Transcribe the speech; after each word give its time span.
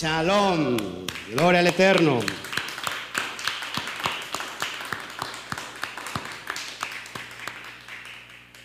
Shalom. 0.00 0.78
Gloria 1.30 1.60
al 1.60 1.66
Eterno. 1.66 2.20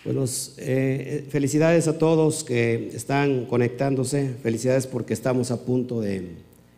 Buenos, 0.02 0.54
eh, 0.56 1.26
felicidades 1.28 1.88
a 1.88 1.98
todos 1.98 2.42
que 2.42 2.88
están 2.94 3.44
conectándose. 3.44 4.34
Felicidades 4.42 4.86
porque 4.86 5.12
estamos 5.12 5.50
a 5.50 5.62
punto 5.62 6.00
de 6.00 6.36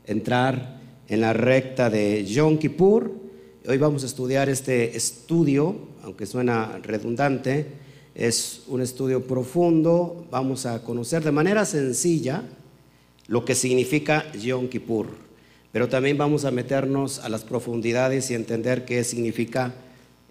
entrar 0.08 0.80
en 1.06 1.20
la 1.20 1.32
recta 1.32 1.88
de 1.88 2.24
Yom 2.24 2.58
Kippur. 2.58 3.12
Hoy 3.64 3.78
vamos 3.78 4.02
a 4.02 4.06
estudiar 4.06 4.48
este 4.48 4.96
estudio, 4.96 5.76
aunque 6.02 6.26
suena 6.26 6.80
redundante, 6.82 7.64
es 8.12 8.62
un 8.66 8.82
estudio 8.82 9.24
profundo. 9.24 10.26
Vamos 10.32 10.66
a 10.66 10.82
conocer 10.82 11.22
de 11.22 11.30
manera 11.30 11.64
sencilla 11.64 12.42
lo 13.28 13.44
que 13.44 13.54
significa 13.54 14.30
Yom 14.32 14.68
Kippur, 14.68 15.06
pero 15.70 15.88
también 15.88 16.18
vamos 16.18 16.44
a 16.44 16.50
meternos 16.50 17.20
a 17.20 17.28
las 17.28 17.44
profundidades 17.44 18.30
y 18.30 18.34
entender 18.34 18.84
qué 18.84 19.04
significa 19.04 19.74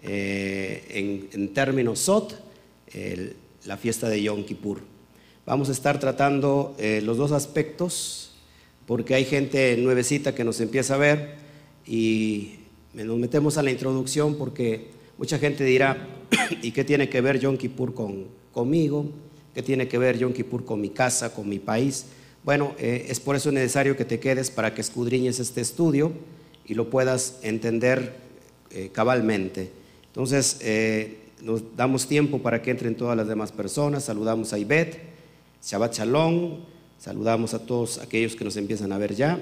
eh, 0.02 1.28
en, 1.32 1.54
términos 1.54 2.00
Sot 2.00 2.38
la 3.64 3.76
fiesta 3.76 4.08
de 4.08 4.22
Yom 4.22 4.44
Kippur. 4.44 4.80
Vamos 5.46 5.68
a 5.68 5.72
estar 5.72 5.98
tratando 6.00 6.74
eh, 6.78 7.00
los 7.02 7.16
dos 7.16 7.32
aspectos 7.32 8.32
porque 8.86 9.14
hay 9.14 9.24
gente 9.24 9.76
nuevecita 9.76 10.34
que 10.34 10.44
nos 10.44 10.60
empieza 10.60 10.94
a 10.94 10.98
ver 10.98 11.36
y 11.86 12.56
nos 12.94 13.16
metemos 13.18 13.58
a 13.58 13.62
la 13.62 13.70
introducción 13.70 14.34
porque 14.36 14.88
mucha 15.18 15.38
gente 15.38 15.64
dirá, 15.64 16.08
¿y 16.62 16.72
qué 16.72 16.84
tiene 16.84 17.08
que 17.08 17.20
ver 17.20 17.38
Yom 17.38 17.56
Kippur 17.56 17.94
con, 17.94 18.26
conmigo? 18.52 19.06
¿Qué 19.54 19.62
tiene 19.62 19.86
que 19.86 19.98
ver 19.98 20.18
Yom 20.18 20.32
Kippur 20.32 20.64
con 20.64 20.80
mi 20.80 20.90
casa, 20.90 21.32
con 21.32 21.48
mi 21.48 21.58
país? 21.58 22.06
Bueno, 22.48 22.74
eh, 22.78 23.08
es 23.10 23.20
por 23.20 23.36
eso 23.36 23.52
necesario 23.52 23.94
que 23.94 24.06
te 24.06 24.20
quedes 24.20 24.50
para 24.50 24.72
que 24.72 24.80
escudriñes 24.80 25.38
este 25.38 25.60
estudio 25.60 26.12
y 26.64 26.72
lo 26.72 26.88
puedas 26.88 27.40
entender 27.42 28.14
eh, 28.70 28.88
cabalmente. 28.90 29.70
Entonces, 30.06 30.58
nos 31.42 31.76
damos 31.76 32.06
tiempo 32.06 32.38
para 32.38 32.62
que 32.62 32.70
entren 32.70 32.96
todas 32.96 33.18
las 33.18 33.28
demás 33.28 33.52
personas. 33.52 34.04
Saludamos 34.04 34.54
a 34.54 34.58
Ivette, 34.58 34.98
Shabbat 35.62 35.98
Shalom, 35.98 36.60
saludamos 36.98 37.52
a 37.52 37.66
todos 37.66 37.98
aquellos 37.98 38.34
que 38.34 38.44
nos 38.46 38.56
empiezan 38.56 38.92
a 38.92 38.98
ver 38.98 39.14
ya. 39.14 39.38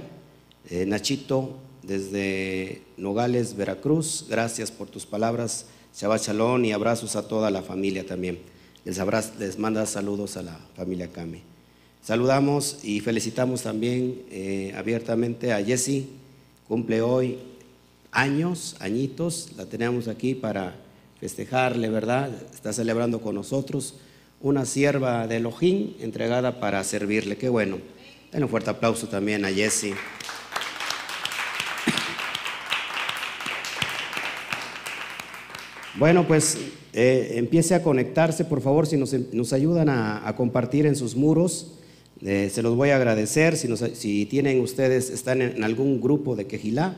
Eh, 0.69 0.85
Nachito, 0.85 1.59
desde 1.85 2.83
Nogales, 2.97 3.55
Veracruz, 3.55 4.27
gracias 4.29 4.73
por 4.73 4.89
tus 4.89 5.07
palabras. 5.07 5.67
Shabbat 5.97 6.23
Shalom 6.23 6.65
y 6.65 6.73
abrazos 6.73 7.15
a 7.15 7.29
toda 7.29 7.53
la 7.53 7.63
familia 7.63 8.05
también. 8.05 8.41
Les, 8.85 8.98
les 9.39 9.61
manda 9.61 9.87
saludos 9.87 10.37
a 10.37 10.43
la 10.43 10.59
familia 10.75 11.07
Kame. 11.13 11.56
Saludamos 12.07 12.85
y 12.85 13.01
felicitamos 13.01 13.62
también 13.62 14.23
eh, 14.31 14.73
abiertamente 14.77 15.53
a 15.53 15.61
Jessie, 15.61 16.07
cumple 16.69 17.03
hoy 17.03 17.39
años, 18.13 18.77
añitos, 18.79 19.51
la 19.57 19.67
tenemos 19.67 20.07
aquí 20.07 20.36
para 20.36 20.77
festejarle, 21.19 21.91
¿verdad? 21.91 22.30
Está 22.55 22.73
celebrando 22.73 23.20
con 23.20 23.35
nosotros 23.35 23.95
una 24.41 24.67
sierva 24.67 25.27
de 25.27 25.39
Elohim 25.39 25.95
entregada 25.98 26.61
para 26.61 26.85
servirle. 26.85 27.39
Qué 27.39 27.48
bueno. 27.48 27.79
Den 28.30 28.45
un 28.45 28.51
fuerte 28.51 28.70
aplauso 28.70 29.09
también 29.09 29.45
a 29.45 29.48
Jessie. 29.48 29.95
Bueno, 35.97 36.25
pues 36.25 36.57
eh, 36.92 37.33
empiece 37.35 37.75
a 37.75 37.83
conectarse, 37.83 38.45
por 38.45 38.61
favor, 38.61 38.86
si 38.86 38.97
nos, 38.97 39.53
ayudan 39.53 39.89
a, 39.89 40.33
compartir 40.36 40.86
en 40.86 40.95
sus 40.95 41.17
muros. 41.17 41.73
Eh, 42.23 42.51
se 42.53 42.63
los 42.63 42.77
voy 42.77 42.91
a 42.91 42.97
agradecer. 42.97 43.57
Si, 43.57 44.27
tienen 44.27 44.61
ustedes, 44.61 45.11
están 45.11 45.43
en 45.43 45.63
algún 45.63 46.01
grupo 46.01 46.37
de 46.37 46.47
Quejilá, 46.47 46.97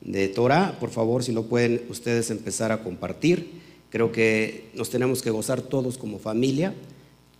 de 0.00 0.28
Torah, 0.28 0.78
por 0.78 0.90
favor, 0.90 1.22
si 1.22 1.32
lo 1.32 1.44
pueden 1.44 1.82
ustedes 1.88 2.30
empezar 2.30 2.72
a 2.72 2.82
compartir. 2.82 3.50
Creo 3.90 4.12
que 4.12 4.70
nos 4.74 4.90
tenemos 4.90 5.22
que 5.22 5.30
gozar 5.30 5.62
todos 5.62 5.98
como 5.98 6.18
familia. 6.18 6.74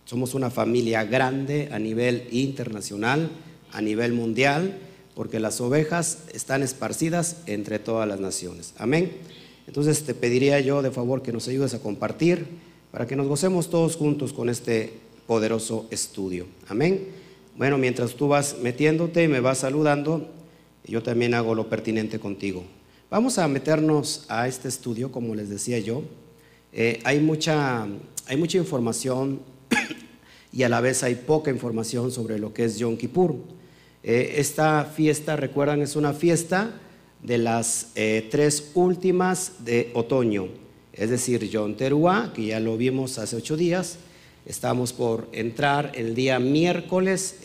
Somos 0.05 0.33
una 0.33 0.49
familia 0.49 1.03
grande 1.03 1.69
a 1.71 1.79
nivel 1.79 2.27
internacional, 2.31 3.29
a 3.71 3.81
nivel 3.81 4.13
mundial, 4.13 4.79
porque 5.13 5.39
las 5.39 5.61
ovejas 5.61 6.23
están 6.33 6.63
esparcidas 6.63 7.37
entre 7.45 7.77
todas 7.77 8.07
las 8.07 8.19
naciones. 8.19 8.73
Amén. 8.77 9.11
Entonces 9.67 10.03
te 10.03 10.15
pediría 10.15 10.59
yo 10.61 10.81
de 10.81 10.89
favor 10.89 11.21
que 11.21 11.31
nos 11.31 11.47
ayudes 11.47 11.75
a 11.75 11.79
compartir 11.79 12.47
para 12.91 13.05
que 13.05 13.15
nos 13.15 13.27
gocemos 13.27 13.69
todos 13.69 13.95
juntos 13.95 14.33
con 14.33 14.49
este 14.49 14.93
poderoso 15.29 15.85
estudio. 15.91 16.47
Amén. 16.67 17.05
Bueno, 17.55 17.77
mientras 17.77 18.15
tú 18.15 18.29
vas 18.29 18.57
metiéndote 18.63 19.25
y 19.25 19.27
me 19.27 19.41
vas 19.41 19.59
saludando, 19.59 20.27
yo 20.83 21.03
también 21.03 21.35
hago 21.35 21.53
lo 21.53 21.69
pertinente 21.69 22.17
contigo. 22.19 22.63
Vamos 23.11 23.37
a 23.37 23.47
meternos 23.47 24.25
a 24.27 24.47
este 24.47 24.67
estudio, 24.67 25.11
como 25.11 25.35
les 25.35 25.47
decía 25.47 25.77
yo. 25.77 26.01
Eh, 26.73 26.99
hay, 27.03 27.19
mucha, 27.19 27.87
hay 28.25 28.37
mucha 28.37 28.57
información 28.57 29.41
y 30.51 30.63
a 30.63 30.69
la 30.69 30.81
vez 30.81 31.03
hay 31.03 31.13
poca 31.13 31.51
información 31.51 32.11
sobre 32.11 32.39
lo 32.39 32.51
que 32.51 32.63
es 32.63 32.79
Yom 32.79 32.97
Kippur. 32.97 33.35
Eh, 34.01 34.33
esta 34.37 34.83
fiesta, 34.83 35.35
recuerdan, 35.35 35.83
es 35.83 35.95
una 35.95 36.13
fiesta 36.13 36.73
de 37.21 37.37
las 37.37 37.91
eh, 37.93 38.27
tres 38.31 38.71
últimas 38.73 39.63
de 39.63 39.91
otoño, 39.93 40.47
es 40.91 41.11
decir, 41.11 41.47
Yom 41.47 41.75
Teruah, 41.75 42.33
que 42.33 42.47
ya 42.47 42.59
lo 42.59 42.77
vimos 42.77 43.19
hace 43.19 43.35
ocho 43.35 43.55
días. 43.55 43.99
Estamos 44.49 44.93
por 44.93 45.29
entrar 45.31 45.91
el 45.93 46.15
día 46.15 46.39
miércoles 46.39 47.35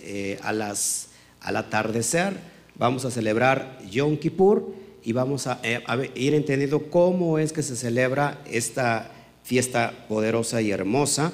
a 0.43 0.55
las, 0.55 1.09
al 1.43 1.59
atardecer 1.59 2.55
vamos 2.77 3.05
a 3.05 3.11
celebrar 3.11 3.79
Yom 3.91 4.17
Kippur 4.17 4.73
y 5.05 5.13
vamos 5.13 5.47
eh, 5.63 5.83
a, 5.87 5.99
ir 6.15 6.33
entendiendo 6.33 6.91
cómo 6.91 7.39
es 7.39 7.53
que 7.53 7.63
se 7.63 7.77
celebra 7.77 8.43
esta 8.51 9.11
fiesta 9.43 10.07
poderosa 10.09 10.63
y 10.63 10.71
hermosa. 10.71 11.31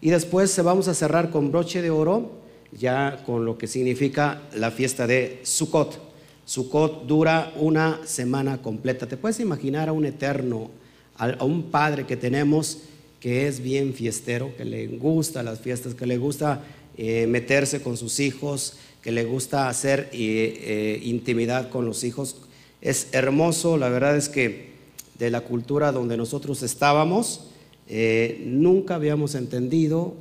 Y 0.00 0.10
después 0.10 0.50
se 0.50 0.62
vamos 0.62 0.88
a 0.88 0.94
cerrar 0.94 1.30
con 1.30 1.52
broche 1.52 1.82
de 1.82 1.90
oro, 1.90 2.40
ya 2.72 3.22
con 3.24 3.44
lo 3.44 3.56
que 3.58 3.68
significa 3.68 4.42
la 4.56 4.72
fiesta 4.72 5.06
de 5.06 5.38
Sukkot. 5.44 6.00
Sukkot 6.46 7.06
dura 7.06 7.52
una 7.54 8.00
semana 8.04 8.60
completa. 8.60 9.06
¿Te 9.06 9.16
puedes 9.16 9.38
imaginar 9.38 9.88
a 9.88 9.92
un 9.92 10.04
eterno, 10.04 10.72
a 11.16 11.44
un 11.44 11.70
padre 11.70 12.06
que 12.06 12.16
tenemos 12.16 12.78
que 13.22 13.46
es 13.46 13.60
bien 13.60 13.94
fiestero, 13.94 14.52
que 14.56 14.64
le 14.64 14.88
gusta 14.88 15.44
las 15.44 15.60
fiestas, 15.60 15.94
que 15.94 16.06
le 16.06 16.18
gusta 16.18 16.64
eh, 16.96 17.28
meterse 17.28 17.80
con 17.80 17.96
sus 17.96 18.18
hijos, 18.18 18.74
que 19.00 19.12
le 19.12 19.22
gusta 19.24 19.68
hacer 19.68 20.10
eh, 20.12 21.00
intimidad 21.04 21.70
con 21.70 21.86
los 21.86 22.02
hijos. 22.02 22.34
Es 22.80 23.10
hermoso, 23.12 23.76
la 23.76 23.88
verdad 23.90 24.16
es 24.16 24.28
que 24.28 24.72
de 25.20 25.30
la 25.30 25.42
cultura 25.42 25.92
donde 25.92 26.16
nosotros 26.16 26.64
estábamos, 26.64 27.46
eh, 27.88 28.42
nunca 28.44 28.96
habíamos 28.96 29.36
entendido, 29.36 30.14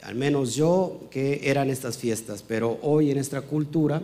al 0.00 0.14
menos 0.14 0.54
yo, 0.54 1.02
qué 1.10 1.42
eran 1.44 1.68
estas 1.68 1.98
fiestas, 1.98 2.42
pero 2.48 2.78
hoy 2.80 3.10
en 3.10 3.16
nuestra 3.16 3.42
cultura 3.42 4.00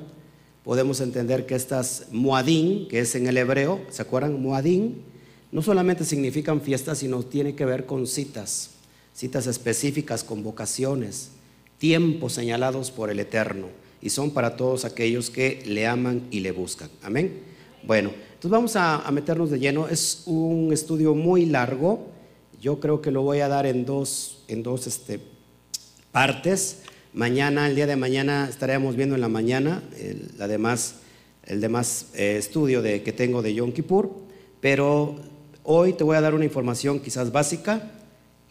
podemos 0.65 1.01
entender 1.01 1.47
que 1.47 1.55
estas 1.55 2.09
muadín, 2.11 2.89
que 2.89 3.01
es 3.01 3.15
en 3.15 3.27
el 3.27 3.39
hebreo, 3.39 3.81
¿se 3.89 4.03
acuerdan? 4.03 4.39
Muadín, 4.43 5.14
no 5.55 5.63
solamente 5.63 6.05
significan 6.05 6.61
fiestas, 6.61 6.99
sino 6.99 7.23
tiene 7.23 7.55
que 7.55 7.65
ver 7.65 7.87
con 7.87 8.09
citas, 8.09 8.71
citas 9.15 9.47
específicas, 9.47 10.25
convocaciones, 10.25 11.31
tiempos 11.79 12.33
señalados 12.33 12.91
por 12.91 13.09
el 13.09 13.21
Eterno 13.21 13.69
y 14.03 14.11
son 14.11 14.33
para 14.33 14.57
todos 14.57 14.85
aquellos 14.85 15.31
que 15.31 15.63
le 15.65 15.87
aman 15.87 16.23
y 16.33 16.41
le 16.41 16.51
buscan. 16.51 16.91
Amén. 17.05 17.41
Bueno, 17.85 18.11
entonces 18.11 18.51
vamos 18.51 18.75
a, 18.75 19.09
meternos 19.13 19.49
de 19.49 19.61
lleno. 19.61 19.87
Es 19.87 20.25
un 20.27 20.73
estudio 20.73 21.15
muy 21.15 21.47
largo. 21.47 22.09
Yo 22.61 22.81
creo 22.81 23.01
que 23.01 23.13
lo 23.13 23.23
voy 23.23 23.39
a 23.39 23.47
dar 23.47 23.65
en 23.65 23.85
dos, 23.85 24.43
en 24.49 24.65
dos 24.65 24.89
este, 24.89 25.21
partes. 26.11 26.79
Mañana, 27.13 27.69
el 27.69 27.77
día 27.77 27.87
de 27.87 27.95
mañana, 27.95 28.49
estaremos 28.51 28.97
viendo 28.97 29.15
en 29.15 29.21
la 29.21 29.29
mañana 29.29 29.85
el, 30.01 30.37
demás, 30.37 30.97
el 31.45 31.61
demás 31.61 32.09
eh, 32.15 32.39
estudio 32.39 32.83
que 32.83 33.15
tengo 33.17 33.41
de 33.41 33.55
Yom 33.55 33.71
Kippur. 33.71 34.11
Pero 34.61 35.33
hoy 35.65 35.95
te 35.95 36.05
voy 36.05 36.17
a 36.17 36.21
dar 36.21 36.35
una 36.35 36.45
información 36.45 37.01
quizás 37.01 37.33
básica 37.33 37.91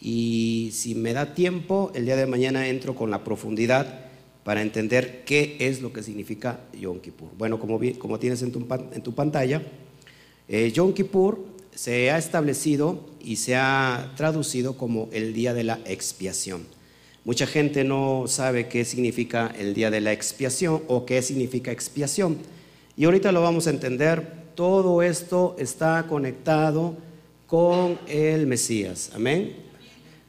y 0.00 0.70
si 0.72 0.94
me 0.94 1.12
da 1.12 1.32
tiempo, 1.34 1.90
el 1.94 2.04
día 2.04 2.16
de 2.16 2.26
mañana 2.26 2.68
entro 2.68 2.94
con 2.94 3.10
la 3.10 3.24
profundidad 3.24 4.00
para 4.42 4.60
entender 4.60 5.24
qué 5.24 5.56
es 5.60 5.80
lo 5.80 5.92
que 5.92 6.02
significa 6.02 6.60
Yom 6.78 7.00
Kippur. 7.00 7.30
Bueno, 7.38 7.58
como, 7.58 7.80
como 7.98 8.18
tienes 8.18 8.42
en 8.42 8.52
tu, 8.52 8.66
en 8.92 9.02
tu 9.02 9.14
pantalla, 9.14 9.62
eh, 10.48 10.70
Yom 10.72 10.92
Kippur 10.92 11.42
se 11.74 12.10
ha 12.10 12.18
establecido 12.18 13.08
y 13.22 13.36
se 13.36 13.56
ha 13.56 14.12
traducido 14.16 14.76
como 14.76 15.08
el 15.12 15.32
día 15.32 15.54
de 15.54 15.64
la 15.64 15.80
expiación. 15.86 16.66
Mucha 17.24 17.46
gente 17.46 17.84
no 17.84 18.24
sabe 18.26 18.68
qué 18.68 18.84
significa 18.84 19.54
el 19.58 19.72
día 19.72 19.90
de 19.90 20.02
la 20.02 20.12
expiación 20.12 20.82
o 20.88 21.06
qué 21.06 21.22
significa 21.22 21.72
expiación. 21.72 22.36
Y 22.96 23.06
ahorita 23.06 23.32
lo 23.32 23.40
vamos 23.40 23.66
a 23.66 23.70
entender. 23.70 24.44
Todo 24.54 25.00
esto 25.02 25.56
está 25.58 26.06
conectado 26.06 26.96
con 27.54 28.00
el 28.08 28.48
Mesías. 28.48 29.12
Amén. 29.14 29.54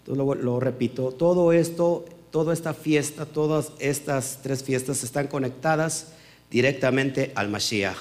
Entonces 0.06 0.44
lo 0.44 0.60
repito, 0.60 1.12
todo 1.12 1.54
esto 1.54 2.06
toda 2.30 2.54
esta 2.54 2.76
fiesta, 2.76 3.26
todas 3.26 3.72
estas 3.80 4.42
tres 4.44 4.64
fiestas 4.64 5.04
están 5.04 5.26
conectadas 5.26 6.12
directamente 6.52 7.32
al 7.34 7.50
Mashiach. 7.50 7.98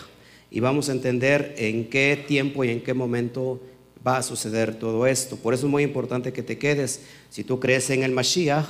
Y 0.51 0.61
vamos 0.61 0.91
a 0.91 0.93
entender 0.93 1.55
en 1.57 1.89
qué 1.89 2.23
tiempo 2.29 2.65
y 2.65 2.69
en 2.69 2.83
qué 2.83 2.93
momento 2.93 3.63
va 4.07 4.19
a 4.19 4.23
suceder 4.23 4.79
todo 4.79 5.07
esto. 5.07 5.37
Por 5.37 5.55
eso 5.55 5.65
es 5.65 5.71
muy 5.71 5.85
importante 5.85 6.35
que 6.35 6.43
te 6.43 6.59
quedes. 6.59 7.01
Si 7.31 7.45
tú 7.45 7.59
crees 7.59 7.89
en 7.89 8.03
el 8.03 8.13
Mashiach, 8.13 8.67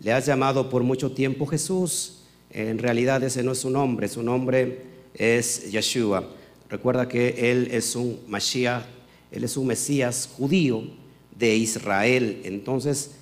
le 0.00 0.12
has 0.12 0.26
llamado 0.26 0.68
por 0.68 0.82
mucho 0.82 1.12
tiempo 1.12 1.46
Jesús. 1.46 2.22
En 2.50 2.78
realidad 2.78 3.22
ese 3.22 3.44
no 3.44 3.52
es 3.52 3.58
su 3.58 3.70
nombre, 3.70 4.08
su 4.08 4.24
nombre 4.24 4.80
es 5.14 5.70
Yeshua. 5.70 6.28
Recuerda 6.68 7.06
que 7.06 7.52
Él 7.52 7.68
es 7.70 7.94
un 7.94 8.18
Mashiach, 8.26 8.82
Él 9.32 9.44
es 9.44 9.56
un 9.56 9.66
Mesías 9.66 10.28
judío 10.36 10.82
de 11.36 11.56
Israel. 11.56 12.42
Entonces 12.44 13.12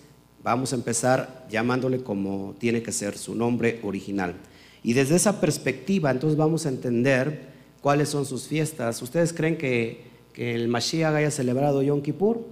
vamos 0.43 0.73
a 0.73 0.77
empezar 0.77 1.47
llamándole 1.51 2.03
como 2.03 2.55
tiene 2.59 2.83
que 2.83 2.93
ser 2.93 3.17
su 3.17 3.35
nombre 3.35 3.81
original. 3.83 4.35
Y 4.83 4.93
desde 4.95 5.17
esa 5.17 5.41
perspectiva 5.41 6.11
entonces 6.11 6.37
vamos 6.37 6.67
a 6.67 6.71
entender 6.71 7.49
cuáles 7.81 8.09
son 8.09 8.27
sus 8.27 8.47
fiestas. 8.47 9.01
¿Ustedes 9.03 9.33
creen 9.33 9.57
que, 9.57 10.03
que 10.33 10.55
el 10.55 10.69
Mashiach 10.69 11.15
haya 11.15 11.31
celebrado 11.31 11.83
Yom 11.83 12.03
Kippur? 12.03 12.45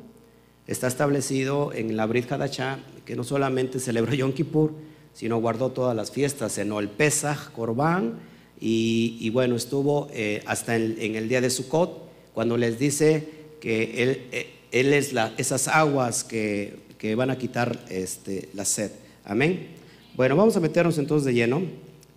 Está 0.67 0.87
establecido 0.87 1.73
en 1.73 1.97
la 1.97 2.07
Brit 2.07 2.31
Hadashah 2.31 2.79
que 3.05 3.17
no 3.17 3.25
solamente 3.25 3.81
celebró 3.81 4.13
Yom 4.13 4.33
Kippur, 4.33 4.73
sino 5.15 5.41
guardó 5.41 5.73
todas 5.73 5.97
las 5.97 6.11
fiestas, 6.11 6.59
en 6.59 6.71
el 6.73 6.89
Pesach, 6.89 7.51
Corbán, 7.53 8.19
y, 8.61 9.31
bueno, 9.31 9.57
estuvo 9.57 10.09
eh, 10.13 10.43
hasta 10.47 10.77
en, 10.77 11.15
el 11.15 11.29
día 11.29 11.41
de 11.41 11.49
Sukkot, 11.49 12.09
cuando 12.35 12.57
les 12.57 12.79
dice 12.79 13.38
que 13.61 14.03
Él, 14.03 14.23
eh, 14.33 14.51
él 14.71 14.93
es 14.93 15.15
esas 15.37 15.69
aguas 15.69 16.25
que, 16.25 16.79
que, 16.99 17.15
van 17.15 17.31
a 17.31 17.39
quitar 17.39 17.79
este, 17.89 18.49
la 18.55 18.65
sed. 18.65 18.91
Amén. 19.25 19.69
Bueno, 20.15 20.37
vamos 20.37 20.57
a 20.57 20.61
meternos 20.61 20.99
entonces 20.99 21.27
de 21.27 21.35
lleno. 21.35 21.63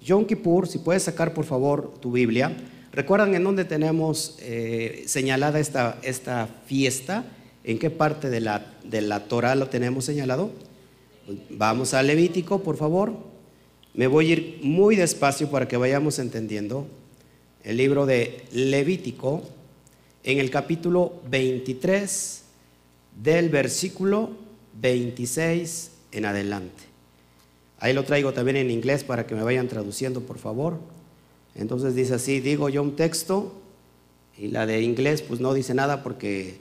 Yom 0.03 0.25
Kippur, 0.25 0.67
si 0.67 0.79
puedes 0.79 1.03
sacar 1.03 1.33
por 1.33 1.45
favor 1.45 1.93
tu 2.01 2.11
Biblia. 2.11 2.55
¿Recuerdan 2.91 3.35
en 3.35 3.43
dónde 3.43 3.63
tenemos 3.63 4.37
eh, 4.41 5.03
señalada 5.05 5.59
esta, 5.59 5.97
esta 6.01 6.49
fiesta? 6.65 7.23
¿En 7.63 7.79
qué 7.79 7.89
parte 7.89 8.29
de 8.29 8.41
la, 8.41 8.65
de 8.83 9.01
la 9.01 9.25
Torah 9.25 9.55
lo 9.55 9.67
tenemos 9.67 10.05
señalado? 10.05 10.51
Vamos 11.49 11.93
a 11.93 12.03
Levítico, 12.03 12.63
por 12.63 12.75
favor. 12.75 13.13
Me 13.93 14.07
voy 14.07 14.29
a 14.29 14.33
ir 14.33 14.59
muy 14.63 14.95
despacio 14.95 15.49
para 15.49 15.67
que 15.67 15.77
vayamos 15.77 16.19
entendiendo. 16.19 16.87
El 17.63 17.77
libro 17.77 18.05
de 18.05 18.43
Levítico, 18.51 19.43
en 20.23 20.39
el 20.39 20.49
capítulo 20.49 21.21
23, 21.29 22.43
del 23.21 23.49
versículo 23.49 24.31
26 24.79 25.91
en 26.11 26.25
adelante. 26.25 26.83
Ahí 27.79 27.93
lo 27.93 28.03
traigo 28.03 28.31
también 28.31 28.57
en 28.57 28.69
inglés 28.69 29.03
para 29.03 29.25
que 29.25 29.35
me 29.35 29.43
vayan 29.43 29.67
traduciendo, 29.67 30.21
por 30.21 30.37
favor. 30.37 30.79
Entonces 31.55 31.95
dice 31.95 32.13
así, 32.13 32.39
digo 32.39 32.69
yo 32.69 32.83
un 32.83 32.95
texto 32.95 33.53
y 34.37 34.49
la 34.49 34.65
de 34.65 34.81
inglés 34.81 35.21
pues 35.21 35.39
no 35.39 35.53
dice 35.53 35.73
nada 35.73 36.03
porque 36.03 36.59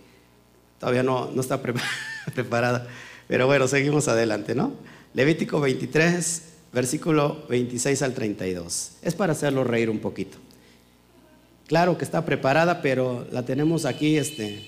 todavía 0.79 1.03
no, 1.03 1.31
no 1.31 1.41
está 1.41 1.61
preparada. 2.35 2.89
Pero 3.29 3.47
bueno, 3.47 3.69
seguimos 3.69 4.09
adelante, 4.09 4.55
¿no? 4.55 4.73
Levítico 5.15 5.61
23, 5.61 6.43
versículo 6.73 7.45
26 7.49 8.03
al 8.03 8.15
32. 8.15 8.93
Es 9.03 9.15
para 9.15 9.33
hacerlo 9.33 9.63
reír 9.65 9.91
un 9.91 9.99
poquito. 9.99 10.39
Claro 11.71 11.97
que 11.97 12.05
está 12.05 12.25
preparada, 12.25 12.83
pero 12.83 13.29
la 13.31 13.45
tenemos 13.45 13.85
aquí 13.85 14.17
este, 14.17 14.61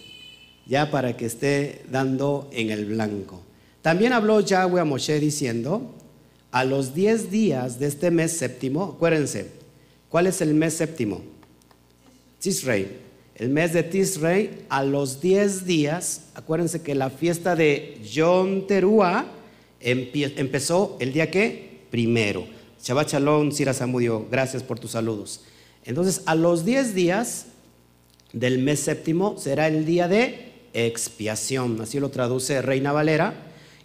ya 0.66 0.92
para 0.92 1.16
que 1.16 1.26
esté 1.26 1.82
dando 1.90 2.48
en 2.52 2.70
el 2.70 2.84
blanco. 2.84 3.42
También 3.82 4.12
habló 4.12 4.38
Yahweh 4.38 4.82
a 4.82 4.84
Moshe 4.84 5.18
diciendo, 5.18 5.96
a 6.52 6.64
los 6.64 6.94
10 6.94 7.32
días 7.32 7.80
de 7.80 7.88
este 7.88 8.12
mes 8.12 8.30
séptimo, 8.36 8.92
acuérdense, 8.94 9.48
¿cuál 10.08 10.28
es 10.28 10.40
el 10.42 10.54
mes 10.54 10.74
séptimo? 10.74 11.22
Tisrei 12.38 12.86
el 13.34 13.48
mes 13.48 13.72
de 13.72 13.82
Tisrei, 13.82 14.66
a 14.68 14.84
los 14.84 15.20
10 15.20 15.66
días, 15.66 16.26
acuérdense 16.36 16.82
que 16.82 16.94
la 16.94 17.10
fiesta 17.10 17.56
de 17.56 18.00
Yom 18.08 18.68
Teruah 18.68 19.24
empezó 19.80 20.96
el 21.00 21.12
día 21.12 21.32
que? 21.32 21.80
Primero. 21.90 22.46
Shabbat 22.80 23.10
Shalom, 23.10 23.50
Sira 23.50 23.74
Samudio, 23.74 24.28
gracias 24.30 24.62
por 24.62 24.78
tus 24.78 24.92
saludos. 24.92 25.40
Entonces, 25.84 26.22
a 26.26 26.34
los 26.34 26.64
10 26.64 26.94
días 26.94 27.46
del 28.32 28.58
mes 28.58 28.80
séptimo 28.80 29.36
será 29.38 29.68
el 29.68 29.84
día 29.84 30.08
de 30.08 30.52
expiación, 30.72 31.80
así 31.80 32.00
lo 32.00 32.10
traduce 32.10 32.62
Reina 32.62 32.92
Valera. 32.92 33.34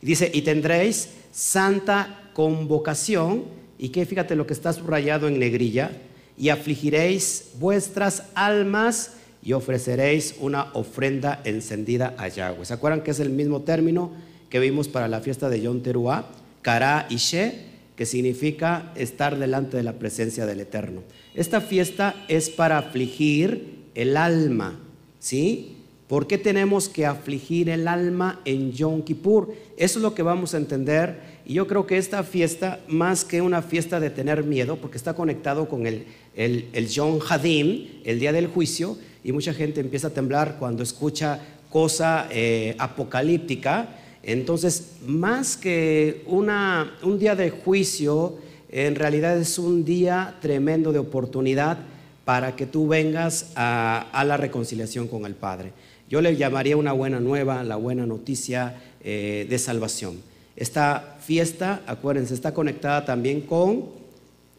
Y 0.02 0.06
dice, 0.06 0.32
y 0.34 0.44
tendréis 0.44 1.10
santa 1.32 2.30
convocación, 2.34 3.46
y 3.80 3.90
que 3.90 4.06
fíjate 4.06 4.36
lo 4.36 4.48
que 4.48 4.54
está 4.54 4.74
subrayado 4.74 5.28
en 5.28 5.40
negrilla, 5.40 5.92
y 6.38 6.50
afligiréis 6.50 7.50
vuestras 7.60 8.24
almas 8.36 9.14
y 9.42 9.54
ofreceréis 9.54 10.36
una 10.40 10.72
ofrenda 10.74 11.42
encendida 11.46 12.16
a 12.18 12.28
Yahweh. 12.28 12.66
¿Se 12.66 12.74
acuerdan 12.74 13.02
que 13.02 13.12
es 13.12 13.20
el 13.20 13.30
mismo 13.30 13.62
término 13.62 14.12
que 14.50 14.60
vimos 14.60 14.88
para 14.88 15.08
la 15.08 15.22
fiesta 15.22 15.50
de 15.50 15.62
Yom 15.62 15.82
Teruah? 15.82 16.26
Kara 16.62 17.08
y 17.10 17.16
She, 17.16 17.67
que 17.98 18.06
significa 18.06 18.94
estar 18.96 19.38
delante 19.38 19.76
de 19.76 19.84
la 19.84 20.00
presencia 20.00 20.46
del 20.46 20.62
Eterno. 20.62 21.02
Esta 21.36 21.60
fiesta 21.60 22.16
es 22.30 22.50
para 22.50 22.78
afligir 22.78 23.88
el 23.96 24.16
alma, 24.16 24.80
¿sí? 25.20 25.74
¿Por 26.08 26.26
qué 26.28 26.38
tenemos 26.38 26.88
que 26.88 27.06
afligir 27.06 27.70
el 27.70 27.86
alma 27.88 28.40
en 28.46 28.72
Yom 28.72 29.02
Kippur? 29.02 29.54
Eso 29.76 30.00
es 30.00 30.04
lo 30.04 30.16
que 30.16 30.22
vamos 30.22 30.54
a 30.54 30.58
entender. 30.58 31.20
Y 31.46 31.56
yo 31.56 31.68
creo 31.68 31.86
que 31.86 31.98
esta 31.98 32.24
fiesta, 32.24 32.80
más 32.88 33.26
que 33.26 33.42
una 33.42 33.62
fiesta 33.62 34.00
de 34.00 34.10
tener 34.10 34.46
miedo, 34.46 34.78
porque 34.78 34.98
está 34.98 35.16
conectado 35.16 35.68
con 35.68 35.86
el, 35.86 36.06
el, 36.36 36.70
el 36.72 36.88
Yom 36.88 37.20
Hadim, 37.28 37.88
el 38.06 38.20
día 38.20 38.32
del 38.32 38.48
juicio, 38.48 38.98
y 39.22 39.34
mucha 39.34 39.54
gente 39.54 39.82
empieza 39.82 40.08
a 40.08 40.12
temblar 40.12 40.58
cuando 40.60 40.82
escucha 40.82 41.42
cosa 41.70 42.30
eh, 42.32 42.76
apocalíptica. 42.78 43.90
Entonces, 44.24 44.94
más 45.06 45.58
que 45.58 46.24
una, 46.26 46.98
un 47.04 47.20
día 47.20 47.36
de 47.36 47.50
juicio, 47.50 48.38
en 48.70 48.96
realidad 48.96 49.38
es 49.38 49.58
un 49.58 49.86
día 49.86 50.36
tremendo 50.42 50.92
de 50.92 51.00
oportunidad 51.00 51.78
para 52.26 52.56
que 52.56 52.66
tú 52.66 52.88
vengas 52.88 53.52
a, 53.56 54.24
la 54.26 54.36
reconciliación 54.36 55.08
con 55.08 55.26
el 55.26 55.34
Padre. 55.34 55.72
Yo 56.10 56.22
le 56.22 56.36
llamaría 56.36 56.76
una 56.76 56.92
buena 56.92 57.20
nueva, 57.20 57.64
la 57.64 57.78
buena 57.78 58.06
noticia 58.06 58.76
eh, 59.02 59.48
de 59.50 59.60
salvación. 59.60 60.18
Esta 60.58 61.18
fiesta, 61.22 61.84
acuérdense, 61.88 62.34
está 62.34 62.54
conectada 62.54 63.06
también 63.06 63.42
con 63.42 63.86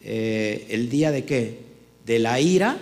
eh, 0.03 0.67
el 0.71 0.89
día 0.89 1.11
de 1.11 1.25
qué? 1.25 1.59
De 2.07 2.19
la 2.19 2.41
ira 2.41 2.79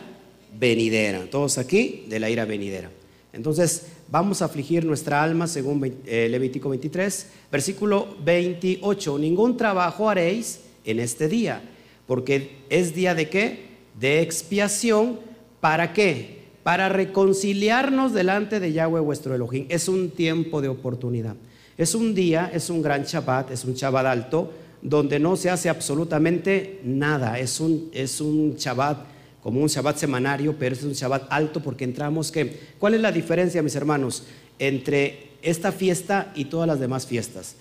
venidera. 0.56 1.26
Todos 1.30 1.58
aquí 1.58 2.04
de 2.08 2.20
la 2.20 2.30
ira 2.30 2.44
venidera. 2.44 2.90
Entonces, 3.32 3.86
vamos 4.10 4.42
a 4.42 4.46
afligir 4.46 4.84
nuestra 4.84 5.22
alma 5.22 5.46
según 5.46 5.94
eh, 6.06 6.28
Levítico 6.30 6.68
23, 6.68 7.26
versículo 7.50 8.16
28. 8.24 9.18
Ningún 9.18 9.56
trabajo 9.56 10.08
haréis 10.08 10.60
en 10.84 11.00
este 11.00 11.28
día, 11.28 11.62
porque 12.06 12.58
es 12.70 12.94
día 12.94 13.14
de 13.14 13.28
qué? 13.28 13.66
De 13.98 14.20
expiación. 14.20 15.18
¿Para 15.60 15.92
qué? 15.92 16.44
Para 16.62 16.88
reconciliarnos 16.88 18.12
delante 18.12 18.60
de 18.60 18.72
Yahweh 18.72 19.00
vuestro 19.00 19.34
Elohim. 19.34 19.66
Es 19.68 19.88
un 19.88 20.10
tiempo 20.10 20.60
de 20.60 20.68
oportunidad. 20.68 21.34
Es 21.76 21.94
un 21.94 22.14
día, 22.14 22.50
es 22.52 22.70
un 22.70 22.82
gran 22.82 23.04
Shabbat, 23.04 23.50
es 23.50 23.64
un 23.64 23.74
Shabbat 23.74 24.06
alto, 24.06 24.52
donde 24.80 25.18
no 25.18 25.36
se 25.36 25.50
hace 25.50 25.68
absolutamente 25.68 26.80
nada. 26.84 27.38
Es 27.38 27.60
un, 27.60 27.90
es 27.92 28.20
un 28.20 28.54
Shabbat 28.56 29.15
como 29.46 29.60
un 29.60 29.68
Shabbat 29.68 29.96
semanario, 29.96 30.56
pero 30.58 30.74
es 30.74 30.82
un 30.82 30.92
Shabbat 30.92 31.28
alto 31.30 31.62
porque 31.62 31.84
entramos 31.84 32.32
que... 32.32 32.72
¿Cuál 32.80 32.94
es 32.94 33.00
la 33.00 33.12
diferencia, 33.12 33.62
mis 33.62 33.76
hermanos, 33.76 34.24
entre 34.58 35.34
esta 35.40 35.70
fiesta 35.70 36.32
y 36.34 36.46
todas 36.46 36.66
las 36.66 36.80
demás 36.80 37.06
fiestas? 37.06 37.54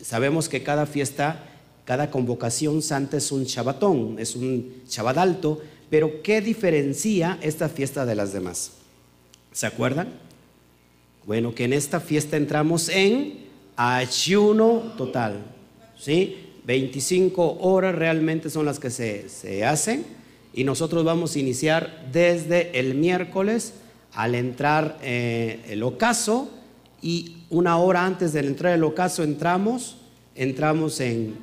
sabemos 0.00 0.48
que 0.48 0.62
cada 0.62 0.86
fiesta, 0.86 1.42
cada 1.86 2.08
convocación 2.08 2.82
santa 2.82 3.16
es 3.16 3.32
un 3.32 3.46
Shabbatón, 3.46 4.14
es 4.20 4.36
un 4.36 4.74
Shabbat 4.88 5.18
alto, 5.18 5.60
pero 5.90 6.22
¿qué 6.22 6.40
diferencia 6.40 7.36
esta 7.42 7.68
fiesta 7.68 8.06
de 8.06 8.14
las 8.14 8.32
demás? 8.32 8.70
¿Se 9.50 9.66
acuerdan? 9.66 10.10
Bueno, 11.26 11.52
que 11.52 11.64
en 11.64 11.72
esta 11.72 11.98
fiesta 11.98 12.36
entramos 12.36 12.88
en 12.88 13.40
ayuno 13.74 14.94
total, 14.96 15.44
¿sí? 15.98 16.52
25 16.64 17.58
horas 17.58 17.92
realmente 17.92 18.50
son 18.50 18.66
las 18.66 18.78
que 18.78 18.90
se, 18.90 19.28
se 19.28 19.64
hacen 19.64 20.22
y 20.54 20.64
nosotros 20.64 21.04
vamos 21.04 21.34
a 21.34 21.38
iniciar 21.40 22.08
desde 22.12 22.78
el 22.78 22.94
miércoles 22.94 23.74
al 24.12 24.36
entrar 24.36 24.98
eh, 25.02 25.60
el 25.68 25.82
ocaso 25.82 26.48
y 27.02 27.38
una 27.50 27.76
hora 27.76 28.06
antes 28.06 28.32
de 28.32 28.40
entrar 28.40 28.72
el 28.72 28.84
ocaso 28.84 29.24
entramos, 29.24 29.96
entramos 30.34 31.00
en... 31.00 31.36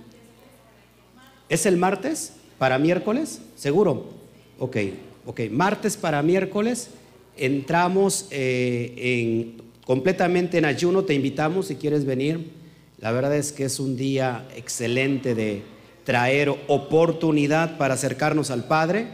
¿Es 1.50 1.66
el 1.66 1.76
martes 1.76 2.34
para 2.58 2.80
miércoles? 2.80 3.42
¿Seguro? 3.58 4.10
Ok, 4.58 4.78
ok. 5.26 5.42
Martes 5.52 5.98
para 5.98 6.22
miércoles 6.22 6.90
entramos 7.36 8.28
eh, 8.32 8.94
en, 8.98 9.62
completamente 9.86 10.58
en 10.58 10.66
ayuno, 10.66 11.04
te 11.04 11.14
invitamos 11.14 11.68
si 11.68 11.76
quieres 11.76 12.06
venir. 12.06 12.52
La 13.00 13.12
verdad 13.12 13.36
es 13.36 13.52
que 13.52 13.66
es 13.66 13.80
un 13.80 13.98
día 13.98 14.48
excelente 14.56 15.36
de 15.36 15.64
traer 16.04 16.50
oportunidad 16.68 17.78
para 17.78 17.94
acercarnos 17.94 18.52
al 18.52 18.66
Padre 18.66 19.08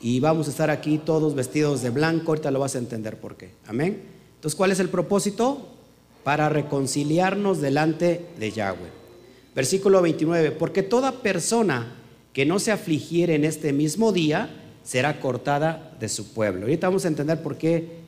y 0.00 0.20
vamos 0.20 0.46
a 0.48 0.50
estar 0.50 0.70
aquí 0.70 0.98
todos 0.98 1.34
vestidos 1.34 1.82
de 1.82 1.90
blanco, 1.90 2.32
ahorita 2.32 2.50
lo 2.50 2.60
vas 2.60 2.74
a 2.74 2.78
entender 2.78 3.18
por 3.18 3.36
qué. 3.36 3.50
Amén. 3.66 4.02
Entonces, 4.34 4.56
¿cuál 4.56 4.70
es 4.70 4.80
el 4.80 4.88
propósito? 4.88 5.68
Para 6.22 6.48
reconciliarnos 6.48 7.60
delante 7.60 8.26
de 8.38 8.50
Yahweh. 8.50 8.90
Versículo 9.54 10.02
29, 10.02 10.50
porque 10.52 10.82
toda 10.82 11.12
persona 11.22 11.96
que 12.32 12.44
no 12.44 12.58
se 12.58 12.72
afligiere 12.72 13.34
en 13.34 13.44
este 13.44 13.72
mismo 13.72 14.12
día 14.12 14.50
será 14.84 15.18
cortada 15.18 15.96
de 15.98 16.08
su 16.08 16.34
pueblo. 16.34 16.62
Ahorita 16.62 16.88
vamos 16.88 17.06
a 17.06 17.08
entender 17.08 17.42
por 17.42 17.56
qué, 17.56 18.00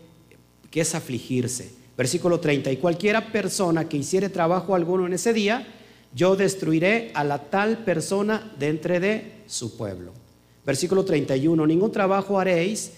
qué 0.71 0.83
es 0.83 0.95
afligirse. 0.95 1.73
Versículo 1.97 2.39
30, 2.39 2.71
y 2.71 2.77
cualquiera 2.77 3.33
persona 3.33 3.89
que 3.89 3.97
hiciere 3.97 4.29
trabajo 4.29 4.75
alguno 4.75 5.07
en 5.07 5.15
ese 5.15 5.33
día, 5.33 5.67
yo 6.15 6.37
destruiré 6.37 7.11
a 7.15 7.25
la 7.25 7.39
tal 7.51 7.79
persona 7.79 8.53
de 8.59 8.69
entre 8.69 9.01
de 9.01 9.33
su 9.47 9.77
pueblo. 9.77 10.13
Versículo 10.65 11.05
31, 11.05 11.67
ningún 11.67 11.93
trabajo 11.93 12.39
haréis, 12.39 12.93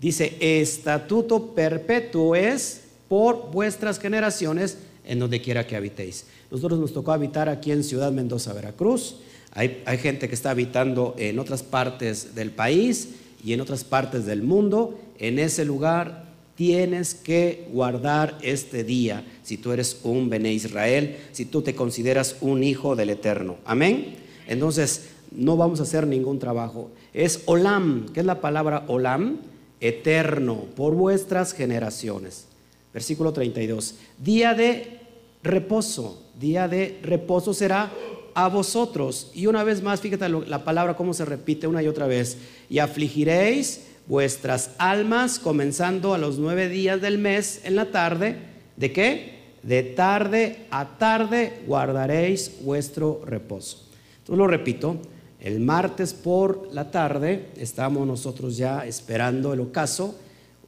dice, 0.00 0.36
estatuto 0.40 1.54
perpetuo 1.54 2.34
es 2.34 2.82
por 3.08 3.50
vuestras 3.52 3.98
generaciones 3.98 4.78
en 5.04 5.18
donde 5.18 5.40
quiera 5.40 5.66
que 5.66 5.76
habitéis. 5.76 6.26
Nosotros 6.50 6.80
nos 6.80 6.92
tocó 6.92 7.12
habitar 7.12 7.48
aquí 7.48 7.72
en 7.72 7.84
Ciudad 7.84 8.12
Mendoza, 8.12 8.52
Veracruz. 8.52 9.16
Hay, 9.52 9.82
hay 9.84 9.98
gente 9.98 10.28
que 10.28 10.34
está 10.34 10.50
habitando 10.50 11.14
en 11.18 11.38
otras 11.38 11.62
partes 11.62 12.34
del 12.34 12.50
país 12.50 13.10
y 13.44 13.52
en 13.52 13.60
otras 13.60 13.84
partes 13.84 14.26
del 14.26 14.42
mundo. 14.42 14.98
En 15.18 15.38
ese 15.38 15.64
lugar 15.64 16.31
tienes 16.62 17.16
que 17.16 17.66
guardar 17.72 18.38
este 18.40 18.84
día 18.84 19.24
si 19.42 19.56
tú 19.56 19.72
eres 19.72 19.98
un 20.04 20.30
Bene 20.30 20.52
Israel, 20.52 21.16
si 21.32 21.44
tú 21.44 21.60
te 21.60 21.74
consideras 21.74 22.36
un 22.40 22.62
hijo 22.62 22.94
del 22.94 23.10
Eterno. 23.10 23.56
Amén. 23.64 24.14
Entonces, 24.46 25.08
no 25.32 25.56
vamos 25.56 25.80
a 25.80 25.82
hacer 25.82 26.06
ningún 26.06 26.38
trabajo. 26.38 26.92
Es 27.12 27.42
olam, 27.46 28.06
¿qué 28.14 28.20
es 28.20 28.26
la 28.26 28.40
palabra 28.40 28.84
olam? 28.86 29.38
Eterno, 29.80 30.66
por 30.76 30.94
vuestras 30.94 31.52
generaciones. 31.52 32.46
Versículo 32.94 33.32
32. 33.32 33.96
Día 34.18 34.54
de 34.54 35.00
reposo, 35.42 36.22
día 36.38 36.68
de 36.68 37.00
reposo 37.02 37.54
será 37.54 37.90
a 38.34 38.48
vosotros. 38.48 39.32
Y 39.34 39.48
una 39.48 39.64
vez 39.64 39.82
más, 39.82 40.00
fíjate 40.00 40.28
la 40.28 40.62
palabra 40.62 40.94
cómo 40.94 41.12
se 41.12 41.24
repite 41.24 41.66
una 41.66 41.82
y 41.82 41.88
otra 41.88 42.06
vez. 42.06 42.38
Y 42.70 42.78
afligiréis 42.78 43.80
vuestras 44.06 44.70
almas 44.78 45.38
comenzando 45.38 46.14
a 46.14 46.18
los 46.18 46.38
nueve 46.38 46.68
días 46.68 47.00
del 47.00 47.18
mes 47.18 47.60
en 47.64 47.76
la 47.76 47.90
tarde. 47.90 48.36
¿De 48.76 48.92
qué? 48.92 49.40
De 49.62 49.82
tarde 49.82 50.66
a 50.70 50.98
tarde 50.98 51.62
guardaréis 51.66 52.58
vuestro 52.62 53.22
reposo. 53.24 53.88
Entonces 54.18 54.38
lo 54.38 54.46
repito, 54.46 54.96
el 55.40 55.60
martes 55.60 56.14
por 56.14 56.68
la 56.72 56.90
tarde 56.90 57.50
estamos 57.56 58.06
nosotros 58.06 58.56
ya 58.56 58.86
esperando 58.86 59.52
el 59.52 59.60
ocaso. 59.60 60.16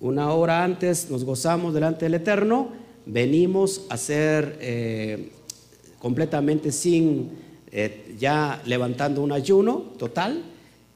Una 0.01 0.33
hora 0.33 0.65
antes 0.65 1.11
nos 1.11 1.25
gozamos 1.25 1.75
delante 1.75 2.07
del 2.07 2.15
Eterno. 2.15 2.71
Venimos 3.07 3.87
a 3.89 3.97
ser 3.97 4.59
eh, 4.61 5.31
completamente 5.99 6.73
sin, 6.73 7.31
eh, 7.71 8.15
ya 8.19 8.61
levantando 8.67 9.23
un 9.23 9.33
ayuno 9.33 9.93
total 9.99 10.43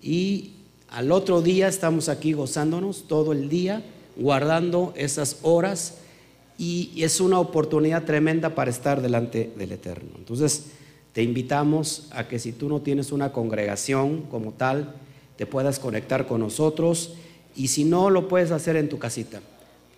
y 0.02 0.57
al 0.90 1.12
otro 1.12 1.42
día 1.42 1.68
estamos 1.68 2.08
aquí 2.08 2.32
gozándonos 2.32 3.06
todo 3.06 3.32
el 3.32 3.48
día, 3.48 3.82
guardando 4.16 4.92
esas 4.96 5.38
horas 5.42 5.98
y 6.58 7.02
es 7.02 7.20
una 7.20 7.38
oportunidad 7.38 8.04
tremenda 8.04 8.54
para 8.54 8.70
estar 8.70 9.00
delante 9.00 9.52
del 9.56 9.72
Eterno. 9.72 10.10
Entonces, 10.16 10.66
te 11.12 11.22
invitamos 11.22 12.08
a 12.10 12.28
que 12.28 12.38
si 12.38 12.52
tú 12.52 12.68
no 12.68 12.80
tienes 12.80 13.12
una 13.12 13.32
congregación 13.32 14.22
como 14.22 14.52
tal, 14.52 14.94
te 15.36 15.46
puedas 15.46 15.78
conectar 15.78 16.26
con 16.26 16.40
nosotros 16.40 17.14
y 17.54 17.68
si 17.68 17.84
no, 17.84 18.10
lo 18.10 18.28
puedes 18.28 18.50
hacer 18.50 18.76
en 18.76 18.88
tu 18.88 18.98
casita. 18.98 19.40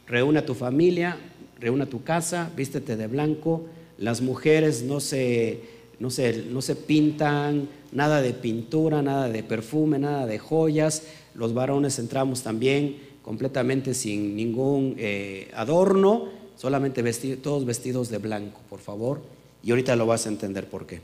Reúne 0.06 0.40
a 0.40 0.46
tu 0.46 0.54
familia, 0.54 1.16
reúne 1.58 1.84
a 1.84 1.90
tu 1.90 2.02
casa, 2.02 2.50
vístete 2.56 2.96
de 2.96 3.06
blanco. 3.06 3.66
Las 3.98 4.20
mujeres 4.22 4.82
no 4.82 5.00
se, 5.00 5.60
no 6.00 6.10
se, 6.10 6.44
no 6.50 6.62
se 6.62 6.74
pintan, 6.74 7.68
nada 7.92 8.22
de 8.22 8.32
pintura, 8.32 9.02
nada 9.02 9.28
de 9.28 9.42
perfume, 9.42 9.98
nada 9.98 10.26
de 10.26 10.38
joyas. 10.38 11.04
Los 11.34 11.54
varones 11.54 11.98
entramos 11.98 12.42
también 12.42 12.96
completamente 13.22 13.94
sin 13.94 14.34
ningún 14.34 14.94
eh, 14.98 15.50
adorno, 15.54 16.28
solamente 16.56 17.02
todos 17.36 17.64
vestidos 17.66 18.08
de 18.08 18.18
blanco, 18.18 18.60
por 18.68 18.80
favor. 18.80 19.20
Y 19.62 19.70
ahorita 19.70 19.94
lo 19.94 20.06
vas 20.06 20.26
a 20.26 20.30
entender 20.30 20.68
por 20.68 20.86
qué. 20.86 21.00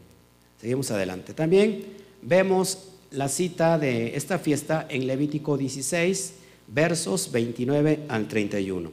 Seguimos 0.60 0.90
adelante. 0.90 1.34
También 1.34 1.84
vemos 2.22 2.88
la 3.10 3.28
cita 3.28 3.78
de 3.78 4.16
esta 4.16 4.38
fiesta 4.38 4.86
en 4.88 5.06
Levítico 5.06 5.58
16, 5.58 6.32
versos 6.68 7.30
29 7.32 8.06
al 8.08 8.26
31. 8.28 8.90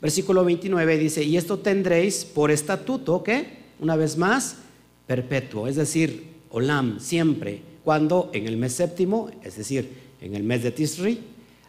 Versículo 0.00 0.44
29 0.44 0.98
dice, 0.98 1.24
y 1.24 1.38
esto 1.38 1.58
tendréis 1.60 2.26
por 2.26 2.50
estatuto, 2.50 3.22
¿qué? 3.22 3.64
Una 3.80 3.96
vez 3.96 4.18
más, 4.18 4.58
perpetuo, 5.06 5.66
es 5.66 5.76
decir, 5.76 6.34
Olam, 6.50 7.00
siempre, 7.00 7.62
cuando 7.82 8.30
en 8.32 8.46
el 8.46 8.56
mes 8.56 8.72
séptimo, 8.74 9.30
es 9.42 9.56
decir, 9.56 9.90
en 10.20 10.34
el 10.34 10.42
mes 10.42 10.62
de 10.62 10.70
Tisri, 10.70 11.20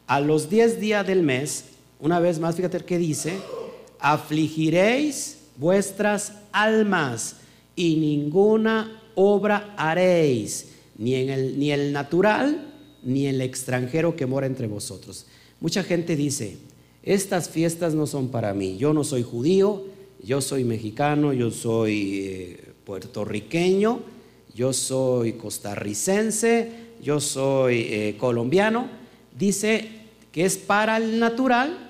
a 0.08 0.22
los 0.22 0.50
diez 0.50 0.80
días 0.80 1.06
del 1.06 1.24
mes, 1.24 1.66
una 2.00 2.20
vez 2.20 2.40
más, 2.40 2.56
fíjate 2.56 2.80
qué 2.80 2.98
dice, 2.98 3.34
afligiréis 4.00 5.40
vuestras 5.58 6.34
almas 6.52 7.38
y 7.76 7.96
ninguna 7.96 9.02
obra 9.16 9.74
haréis, 9.78 10.70
ni 10.98 11.16
en 11.16 11.30
el, 11.30 11.60
ni 11.60 11.72
el 11.72 11.92
natural, 11.92 12.72
ni 13.04 13.28
el 13.28 13.42
extranjero 13.42 14.16
que 14.16 14.26
mora 14.26 14.48
entre 14.48 14.68
vosotros. 14.68 15.26
Mucha 15.60 15.84
gente 15.84 16.16
dice, 16.16 16.58
estas 17.04 17.50
fiestas 17.50 17.94
no 17.94 18.08
son 18.08 18.30
para 18.30 18.54
mí, 18.54 18.78
yo 18.78 18.94
no 18.94 19.04
soy 19.04 19.24
judío, 19.24 19.84
yo 20.24 20.42
soy 20.42 20.64
mexicano, 20.64 21.34
yo 21.34 21.52
soy 21.52 22.20
eh, 22.26 22.75
puertorriqueño, 22.86 24.00
yo 24.54 24.72
soy 24.72 25.34
costarricense, 25.34 26.72
yo 27.02 27.20
soy 27.20 27.88
eh, 27.90 28.16
colombiano, 28.18 28.88
dice 29.38 29.90
que 30.32 30.46
es 30.46 30.58
para 30.58 30.98
el 30.98 31.20
natural 31.20 31.90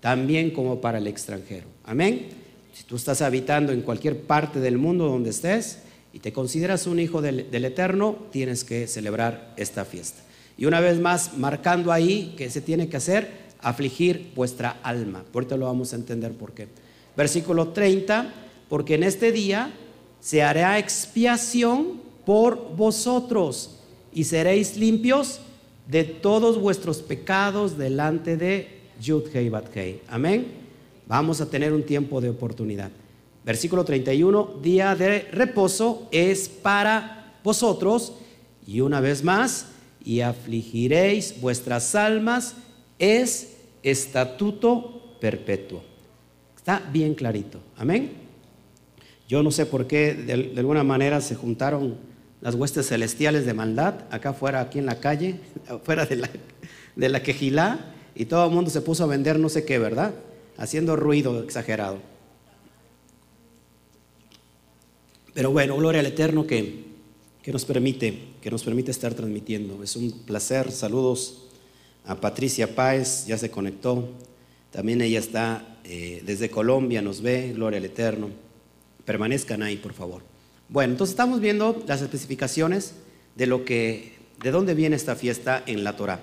también 0.00 0.50
como 0.50 0.80
para 0.80 0.98
el 0.98 1.06
extranjero. 1.06 1.66
Amén. 1.84 2.28
Si 2.72 2.84
tú 2.84 2.96
estás 2.96 3.22
habitando 3.22 3.72
en 3.72 3.82
cualquier 3.82 4.22
parte 4.22 4.60
del 4.60 4.78
mundo 4.78 5.06
donde 5.06 5.30
estés 5.30 5.80
y 6.12 6.18
te 6.18 6.32
consideras 6.32 6.86
un 6.86 6.98
hijo 6.98 7.20
del, 7.20 7.64
Eterno, 7.64 8.16
tienes 8.32 8.64
que 8.64 8.86
celebrar 8.86 9.52
esta 9.56 9.84
fiesta. 9.84 10.22
Y 10.56 10.64
una 10.64 10.80
vez 10.80 10.98
más, 11.00 11.36
marcando 11.36 11.92
ahí 11.92 12.34
que 12.36 12.50
se 12.50 12.60
tiene 12.60 12.88
que 12.88 12.96
hacer, 12.96 13.30
afligir 13.60 14.32
vuestra 14.34 14.78
alma. 14.82 15.24
Ahorita 15.32 15.56
lo 15.56 15.66
vamos 15.66 15.92
a 15.92 15.96
entender 15.96 16.32
por 16.32 16.52
qué. 16.52 16.68
Versículo 17.16 17.68
30, 17.68 18.32
porque 18.68 18.94
en 18.94 19.02
este 19.02 19.32
día 19.32 19.70
se 20.20 20.42
hará 20.42 20.78
expiación 20.78 22.00
por 22.24 22.76
vosotros 22.76 23.78
y 24.12 24.24
seréis 24.24 24.76
limpios 24.76 25.40
de 25.88 26.04
todos 26.04 26.60
vuestros 26.60 26.98
pecados 26.98 27.76
delante 27.76 28.36
de 28.36 28.80
Yud 29.00 29.24
Hei 29.34 29.50
Hei. 29.74 30.02
Amén. 30.08 30.46
Vamos 31.06 31.40
a 31.40 31.46
tener 31.46 31.72
un 31.72 31.82
tiempo 31.82 32.20
de 32.20 32.28
oportunidad. 32.28 32.90
Versículo 33.44 33.84
31, 33.84 34.58
día 34.62 34.94
de 34.94 35.22
reposo 35.32 36.06
es 36.12 36.48
para 36.48 37.34
vosotros 37.42 38.12
y 38.66 38.80
una 38.80 39.00
vez 39.00 39.24
más, 39.24 39.66
y 40.04 40.20
afligiréis 40.20 41.40
vuestras 41.40 41.94
almas, 41.94 42.54
es 42.98 43.56
estatuto 43.82 45.16
perpetuo. 45.20 45.82
Está 46.56 46.80
bien 46.92 47.14
clarito. 47.14 47.58
Amén. 47.76 48.19
Yo 49.30 49.44
no 49.44 49.52
sé 49.52 49.64
por 49.64 49.86
qué 49.86 50.12
de, 50.12 50.58
alguna 50.58 50.82
manera 50.82 51.20
se 51.20 51.36
juntaron 51.36 51.94
las 52.40 52.56
huestes 52.56 52.88
celestiales 52.88 53.46
de 53.46 53.54
maldad 53.54 54.06
acá 54.10 54.30
afuera, 54.30 54.60
aquí 54.60 54.80
en 54.80 54.86
la 54.86 54.98
calle, 54.98 55.38
afuera 55.68 56.04
de 56.04 56.16
la, 56.16 56.30
de 56.96 57.08
la 57.08 57.22
quejilá, 57.22 57.94
y 58.16 58.24
todo 58.24 58.44
el 58.46 58.50
mundo 58.50 58.70
se 58.70 58.80
puso 58.80 59.04
a 59.04 59.06
vender 59.06 59.38
no 59.38 59.48
sé 59.48 59.64
qué, 59.64 59.78
¿verdad? 59.78 60.14
Haciendo 60.56 60.96
ruido 60.96 61.44
exagerado. 61.44 61.98
Pero 65.32 65.52
bueno, 65.52 65.76
gloria 65.76 66.00
al 66.00 66.06
Eterno 66.06 66.44
que, 66.44 66.86
que 67.40 67.52
nos 67.52 67.64
permite, 67.64 68.18
que 68.42 68.50
nos 68.50 68.64
permite 68.64 68.90
estar 68.90 69.14
transmitiendo. 69.14 69.80
Es 69.84 69.94
un 69.94 70.10
placer. 70.10 70.72
Saludos 70.72 71.44
a 72.04 72.20
Patricia 72.20 72.74
Páez, 72.74 73.26
ya 73.28 73.38
se 73.38 73.48
conectó. 73.48 74.08
También 74.72 75.00
ella 75.02 75.20
está 75.20 75.78
eh, 75.84 76.20
desde 76.26 76.50
Colombia, 76.50 77.00
nos 77.00 77.22
ve, 77.22 77.52
gloria 77.54 77.78
al 77.78 77.84
Eterno. 77.84 78.49
Permanezcan 79.10 79.60
ahí, 79.64 79.76
por 79.76 79.92
favor. 79.92 80.22
Bueno, 80.68 80.92
entonces 80.92 81.14
estamos 81.14 81.40
viendo 81.40 81.82
las 81.88 82.00
especificaciones 82.00 82.94
de 83.34 83.48
lo 83.48 83.64
que, 83.64 84.20
de 84.40 84.52
dónde 84.52 84.74
viene 84.74 84.94
esta 84.94 85.16
fiesta 85.16 85.64
en 85.66 85.82
la 85.82 85.96
Torah. 85.96 86.20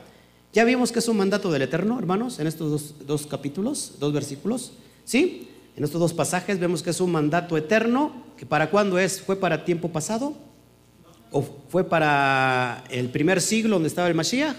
Ya 0.53 0.63
vimos 0.63 0.93
que 0.93 0.99
es 0.99 1.07
un 1.09 1.17
mandato 1.17 1.51
del 1.51 1.63
Eterno, 1.63 1.99
hermanos, 1.99 2.39
en 2.39 2.47
estos 2.47 2.95
dos, 3.05 3.27
capítulos, 3.27 3.95
dos 3.99 4.13
versículos. 4.13 4.71
¿Sí? 5.03 5.49
En 5.75 5.83
estos 5.83 5.99
dos 5.99 6.13
pasajes 6.13 6.59
vemos 6.59 6.81
que 6.81 6.91
es 6.91 7.01
un 7.01 7.11
mandato 7.11 7.57
eterno, 7.57 8.23
que 8.37 8.45
para 8.45 8.69
cuándo 8.69 8.97
es? 8.97 9.19
¿Fue 9.19 9.35
para 9.35 9.65
tiempo 9.65 9.89
pasado? 9.89 10.37
¿O 11.29 11.43
fue 11.67 11.83
para 11.83 12.85
el 12.89 13.09
primer 13.09 13.41
siglo 13.41 13.75
donde 13.75 13.89
estaba 13.89 14.07
el 14.07 14.15
Mashiach? 14.15 14.55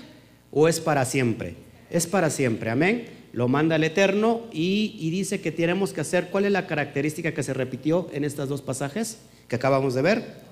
¿O 0.50 0.68
es 0.68 0.80
para 0.80 1.06
siempre? 1.06 1.56
Es 1.88 2.06
para 2.06 2.28
siempre, 2.28 2.68
amén. 2.68 3.08
Lo 3.32 3.48
manda 3.48 3.76
el 3.76 3.84
Eterno 3.84 4.42
y, 4.52 5.10
dice 5.10 5.40
que 5.40 5.52
tenemos 5.52 5.92
que 5.92 6.00
hacer, 6.00 6.30
¿cuál 6.30 6.44
es 6.44 6.52
la 6.52 6.66
característica 6.66 7.32
que 7.32 7.42
se 7.42 7.54
repitió 7.54 8.08
en 8.12 8.24
estos 8.24 8.48
dos 8.48 8.62
pasajes 8.62 9.18
que 9.48 9.56
acabamos 9.56 9.94
de 9.94 10.02
ver? 10.02 10.48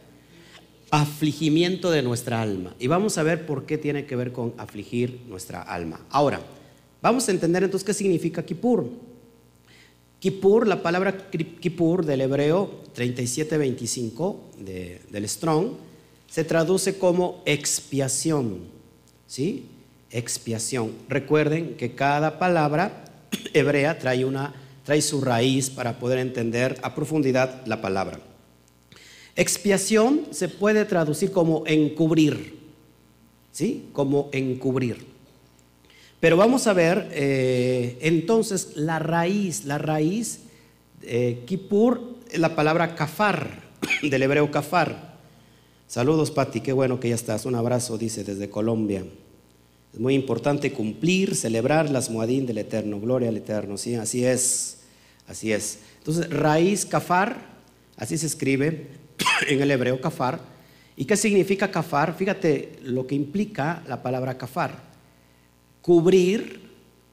afligimiento 0.90 1.90
de 1.90 2.00
nuestra 2.02 2.40
alma. 2.40 2.75
Y 2.78 2.87
vamos 2.87 3.18
a 3.18 3.25
ver 3.25 3.45
por 3.45 3.66
qué 3.66 3.76
tiene 3.76 4.06
que 4.06 4.14
ver 4.14 4.33
con 4.33 4.54
afligir 4.56 5.21
nuestra 5.28 5.61
alma. 5.61 6.00
Ahora, 6.11 6.40
vamos 7.02 7.28
a 7.28 7.33
entender 7.33 7.64
entonces 7.64 7.85
qué 7.85 7.92
significa 7.92 8.45
Kippur. 8.45 8.88
Kippur, 10.21 10.66
la 10.66 10.83
palabra 10.83 11.28
Kippur 11.28 12.06
del 12.06 12.21
hebreo 12.21 12.83
3725 12.95 14.50
de, 14.61 15.00
del 15.11 15.28
Strong, 15.28 15.73
se 16.28 16.45
traduce 16.45 16.99
como 16.99 17.42
expiación. 17.47 18.61
¿Sí? 19.26 19.66
Expiación. 20.10 20.92
Recuerden 21.08 21.76
que 21.76 21.94
cada 21.94 22.38
palabra 22.38 23.04
hebrea 23.54 23.98
trae, 23.98 24.25
una, 24.25 24.54
trae 24.84 25.02
su 25.02 25.20
raíz 25.20 25.70
para 25.70 25.98
poder 25.98 26.18
entender 26.18 26.78
a 26.82 26.94
profundidad 26.94 27.66
la 27.66 27.80
palabra. 27.80 28.20
Expiación 29.34 30.22
se 30.30 30.48
puede 30.48 30.84
traducir 30.86 31.30
como 31.30 31.64
encubrir, 31.66 32.58
¿sí? 33.52 33.88
Como 33.92 34.30
encubrir. 34.32 35.06
Pero 36.20 36.36
vamos 36.38 36.66
a 36.66 36.72
ver 36.72 37.08
eh, 37.12 37.98
entonces 38.00 38.72
la 38.76 38.98
raíz, 38.98 39.64
la 39.64 39.76
raíz, 39.76 40.40
eh, 41.02 41.42
Kippur, 41.46 42.16
la 42.34 42.56
palabra 42.56 42.94
kafar, 42.94 43.62
del 44.02 44.22
hebreo 44.22 44.50
kafar. 44.50 45.16
Saludos, 45.86 46.30
Pati, 46.30 46.62
qué 46.62 46.72
bueno 46.72 46.98
que 46.98 47.10
ya 47.10 47.14
estás. 47.14 47.44
Un 47.44 47.54
abrazo, 47.54 47.98
dice, 47.98 48.25
desde 48.25 48.48
Colombia. 48.48 49.04
Es 49.97 50.00
muy 50.03 50.12
importante 50.12 50.75
cumplir, 50.75 51.35
celebrar 51.35 51.88
las 51.88 52.11
muadín 52.11 52.45
del 52.45 52.59
Eterno. 52.59 53.00
Gloria 53.00 53.31
al 53.31 53.37
Eterno, 53.38 53.79
sí, 53.79 53.95
así 53.95 54.26
es, 54.26 54.81
así 55.26 55.55
es. 55.55 55.79
Entonces, 55.97 56.29
raíz 56.29 56.85
kafar, 56.85 57.38
así 57.97 58.19
se 58.19 58.26
escribe, 58.26 58.88
en 59.49 59.62
el 59.62 59.71
hebreo 59.71 59.99
kafar. 59.99 60.41
¿Y 60.97 61.07
qué 61.07 61.17
significa 61.17 61.71
kafar? 61.71 62.15
Fíjate 62.15 62.79
lo 62.83 63.07
que 63.07 63.15
implica 63.15 63.83
la 63.88 64.03
palabra 64.03 64.37
kafar. 64.37 64.83
Cubrir, 65.81 66.61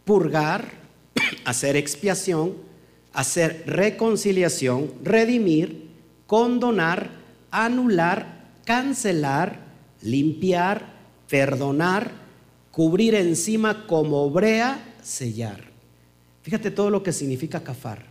purgar, 0.04 0.70
hacer 1.46 1.78
expiación, 1.78 2.58
hacer 3.14 3.64
reconciliación, 3.66 4.92
redimir, 5.02 5.88
condonar, 6.28 7.12
anular, 7.50 8.50
cancelar, 8.66 9.68
limpiar, 10.02 10.92
perdonar, 11.30 12.23
cubrir 12.74 13.14
encima 13.14 13.86
como 13.86 14.32
brea, 14.32 14.84
sellar. 15.04 15.62
Fíjate 16.42 16.72
todo 16.72 16.90
lo 16.90 17.04
que 17.04 17.14
significa 17.14 17.64
kafar. 17.64 18.04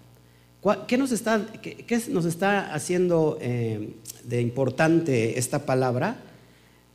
¿Qué 0.86 0.96
nos 0.96 1.10
está, 1.10 1.44
qué, 1.60 2.02
nos 2.08 2.24
está 2.24 2.72
haciendo 2.72 3.38
eh, 3.40 3.96
de 4.22 4.40
importante 4.40 5.36
esta 5.36 5.66
palabra? 5.66 6.16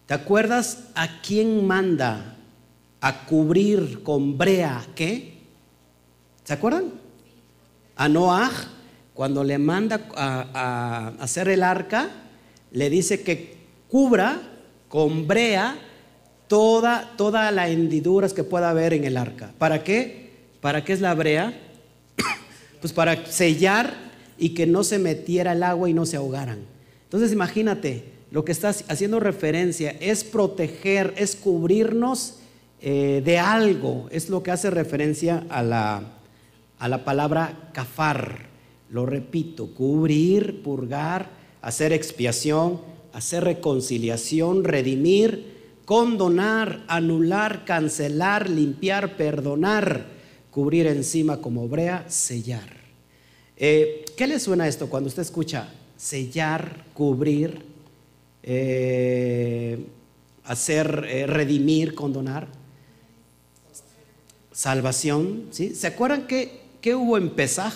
¿Te 0.05 0.13
acuerdas 0.13 0.85
a 0.95 1.21
quién 1.21 1.67
manda 1.67 2.37
a 3.01 3.25
cubrir 3.25 4.01
con 4.01 4.37
brea 4.37 4.87
qué? 4.95 5.33
¿Se 6.45 6.53
acuerdan? 6.53 6.93
A 7.97 8.07
Noah, 8.07 8.49
cuando 9.13 9.43
le 9.43 9.57
manda 9.57 10.07
a, 10.15 11.09
hacer 11.19 11.49
el 11.49 11.63
arca, 11.63 12.11
le 12.71 12.89
dice 12.89 13.23
que 13.23 13.57
cubra 13.89 14.41
con 14.87 15.27
brea 15.27 15.77
toda, 16.47 17.13
toda 17.17 17.51
la 17.51 17.69
hendiduras 17.69 18.33
que 18.33 18.43
pueda 18.43 18.69
haber 18.69 18.93
en 18.93 19.03
el 19.03 19.17
arca. 19.17 19.51
¿Para 19.57 19.83
qué? 19.83 20.31
¿Para 20.61 20.83
qué 20.83 20.93
es 20.93 21.01
la 21.01 21.13
brea? 21.13 21.53
pues 22.81 22.93
para 22.93 23.25
sellar 23.25 23.93
y 24.37 24.49
que 24.49 24.65
no 24.65 24.83
se 24.83 24.99
metiera 24.99 25.53
el 25.53 25.63
agua 25.63 25.89
y 25.89 25.93
no 25.93 26.05
se 26.05 26.17
ahogaran. 26.17 26.59
Entonces 27.03 27.31
imagínate, 27.31 28.05
lo 28.31 28.43
que 28.43 28.51
estás 28.51 28.83
haciendo 28.89 29.19
referencia 29.19 29.95
es 29.99 30.23
proteger, 30.23 31.13
es 31.17 31.35
cubrirnos 31.35 32.35
eh, 32.81 33.21
de 33.23 33.39
algo, 33.39 34.07
es 34.11 34.29
lo 34.29 34.43
que 34.43 34.51
hace 34.51 34.69
referencia 34.69 35.45
a 35.49 35.63
la, 35.63 36.03
a 36.77 36.87
la 36.87 37.05
palabra 37.05 37.69
cafar. 37.73 38.47
Lo 38.89 39.05
repito, 39.05 39.73
cubrir, 39.73 40.61
purgar, 40.61 41.29
hacer 41.61 41.93
expiación, 41.93 42.81
hacer 43.13 43.43
reconciliación, 43.43 44.63
redimir, 44.63 45.56
condonar, 45.87 46.83
anular, 46.89 47.63
cancelar, 47.63 48.49
limpiar, 48.49 49.15
perdonar 49.15 50.17
cubrir 50.57 50.87
encima 50.87 51.39
como 51.39 51.69
brea, 51.69 52.09
sellar. 52.09 52.67
Eh, 53.55 54.03
¿Qué 54.17 54.27
le 54.27 54.37
suena 54.37 54.67
esto 54.67 54.89
cuando 54.89 55.07
usted 55.07 55.21
escucha 55.21 55.69
sellar, 55.95 56.83
cubrir, 56.93 57.63
eh, 58.43 59.85
hacer, 60.43 61.05
eh, 61.07 61.25
redimir, 61.25 61.95
condonar? 61.95 62.47
Salvación, 64.51 65.45
¿sí? 65.51 65.73
¿Se 65.73 65.87
acuerdan 65.87 66.27
qué, 66.27 66.63
qué 66.81 66.95
hubo 66.95 67.17
en 67.17 67.29
Pesaj? 67.29 67.73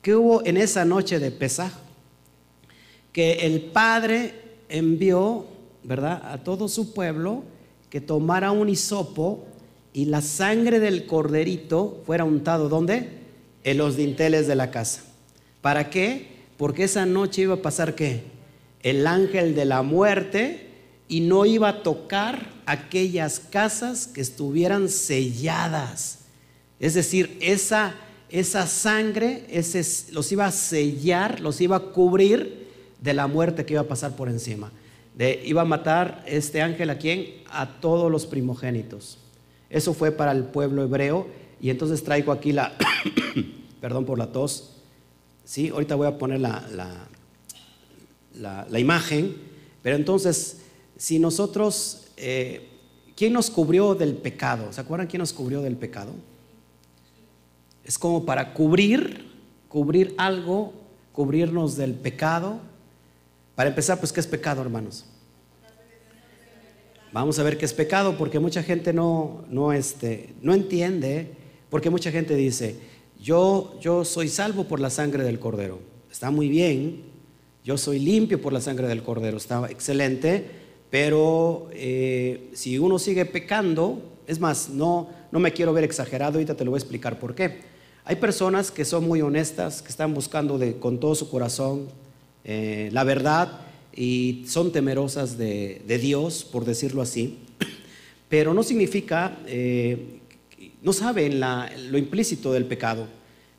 ¿Qué 0.00 0.14
hubo 0.14 0.44
en 0.44 0.58
esa 0.58 0.84
noche 0.84 1.18
de 1.18 1.32
Pesaj? 1.32 1.72
Que 3.10 3.46
el 3.46 3.62
Padre 3.62 4.34
envió, 4.68 5.46
¿verdad?, 5.84 6.22
a 6.24 6.38
todo 6.38 6.68
su 6.68 6.92
pueblo 6.92 7.42
que 7.90 8.00
tomara 8.00 8.52
un 8.52 8.68
hisopo 8.68 9.44
y 9.92 10.06
la 10.06 10.22
sangre 10.22 10.80
del 10.80 11.06
corderito 11.06 12.02
fuera 12.06 12.24
untado 12.24 12.68
¿dónde? 12.68 13.10
En 13.64 13.78
los 13.78 13.96
dinteles 13.96 14.46
de 14.46 14.56
la 14.56 14.70
casa. 14.70 15.02
¿Para 15.60 15.90
qué? 15.90 16.32
Porque 16.56 16.84
esa 16.84 17.06
noche 17.06 17.42
iba 17.42 17.54
a 17.54 17.62
pasar 17.62 17.94
qué? 17.94 18.22
El 18.82 19.06
ángel 19.06 19.54
de 19.54 19.64
la 19.64 19.82
muerte 19.82 20.70
y 21.08 21.20
no 21.20 21.44
iba 21.44 21.68
a 21.68 21.82
tocar 21.82 22.50
aquellas 22.64 23.38
casas 23.38 24.06
que 24.06 24.20
estuvieran 24.20 24.88
selladas. 24.88 26.20
Es 26.80 26.94
decir, 26.94 27.36
esa, 27.40 27.94
esa 28.30 28.66
sangre 28.66 29.46
los 30.12 30.32
iba 30.32 30.46
a 30.46 30.52
sellar, 30.52 31.40
los 31.40 31.60
iba 31.60 31.76
a 31.76 31.80
cubrir 31.80 32.68
de 33.00 33.14
la 33.14 33.26
muerte 33.26 33.66
que 33.66 33.74
iba 33.74 33.82
a 33.82 33.88
pasar 33.88 34.16
por 34.16 34.28
encima. 34.28 34.72
De, 35.16 35.42
iba 35.44 35.62
a 35.62 35.64
matar 35.66 36.22
este 36.26 36.62
ángel 36.62 36.90
a 36.90 36.98
quién? 36.98 37.42
A 37.50 37.80
todos 37.80 38.10
los 38.10 38.26
primogénitos. 38.26 39.18
Eso 39.68 39.94
fue 39.94 40.12
para 40.12 40.32
el 40.32 40.44
pueblo 40.44 40.82
hebreo. 40.82 41.26
Y 41.60 41.70
entonces 41.70 42.02
traigo 42.02 42.32
aquí 42.32 42.52
la, 42.52 42.76
perdón 43.80 44.04
por 44.04 44.18
la 44.18 44.32
tos, 44.32 44.76
¿sí? 45.44 45.68
Ahorita 45.68 45.94
voy 45.94 46.08
a 46.08 46.18
poner 46.18 46.40
la, 46.40 46.66
la, 48.34 48.80
imagen. 48.80 49.36
Pero 49.82 49.96
entonces, 49.96 50.62
si 50.96 51.18
nosotros, 51.18 52.08
eh, 52.16 52.68
¿quién 53.16 53.32
nos 53.32 53.50
cubrió 53.50 53.94
del 53.94 54.14
pecado? 54.14 54.72
¿Se 54.72 54.80
acuerdan 54.80 55.06
quién 55.06 55.20
nos 55.20 55.32
cubrió 55.32 55.62
del 55.62 55.76
pecado? 55.76 56.12
Es 57.84 57.98
como 57.98 58.24
para 58.24 58.54
cubrir, 58.54 59.30
cubrir 59.68 60.14
algo, 60.18 60.72
cubrirnos 61.12 61.76
del 61.76 61.94
pecado. 61.94 62.60
Para 63.54 63.68
empezar, 63.68 63.98
pues, 63.98 64.12
¿qué 64.12 64.20
es 64.20 64.26
pecado, 64.26 64.62
hermanos? 64.62 65.04
Vamos 67.12 67.38
a 67.38 67.42
ver 67.42 67.58
qué 67.58 67.66
es 67.66 67.74
pecado, 67.74 68.16
porque 68.16 68.38
mucha 68.38 68.62
gente 68.62 68.94
no, 68.94 69.44
no, 69.50 69.72
este, 69.74 70.34
no 70.40 70.54
entiende, 70.54 71.32
porque 71.68 71.90
mucha 71.90 72.10
gente 72.10 72.34
dice, 72.34 72.76
yo, 73.20 73.78
yo 73.80 74.06
soy 74.06 74.28
salvo 74.28 74.64
por 74.64 74.80
la 74.80 74.88
sangre 74.88 75.22
del 75.22 75.38
cordero. 75.38 75.80
Está 76.10 76.30
muy 76.30 76.48
bien, 76.48 77.02
yo 77.62 77.76
soy 77.76 77.98
limpio 77.98 78.40
por 78.40 78.54
la 78.54 78.62
sangre 78.62 78.88
del 78.88 79.02
cordero, 79.02 79.36
está 79.36 79.70
excelente, 79.70 80.44
pero 80.88 81.68
eh, 81.72 82.48
si 82.54 82.78
uno 82.78 82.98
sigue 82.98 83.26
pecando, 83.26 84.00
es 84.26 84.40
más, 84.40 84.70
no, 84.70 85.10
no 85.30 85.38
me 85.38 85.52
quiero 85.52 85.74
ver 85.74 85.84
exagerado, 85.84 86.34
ahorita 86.34 86.56
te 86.56 86.64
lo 86.64 86.70
voy 86.70 86.78
a 86.78 86.80
explicar 86.80 87.18
por 87.18 87.34
qué. 87.34 87.60
Hay 88.04 88.16
personas 88.16 88.70
que 88.70 88.86
son 88.86 89.06
muy 89.06 89.20
honestas, 89.20 89.82
que 89.82 89.90
están 89.90 90.14
buscando 90.14 90.56
de, 90.58 90.78
con 90.78 90.98
todo 90.98 91.14
su 91.14 91.28
corazón 91.28 91.88
eh, 92.44 92.90
la 92.92 93.04
verdad, 93.04 93.60
y 93.94 94.44
son 94.46 94.72
temerosas 94.72 95.36
de, 95.38 95.82
Dios, 96.00 96.44
por 96.44 96.64
decirlo 96.64 97.02
así, 97.02 97.38
pero 98.28 98.54
no 98.54 98.62
significa, 98.62 99.38
eh, 99.46 100.20
no 100.82 100.92
saben 100.92 101.40
lo 101.40 101.98
implícito 101.98 102.52
del 102.52 102.64
pecado. 102.64 103.06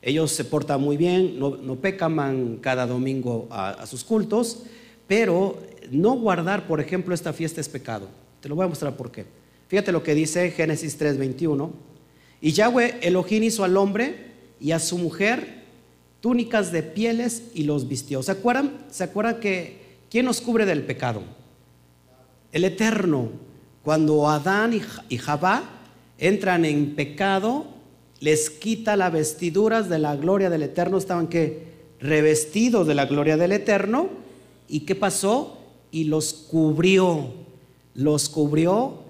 Ellos 0.02 0.32
se 0.32 0.44
portan 0.44 0.80
muy 0.82 0.96
bien, 0.96 1.38
no, 1.38 1.76
pecan 1.76 2.58
cada 2.60 2.86
domingo 2.86 3.48
a, 3.50 3.86
sus 3.86 4.04
cultos, 4.04 4.64
pero 5.06 5.58
no 5.90 6.16
guardar, 6.16 6.66
por 6.66 6.80
ejemplo, 6.80 7.14
esta 7.14 7.32
fiesta 7.32 7.60
es 7.60 7.68
pecado. 7.68 8.08
Te 8.40 8.48
lo 8.48 8.54
voy 8.54 8.66
a 8.66 8.68
mostrar 8.68 8.96
por 8.96 9.10
qué. 9.10 9.24
Fíjate 9.68 9.92
lo 9.92 10.02
que 10.02 10.14
dice 10.14 10.50
Génesis 10.50 10.98
3:21. 10.98 11.70
Y 12.42 12.52
Yahweh 12.52 12.98
Elohim 13.00 13.44
hizo 13.44 13.64
al 13.64 13.78
hombre 13.78 14.32
y 14.60 14.72
a 14.72 14.78
su 14.78 14.98
mujer 14.98 15.63
túnicas 16.24 16.72
de 16.72 16.82
pieles 16.82 17.50
y 17.52 17.64
los 17.64 17.86
vistió. 17.86 18.22
¿Se 18.22 18.32
acuerdan? 18.32 18.72
¿Se 18.90 19.04
acuerdan 19.04 19.40
que 19.40 19.98
quién 20.10 20.24
nos 20.24 20.40
cubre 20.40 20.64
del 20.64 20.82
pecado? 20.82 21.20
El 22.50 22.64
Eterno. 22.64 23.28
Cuando 23.82 24.30
Adán 24.30 24.72
y 25.10 25.18
Jabá 25.18 25.64
entran 26.16 26.64
en 26.64 26.94
pecado, 26.94 27.66
les 28.20 28.48
quita 28.48 28.96
las 28.96 29.12
vestiduras 29.12 29.90
de 29.90 29.98
la 29.98 30.16
gloria 30.16 30.48
del 30.48 30.62
Eterno. 30.62 30.96
Estaban 30.96 31.26
que 31.26 31.66
revestidos 32.00 32.86
de 32.86 32.94
la 32.94 33.04
gloria 33.04 33.36
del 33.36 33.52
Eterno. 33.52 34.08
¿Y 34.66 34.80
qué 34.86 34.94
pasó? 34.94 35.58
Y 35.90 36.04
los 36.04 36.32
cubrió. 36.32 37.34
Los 37.92 38.30
cubrió 38.30 39.00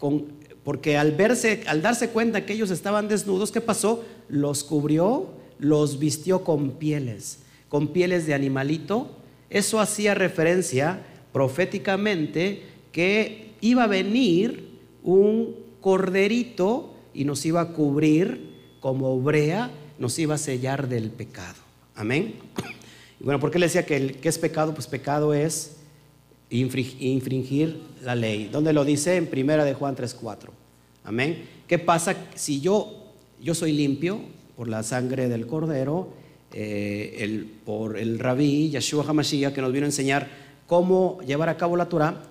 con, 0.00 0.24
porque 0.64 0.96
al 0.96 1.12
verse, 1.12 1.62
al 1.68 1.82
darse 1.82 2.08
cuenta 2.08 2.44
que 2.44 2.54
ellos 2.54 2.72
estaban 2.72 3.06
desnudos, 3.06 3.52
¿qué 3.52 3.60
pasó? 3.60 4.02
Los 4.28 4.64
cubrió, 4.64 5.43
los 5.58 5.98
vistió 5.98 6.44
con 6.44 6.72
pieles, 6.72 7.40
con 7.68 7.88
pieles 7.88 8.26
de 8.26 8.34
animalito. 8.34 9.10
Eso 9.50 9.80
hacía 9.80 10.14
referencia 10.14 11.04
proféticamente 11.32 12.62
que 12.92 13.52
iba 13.60 13.84
a 13.84 13.88
venir 13.88 14.68
un 15.02 15.56
corderito 15.80 16.94
y 17.12 17.24
nos 17.24 17.44
iba 17.44 17.60
a 17.60 17.68
cubrir 17.68 18.54
como 18.80 19.14
obrea, 19.14 19.70
nos 19.98 20.18
iba 20.18 20.34
a 20.34 20.38
sellar 20.38 20.88
del 20.88 21.10
pecado. 21.10 21.56
Amén. 21.94 22.34
Y 23.20 23.24
bueno, 23.24 23.40
¿por 23.40 23.50
qué 23.50 23.58
le 23.58 23.66
decía 23.66 23.86
que, 23.86 24.12
que 24.12 24.28
es 24.28 24.38
pecado? 24.38 24.74
Pues 24.74 24.86
pecado 24.86 25.34
es 25.34 25.76
infringir 26.50 27.80
la 28.02 28.14
ley. 28.14 28.48
¿Dónde 28.50 28.72
lo 28.72 28.84
dice? 28.84 29.16
En 29.16 29.26
primera 29.26 29.64
de 29.64 29.74
Juan 29.74 29.96
3.4. 29.96 30.50
Amén. 31.04 31.44
¿Qué 31.66 31.78
pasa 31.78 32.16
si 32.34 32.60
yo, 32.60 33.12
yo 33.40 33.54
soy 33.54 33.72
limpio 33.72 34.20
por 34.56 34.68
la 34.68 34.82
sangre 34.82 35.28
del 35.28 35.46
cordero, 35.46 36.08
eh, 36.52 37.16
el, 37.18 37.44
por 37.64 37.98
el 37.98 38.18
rabí 38.18 38.70
Yeshua 38.70 39.04
HaMashiach 39.04 39.52
que 39.52 39.60
nos 39.60 39.72
vino 39.72 39.84
a 39.84 39.88
enseñar 39.88 40.28
cómo 40.66 41.18
llevar 41.26 41.48
a 41.48 41.56
cabo 41.56 41.76
la 41.76 41.88
Torah? 41.88 42.22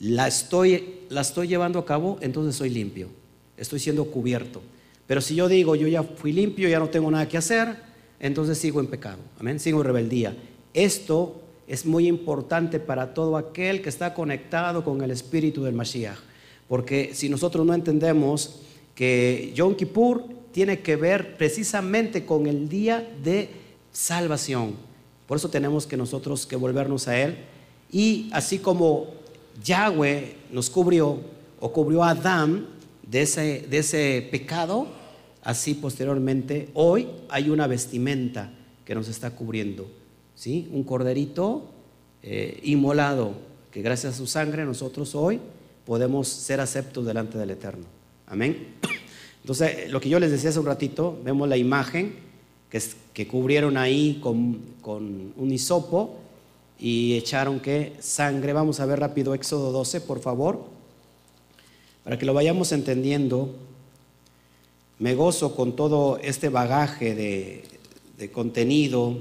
La 0.00 0.28
estoy, 0.28 1.00
la 1.08 1.22
estoy 1.22 1.48
llevando 1.48 1.78
a 1.78 1.86
cabo, 1.86 2.18
entonces 2.20 2.54
soy 2.54 2.70
limpio. 2.70 3.08
Estoy 3.56 3.80
siendo 3.80 4.04
cubierto. 4.06 4.60
Pero 5.06 5.20
si 5.20 5.34
yo 5.34 5.48
digo, 5.48 5.74
yo 5.74 5.88
ya 5.88 6.02
fui 6.02 6.32
limpio, 6.32 6.68
ya 6.68 6.78
no 6.78 6.88
tengo 6.88 7.10
nada 7.10 7.28
que 7.28 7.38
hacer, 7.38 7.76
entonces 8.20 8.58
sigo 8.58 8.80
en 8.80 8.88
pecado. 8.88 9.18
Amén. 9.38 9.58
Sigo 9.60 9.80
en 9.80 9.86
rebeldía. 9.86 10.36
Esto 10.74 11.40
es 11.66 11.86
muy 11.86 12.06
importante 12.06 12.78
para 12.80 13.14
todo 13.14 13.36
aquel 13.36 13.82
que 13.82 13.88
está 13.88 14.14
conectado 14.14 14.84
con 14.84 15.02
el 15.02 15.10
espíritu 15.10 15.64
del 15.64 15.74
Mashiach. 15.74 16.18
Porque 16.68 17.12
si 17.14 17.28
nosotros 17.28 17.64
no 17.64 17.74
entendemos 17.74 18.60
que 18.94 19.52
Yom 19.54 19.74
Kippur 19.74 20.24
tiene 20.56 20.80
que 20.80 20.96
ver 20.96 21.36
precisamente 21.36 22.24
con 22.24 22.46
el 22.46 22.70
día 22.70 23.06
de 23.22 23.50
salvación, 23.92 24.74
por 25.26 25.36
eso 25.36 25.50
tenemos 25.50 25.86
que 25.86 25.98
nosotros 25.98 26.46
que 26.46 26.56
volvernos 26.56 27.08
a 27.08 27.20
Él. 27.20 27.36
Y 27.92 28.30
así 28.32 28.58
como 28.58 29.08
Yahweh 29.62 30.34
nos 30.50 30.70
cubrió 30.70 31.20
o 31.60 31.72
cubrió 31.74 32.02
a 32.02 32.12
Adán 32.12 32.68
de 33.06 33.20
ese, 33.20 33.66
de 33.68 33.76
ese 33.76 34.26
pecado, 34.30 34.86
así 35.42 35.74
posteriormente 35.74 36.70
hoy 36.72 37.06
hay 37.28 37.50
una 37.50 37.66
vestimenta 37.66 38.50
que 38.86 38.94
nos 38.94 39.08
está 39.08 39.32
cubriendo 39.32 39.86
¿sí? 40.34 40.70
un 40.72 40.84
corderito 40.84 41.68
eh, 42.22 42.60
inmolado, 42.62 43.34
que 43.70 43.82
gracias 43.82 44.14
a 44.14 44.16
su 44.16 44.26
sangre 44.26 44.64
nosotros 44.64 45.14
hoy 45.14 45.38
podemos 45.84 46.28
ser 46.28 46.60
aceptos 46.60 47.04
delante 47.04 47.36
del 47.36 47.50
Eterno. 47.50 47.84
Amén. 48.26 48.68
Entonces, 49.46 49.92
lo 49.92 50.00
que 50.00 50.08
yo 50.08 50.18
les 50.18 50.32
decía 50.32 50.50
hace 50.50 50.58
un 50.58 50.66
ratito, 50.66 51.20
vemos 51.22 51.48
la 51.48 51.56
imagen 51.56 52.16
que, 52.68 53.28
cubrieron 53.28 53.76
ahí 53.76 54.18
con, 54.20 54.58
con 54.82 55.34
un 55.36 55.52
hisopo 55.52 56.16
y 56.80 57.14
echaron 57.14 57.60
que 57.60 57.92
sangre. 58.00 58.52
Vamos 58.52 58.80
a 58.80 58.86
ver 58.86 58.98
rápido 58.98 59.34
Éxodo 59.34 59.70
12, 59.70 60.00
por 60.00 60.18
favor, 60.18 60.64
para 62.02 62.18
que 62.18 62.26
lo 62.26 62.34
vayamos 62.34 62.72
entendiendo. 62.72 63.54
Me 64.98 65.14
gozo 65.14 65.54
con 65.54 65.76
todo 65.76 66.18
este 66.18 66.48
bagaje 66.48 67.14
de, 67.14 67.62
de 68.18 68.32
contenido 68.32 69.16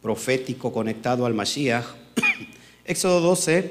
profético 0.00 0.72
conectado 0.72 1.26
al 1.26 1.34
Mashiach. 1.34 1.84
Éxodo 2.86 3.20
12, 3.20 3.70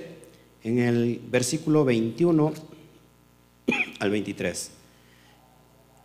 en 0.64 0.78
el 0.78 1.20
versículo 1.28 1.86
21 1.86 2.54
al 4.00 4.12
23. 4.12 4.77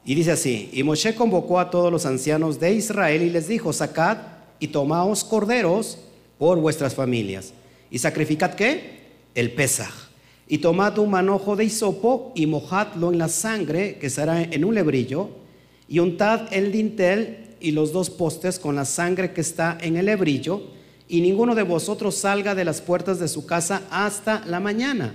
Y 0.05 0.15
dice 0.15 0.33
así, 0.33 0.69
y 0.73 0.83
Moshe 0.83 1.15
convocó 1.15 1.61
a 1.61 1.71
todos 1.71 1.93
los 1.93 2.07
ancianos 2.07 2.59
de 2.59 2.75
Israel 2.75 3.23
y 3.23 3.31
les 3.31 3.49
dijo, 3.49 3.73
sacad 3.73 4.19
y 4.59 4.69
tomaos 4.69 5.23
corderos 5.25 5.99
por 6.39 6.59
vuestras 6.59 6.95
familias. 6.95 7.53
¿Y 7.91 7.99
sacrificad 7.99 8.55
qué? 8.55 9.01
El 9.35 9.53
Pesaj. 9.53 9.93
Y 10.49 10.59
tomad 10.59 10.99
un 10.99 11.11
manojo 11.11 11.55
de 11.55 11.65
hisopo 11.65 12.33
y 12.35 12.47
mojadlo 12.47 13.13
en 13.13 13.19
la 13.19 13.29
sangre 13.29 13.99
que 13.99 14.11
será 14.11 14.43
en 14.43 14.65
un 14.65 14.75
lebrillo 14.75 15.29
y 15.89 15.99
untad 15.99 16.49
el 16.53 16.73
dintel 16.73 17.57
y 17.61 17.71
los 17.71 17.93
dos 17.93 18.11
postes 18.11 18.59
con 18.59 18.75
la 18.75 18.85
sangre 18.85 19.33
que 19.33 19.41
está 19.41 19.79
en 19.81 19.97
el 19.97 20.09
hebrillo, 20.09 20.63
y 21.09 21.21
ninguno 21.21 21.55
de 21.55 21.63
vosotros 21.63 22.17
salga 22.17 22.55
de 22.55 22.65
las 22.65 22.81
puertas 22.81 23.21
de 23.21 23.29
su 23.29 23.47
casa 23.47 23.83
hasta 23.91 24.45
la 24.47 24.59
mañana, 24.59 25.15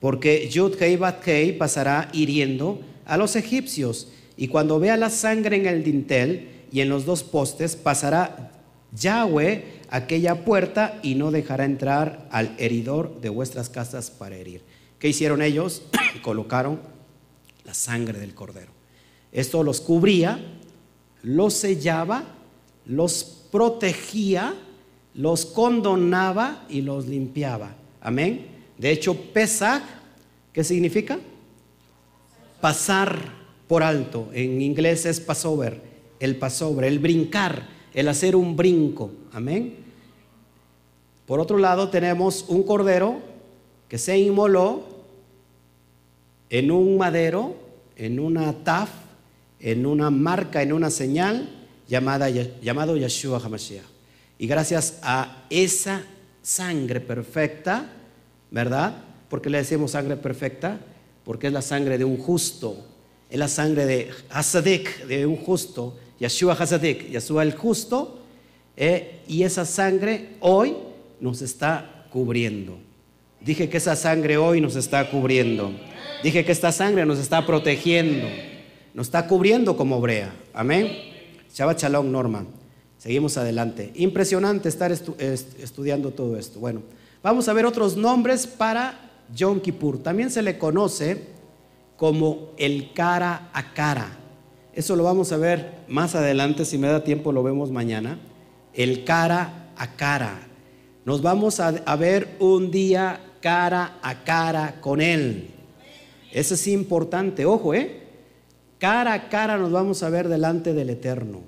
porque 0.00 0.48
Yud 0.48 0.80
Hei 0.80 0.96
Bat 0.96 1.26
pasará 1.58 2.08
hiriendo 2.12 2.80
a 3.04 3.16
los 3.16 3.36
egipcios, 3.36 4.08
y 4.36 4.48
cuando 4.48 4.78
vea 4.78 4.96
la 4.96 5.10
sangre 5.10 5.56
en 5.56 5.66
el 5.66 5.84
dintel 5.84 6.48
y 6.70 6.80
en 6.80 6.88
los 6.88 7.04
dos 7.04 7.22
postes, 7.22 7.76
pasará 7.76 8.52
Yahweh 8.92 9.82
aquella 9.90 10.44
puerta 10.44 10.98
y 11.02 11.14
no 11.14 11.30
dejará 11.30 11.64
entrar 11.64 12.26
al 12.30 12.54
heridor 12.58 13.20
de 13.20 13.28
vuestras 13.28 13.68
casas 13.68 14.10
para 14.10 14.36
herir. 14.36 14.62
¿Qué 14.98 15.08
hicieron 15.08 15.42
ellos? 15.42 15.82
Colocaron 16.22 16.80
la 17.64 17.74
sangre 17.74 18.18
del 18.18 18.34
cordero. 18.34 18.72
Esto 19.32 19.62
los 19.62 19.80
cubría 19.80 20.40
los 21.22 21.54
sellaba, 21.54 22.24
los 22.86 23.24
protegía, 23.50 24.54
los 25.14 25.46
condonaba 25.46 26.64
y 26.68 26.82
los 26.82 27.06
limpiaba. 27.06 27.74
Amén. 28.00 28.46
De 28.76 28.90
hecho, 28.90 29.14
Pesach, 29.32 29.82
¿qué 30.52 30.64
significa? 30.64 31.18
Pasar 32.60 33.41
por 33.72 33.82
alto. 33.82 34.28
En 34.34 34.60
inglés 34.60 35.06
es 35.06 35.18
Passover, 35.18 35.80
el 36.20 36.36
Passover, 36.36 36.84
el 36.84 36.98
brincar, 36.98 37.68
el 37.94 38.06
hacer 38.06 38.36
un 38.36 38.54
brinco. 38.54 39.10
Amén. 39.32 39.76
Por 41.24 41.40
otro 41.40 41.56
lado, 41.56 41.88
tenemos 41.88 42.44
un 42.48 42.64
cordero 42.64 43.20
que 43.88 43.96
se 43.96 44.18
inmoló 44.18 44.82
en 46.50 46.70
un 46.70 46.98
madero, 46.98 47.56
en 47.96 48.20
una 48.20 48.52
taf, 48.62 48.90
en 49.58 49.86
una 49.86 50.10
marca, 50.10 50.60
en 50.60 50.74
una 50.74 50.90
señal 50.90 51.48
llamada, 51.88 52.28
llamado 52.28 52.98
Yeshua 52.98 53.40
HaMashiach. 53.42 53.86
Y 54.38 54.48
gracias 54.48 54.98
a 55.02 55.46
esa 55.48 56.02
sangre 56.42 57.00
perfecta, 57.00 57.90
¿verdad? 58.50 59.02
¿Por 59.30 59.40
qué 59.40 59.48
le 59.48 59.56
decimos 59.56 59.92
sangre 59.92 60.18
perfecta? 60.18 60.78
Porque 61.24 61.46
es 61.46 61.54
la 61.54 61.62
sangre 61.62 61.96
de 61.96 62.04
un 62.04 62.18
justo, 62.18 62.91
es 63.32 63.38
la 63.38 63.48
sangre 63.48 63.86
de 63.86 64.10
Hasadik, 64.30 65.06
de 65.06 65.26
un 65.26 65.36
justo, 65.36 65.96
Yeshua 66.20 66.52
Hasadik, 66.54 67.10
Yeshua 67.10 67.42
el 67.42 67.54
justo, 67.54 68.20
eh, 68.76 69.22
y 69.26 69.42
esa 69.42 69.64
sangre 69.64 70.36
hoy 70.40 70.76
nos 71.20 71.42
está 71.42 72.06
cubriendo. 72.12 72.78
Dije 73.40 73.68
que 73.68 73.78
esa 73.78 73.96
sangre 73.96 74.36
hoy 74.36 74.60
nos 74.60 74.76
está 74.76 75.10
cubriendo. 75.10 75.72
Dije 76.22 76.44
que 76.44 76.52
esta 76.52 76.70
sangre 76.70 77.04
nos 77.04 77.18
está 77.18 77.44
protegiendo 77.44 78.28
nos 78.94 79.06
está 79.06 79.26
cubriendo 79.26 79.76
como 79.76 80.00
brea. 80.00 80.34
Amén. 80.52 80.88
Shabbat 81.54 81.80
Shalom, 81.80 82.10
Norma. 82.10 82.44
Seguimos 82.98 83.36
adelante. 83.36 83.90
Impresionante 83.94 84.68
estar 84.68 84.92
estudiando 84.92 86.10
todo 86.10 86.36
esto. 86.36 86.60
Bueno, 86.60 86.82
vamos 87.22 87.48
a 87.48 87.52
ver 87.52 87.66
otros 87.66 87.96
nombres 87.96 88.46
para 88.46 89.10
Yom 89.34 89.60
Kippur. 89.60 90.02
También 90.02 90.30
se 90.30 90.42
le 90.42 90.58
conoce 90.58 91.31
como 92.02 92.50
el 92.56 92.92
cara 92.94 93.48
a 93.52 93.74
cara. 93.74 94.18
Eso 94.74 94.96
lo 94.96 95.04
vamos 95.04 95.30
a 95.30 95.36
ver 95.36 95.84
más 95.86 96.16
adelante, 96.16 96.64
si 96.64 96.76
me 96.76 96.88
da 96.88 97.04
tiempo 97.04 97.30
lo 97.30 97.44
vemos 97.44 97.70
mañana. 97.70 98.18
El 98.74 99.04
cara 99.04 99.70
a 99.76 99.94
cara. 99.94 100.40
Nos 101.04 101.22
vamos 101.22 101.60
a, 101.60 101.70
ver 101.94 102.34
un 102.40 102.72
día 102.72 103.20
cara 103.40 104.00
a 104.02 104.24
cara 104.24 104.80
con 104.80 105.00
Él. 105.00 105.50
Eso 106.32 106.54
es 106.54 106.66
importante, 106.66 107.46
ojo, 107.46 107.72
¿eh? 107.72 108.02
Cara 108.80 109.12
a 109.12 109.28
cara 109.28 109.56
nos 109.56 109.70
vamos 109.70 110.02
a 110.02 110.10
ver 110.10 110.26
delante 110.26 110.74
del 110.74 110.90
Eterno. 110.90 111.42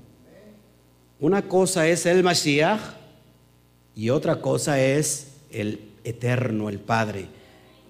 Una 1.19 1.49
cosa 1.49 1.89
es 1.89 2.07
el 2.07 2.23
Mashiach 2.23 2.81
y 3.97 4.11
otra 4.11 4.41
cosa 4.41 4.81
es 4.81 5.33
el 5.51 5.81
Eterno, 6.05 6.69
el 6.69 6.79
Padre. 6.79 7.27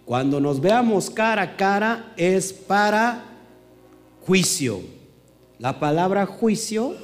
Cuando 0.05 0.39
nos 0.39 0.61
veamos 0.61 1.09
cara 1.09 1.43
a 1.43 1.57
cara 1.57 2.13
es 2.17 2.53
para 2.53 3.25
juicio. 4.27 4.81
La 5.59 5.81
palabra 5.81 6.27
juicio 6.27 6.95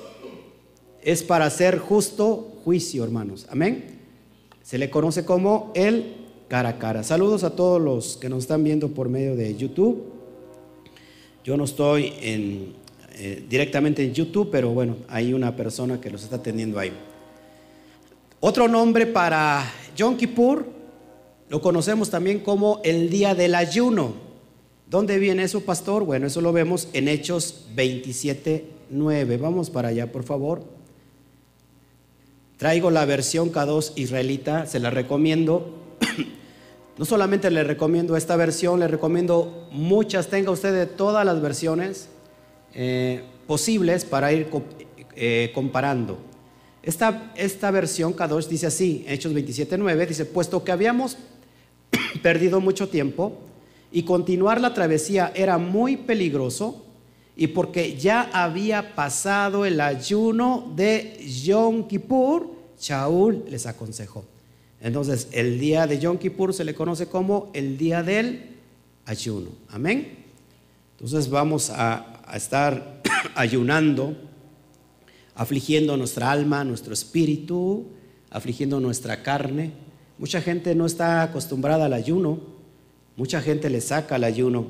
es 1.03 1.23
para 1.23 1.47
hacer 1.47 1.79
justo 1.79 2.59
juicio, 2.63 3.03
hermanos. 3.03 3.47
Amén. 3.51 4.01
Se 4.63 4.77
le 4.77 4.91
conoce 4.91 5.25
como 5.25 5.73
el 5.75 6.15
cara 6.49 6.71
a 6.71 6.79
cara. 6.79 7.03
Saludos 7.03 7.43
a 7.43 7.57
todos 7.57 7.81
los 7.81 8.19
que 8.19 8.29
nos 8.29 8.41
están 8.41 8.63
viendo 8.65 8.89
por 8.89 9.09
medio 9.09 9.35
de 9.35 9.57
YouTube. 9.57 10.05
Yo 11.43 11.57
no 11.57 11.65
estoy 11.65 12.13
eh, 12.21 13.45
directamente 13.49 14.05
en 14.05 14.13
YouTube, 14.13 14.51
pero 14.53 14.71
bueno, 14.71 14.97
hay 15.09 15.33
una 15.33 15.57
persona 15.57 15.99
que 16.01 16.11
los 16.11 16.23
está 16.23 16.37
atendiendo 16.37 16.79
ahí. 16.79 16.93
Otro 18.41 18.69
nombre 18.69 19.07
para 19.07 19.65
Yom 19.97 20.19
Kippur 20.19 20.80
lo 21.51 21.61
conocemos 21.61 22.11
también 22.11 22.39
como 22.39 22.81
el 22.85 23.11
día 23.11 23.35
del 23.35 23.57
ayuno. 23.57 24.15
¿Dónde 24.89 25.19
viene 25.19 25.43
eso, 25.43 25.63
pastor? 25.63 26.05
Bueno, 26.05 26.29
eso 26.29 26.41
lo 26.41 26.53
vemos 26.53 26.89
en 26.93 27.09
Hechos 27.09 27.67
27, 27.75 28.67
9. 28.91 29.37
Vamos 29.37 29.69
para 29.69 29.89
allá, 29.89 30.13
por 30.13 30.23
favor. 30.23 30.63
Traigo 32.57 32.93
la 32.93 33.05
versión 33.05 33.53
K2 33.53 33.95
israelita, 33.97 34.67
se 34.67 34.79
la 34.79 34.91
recomiendo. 34.91 35.77
No 36.99 37.07
solamente 37.07 37.51
le 37.51 37.65
recomiendo 37.65 38.15
esta 38.15 38.37
versión, 38.37 38.79
le 38.79 38.87
recomiendo 38.87 39.69
muchas, 39.73 40.29
tenga 40.29 40.51
usted 40.51 40.87
todas 40.87 41.25
las 41.25 41.41
versiones 41.41 42.11
eh, 42.75 43.23
posibles 43.47 44.05
para 44.05 44.35
ir 44.35 44.51
eh, 45.17 45.51
comparando. 45.55 46.19
Esta, 46.83 47.33
esta 47.37 47.71
versión 47.71 48.15
K2 48.15 48.49
dice 48.49 48.67
así, 48.67 49.03
Hechos 49.09 49.33
27.9, 49.33 50.07
dice, 50.07 50.27
puesto 50.27 50.63
que 50.63 50.73
habíamos 50.73 51.17
perdido 52.23 52.61
mucho 52.61 52.89
tiempo 52.89 53.39
y 53.93 54.05
continuar 54.05 54.61
la 54.61 54.73
travesía 54.73 55.33
era 55.35 55.59
muy 55.59 55.97
peligroso, 55.97 56.85
y 57.37 57.49
porque 57.49 57.97
ya 57.97 58.29
había 58.33 58.95
pasado 58.95 59.65
el 59.65 59.81
ayuno 59.81 60.73
de 60.77 61.19
Yom 61.43 61.89
Kippur, 61.89 62.51
Shaul 62.79 63.45
les 63.49 63.67
aconsejó. 63.67 64.25
Entonces, 64.81 65.29
el 65.33 65.59
día 65.59 65.87
de 65.87 65.99
Yom 65.99 66.19
Kippur 66.19 66.53
se 66.53 66.65
le 66.65 66.75
conoce 66.75 67.07
como 67.07 67.51
el 67.55 67.79
día 67.79 68.03
del 68.03 68.57
ayuno. 69.07 69.51
Amén. 69.71 70.19
Entonces 70.97 71.31
vamos 71.31 71.71
a, 71.71 72.23
a 72.27 72.37
estar 72.37 73.01
ayunando, 73.35 74.15
afligiendo 75.35 75.97
nuestra 75.97 76.31
alma, 76.31 76.63
nuestro 76.63 76.93
espíritu, 76.93 77.87
afligiendo 78.31 78.81
nuestra 78.81 79.23
carne. 79.23 79.73
Mucha 80.21 80.43
gente 80.43 80.75
no 80.75 80.85
está 80.85 81.23
acostumbrada 81.23 81.87
al 81.87 81.95
ayuno, 81.95 82.41
mucha 83.17 83.41
gente 83.41 83.71
le 83.71 83.81
saca 83.81 84.17
el 84.17 84.25
ayuno. 84.25 84.67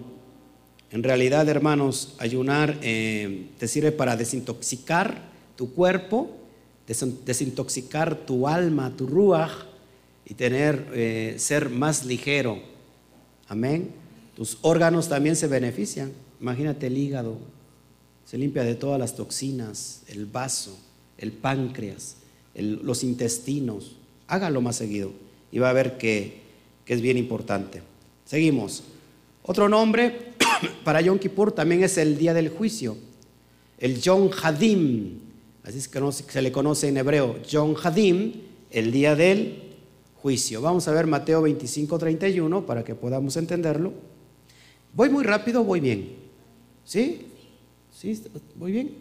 En 0.93 1.03
realidad, 1.03 1.49
hermanos, 1.49 2.15
ayunar 2.19 2.79
eh, 2.83 3.49
te 3.59 3.67
sirve 3.67 3.91
para 3.91 4.15
desintoxicar 4.15 5.23
tu 5.57 5.75
cuerpo, 5.75 6.31
desintoxicar 6.87 8.15
tu 8.15 8.47
alma, 8.47 8.95
tu 8.97 9.09
ruach 9.09 9.51
y 10.25 10.35
tener, 10.35 10.87
eh, 10.95 11.35
ser 11.39 11.69
más 11.69 12.05
ligero. 12.05 12.61
Amén. 13.49 13.91
Tus 14.37 14.57
órganos 14.63 15.09
también 15.09 15.35
se 15.35 15.49
benefician. 15.49 16.13
Imagínate 16.41 16.87
el 16.87 16.97
hígado, 16.97 17.39
se 18.25 18.39
limpia 18.39 18.63
de 18.63 18.77
todas 18.77 19.01
las 19.01 19.17
toxinas, 19.17 20.03
el 20.07 20.27
vaso, 20.27 20.79
el 21.19 21.33
páncreas, 21.33 22.19
los 22.55 23.03
intestinos. 23.03 23.97
Hágalo 24.29 24.61
más 24.61 24.77
seguido 24.77 25.29
y 25.53 25.59
va 25.59 25.71
a 25.71 25.73
ver 25.73 25.99
que, 25.99 26.41
es 26.87 27.01
bien 27.01 27.17
importante. 27.17 27.83
Seguimos. 28.25 28.83
Otro 29.45 29.69
nombre 29.69 30.33
para 30.85 31.01
Yom 31.01 31.21
Kippur 31.21 31.53
también 31.53 31.85
es 31.85 31.97
el 31.99 32.19
día 32.19 32.35
del 32.35 32.49
juicio, 32.49 32.97
el 33.79 34.01
Yom 34.01 34.31
Hadim, 34.43 35.21
así 35.63 35.79
es 35.79 35.87
que 35.87 36.01
se 36.11 36.43
le 36.43 36.51
conoce 36.51 36.89
en 36.89 36.97
hebreo, 36.97 37.41
Yom 37.43 37.77
Hadim, 37.81 38.33
el 38.73 38.91
día 38.91 39.15
del 39.15 39.63
juicio. 40.21 40.61
Vamos 40.61 40.89
a 40.89 40.93
ver 40.93 41.07
Mateo 41.07 41.43
25, 41.43 41.97
31 41.97 42.67
para 42.67 42.83
que 42.83 42.97
podamos 42.97 43.37
entenderlo. 43.37 43.93
¿Voy 44.93 45.09
muy 45.11 45.23
rápido 45.23 45.63
voy 45.63 45.79
bien? 45.79 46.17
¿Sí? 46.85 47.27
¿Sí? 47.97 48.21
¿Voy 48.57 48.73
bien? 48.73 48.95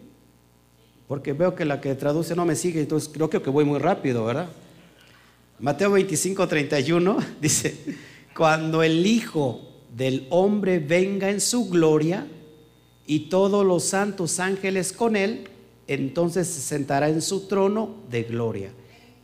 Porque 1.08 1.32
veo 1.32 1.56
que 1.56 1.64
la 1.64 1.80
que 1.80 1.94
traduce 1.96 2.36
no 2.36 2.44
me 2.44 2.54
sigue, 2.54 2.80
entonces 2.80 3.10
creo 3.12 3.28
que 3.28 3.38
voy 3.50 3.64
muy 3.64 3.80
rápido, 3.80 4.24
¿verdad? 4.24 4.48
Mateo 5.60 5.90
25, 5.90 6.48
31 6.48 7.18
dice, 7.40 7.76
cuando 8.34 8.82
el 8.82 9.06
Hijo 9.06 9.60
del 9.94 10.26
hombre 10.30 10.78
venga 10.78 11.28
en 11.28 11.40
su 11.40 11.68
gloria 11.68 12.26
y 13.06 13.28
todos 13.28 13.66
los 13.66 13.84
santos 13.84 14.40
ángeles 14.40 14.92
con 14.92 15.16
él, 15.16 15.48
entonces 15.86 16.46
se 16.46 16.60
sentará 16.62 17.10
en 17.10 17.20
su 17.20 17.46
trono 17.46 17.96
de 18.10 18.22
gloria. 18.22 18.70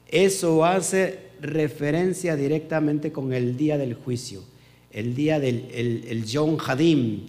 Eso 0.08 0.64
hace 0.64 1.20
referencia 1.40 2.36
directamente 2.36 3.12
con 3.12 3.32
el 3.32 3.56
día 3.56 3.78
del 3.78 3.94
juicio, 3.94 4.42
el 4.90 5.14
día 5.14 5.40
del 5.40 5.68
el, 5.72 6.24
John 6.30 6.58
Hadim, 6.64 7.28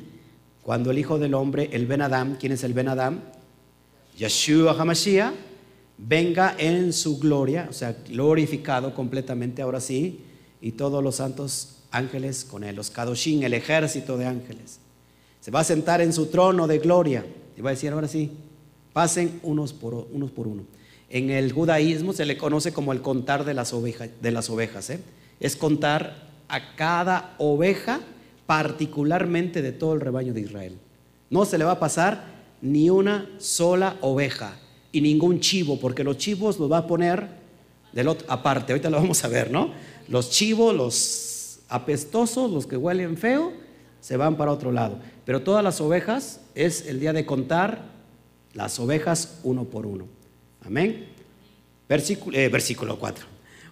cuando 0.63 0.91
el 0.91 0.97
Hijo 0.97 1.17
del 1.17 1.33
Hombre, 1.33 1.69
el 1.71 1.85
Ben 1.85 2.01
Adam, 2.01 2.35
¿quién 2.37 2.51
es 2.51 2.63
el 2.65 2.73
Ben 2.73 2.89
Adam? 2.89 3.21
Yeshua 4.17 4.73
HaMashiach, 4.77 5.46
venga 5.97 6.55
en 6.57 6.93
su 6.93 7.19
gloria, 7.19 7.67
o 7.69 7.73
sea, 7.73 7.97
glorificado 8.07 8.93
completamente 8.93 9.61
ahora 9.61 9.81
sí, 9.81 10.21
y 10.61 10.73
todos 10.73 11.03
los 11.03 11.15
santos 11.15 11.77
ángeles 11.91 12.45
con 12.45 12.63
él, 12.63 12.75
los 12.75 12.89
Kadoshim, 12.89 13.43
el 13.43 13.53
ejército 13.53 14.17
de 14.17 14.25
ángeles. 14.25 14.79
Se 15.39 15.51
va 15.51 15.61
a 15.61 15.63
sentar 15.63 16.01
en 16.01 16.13
su 16.13 16.27
trono 16.27 16.67
de 16.67 16.79
gloria 16.79 17.25
y 17.55 17.61
va 17.61 17.71
a 17.71 17.73
decir, 17.73 17.91
ahora 17.91 18.07
sí, 18.07 18.31
pasen 18.93 19.39
unos 19.43 19.73
por, 19.73 20.07
unos 20.11 20.31
por 20.31 20.47
uno. 20.47 20.63
En 21.09 21.29
el 21.29 21.53
judaísmo 21.53 22.13
se 22.13 22.25
le 22.25 22.37
conoce 22.37 22.73
como 22.73 22.91
el 22.91 23.01
contar 23.01 23.45
de 23.45 23.53
las, 23.53 23.73
ovejas, 23.73 24.09
de 24.21 24.31
las 24.31 24.49
ovejas. 24.49 24.89
¿eh? 24.89 24.99
Es 25.39 25.55
contar 25.55 26.27
a 26.49 26.75
cada 26.75 27.35
oveja 27.37 28.01
particularmente 28.45 29.61
de 29.61 29.71
todo 29.71 29.93
el 29.93 30.01
rebaño 30.01 30.33
de 30.33 30.41
Israel. 30.41 30.77
No 31.29 31.45
se 31.45 31.57
le 31.57 31.65
va 31.65 31.73
a 31.73 31.79
pasar 31.79 32.25
ni 32.61 32.89
una 32.89 33.29
sola 33.37 33.97
oveja 34.01 34.57
y 34.97 35.01
ningún 35.01 35.39
chivo, 35.39 35.79
porque 35.79 36.03
los 36.03 36.17
chivos 36.17 36.57
los 36.57 36.71
va 36.71 36.79
a 36.79 36.87
poner 36.87 37.27
del 37.93 38.07
otro, 38.07 38.25
aparte. 38.29 38.73
Ahorita 38.73 38.89
lo 38.89 38.97
vamos 38.97 39.23
a 39.23 39.27
ver, 39.27 39.51
¿no? 39.51 39.71
Los 40.07 40.31
chivos, 40.31 40.75
los 40.75 41.59
apestosos, 41.69 42.51
los 42.51 42.65
que 42.65 42.77
huelen 42.77 43.15
feo, 43.15 43.53
se 44.01 44.17
van 44.17 44.37
para 44.37 44.51
otro 44.51 44.71
lado. 44.71 44.97
Pero 45.23 45.43
todas 45.43 45.63
las 45.63 45.79
ovejas 45.81 46.41
es 46.55 46.87
el 46.87 46.99
día 46.99 47.13
de 47.13 47.25
contar 47.25 47.91
las 48.53 48.79
ovejas 48.79 49.39
uno 49.43 49.65
por 49.65 49.85
uno. 49.85 50.05
Amén. 50.65 51.05
Versículo, 51.87 52.35
eh, 52.35 52.49
versículo 52.49 52.97
4. 52.97 53.25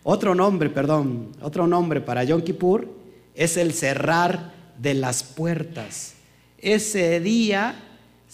Otro 0.03 0.35
nombre, 0.35 0.69
perdón, 0.69 1.31
otro 1.41 1.65
nombre 1.65 2.01
para 2.01 2.23
Yom 2.23 2.41
Kippur 2.41 2.87
es 3.33 3.57
el 3.57 3.73
cerrar 3.73 4.53
de 4.77 4.93
las 4.93 5.23
puertas. 5.23 6.13
Ese 6.59 7.19
día 7.19 7.84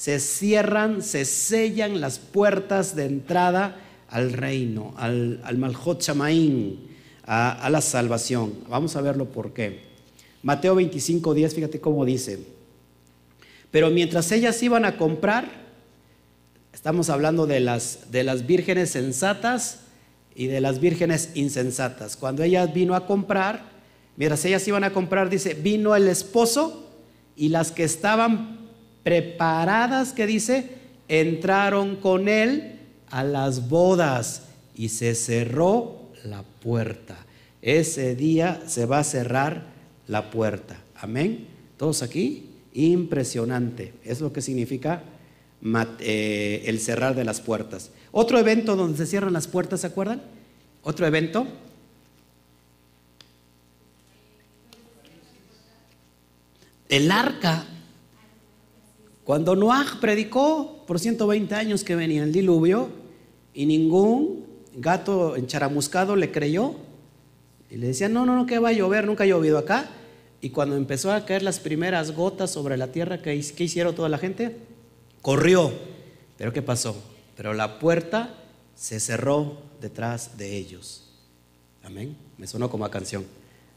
se 0.01 0.19
cierran, 0.19 1.03
se 1.03 1.25
sellan 1.25 2.01
las 2.01 2.17
puertas 2.17 2.95
de 2.95 3.05
entrada 3.05 3.75
al 4.09 4.33
reino, 4.33 4.95
al, 4.97 5.39
al 5.43 5.75
Shamaín 5.99 6.87
a, 7.23 7.69
la 7.69 7.81
salvación. 7.81 8.51
Vamos 8.67 8.95
a 8.95 9.01
verlo 9.01 9.25
por 9.25 9.53
qué. 9.53 9.81
Mateo 10.41 10.73
25, 10.73 11.35
10, 11.35 11.53
fíjate 11.53 11.79
cómo 11.79 12.03
dice. 12.03 12.39
Pero 13.69 13.91
mientras 13.91 14.31
ellas 14.31 14.63
iban 14.63 14.85
a 14.85 14.97
comprar, 14.97 15.51
estamos 16.73 17.11
hablando 17.11 17.45
de 17.45 17.59
las, 17.59 18.09
de 18.09 18.23
las 18.23 18.47
vírgenes 18.47 18.89
sensatas 18.89 19.81
y 20.33 20.47
de 20.47 20.61
las 20.61 20.79
vírgenes 20.79 21.29
insensatas. 21.35 22.17
Cuando 22.17 22.41
ellas 22.41 22.73
vino 22.73 22.95
a 22.95 23.05
comprar, 23.05 23.69
mientras 24.17 24.43
ellas 24.45 24.67
iban 24.67 24.83
a 24.83 24.93
comprar, 24.93 25.29
dice, 25.29 25.53
vino 25.53 25.95
el 25.95 26.07
esposo 26.07 26.89
y 27.35 27.49
las 27.49 27.71
que 27.71 27.83
estaban 27.83 28.60
preparadas, 29.03 30.13
que 30.13 30.27
dice, 30.27 30.69
entraron 31.07 31.97
con 31.97 32.27
él 32.27 32.79
a 33.09 33.23
las 33.23 33.69
bodas 33.69 34.43
y 34.75 34.89
se 34.89 35.15
cerró 35.15 36.09
la 36.23 36.43
puerta. 36.43 37.17
Ese 37.61 38.15
día 38.15 38.63
se 38.67 38.85
va 38.85 38.99
a 38.99 39.03
cerrar 39.03 39.65
la 40.07 40.31
puerta. 40.31 40.77
Amén. 40.95 41.47
¿Todos 41.77 42.01
aquí? 42.01 42.49
Impresionante. 42.73 43.93
Es 44.03 44.21
lo 44.21 44.31
que 44.31 44.41
significa 44.41 45.03
eh, 45.99 46.63
el 46.65 46.79
cerrar 46.79 47.15
de 47.15 47.23
las 47.23 47.41
puertas. 47.41 47.91
Otro 48.11 48.39
evento 48.39 48.75
donde 48.75 48.97
se 48.97 49.05
cierran 49.05 49.33
las 49.33 49.47
puertas, 49.47 49.81
¿se 49.81 49.87
acuerdan? 49.87 50.21
Otro 50.83 51.05
evento. 51.05 51.47
El 56.89 57.11
arca. 57.11 57.65
Cuando 59.31 59.55
Noah 59.55 59.85
predicó 60.01 60.83
por 60.85 60.99
120 60.99 61.55
años 61.55 61.85
que 61.85 61.95
venía 61.95 62.21
el 62.21 62.33
diluvio 62.33 62.89
y 63.53 63.65
ningún 63.65 64.45
gato 64.75 65.37
encharamuscado 65.37 66.17
le 66.17 66.33
creyó 66.33 66.75
y 67.69 67.77
le 67.77 67.87
decía, 67.87 68.09
no, 68.09 68.25
no, 68.25 68.35
no, 68.35 68.45
que 68.45 68.59
va 68.59 68.67
a 68.67 68.73
llover, 68.73 69.05
nunca 69.05 69.23
ha 69.23 69.27
llovido 69.27 69.57
acá. 69.57 69.89
Y 70.41 70.49
cuando 70.49 70.75
empezó 70.75 71.13
a 71.13 71.23
caer 71.23 71.43
las 71.43 71.61
primeras 71.61 72.11
gotas 72.11 72.51
sobre 72.51 72.75
la 72.75 72.91
tierra, 72.91 73.21
¿qué, 73.21 73.33
hicieron 73.33 73.95
toda 73.95 74.09
la 74.09 74.17
gente? 74.17 74.57
Corrió. 75.21 75.71
¿Pero 76.37 76.51
qué 76.51 76.61
pasó? 76.61 77.01
Pero 77.37 77.53
la 77.53 77.79
puerta 77.79 78.35
se 78.75 78.99
cerró 78.99 79.61
detrás 79.79 80.37
de 80.37 80.57
ellos. 80.57 81.09
Amén. 81.83 82.17
Me 82.37 82.47
sonó 82.47 82.69
como 82.69 82.83
a 82.83 82.91
canción. 82.91 83.23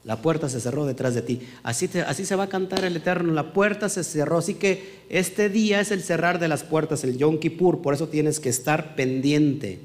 La 0.04 0.20
puerta 0.20 0.50
se 0.50 0.60
cerró 0.60 0.84
detrás 0.84 1.14
de 1.14 1.22
ti. 1.22 1.40
Así, 1.62 1.86
se 1.88 2.36
va 2.36 2.44
a 2.44 2.48
cantar 2.48 2.84
el 2.84 2.96
Eterno. 2.96 3.32
La 3.32 3.54
puerta 3.54 3.88
se 3.88 4.04
cerró. 4.04 4.38
Así 4.38 4.54
que 4.54 5.00
este 5.08 5.48
día 5.48 5.80
es 5.80 5.90
el 5.90 6.02
cerrar 6.02 6.38
de 6.38 6.48
las 6.48 6.62
puertas, 6.62 7.04
el 7.04 7.16
Yom 7.16 7.38
Kippur. 7.38 7.80
Por 7.80 7.94
eso 7.94 8.08
tienes 8.08 8.38
que 8.38 8.50
estar 8.50 8.96
pendiente. 8.96 9.80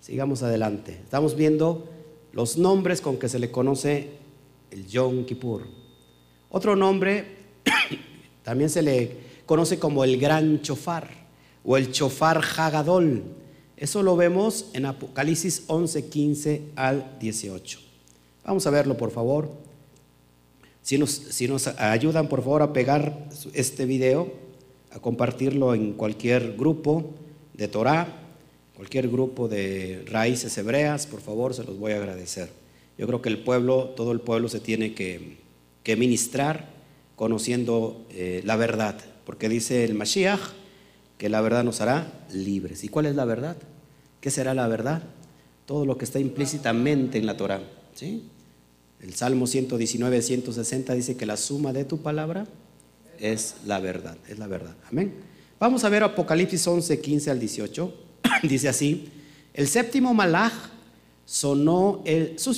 Sigamos 0.00 0.42
adelante. 0.42 0.98
Estamos 1.04 1.36
viendo 1.36 1.88
los 2.32 2.58
nombres 2.58 3.00
con 3.00 3.18
que 3.18 3.28
se 3.28 3.38
le 3.38 3.52
conoce 3.52 4.10
el 4.72 4.88
Yom 4.88 5.24
Kippur. 5.24 5.62
Otro 6.50 6.74
nombre 6.74 7.36
también 8.42 8.68
se 8.68 8.82
le 8.82 9.12
conoce 9.46 9.78
como 9.78 10.02
el 10.02 10.18
gran 10.18 10.60
chofar 10.62 11.08
o 11.64 11.76
el 11.76 11.92
chofar 11.92 12.42
Hagadol. 12.56 13.22
Eso 13.76 14.02
lo 14.02 14.16
vemos 14.16 14.70
en 14.72 14.86
Apocalipsis 14.86 15.64
11, 15.68 16.08
15 16.08 16.62
al 16.74 17.16
18. 17.20 17.85
Vamos 18.46 18.64
a 18.64 18.70
verlo, 18.70 18.96
por 18.96 19.10
favor. 19.10 19.50
Si 20.80 20.98
nos, 20.98 21.66
ayudan, 21.78 22.28
por 22.28 22.42
favor, 22.42 22.62
a 22.62 22.72
pegar 22.72 23.26
este 23.54 23.86
video, 23.86 24.32
a 24.92 25.00
compartirlo 25.00 25.74
en 25.74 25.94
cualquier 25.94 26.56
grupo 26.56 27.10
de 27.54 27.66
Torah, 27.66 28.06
cualquier 28.76 29.08
grupo 29.08 29.48
de 29.48 30.04
raíces 30.06 30.56
hebreas, 30.58 31.08
por 31.08 31.20
favor, 31.20 31.54
se 31.54 31.64
los 31.64 31.76
voy 31.76 31.90
a 31.90 31.96
agradecer. 31.96 32.50
Yo 32.96 33.08
creo 33.08 33.20
que 33.20 33.30
el 33.30 33.38
pueblo, 33.38 33.94
todo 33.96 34.12
el 34.12 34.20
pueblo 34.20 34.48
se 34.48 34.60
tiene 34.60 34.94
que, 34.94 35.44
ministrar 35.96 36.68
conociendo 37.16 38.06
eh, 38.10 38.42
la 38.44 38.54
verdad, 38.54 38.96
porque 39.24 39.48
dice 39.48 39.84
el 39.84 39.94
Mashiach 39.94 40.40
que 41.18 41.28
la 41.28 41.40
verdad 41.40 41.64
nos 41.64 41.80
hará 41.80 42.26
libres. 42.32 42.84
¿Y 42.84 42.88
cuál 42.88 43.06
es 43.06 43.16
la 43.16 43.24
verdad? 43.24 43.56
¿Qué 44.20 44.30
será 44.30 44.54
la 44.54 44.68
verdad? 44.68 45.02
Todo 45.64 45.84
lo 45.84 45.98
que 45.98 46.04
está 46.04 46.20
implícitamente 46.20 47.18
en 47.18 47.26
la 47.26 47.36
Torah. 47.36 47.62
¿sí? 47.94 48.30
El 49.00 49.14
Salmo 49.14 49.46
119, 49.46 50.22
160 50.22 50.94
dice 50.94 51.16
que 51.16 51.26
la 51.26 51.36
suma 51.36 51.72
de 51.72 51.84
tu 51.84 51.98
palabra 51.98 52.46
es 53.18 53.56
la 53.66 53.78
verdad, 53.78 54.16
es 54.28 54.38
la 54.38 54.46
verdad. 54.46 54.74
Amén. 54.90 55.14
Vamos 55.58 55.84
a 55.84 55.88
ver 55.88 56.02
Apocalipsis 56.02 56.66
11, 56.66 57.00
15 57.00 57.30
al 57.30 57.40
18. 57.40 57.94
dice 58.42 58.68
así, 58.68 59.08
el 59.54 59.68
séptimo 59.68 60.14
malaj 60.14 60.52
sonó 61.24 62.02
el, 62.04 62.38
su 62.38 62.52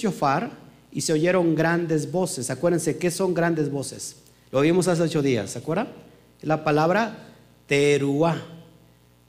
y 0.92 1.00
se 1.00 1.12
oyeron 1.12 1.54
grandes 1.54 2.10
voces. 2.10 2.50
Acuérdense, 2.50 2.98
¿qué 2.98 3.10
son 3.10 3.34
grandes 3.34 3.70
voces? 3.70 4.16
Lo 4.50 4.60
vimos 4.60 4.88
hace 4.88 5.02
ocho 5.02 5.22
días, 5.22 5.50
¿se 5.50 5.58
acuerdan? 5.58 5.88
La 6.42 6.64
palabra 6.64 7.34
teruá. 7.66 8.42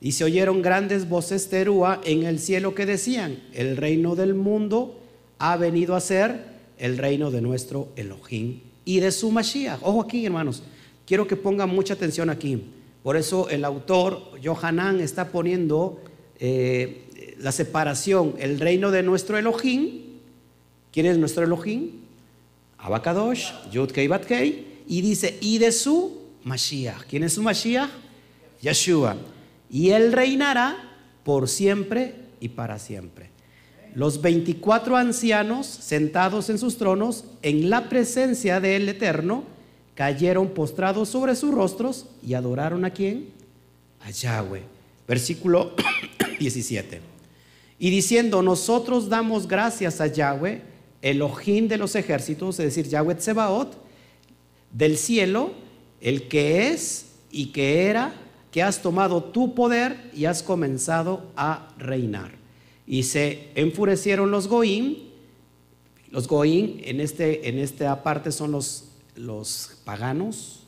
Y 0.02 0.14
se 0.14 0.24
oyeron 0.24 0.62
grandes 0.62 1.10
voces 1.10 1.50
teruá 1.50 2.00
en 2.06 2.24
el 2.24 2.40
cielo 2.40 2.74
que 2.74 2.86
decían, 2.86 3.44
el 3.54 3.76
reino 3.76 4.16
del 4.16 4.34
mundo 4.34 5.00
ha 5.40 5.58
venido 5.58 5.96
a 5.96 6.00
ser 6.00 6.59
el 6.80 6.98
reino 6.98 7.30
de 7.30 7.42
nuestro 7.42 7.90
Elohim 7.96 8.62
y 8.86 9.00
de 9.00 9.12
su 9.12 9.30
Mashiach. 9.30 9.80
Ojo 9.84 10.02
aquí, 10.02 10.26
hermanos, 10.26 10.64
quiero 11.06 11.28
que 11.28 11.36
pongan 11.36 11.70
mucha 11.70 11.94
atención 11.94 12.30
aquí. 12.30 12.64
Por 13.04 13.18
eso 13.18 13.50
el 13.50 13.64
autor, 13.66 14.32
Johanan, 14.44 15.00
está 15.00 15.30
poniendo 15.30 16.02
eh, 16.40 17.36
la 17.40 17.52
separación, 17.52 18.34
el 18.40 18.60
reino 18.60 18.92
de 18.92 19.04
nuestro 19.04 19.38
Elohim. 19.38 20.02
¿Quién 20.92 21.06
es 21.06 21.18
nuestro 21.18 21.44
Elohim? 21.44 21.92
Abacadosh, 22.78 23.52
Yud 23.72 23.92
Kei 23.92 24.10
y 24.88 25.02
dice, 25.02 25.38
y 25.42 25.60
de 25.60 25.72
su 25.72 26.18
Mashiach. 26.44 27.04
¿Quién 27.08 27.24
es 27.24 27.34
su 27.34 27.44
Mashiach? 27.44 27.90
Yeshua. 28.62 29.18
Y 29.70 29.90
él 29.92 30.12
reinará 30.12 30.78
por 31.24 31.48
siempre 31.48 32.16
y 32.40 32.50
para 32.50 32.80
siempre. 32.80 33.30
Los 33.96 34.22
24 34.22 34.98
ancianos 34.98 35.66
sentados 35.66 36.50
en 36.50 36.58
sus 36.58 36.78
tronos 36.78 37.26
en 37.42 37.70
la 37.70 37.90
presencia 37.90 38.60
del 38.60 38.88
Eterno 38.88 39.44
cayeron 39.96 40.50
postrados 40.50 41.10
sobre 41.10 41.36
sus 41.36 41.54
rostros 41.54 42.06
y 42.26 42.34
adoraron 42.34 42.86
a 42.86 42.92
quién? 42.92 43.30
A 44.02 44.12
Yahweh. 44.12 44.64
Versículo 45.08 45.74
17. 46.40 47.02
Y 47.80 47.90
diciendo, 47.90 48.42
nosotros 48.42 49.10
damos 49.10 49.48
gracias 49.48 50.00
a 50.00 50.08
Yahweh, 50.08 50.62
Elohim 51.02 51.68
de 51.68 51.78
los 51.78 51.96
ejércitos, 51.96 52.60
es 52.60 52.66
decir, 52.66 52.88
Yahweh 52.88 53.16
Tsebaot, 53.16 53.76
del 54.72 54.98
cielo, 54.98 55.52
el 56.00 56.28
que 56.28 56.70
es 56.70 57.08
y 57.32 57.48
que 57.48 57.88
era, 57.88 58.14
que 58.52 58.64
has 58.64 58.82
tomado 58.82 59.24
tu 59.24 59.56
poder 59.56 60.12
y 60.14 60.26
has 60.26 60.44
comenzado 60.44 61.32
a 61.36 61.74
reinar. 61.78 62.39
Y 62.90 63.04
se 63.04 63.50
enfurecieron 63.54 64.32
los 64.32 64.48
Goim. 64.48 64.96
Los 66.10 66.28
Goim 66.28 66.82
en, 66.84 67.00
este, 67.00 67.48
en 67.48 67.60
esta 67.60 68.02
parte 68.02 68.32
son 68.32 68.52
los, 68.52 68.86
los 69.16 69.78
paganos, 69.86 70.64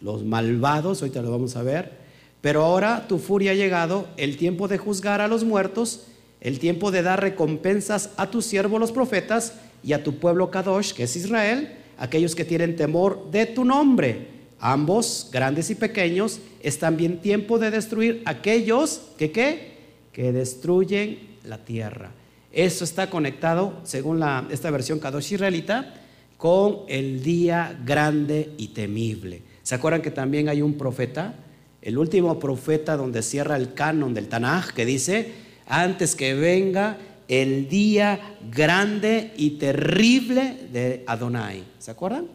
los 0.00 0.24
malvados, 0.24 1.02
ahorita 1.02 1.20
lo 1.20 1.30
vamos 1.30 1.54
a 1.54 1.62
ver. 1.62 1.92
Pero 2.40 2.64
ahora 2.64 3.06
tu 3.06 3.18
furia 3.18 3.50
ha 3.50 3.54
llegado, 3.54 4.08
el 4.16 4.38
tiempo 4.38 4.68
de 4.68 4.78
juzgar 4.78 5.20
a 5.20 5.28
los 5.28 5.44
muertos, 5.44 6.06
el 6.40 6.58
tiempo 6.60 6.90
de 6.90 7.02
dar 7.02 7.20
recompensas 7.20 8.08
a 8.16 8.30
tus 8.30 8.46
siervos 8.46 8.80
los 8.80 8.92
profetas 8.92 9.52
y 9.84 9.92
a 9.92 10.02
tu 10.02 10.14
pueblo 10.14 10.50
Kadosh, 10.50 10.92
que 10.92 11.02
es 11.02 11.14
Israel, 11.14 11.76
aquellos 11.98 12.34
que 12.34 12.46
tienen 12.46 12.76
temor 12.76 13.30
de 13.30 13.44
tu 13.44 13.66
nombre. 13.66 14.28
Ambos, 14.60 15.28
grandes 15.30 15.68
y 15.68 15.74
pequeños, 15.74 16.40
es 16.62 16.78
también 16.78 17.20
tiempo 17.20 17.58
de 17.58 17.70
destruir 17.70 18.22
aquellos 18.24 19.02
que, 19.18 19.30
¿qué? 19.30 19.76
que 20.12 20.32
destruyen 20.32 21.35
la 21.46 21.64
tierra. 21.64 22.10
Eso 22.52 22.84
está 22.84 23.10
conectado, 23.10 23.80
según 23.84 24.18
la, 24.18 24.46
esta 24.50 24.70
versión 24.70 24.98
Kadosh 24.98 25.32
israelita, 25.32 25.94
con 26.36 26.80
el 26.88 27.22
día 27.22 27.78
grande 27.84 28.52
y 28.56 28.68
temible. 28.68 29.42
¿Se 29.62 29.74
acuerdan 29.74 30.02
que 30.02 30.10
también 30.10 30.48
hay 30.48 30.62
un 30.62 30.74
profeta? 30.74 31.34
El 31.82 31.98
último 31.98 32.38
profeta 32.38 32.96
donde 32.96 33.22
cierra 33.22 33.56
el 33.56 33.74
canon 33.74 34.14
del 34.14 34.28
Tanaj, 34.28 34.72
que 34.72 34.86
dice, 34.86 35.32
antes 35.66 36.14
que 36.14 36.34
venga 36.34 36.98
el 37.28 37.68
día 37.68 38.38
grande 38.50 39.32
y 39.36 39.50
terrible 39.50 40.68
de 40.72 41.04
Adonai. 41.06 41.64
¿Se 41.78 41.90
acuerdan? 41.90 42.26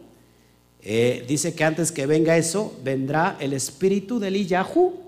Eh, 0.82 1.24
dice 1.28 1.54
que 1.54 1.64
antes 1.64 1.92
que 1.92 2.06
venga 2.06 2.36
eso, 2.36 2.78
vendrá 2.84 3.36
el 3.40 3.52
espíritu 3.52 4.18
del 4.18 4.36
Iyahu 4.36 5.00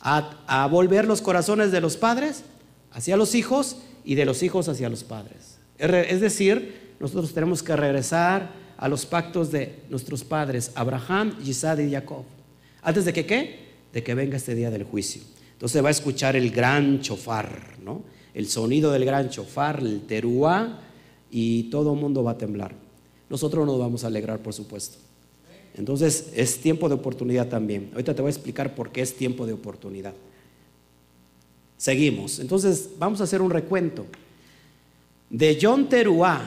a, 0.00 0.42
a 0.46 0.66
volver 0.66 1.06
los 1.06 1.20
corazones 1.22 1.70
de 1.70 1.80
los 1.80 1.96
padres 1.96 2.44
hacia 2.92 3.16
los 3.16 3.34
hijos 3.34 3.76
y 4.04 4.14
de 4.14 4.24
los 4.24 4.42
hijos 4.42 4.68
hacia 4.68 4.88
los 4.88 5.04
padres. 5.04 5.58
Es 5.78 6.20
decir, 6.20 6.94
nosotros 7.00 7.32
tenemos 7.32 7.62
que 7.62 7.74
regresar 7.76 8.52
a 8.76 8.88
los 8.88 9.06
pactos 9.06 9.50
de 9.50 9.80
nuestros 9.90 10.24
padres, 10.24 10.72
Abraham, 10.74 11.36
Isaac 11.44 11.80
y 11.80 11.90
Jacob. 11.90 12.24
¿Antes 12.82 13.04
de 13.04 13.12
que 13.12 13.26
qué? 13.26 13.58
De 13.92 14.02
que 14.02 14.14
venga 14.14 14.36
este 14.36 14.54
día 14.54 14.70
del 14.70 14.84
juicio. 14.84 15.22
Entonces 15.52 15.82
va 15.84 15.88
a 15.88 15.92
escuchar 15.92 16.36
el 16.36 16.50
gran 16.50 17.00
chofar, 17.00 17.76
¿no? 17.82 18.02
El 18.32 18.48
sonido 18.48 18.92
del 18.92 19.04
gran 19.04 19.28
chofar, 19.28 19.80
el 19.80 20.02
teruá, 20.02 20.80
y 21.30 21.64
todo 21.64 21.92
el 21.94 22.00
mundo 22.00 22.24
va 22.24 22.32
a 22.32 22.38
temblar. 22.38 22.74
Nosotros 23.28 23.66
nos 23.66 23.78
vamos 23.78 24.04
a 24.04 24.08
alegrar, 24.08 24.40
por 24.40 24.52
supuesto. 24.52 24.98
Entonces 25.74 26.32
es 26.34 26.58
tiempo 26.60 26.88
de 26.88 26.96
oportunidad 26.96 27.48
también. 27.48 27.90
Ahorita 27.92 28.14
te 28.14 28.22
voy 28.22 28.30
a 28.30 28.32
explicar 28.32 28.74
por 28.74 28.90
qué 28.90 29.02
es 29.02 29.14
tiempo 29.14 29.46
de 29.46 29.52
oportunidad. 29.52 30.14
Seguimos. 31.80 32.38
Entonces, 32.40 32.90
vamos 32.98 33.22
a 33.22 33.24
hacer 33.24 33.40
un 33.40 33.48
recuento. 33.48 34.04
De 35.30 35.56
Yom 35.56 35.88
Teruah 35.88 36.42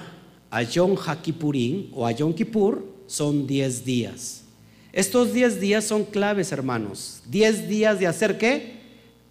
a 0.51 0.61
Yom 0.61 0.95
Hakipurim 0.95 1.89
o 1.91 2.05
a 2.05 2.11
Yom 2.11 2.33
Kippur 2.33 2.85
son 3.07 3.47
10 3.47 3.83
días. 3.83 4.43
Estos 4.91 5.33
10 5.33 5.59
días 5.59 5.85
son 5.85 6.03
claves, 6.03 6.51
hermanos. 6.51 7.23
10 7.31 7.67
días 7.67 7.97
de 7.99 8.05
hacer 8.05 8.37
qué? 8.37 8.73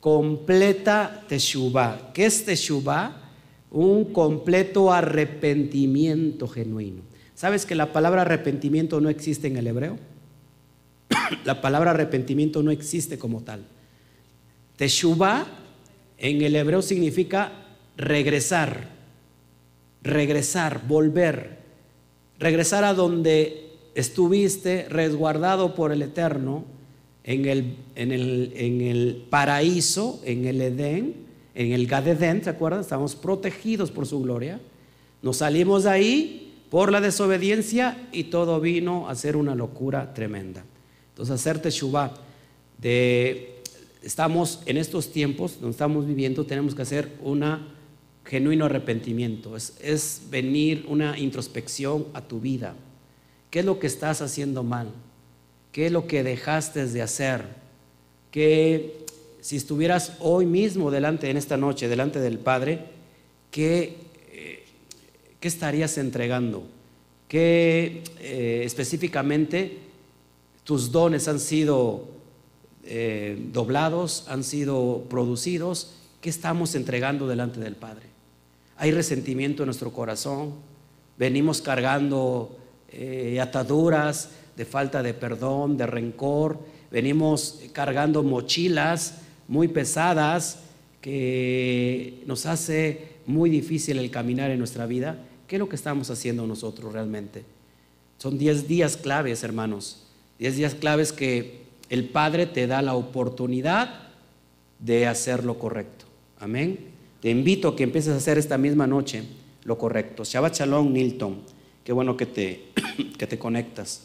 Completa 0.00 1.24
Teshuvah. 1.28 2.10
¿Qué 2.12 2.26
es 2.26 2.44
Teshuvah? 2.44 3.30
Un 3.70 4.06
completo 4.06 4.92
arrepentimiento 4.92 6.48
genuino. 6.48 7.02
¿Sabes 7.36 7.64
que 7.64 7.76
la 7.76 7.92
palabra 7.92 8.22
arrepentimiento 8.22 9.00
no 9.00 9.08
existe 9.08 9.46
en 9.46 9.56
el 9.56 9.68
hebreo? 9.68 10.00
la 11.44 11.60
palabra 11.60 11.92
arrepentimiento 11.92 12.60
no 12.64 12.72
existe 12.72 13.18
como 13.18 13.42
tal. 13.42 13.62
Teshuvah 14.76 15.61
en 16.22 16.40
el 16.40 16.54
hebreo 16.54 16.82
significa 16.82 17.52
regresar, 17.96 18.88
regresar, 20.02 20.86
volver, 20.86 21.58
regresar 22.38 22.84
a 22.84 22.94
donde 22.94 23.70
estuviste 23.96 24.86
resguardado 24.88 25.74
por 25.74 25.90
el 25.90 26.00
Eterno 26.00 26.64
en 27.24 27.44
el, 27.46 27.76
en 27.96 28.12
el, 28.12 28.52
en 28.56 28.80
el 28.82 29.24
paraíso, 29.30 30.20
en 30.24 30.46
el 30.46 30.60
Edén, 30.60 31.16
en 31.56 31.72
el 31.72 31.88
Gadedén, 31.88 32.44
¿se 32.44 32.50
acuerdan? 32.50 32.82
Estamos 32.82 33.16
protegidos 33.16 33.90
por 33.90 34.06
su 34.06 34.22
gloria. 34.22 34.60
Nos 35.22 35.38
salimos 35.38 35.82
de 35.82 35.90
ahí 35.90 36.54
por 36.70 36.92
la 36.92 37.00
desobediencia 37.00 38.08
y 38.12 38.24
todo 38.24 38.60
vino 38.60 39.08
a 39.08 39.16
ser 39.16 39.36
una 39.36 39.56
locura 39.56 40.14
tremenda. 40.14 40.64
Entonces, 41.10 41.34
hacer 41.34 41.60
Teshuvah 41.60 42.14
de 42.78 43.51
estamos 44.02 44.60
en 44.66 44.76
estos 44.76 45.12
tiempos 45.12 45.60
donde 45.60 45.72
estamos 45.72 46.06
viviendo, 46.06 46.44
tenemos 46.44 46.74
que 46.74 46.82
hacer 46.82 47.12
un 47.22 47.44
genuino 48.24 48.66
arrepentimiento. 48.66 49.56
Es, 49.56 50.22
venir 50.30 50.84
una 50.88 51.18
introspección 51.18 52.06
a 52.14 52.22
tu 52.22 52.40
vida. 52.40 52.74
¿Qué 53.50 53.60
es 53.60 53.64
lo 53.64 53.78
que 53.78 53.86
estás 53.86 54.22
haciendo 54.22 54.62
mal? 54.62 54.88
¿Qué 55.72 55.86
es 55.86 55.92
lo 55.92 56.06
que 56.06 56.22
dejaste 56.22 56.86
de 56.86 57.02
hacer? 57.02 57.44
Que 58.30 59.04
si 59.40 59.56
estuvieras 59.56 60.16
hoy 60.20 60.46
mismo 60.46 60.90
delante, 60.90 61.30
en 61.30 61.36
esta 61.36 61.56
noche, 61.56 61.88
delante 61.88 62.20
del 62.20 62.38
Padre, 62.38 62.86
¿qué, 63.50 63.96
eh, 64.32 64.64
qué 65.40 65.48
estarías 65.48 65.98
entregando? 65.98 66.64
¿Qué 67.28 68.02
eh, 68.20 68.62
específicamente 68.64 69.78
tus 70.64 70.92
dones 70.92 71.28
han 71.28 71.40
sido 71.40 72.21
eh, 72.84 73.48
doblados, 73.52 74.26
han 74.28 74.44
sido 74.44 75.04
producidos? 75.08 75.92
¿Qué 76.20 76.30
estamos 76.30 76.74
entregando 76.74 77.26
delante 77.28 77.60
del 77.60 77.76
Padre? 77.76 78.06
Hay 78.76 78.90
resentimiento 78.90 79.62
en 79.62 79.66
nuestro 79.66 79.92
corazón, 79.92 80.54
venimos 81.16 81.60
cargando 81.62 82.58
ataduras, 83.40 84.28
de 84.56 84.64
falta 84.64 85.02
de 85.02 85.14
perdón, 85.14 85.76
de 85.76 85.86
rencor. 85.86 86.58
Venimos 86.90 87.60
cargando 87.72 88.22
mochilas 88.22 89.18
muy 89.48 89.68
pesadas 89.68 90.58
que 91.00 92.22
nos 92.26 92.46
hace 92.46 93.12
muy 93.26 93.50
difícil 93.50 93.98
el 93.98 94.10
caminar 94.10 94.50
en 94.50 94.58
nuestra 94.58 94.86
vida. 94.86 95.18
¿Qué 95.46 95.56
es 95.56 95.60
lo 95.60 95.68
que 95.68 95.76
estamos 95.76 96.10
haciendo 96.10 96.46
nosotros 96.46 96.92
realmente? 96.92 97.44
Son 98.18 98.38
10 98.38 98.68
días 98.68 98.96
claves, 98.96 99.42
hermanos. 99.42 100.04
10 100.38 100.56
días 100.56 100.74
claves 100.74 101.12
que 101.12 101.61
el 101.92 102.06
Padre 102.06 102.46
te 102.46 102.66
da 102.66 102.80
la 102.80 102.94
oportunidad 102.94 103.90
de 104.78 105.06
hacer 105.06 105.44
lo 105.44 105.58
correcto. 105.58 106.06
Amén. 106.40 106.78
Te 107.20 107.28
invito 107.28 107.68
a 107.68 107.76
que 107.76 107.82
empieces 107.82 108.14
a 108.14 108.16
hacer 108.16 108.38
esta 108.38 108.56
misma 108.56 108.86
noche 108.86 109.24
lo 109.64 109.76
correcto. 109.76 110.24
Shabbat 110.24 110.56
Shalom, 110.56 110.90
Nilton. 110.90 111.42
Qué 111.84 111.92
bueno 111.92 112.16
que 112.16 112.24
te, 112.24 112.62
que 113.18 113.26
te 113.26 113.38
conectas. 113.38 114.04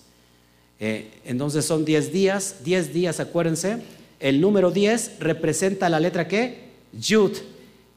Eh, 0.82 1.12
entonces 1.24 1.64
son 1.64 1.86
10 1.86 2.12
días, 2.12 2.58
10 2.66 2.94
días, 2.94 3.22
acuérdense. 3.22 3.78
El 4.20 4.42
número 4.42 4.70
10 4.70 5.20
representa 5.22 5.88
la 5.88 6.02
letra 6.02 6.28
que? 6.28 6.72
Yud, 6.92 7.38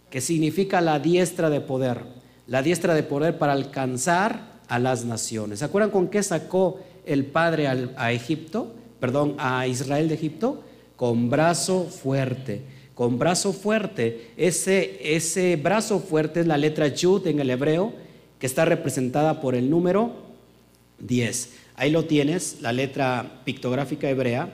que 0.08 0.20
significa 0.20 0.80
la 0.80 1.00
diestra 1.00 1.50
de 1.50 1.60
poder. 1.60 2.04
La 2.46 2.62
diestra 2.62 2.94
de 2.94 3.02
poder 3.02 3.38
para 3.38 3.54
alcanzar 3.54 4.60
a 4.68 4.78
las 4.78 5.04
naciones. 5.04 5.58
¿Se 5.58 5.64
acuerdan 5.64 5.90
con 5.90 6.06
qué 6.06 6.22
sacó 6.22 6.78
el 7.06 7.24
Padre 7.26 7.66
a 7.66 8.12
Egipto? 8.12 8.76
Perdón, 9.00 9.34
a 9.38 9.66
Israel 9.66 10.08
de 10.08 10.14
Egipto? 10.14 10.62
Con 10.96 11.30
brazo 11.30 11.84
fuerte. 11.84 12.60
Con 12.94 13.18
brazo 13.18 13.52
fuerte. 13.52 14.30
Ese, 14.36 15.16
ese 15.16 15.56
brazo 15.56 16.00
fuerte 16.00 16.40
es 16.40 16.46
la 16.46 16.58
letra 16.58 16.88
Yud 16.88 17.26
en 17.26 17.40
el 17.40 17.50
hebreo, 17.50 17.94
que 18.38 18.46
está 18.46 18.64
representada 18.64 19.40
por 19.40 19.54
el 19.54 19.70
número 19.70 20.12
10. 20.98 21.50
Ahí 21.76 21.90
lo 21.90 22.04
tienes, 22.04 22.58
la 22.60 22.72
letra 22.72 23.40
pictográfica 23.44 24.08
hebrea. 24.08 24.50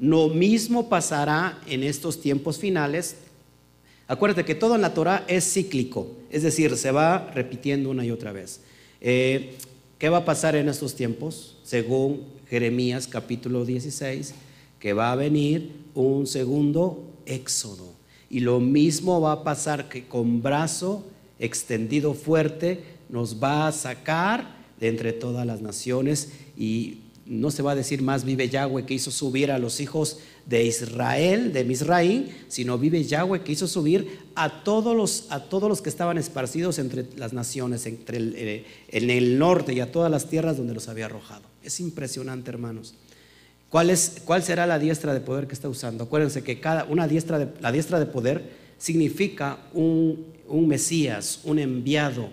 Lo 0.00 0.28
mismo 0.28 0.88
pasará 0.88 1.60
en 1.68 1.84
estos 1.84 2.20
tiempos 2.20 2.58
finales. 2.58 3.16
Acuérdate 4.08 4.44
que 4.44 4.56
todo 4.56 4.74
en 4.74 4.82
la 4.82 4.92
Torah 4.92 5.24
es 5.28 5.50
cíclico, 5.50 6.08
es 6.30 6.42
decir, 6.42 6.76
se 6.76 6.90
va 6.90 7.30
repitiendo 7.32 7.90
una 7.90 8.04
y 8.04 8.10
otra 8.10 8.32
vez. 8.32 8.60
Eh, 9.00 9.54
¿Qué 9.98 10.08
va 10.08 10.18
a 10.18 10.24
pasar 10.24 10.56
en 10.56 10.68
estos 10.68 10.94
tiempos? 10.94 11.56
Según 11.62 12.24
Jeremías 12.54 13.08
capítulo 13.08 13.64
16, 13.64 14.32
que 14.78 14.92
va 14.92 15.10
a 15.10 15.16
venir 15.16 15.72
un 15.92 16.28
segundo 16.28 17.02
éxodo. 17.26 17.94
Y 18.30 18.38
lo 18.38 18.60
mismo 18.60 19.20
va 19.20 19.32
a 19.32 19.42
pasar 19.42 19.88
que 19.88 20.06
con 20.06 20.40
brazo 20.40 21.04
extendido 21.40 22.14
fuerte 22.14 22.84
nos 23.08 23.42
va 23.42 23.66
a 23.66 23.72
sacar 23.72 24.54
de 24.78 24.86
entre 24.86 25.12
todas 25.12 25.44
las 25.44 25.62
naciones 25.62 26.30
y 26.56 26.98
no 27.26 27.50
se 27.50 27.62
va 27.62 27.72
a 27.72 27.74
decir 27.74 28.02
más 28.02 28.24
vive 28.24 28.48
Yahweh 28.48 28.84
que 28.84 28.94
hizo 28.94 29.10
subir 29.10 29.50
a 29.50 29.58
los 29.58 29.80
hijos 29.80 30.18
de 30.46 30.64
Israel, 30.64 31.52
de 31.52 31.64
Misraín, 31.64 32.28
sino 32.48 32.78
vive 32.78 33.02
Yahweh 33.04 33.42
que 33.42 33.52
hizo 33.52 33.66
subir 33.66 34.18
a 34.34 34.62
todos 34.62 34.94
los, 34.94 35.26
a 35.30 35.44
todos 35.44 35.68
los 35.68 35.80
que 35.80 35.88
estaban 35.88 36.18
esparcidos 36.18 36.78
entre 36.78 37.06
las 37.16 37.32
naciones, 37.32 37.86
entre 37.86 38.18
eh, 38.18 38.64
en 38.88 39.10
el 39.10 39.38
norte 39.38 39.72
y 39.72 39.80
a 39.80 39.90
todas 39.90 40.10
las 40.10 40.28
tierras 40.28 40.56
donde 40.56 40.74
los 40.74 40.88
había 40.88 41.06
arrojado. 41.06 41.42
Es 41.62 41.80
impresionante, 41.80 42.50
hermanos. 42.50 42.94
¿Cuál, 43.70 43.90
es, 43.90 44.20
¿Cuál 44.24 44.42
será 44.42 44.66
la 44.66 44.78
diestra 44.78 45.14
de 45.14 45.20
poder 45.20 45.46
que 45.46 45.54
está 45.54 45.68
usando? 45.68 46.04
Acuérdense 46.04 46.44
que 46.44 46.60
cada, 46.60 46.84
una 46.84 47.08
diestra 47.08 47.38
de, 47.38 47.48
la 47.60 47.72
diestra 47.72 47.98
de 47.98 48.06
poder 48.06 48.64
significa 48.78 49.58
un, 49.72 50.26
un 50.46 50.68
Mesías, 50.68 51.40
un 51.44 51.58
enviado, 51.58 52.28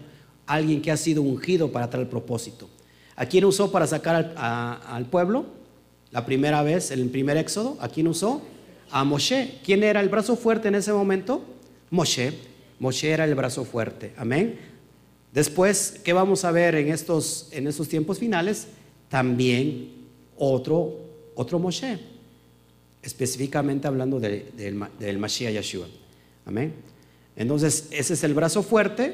alguien 0.46 0.82
que 0.82 0.92
ha 0.92 0.98
sido 0.98 1.22
ungido 1.22 1.72
para 1.72 1.90
tal 1.90 2.08
propósito. 2.08 2.70
¿A 3.22 3.28
quién 3.28 3.46
usó 3.46 3.72
para 3.72 3.86
sacar 3.86 4.34
al, 4.36 5.06
pueblo? 5.06 5.46
La 6.10 6.26
primera 6.26 6.64
vez, 6.64 6.90
el 6.90 7.08
primer 7.12 7.38
éxodo, 7.38 7.78
¿a 7.80 7.88
quién 7.88 8.08
usó? 8.08 8.42
A 8.90 9.04
Moshe. 9.04 9.60
¿Quién 9.64 9.84
era 9.84 10.00
el 10.00 10.10
brazo 10.10 10.36
fuerte 10.36 10.70
en 10.70 10.74
ese 10.74 10.92
momento? 10.92 11.46
Moshe. 11.92 12.34
Moshe 12.80 13.12
era 13.12 13.26
el 13.26 13.36
brazo 13.36 13.64
fuerte. 13.64 14.12
Amén. 14.18 14.58
Después, 15.32 16.02
¿qué 16.04 16.14
vamos 16.14 16.46
a 16.46 16.52
ver 16.52 16.74
en 16.74 16.88
estos, 16.88 17.48
en 17.52 17.68
estos 17.68 17.88
tiempos 17.88 18.18
finales? 18.18 18.70
También 19.08 20.08
otro, 20.36 21.02
otro 21.36 21.60
Moshe. 21.60 22.00
Específicamente 23.04 23.88
hablando 23.88 24.20
del, 24.20 24.52
del 24.98 25.18
Mashiach 25.20 25.54
Yeshua. 25.54 25.86
Amén. 26.44 26.74
Entonces, 27.36 27.88
ese 27.92 28.16
es 28.16 28.24
el 28.24 28.34
brazo 28.34 28.64
fuerte. 28.64 29.14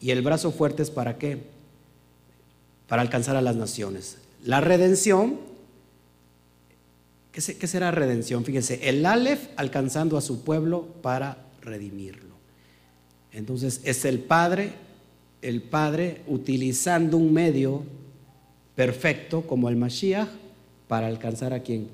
¿Y 0.00 0.12
el 0.12 0.22
brazo 0.22 0.52
fuerte 0.52 0.84
es 0.84 0.90
para 0.90 1.18
qué? 1.18 1.57
Para 2.88 3.02
alcanzar 3.02 3.36
a 3.36 3.42
las 3.42 3.54
naciones. 3.54 4.16
La 4.44 4.60
redención, 4.60 5.38
¿qué, 7.32 7.40
será 7.40 7.90
redención? 7.90 8.44
Fíjense, 8.44 8.88
el 8.88 9.04
Aleph 9.04 9.48
alcanzando 9.56 10.16
a 10.16 10.20
su 10.20 10.42
pueblo 10.42 10.86
para 11.02 11.44
redimirlo. 11.60 12.34
Entonces 13.32 13.80
es 13.84 14.04
el 14.04 14.20
Padre, 14.20 14.72
el 15.42 15.62
Padre 15.62 16.22
utilizando 16.26 17.16
un 17.16 17.32
medio 17.32 17.84
perfecto 18.74 19.42
como 19.42 19.68
el 19.68 19.76
Mashiach 19.76 20.28
para 20.88 21.08
alcanzar 21.08 21.52
a 21.52 21.60
quién? 21.60 21.88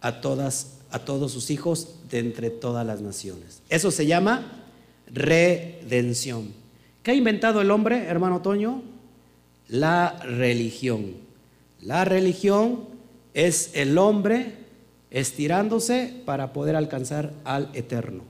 A 0.00 0.20
todas, 0.20 0.78
a 0.90 0.98
todos 0.98 1.32
sus 1.32 1.50
hijos 1.50 1.96
de 2.10 2.18
entre 2.18 2.50
todas 2.50 2.86
las 2.86 3.00
naciones. 3.00 3.62
Eso 3.68 3.90
se 3.90 4.06
llama 4.06 4.62
redención. 5.06 6.52
¿Qué 7.02 7.12
ha 7.12 7.14
inventado 7.14 7.60
el 7.60 7.70
hombre, 7.70 8.04
hermano 8.04 8.42
Toño? 8.42 8.91
La 9.72 10.18
religión. 10.22 11.14
La 11.80 12.04
religión 12.04 12.80
es 13.32 13.70
el 13.72 13.96
hombre 13.96 14.52
estirándose 15.10 16.12
para 16.26 16.52
poder 16.52 16.76
alcanzar 16.76 17.32
al 17.44 17.70
eterno. 17.72 18.22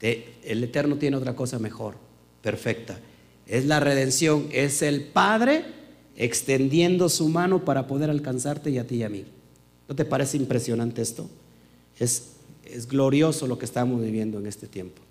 El 0.00 0.62
eterno 0.62 0.94
tiene 0.94 1.16
otra 1.16 1.34
cosa 1.34 1.58
mejor, 1.58 1.96
perfecta. 2.40 3.00
Es 3.48 3.66
la 3.66 3.80
redención, 3.80 4.46
es 4.52 4.80
el 4.82 5.06
Padre 5.06 5.64
extendiendo 6.16 7.08
su 7.08 7.28
mano 7.28 7.64
para 7.64 7.88
poder 7.88 8.08
alcanzarte 8.08 8.70
y 8.70 8.78
a 8.78 8.86
ti 8.86 8.98
y 8.98 9.02
a 9.02 9.08
mí. 9.08 9.24
¿No 9.88 9.96
te 9.96 10.04
parece 10.04 10.36
impresionante 10.36 11.02
esto? 11.02 11.28
Es, 11.98 12.34
es 12.64 12.86
glorioso 12.86 13.48
lo 13.48 13.58
que 13.58 13.64
estamos 13.64 14.00
viviendo 14.00 14.38
en 14.38 14.46
este 14.46 14.68
tiempo. 14.68 15.02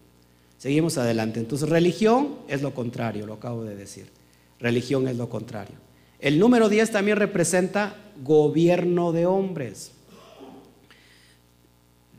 Seguimos 0.57 0.97
adelante. 0.97 1.41
Entonces, 1.41 1.67
religión 1.67 2.35
es 2.47 2.61
lo 2.61 2.73
contrario, 2.73 3.25
lo 3.25 3.33
acabo 3.33 3.65
de 3.65 3.75
decir. 3.75 4.16
Religión 4.59 5.07
es 5.07 5.17
lo 5.17 5.29
contrario. 5.29 5.75
El 6.19 6.39
número 6.39 6.69
10 6.69 6.91
también 6.91 7.17
representa 7.17 7.95
gobierno 8.23 9.11
de 9.11 9.25
hombres. 9.25 9.91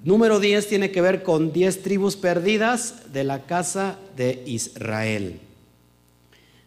Número 0.04 0.38
10 0.38 0.68
tiene 0.68 0.90
que 0.92 1.00
ver 1.00 1.24
con 1.24 1.52
10 1.52 1.82
tribus 1.82 2.16
perdidas 2.16 3.12
de 3.12 3.24
la 3.24 3.46
casa 3.46 3.98
de 4.16 4.42
Israel. 4.46 5.40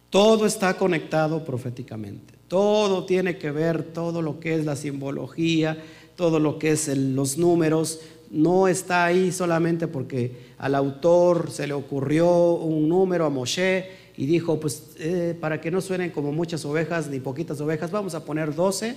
Todo 0.09 0.45
está 0.45 0.77
conectado 0.77 1.45
proféticamente. 1.45 2.33
Todo 2.49 3.05
tiene 3.05 3.37
que 3.37 3.49
ver, 3.49 3.83
todo 3.83 4.21
lo 4.21 4.41
que 4.41 4.55
es 4.55 4.65
la 4.65 4.75
simbología, 4.75 5.81
todo 6.17 6.37
lo 6.37 6.59
que 6.59 6.71
es 6.71 6.89
los 6.89 7.37
números, 7.37 8.01
no 8.29 8.67
está 8.67 9.05
ahí 9.05 9.31
solamente 9.31 9.87
porque 9.87 10.51
al 10.57 10.75
autor 10.75 11.49
se 11.49 11.67
le 11.67 11.73
ocurrió 11.73 12.51
un 12.53 12.89
número 12.89 13.25
a 13.25 13.29
Moshe 13.29 14.00
y 14.17 14.25
dijo, 14.25 14.59
pues 14.59 14.91
eh, 14.99 15.35
para 15.39 15.61
que 15.61 15.71
no 15.71 15.81
suenen 15.81 16.11
como 16.11 16.31
muchas 16.31 16.65
ovejas 16.65 17.07
ni 17.07 17.19
poquitas 17.19 17.59
ovejas, 17.61 17.91
vamos 17.91 18.15
a 18.15 18.25
poner 18.25 18.53
12 18.53 18.95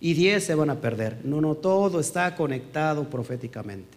y 0.00 0.14
10 0.14 0.44
se 0.44 0.54
van 0.54 0.70
a 0.70 0.80
perder. 0.80 1.18
No, 1.24 1.40
no, 1.40 1.54
todo 1.54 2.00
está 2.00 2.34
conectado 2.34 3.08
proféticamente. 3.08 3.96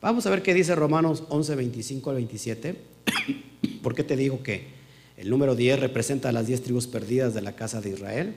Vamos 0.00 0.26
a 0.26 0.30
ver 0.30 0.42
qué 0.42 0.54
dice 0.54 0.74
Romanos 0.74 1.24
11, 1.28 1.54
25 1.56 2.10
al 2.10 2.16
27. 2.16 2.76
¿Por 3.82 3.94
qué 3.94 4.02
te 4.02 4.16
digo 4.16 4.42
que 4.42 4.68
el 5.16 5.28
número 5.28 5.54
10 5.54 5.80
representa 5.80 6.30
a 6.30 6.32
las 6.32 6.46
10 6.46 6.62
tribus 6.62 6.86
perdidas 6.86 7.34
de 7.34 7.42
la 7.42 7.54
casa 7.54 7.80
de 7.80 7.90
Israel? 7.90 8.34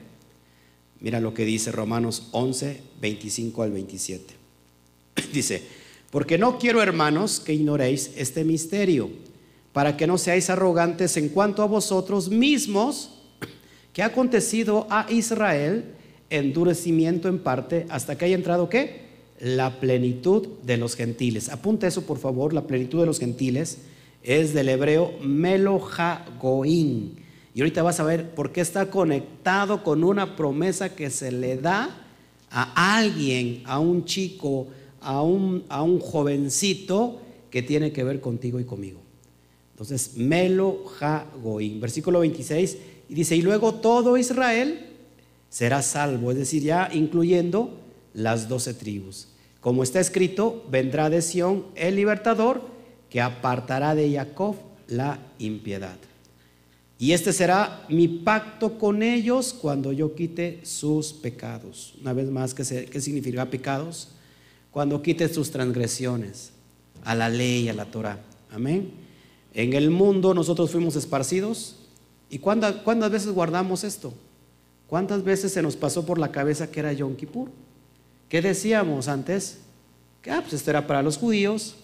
Mira 0.99 1.19
lo 1.19 1.33
que 1.33 1.45
dice 1.45 1.71
Romanos 1.71 2.29
11, 2.31 2.81
25 3.01 3.63
al 3.63 3.71
27. 3.71 4.33
Dice, 5.33 5.61
Porque 6.11 6.37
no 6.37 6.57
quiero, 6.57 6.81
hermanos, 6.81 7.41
que 7.41 7.53
ignoréis 7.53 8.11
este 8.15 8.45
misterio, 8.45 9.09
para 9.73 9.97
que 9.97 10.07
no 10.07 10.17
seáis 10.17 10.49
arrogantes 10.49 11.17
en 11.17 11.29
cuanto 11.29 11.63
a 11.63 11.67
vosotros 11.67 12.29
mismos, 12.29 13.09
que 13.91 14.03
ha 14.03 14.07
acontecido 14.07 14.87
a 14.89 15.07
Israel 15.11 15.95
endurecimiento 16.29 17.27
en 17.27 17.39
parte 17.39 17.85
hasta 17.89 18.17
que 18.17 18.25
haya 18.25 18.35
entrado 18.35 18.69
qué? 18.69 19.03
La 19.39 19.79
plenitud 19.79 20.47
de 20.63 20.77
los 20.77 20.95
gentiles. 20.95 21.49
Apunta 21.49 21.87
eso 21.87 22.03
por 22.03 22.17
favor, 22.17 22.53
la 22.53 22.65
plenitud 22.65 22.99
de 23.01 23.05
los 23.05 23.19
gentiles 23.19 23.79
es 24.23 24.53
del 24.53 24.69
hebreo 24.69 25.11
melojagoín. 25.21 27.15
Y 27.53 27.61
ahorita 27.61 27.83
vas 27.83 27.99
a 27.99 28.03
ver 28.03 28.31
por 28.31 28.51
qué 28.51 28.61
está 28.61 28.89
conectado 28.89 29.83
con 29.83 30.03
una 30.03 30.35
promesa 30.35 30.95
que 30.95 31.11
se 31.11 31.31
le 31.31 31.57
da 31.57 32.07
a 32.49 32.97
alguien, 32.97 33.61
a 33.65 33.79
un 33.79 34.05
chico, 34.05 34.67
a 35.01 35.21
un, 35.21 35.65
a 35.69 35.83
un 35.83 35.99
jovencito 35.99 37.19
que 37.51 37.61
tiene 37.61 37.91
que 37.91 38.03
ver 38.03 38.21
contigo 38.21 38.59
y 38.59 38.63
conmigo. 38.63 39.02
Entonces, 39.83 40.15
melojagoín. 40.15 41.81
Versículo 41.81 42.21
26, 42.21 42.77
y 43.09 43.13
dice, 43.13 43.35
y 43.35 43.41
luego 43.41 43.73
todo 43.75 44.17
Israel 44.17 44.87
será 45.49 45.81
salvo, 45.81 46.31
es 46.31 46.37
decir, 46.37 46.63
ya 46.63 46.89
incluyendo 46.93 47.77
las 48.13 48.47
doce 48.47 48.73
tribus. 48.73 49.27
Como 49.59 49.83
está 49.83 49.99
escrito, 49.99 50.65
vendrá 50.71 51.09
de 51.09 51.21
Sión 51.21 51.65
el 51.75 51.97
libertador 51.97 52.61
que 53.09 53.19
apartará 53.19 53.93
de 53.93 54.09
Jacob 54.13 54.55
la 54.87 55.19
impiedad. 55.37 55.97
Y 56.97 57.11
este 57.11 57.33
será 57.33 57.85
mi 57.89 58.07
pacto 58.07 58.77
con 58.77 59.03
ellos 59.03 59.53
cuando 59.53 59.91
yo 59.91 60.15
quite 60.15 60.61
sus 60.63 61.11
pecados. 61.11 61.93
Una 61.99 62.13
vez 62.13 62.29
más, 62.29 62.53
¿qué, 62.53 62.63
significa 63.01 63.49
pecados? 63.49 64.11
Cuando 64.71 65.01
quite 65.01 65.27
sus 65.27 65.51
transgresiones 65.51 66.51
a 67.03 67.15
la 67.15 67.27
ley, 67.27 67.67
a 67.67 67.73
la 67.73 67.83
Torah. 67.83 68.21
Amén. 68.49 69.02
En 69.53 69.73
el 69.73 69.91
mundo 69.91 70.33
nosotros 70.33 70.71
fuimos 70.71 70.95
esparcidos. 70.95 71.75
¿Y 72.29 72.39
cuántas, 72.39 72.77
cuántas 72.77 73.11
veces 73.11 73.31
guardamos 73.31 73.83
esto? 73.83 74.13
¿Cuántas 74.87 75.23
veces 75.23 75.51
se 75.53 75.61
nos 75.61 75.75
pasó 75.75 76.05
por 76.05 76.17
la 76.17 76.31
cabeza 76.31 76.71
que 76.71 76.79
era 76.79 76.93
Yom 76.93 77.15
Kippur? 77.15 77.49
¿Qué 78.29 78.41
decíamos 78.41 79.07
antes? 79.07 79.59
Que 80.21 80.31
ah, 80.31 80.41
pues 80.41 80.53
esto 80.53 80.71
era 80.71 80.87
para 80.87 81.03
los 81.03 81.17
judíos. 81.17 81.75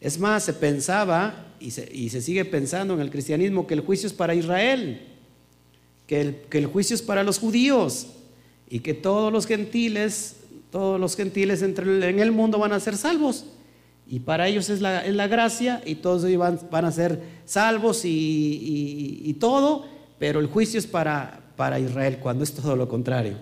Es 0.00 0.18
más, 0.18 0.44
se 0.44 0.52
pensaba 0.54 1.46
y 1.60 1.70
se, 1.70 2.20
sigue 2.22 2.44
pensando 2.44 2.94
en 2.94 3.00
el 3.00 3.10
cristianismo 3.10 3.66
que 3.66 3.74
el 3.74 3.80
juicio 3.80 4.06
es 4.06 4.12
para 4.12 4.34
Israel, 4.34 5.02
que 6.06 6.20
el, 6.20 6.36
que 6.48 6.58
el 6.58 6.66
juicio 6.66 6.94
es 6.94 7.02
para 7.02 7.22
los 7.22 7.38
judíos 7.38 8.08
y 8.68 8.80
que 8.80 8.94
todos 8.94 9.32
los 9.32 9.46
gentiles, 9.46 10.36
todos 10.70 10.98
los 10.98 11.14
gentiles 11.14 11.62
en 11.62 12.18
el 12.18 12.32
mundo 12.32 12.58
van 12.58 12.72
a 12.72 12.80
ser 12.80 12.96
salvos. 12.96 13.44
Y 14.12 14.20
para 14.20 14.46
ellos 14.46 14.68
es 14.68 14.82
la, 14.82 15.26
gracia 15.26 15.80
y 15.86 15.94
todos 15.94 16.22
van, 16.36 16.60
van 16.70 16.84
a 16.84 16.92
ser 16.92 17.18
salvos 17.46 18.02
y 18.04 19.36
todo, 19.40 19.86
pero 20.18 20.38
el 20.38 20.48
juicio 20.48 20.78
es 20.78 20.86
para, 20.86 21.40
para 21.56 21.80
Israel, 21.80 22.18
cuando 22.18 22.44
es 22.44 22.52
todo 22.52 22.76
lo 22.76 22.90
contrario. 22.90 23.38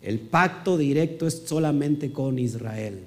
El 0.00 0.18
pacto 0.18 0.76
directo 0.76 1.28
es 1.28 1.44
solamente 1.46 2.10
con 2.10 2.40
Israel. 2.40 3.04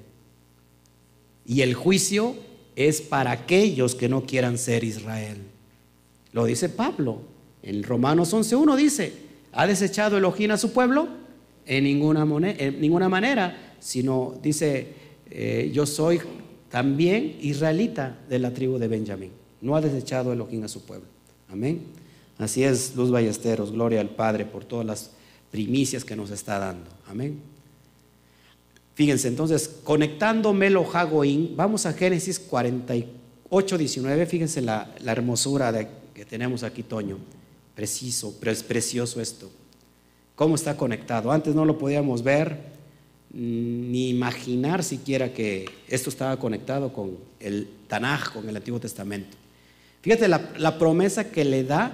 Y 1.44 1.60
el 1.60 1.74
juicio 1.74 2.34
es 2.76 3.02
para 3.02 3.30
aquellos 3.30 3.94
que 3.94 4.08
no 4.08 4.24
quieran 4.24 4.56
ser 4.56 4.82
Israel. 4.82 5.36
Lo 6.32 6.46
dice 6.46 6.70
Pablo. 6.70 7.18
En 7.62 7.82
Romanos 7.82 8.32
11.1 8.32 8.74
dice, 8.74 9.12
¿ha 9.52 9.66
desechado 9.66 10.16
Elohim 10.16 10.52
a 10.52 10.56
su 10.56 10.72
pueblo? 10.72 11.08
En 11.66 11.84
ninguna, 11.84 12.26
en 12.52 12.80
ninguna 12.80 13.10
manera, 13.10 13.74
sino 13.80 14.38
dice, 14.42 14.94
eh, 15.28 15.70
yo 15.74 15.84
soy 15.84 16.20
también 16.76 17.38
israelita 17.40 18.18
de 18.28 18.38
la 18.38 18.52
tribu 18.52 18.76
de 18.76 18.86
Benjamín. 18.86 19.30
No 19.62 19.76
ha 19.76 19.80
desechado 19.80 20.30
Elohim 20.30 20.62
a 20.62 20.68
su 20.68 20.84
pueblo. 20.84 21.06
Amén. 21.48 21.86
Así 22.36 22.64
es, 22.64 22.94
Luz 22.94 23.10
Ballesteros, 23.10 23.72
gloria 23.72 23.98
al 24.02 24.10
Padre 24.10 24.44
por 24.44 24.66
todas 24.66 24.84
las 24.84 25.10
primicias 25.50 26.04
que 26.04 26.14
nos 26.14 26.30
está 26.30 26.58
dando. 26.58 26.90
Amén. 27.08 27.40
Fíjense, 28.92 29.28
entonces, 29.28 29.70
conectando 29.84 30.52
Melo 30.52 30.84
Hagoín, 30.92 31.54
vamos 31.56 31.86
a 31.86 31.94
Génesis 31.94 32.38
48, 32.38 33.78
19. 33.78 34.26
Fíjense 34.26 34.60
la, 34.60 34.94
hermosura 35.06 35.72
que 36.12 36.26
tenemos 36.26 36.62
aquí, 36.62 36.82
Toño. 36.82 37.16
Preciso, 37.74 38.36
pero 38.38 38.52
es 38.52 38.62
precioso 38.62 39.22
esto. 39.22 39.50
¿Cómo 40.34 40.56
está 40.56 40.76
conectado? 40.76 41.32
Antes 41.32 41.54
no 41.54 41.64
lo 41.64 41.78
podíamos 41.78 42.22
ver 42.22 42.75
ni 43.32 44.08
imaginar 44.08 44.82
siquiera 44.82 45.32
que 45.32 45.68
esto 45.88 46.10
estaba 46.10 46.38
conectado 46.38 46.92
con 46.92 47.18
el 47.40 47.68
Tanaj, 47.88 48.32
con 48.32 48.48
el 48.48 48.56
Antiguo 48.56 48.80
Testamento. 48.80 49.36
Fíjate 50.02 50.28
la, 50.28 50.78
promesa 50.78 51.30
que 51.30 51.44
le 51.44 51.64
da 51.64 51.92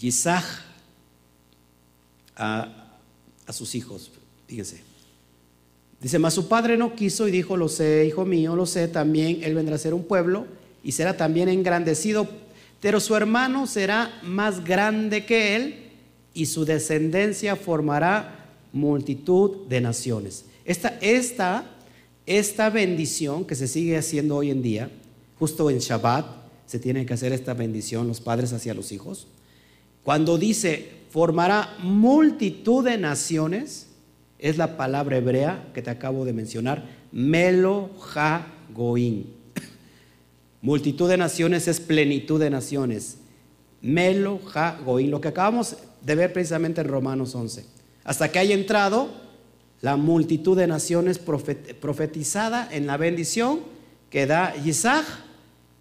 Isaac 0.00 0.44
a, 2.36 2.86
sus 3.50 3.74
hijos. 3.74 4.12
Fíjense. 4.46 4.82
Dice, 6.00 6.18
mas 6.18 6.34
su 6.34 6.48
padre 6.48 6.76
no 6.76 6.94
quiso 6.94 7.26
y 7.26 7.30
dijo, 7.30 7.56
lo 7.56 7.68
sé, 7.68 8.06
hijo 8.06 8.24
mío, 8.24 8.54
lo 8.56 8.64
sé, 8.64 8.88
también 8.88 9.40
él 9.42 9.54
vendrá 9.54 9.74
a 9.74 9.78
ser 9.78 9.92
un 9.92 10.04
pueblo 10.04 10.46
y 10.82 10.92
será 10.92 11.16
también 11.16 11.48
engrandecido, 11.48 12.28
pero 12.80 13.00
su 13.00 13.14
hermano 13.16 13.66
será 13.66 14.18
más 14.22 14.64
grande 14.64 15.26
que 15.26 15.56
él 15.56 15.90
y 16.32 16.46
su 16.46 16.64
descendencia 16.64 17.56
formará 17.56 18.39
multitud 18.72 19.66
de 19.68 19.80
naciones. 19.80 20.44
Esta, 20.64 20.98
esta, 21.00 21.64
esta 22.26 22.70
bendición 22.70 23.44
que 23.44 23.54
se 23.54 23.68
sigue 23.68 23.96
haciendo 23.96 24.36
hoy 24.36 24.50
en 24.50 24.62
día, 24.62 24.90
justo 25.38 25.70
en 25.70 25.78
Shabbat, 25.78 26.26
se 26.66 26.78
tiene 26.78 27.04
que 27.04 27.14
hacer 27.14 27.32
esta 27.32 27.54
bendición 27.54 28.06
los 28.06 28.20
padres 28.20 28.52
hacia 28.52 28.74
los 28.74 28.92
hijos. 28.92 29.26
Cuando 30.04 30.38
dice, 30.38 30.88
formará 31.10 31.76
multitud 31.82 32.84
de 32.84 32.96
naciones, 32.96 33.88
es 34.38 34.56
la 34.56 34.76
palabra 34.76 35.16
hebrea 35.16 35.68
que 35.74 35.82
te 35.82 35.90
acabo 35.90 36.24
de 36.24 36.32
mencionar, 36.32 36.88
Melo 37.10 37.90
Ha 38.14 38.46
Goim. 38.72 39.24
Multitud 40.62 41.08
de 41.08 41.16
naciones 41.16 41.66
es 41.66 41.80
plenitud 41.80 42.38
de 42.38 42.50
naciones. 42.50 43.18
Melo 43.82 44.40
Ha 44.54 44.78
Goim, 44.84 45.10
lo 45.10 45.20
que 45.20 45.28
acabamos 45.28 45.76
de 46.02 46.14
ver 46.14 46.32
precisamente 46.32 46.80
en 46.80 46.88
Romanos 46.88 47.34
11. 47.34 47.79
Hasta 48.04 48.30
que 48.30 48.38
haya 48.38 48.54
entrado 48.54 49.10
la 49.80 49.96
multitud 49.96 50.56
de 50.56 50.66
naciones 50.66 51.18
profetizada 51.18 52.68
en 52.70 52.86
la 52.86 52.96
bendición 52.96 53.60
que 54.10 54.26
da 54.26 54.54
Isaac 54.64 55.06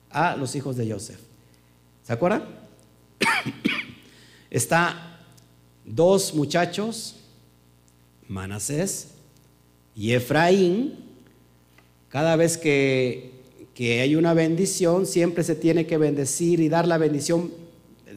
a 0.10 0.36
los 0.36 0.56
hijos 0.56 0.78
de 0.78 0.92
Joseph. 0.92 1.20
¿Se 2.04 2.14
acuerdan? 2.14 2.46
Está 4.50 5.20
dos 5.86 6.34
muchachos, 6.34 7.16
Manasés 8.28 9.10
y 9.96 10.14
Efraín. 10.14 10.96
Cada 12.10 12.36
vez 12.36 12.58
que, 12.58 13.32
que 13.74 14.02
hay 14.02 14.16
una 14.16 14.34
bendición, 14.34 15.06
siempre 15.06 15.44
se 15.44 15.56
tiene 15.56 15.86
que 15.86 15.98
bendecir 15.98 16.60
y 16.60 16.70
dar 16.70 16.88
la 16.88 16.98
bendición 16.98 17.52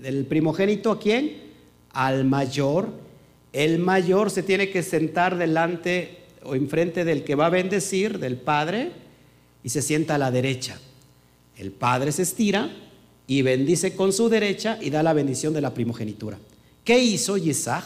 del 0.01 0.25
primogénito 0.27 0.91
a 0.91 0.99
quién? 0.99 1.53
Al 1.91 2.25
mayor. 2.25 3.02
El 3.53 3.79
mayor 3.79 4.31
se 4.31 4.43
tiene 4.43 4.71
que 4.71 4.83
sentar 4.83 5.37
delante 5.37 6.19
o 6.45 6.55
enfrente 6.55 7.05
del 7.05 7.25
que 7.25 7.35
va 7.35 7.47
a 7.47 7.51
bendecir, 7.51 8.19
del 8.19 8.37
padre, 8.37 8.93
y 9.63 9.69
se 9.69 9.83
sienta 9.83 10.15
a 10.15 10.19
la 10.19 10.31
derecha. 10.31 10.79
El 11.57 11.71
padre 11.71 12.13
se 12.13 12.23
estira 12.23 12.71
y 13.27 13.43
bendice 13.43 13.95
con 13.95 14.13
su 14.13 14.29
derecha 14.29 14.79
y 14.81 14.91
da 14.91 15.03
la 15.03 15.13
bendición 15.13 15.53
de 15.53 15.61
la 15.61 15.75
primogenitura. 15.75 16.39
¿Qué 16.85 16.99
hizo 16.99 17.37
Isaac? 17.37 17.85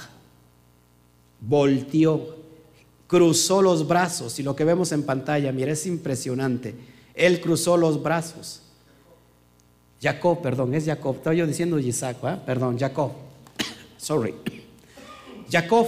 Volteó, 1.41 2.37
cruzó 3.07 3.61
los 3.61 3.87
brazos 3.87 4.39
y 4.39 4.43
lo 4.43 4.57
que 4.57 4.65
vemos 4.65 4.93
en 4.93 5.03
pantalla, 5.03 5.53
mira, 5.53 5.73
es 5.73 5.87
impresionante. 5.87 6.75
Él 7.15 7.41
cruzó 7.41 7.77
los 7.77 8.03
brazos. 8.03 8.63
Jacob, 10.01 10.41
perdón, 10.41 10.75
es 10.75 10.85
Jacob. 10.85 11.17
Estaba 11.17 11.35
yo 11.35 11.47
diciendo 11.47 11.79
Isaac, 11.79 12.19
perdón, 12.45 12.79
Jacob. 12.79 13.13
Sorry. 13.99 14.35
Jacob 15.51 15.87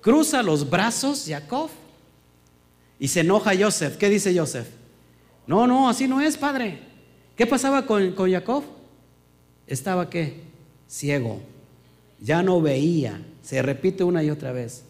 cruza 0.00 0.42
los 0.42 0.68
brazos, 0.68 1.24
Jacob, 1.26 1.70
y 2.98 3.08
se 3.08 3.20
enoja 3.20 3.52
Joseph. 3.58 3.96
¿Qué 3.96 4.08
dice 4.08 4.36
Joseph? 4.36 4.68
No, 5.46 5.66
no, 5.66 5.88
así 5.88 6.06
no 6.06 6.20
es, 6.20 6.36
padre. 6.36 6.78
¿Qué 7.36 7.46
pasaba 7.46 7.86
con, 7.86 8.12
con 8.12 8.30
Jacob? 8.30 8.64
estaba 9.66 10.10
qué? 10.10 10.40
Ciego. 10.88 11.40
Ya 12.20 12.42
no 12.42 12.60
veía. 12.60 13.20
Se 13.42 13.62
repite 13.62 14.04
una 14.04 14.22
y 14.22 14.30
otra 14.30 14.52
vez. 14.52 14.84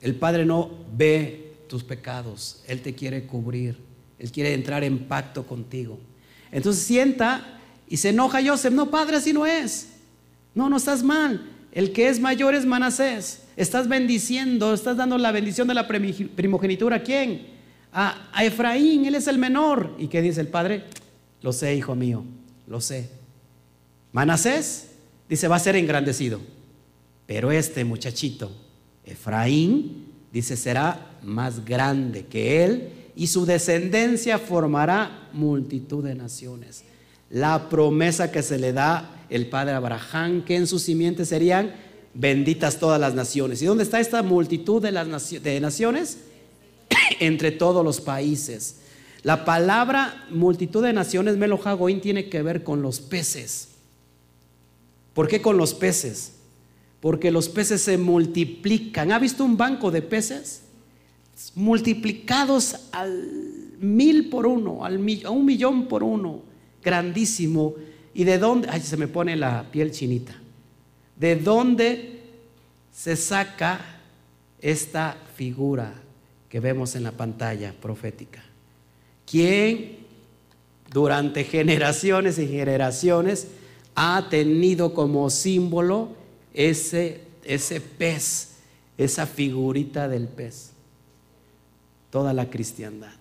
El 0.00 0.14
Padre 0.14 0.44
no 0.44 0.70
ve 0.96 1.54
tus 1.68 1.82
pecados. 1.82 2.62
Él 2.66 2.82
te 2.82 2.94
quiere 2.94 3.26
cubrir. 3.26 3.78
Él 4.18 4.30
quiere 4.30 4.54
entrar 4.54 4.84
en 4.84 5.08
pacto 5.08 5.46
contigo. 5.46 5.98
Entonces 6.52 6.82
sienta 6.82 7.60
y 7.88 7.96
se 7.96 8.10
enoja 8.10 8.40
Joseph. 8.44 8.72
No, 8.72 8.90
Padre, 8.90 9.16
así 9.16 9.32
no 9.32 9.46
es. 9.46 9.88
No, 10.54 10.68
no 10.68 10.76
estás 10.76 11.02
mal. 11.02 11.50
El 11.72 11.92
que 11.92 12.08
es 12.08 12.20
mayor 12.20 12.54
es 12.54 12.64
Manasés. 12.64 13.42
Estás 13.58 13.88
bendiciendo, 13.88 14.72
estás 14.72 14.96
dando 14.96 15.18
la 15.18 15.32
bendición 15.32 15.68
de 15.68 15.74
la 15.74 15.86
primogenitura. 15.86 16.96
¿A 16.96 17.02
quién? 17.02 17.58
a, 17.92 18.28
a 18.32 18.44
Efraín, 18.44 19.04
él 19.06 19.14
es 19.14 19.26
el 19.26 19.38
menor. 19.38 19.94
¿Y 19.98 20.08
qué 20.08 20.22
dice 20.22 20.40
el 20.40 20.48
padre? 20.48 20.84
Lo 21.42 21.52
sé, 21.52 21.74
hijo 21.74 21.94
mío, 21.94 22.24
lo 22.66 22.80
sé. 22.80 23.10
Manasés, 24.12 24.90
dice, 25.28 25.48
va 25.48 25.56
a 25.56 25.60
ser 25.60 25.76
engrandecido. 25.76 26.40
Pero 27.26 27.50
este 27.50 27.84
muchachito, 27.84 28.50
Efraín, 29.04 30.06
dice, 30.32 30.56
será 30.56 31.18
más 31.22 31.64
grande 31.64 32.26
que 32.26 32.64
él 32.64 32.90
y 33.14 33.26
su 33.26 33.44
descendencia 33.44 34.38
formará 34.38 35.28
multitud 35.32 36.04
de 36.04 36.14
naciones. 36.14 36.84
La 37.30 37.68
promesa 37.68 38.30
que 38.32 38.42
se 38.42 38.58
le 38.58 38.72
da 38.72 39.26
el 39.28 39.48
padre 39.48 39.72
Abraham, 39.74 40.44
que 40.44 40.56
en 40.56 40.66
su 40.66 40.78
simiente 40.78 41.26
serían 41.26 41.74
benditas 42.18 42.80
todas 42.80 43.00
las 43.00 43.14
naciones. 43.14 43.62
¿Y 43.62 43.66
dónde 43.66 43.84
está 43.84 44.00
esta 44.00 44.22
multitud 44.22 44.82
de, 44.82 44.90
las 44.90 45.06
naciones? 45.06 46.18
Entre 47.20 47.52
todos 47.52 47.84
los 47.84 48.00
países. 48.00 48.80
La 49.22 49.44
palabra 49.44 50.26
multitud 50.30 50.82
de 50.82 50.92
naciones, 50.92 51.36
Melojagoín, 51.36 52.00
tiene 52.00 52.28
que 52.28 52.42
ver 52.42 52.64
con 52.64 52.82
los 52.82 53.00
peces. 53.00 53.68
¿Por 55.14 55.28
qué 55.28 55.40
con 55.40 55.56
los 55.56 55.74
peces? 55.74 56.32
Porque 57.00 57.30
los 57.30 57.48
peces 57.48 57.82
se 57.82 57.98
multiplican. 57.98 59.12
¿Ha 59.12 59.18
visto 59.20 59.44
un 59.44 59.56
banco 59.56 59.92
de 59.92 60.02
peces? 60.02 60.62
Multiplicados 61.54 62.88
al 62.90 63.28
mil 63.80 64.28
por 64.28 64.46
uno, 64.46 64.84
al, 64.84 65.00
a 65.24 65.30
un 65.30 65.44
millón 65.44 65.86
por 65.86 66.02
uno. 66.02 66.42
Grandísimo. 66.82 67.74
¿Y 68.12 68.24
de 68.24 68.38
dónde? 68.38 68.68
Ay, 68.70 68.80
se 68.80 68.96
me 68.96 69.06
pone 69.06 69.36
la 69.36 69.70
piel 69.70 69.92
chinita. 69.92 70.34
¿De 71.18 71.34
dónde 71.34 72.20
se 72.92 73.16
saca 73.16 73.80
esta 74.60 75.16
figura 75.34 75.92
que 76.48 76.60
vemos 76.60 76.94
en 76.94 77.02
la 77.02 77.12
pantalla 77.12 77.72
profética? 77.72 78.42
¿Quién 79.26 79.98
durante 80.92 81.44
generaciones 81.44 82.38
y 82.38 82.46
generaciones 82.46 83.48
ha 83.94 84.28
tenido 84.30 84.94
como 84.94 85.28
símbolo 85.28 86.10
ese, 86.54 87.20
ese 87.44 87.80
pez, 87.80 88.52
esa 88.96 89.26
figurita 89.26 90.08
del 90.08 90.28
pez? 90.28 90.70
Toda 92.10 92.32
la 92.32 92.48
cristiandad. 92.48 93.14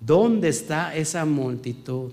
¿Dónde 0.00 0.48
está 0.48 0.96
esa 0.96 1.24
multitud 1.26 2.12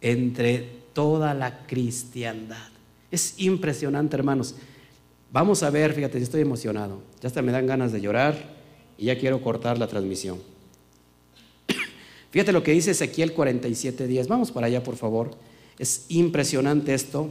entre 0.00 0.82
toda 0.92 1.34
la 1.34 1.66
cristiandad? 1.66 2.73
Es 3.14 3.34
impresionante, 3.36 4.16
hermanos. 4.16 4.56
Vamos 5.30 5.62
a 5.62 5.70
ver, 5.70 5.92
fíjate, 5.94 6.18
estoy 6.18 6.40
emocionado. 6.40 7.00
Ya 7.20 7.28
hasta 7.28 7.42
me 7.42 7.52
dan 7.52 7.64
ganas 7.64 7.92
de 7.92 8.00
llorar 8.00 8.34
y 8.98 9.04
ya 9.04 9.16
quiero 9.16 9.40
cortar 9.40 9.78
la 9.78 9.86
transmisión. 9.86 10.40
Fíjate 12.32 12.50
lo 12.50 12.64
que 12.64 12.72
dice 12.72 12.90
Ezequiel 12.90 13.32
47 13.32 14.08
días. 14.08 14.26
Vamos 14.26 14.50
para 14.50 14.66
allá, 14.66 14.82
por 14.82 14.96
favor. 14.96 15.30
Es 15.78 16.06
impresionante 16.08 16.92
esto. 16.92 17.30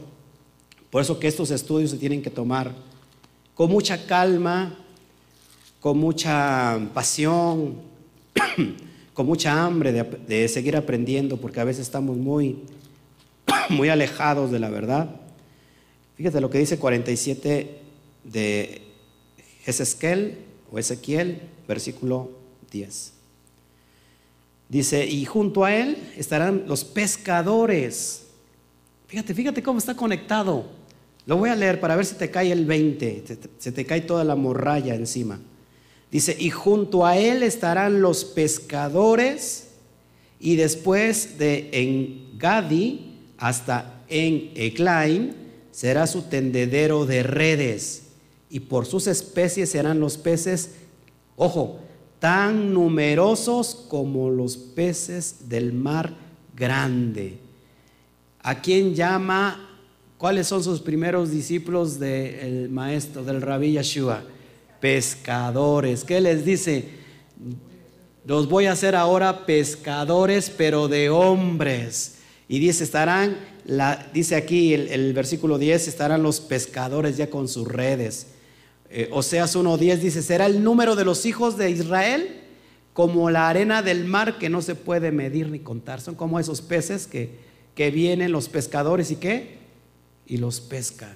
Por 0.90 1.02
eso 1.02 1.20
que 1.20 1.28
estos 1.28 1.52
estudios 1.52 1.92
se 1.92 1.98
tienen 1.98 2.22
que 2.22 2.30
tomar 2.30 2.74
con 3.54 3.70
mucha 3.70 4.06
calma, 4.06 4.78
con 5.82 5.98
mucha 5.98 6.80
pasión, 6.94 7.76
con 9.14 9.26
mucha 9.26 9.66
hambre 9.66 9.92
de, 9.92 10.04
de, 10.04 10.48
seguir 10.48 10.78
aprendiendo, 10.78 11.36
porque 11.36 11.60
a 11.60 11.66
veces 11.66 11.82
estamos 11.82 12.16
muy, 12.16 12.60
muy 13.70 13.90
alejados 13.90 14.50
de 14.50 14.60
la 14.60 14.70
verdad. 14.70 15.20
Fíjate 16.24 16.40
lo 16.40 16.50
que 16.50 16.60
dice 16.60 16.80
47 16.80 17.80
de 18.24 18.82
Ezequiel 19.66 20.38
o 20.72 20.80
Ezequiel, 20.80 21.42
versículo 21.68 22.32
10. 22.72 23.12
Dice, 24.70 25.06
y 25.06 25.26
junto 25.26 25.66
a 25.66 25.76
él 25.76 25.98
estarán 26.16 26.64
los 26.66 26.86
pescadores. 26.86 28.28
Fíjate, 29.08 29.34
fíjate 29.34 29.62
cómo 29.62 29.80
está 29.80 29.98
conectado. 29.98 30.66
Lo 31.26 31.36
voy 31.36 31.50
a 31.50 31.58
leer 31.58 31.82
para 31.82 31.98
ver 31.98 32.06
si 32.06 32.16
te 32.16 32.32
cae 32.32 32.54
el 32.54 32.66
20, 32.66 33.26
se 33.58 33.72
te, 33.74 33.86
cae 33.86 34.00
toda 34.00 34.24
la 34.24 34.38
morralla 34.38 34.96
encima. 34.96 35.42
Dice, 36.10 36.38
y 36.40 36.52
junto 36.52 37.06
a 37.06 37.18
él 37.18 37.44
estarán 37.44 38.00
los 38.02 38.24
pescadores, 38.24 39.72
y 40.40 40.56
después 40.56 41.38
de 41.38 41.70
en 41.74 42.40
Gadi 42.40 43.18
hasta 43.38 44.06
en 44.08 44.52
Eclaim 44.56 45.43
será 45.74 46.06
su 46.06 46.22
tendedero 46.22 47.06
de 47.06 47.24
redes, 47.24 48.04
y 48.50 48.60
por 48.62 48.86
sus 48.86 49.08
especies 49.08 49.72
serán 49.72 50.00
los 50.00 50.18
peces, 50.18 50.76
ojo, 51.36 51.80
tan 52.20 52.74
numerosos 52.74 53.88
como 53.90 54.30
los 54.30 54.56
peces 54.56 55.50
del 55.50 55.74
mar 55.74 56.14
grande. 56.56 57.40
¿A 58.44 58.62
quién 58.62 58.94
llama? 58.94 59.70
¿Cuáles 60.20 60.48
son 60.48 60.64
sus 60.64 60.80
primeros 60.80 61.32
discípulos 61.32 62.00
del 62.00 62.70
maestro, 62.70 63.24
del 63.24 63.42
rabí 63.42 63.72
Yeshua? 63.72 64.24
Pescadores. 64.80 66.04
¿Qué 66.04 66.22
les 66.22 66.46
dice? 66.46 66.90
Los 68.26 68.48
voy 68.48 68.68
a 68.68 68.74
hacer 68.74 68.96
ahora 68.96 69.48
pescadores, 69.48 70.52
pero 70.56 70.88
de 70.88 71.10
hombres. 71.10 72.20
Y 72.48 72.60
dice, 72.60 72.84
estarán 72.84 73.38
dice 74.14 74.36
aquí 74.36 74.74
el, 74.74 74.90
el, 74.90 75.14
versículo 75.14 75.58
10, 75.58 75.88
estarán 75.88 76.24
los 76.24 76.42
pescadores 76.42 77.18
ya 77.18 77.30
con 77.30 77.48
sus 77.48 77.68
redes. 77.68 78.28
Eh, 78.90 79.10
Oseas 79.12 79.56
1.10 79.56 79.98
dice, 79.98 80.22
será 80.22 80.46
el 80.46 80.64
número 80.64 80.96
de 80.96 81.06
los 81.06 81.26
hijos 81.26 81.58
de 81.58 81.72
Israel 81.72 82.42
como 82.94 83.32
la 83.32 83.50
arena 83.50 83.82
del 83.82 84.06
mar 84.06 84.38
que 84.38 84.50
no 84.50 84.62
se 84.62 84.76
puede 84.76 85.12
medir 85.12 85.50
ni 85.50 85.60
contar. 85.60 86.00
Son 86.00 86.14
como 86.14 86.40
esos 86.40 86.62
peces 86.62 87.08
que, 87.08 87.40
que 87.74 87.90
vienen 87.90 88.32
los 88.32 88.50
pescadores 88.50 89.10
y 89.10 89.16
qué? 89.16 89.58
Y 90.28 90.38
los 90.38 90.62
pescan. 90.62 91.16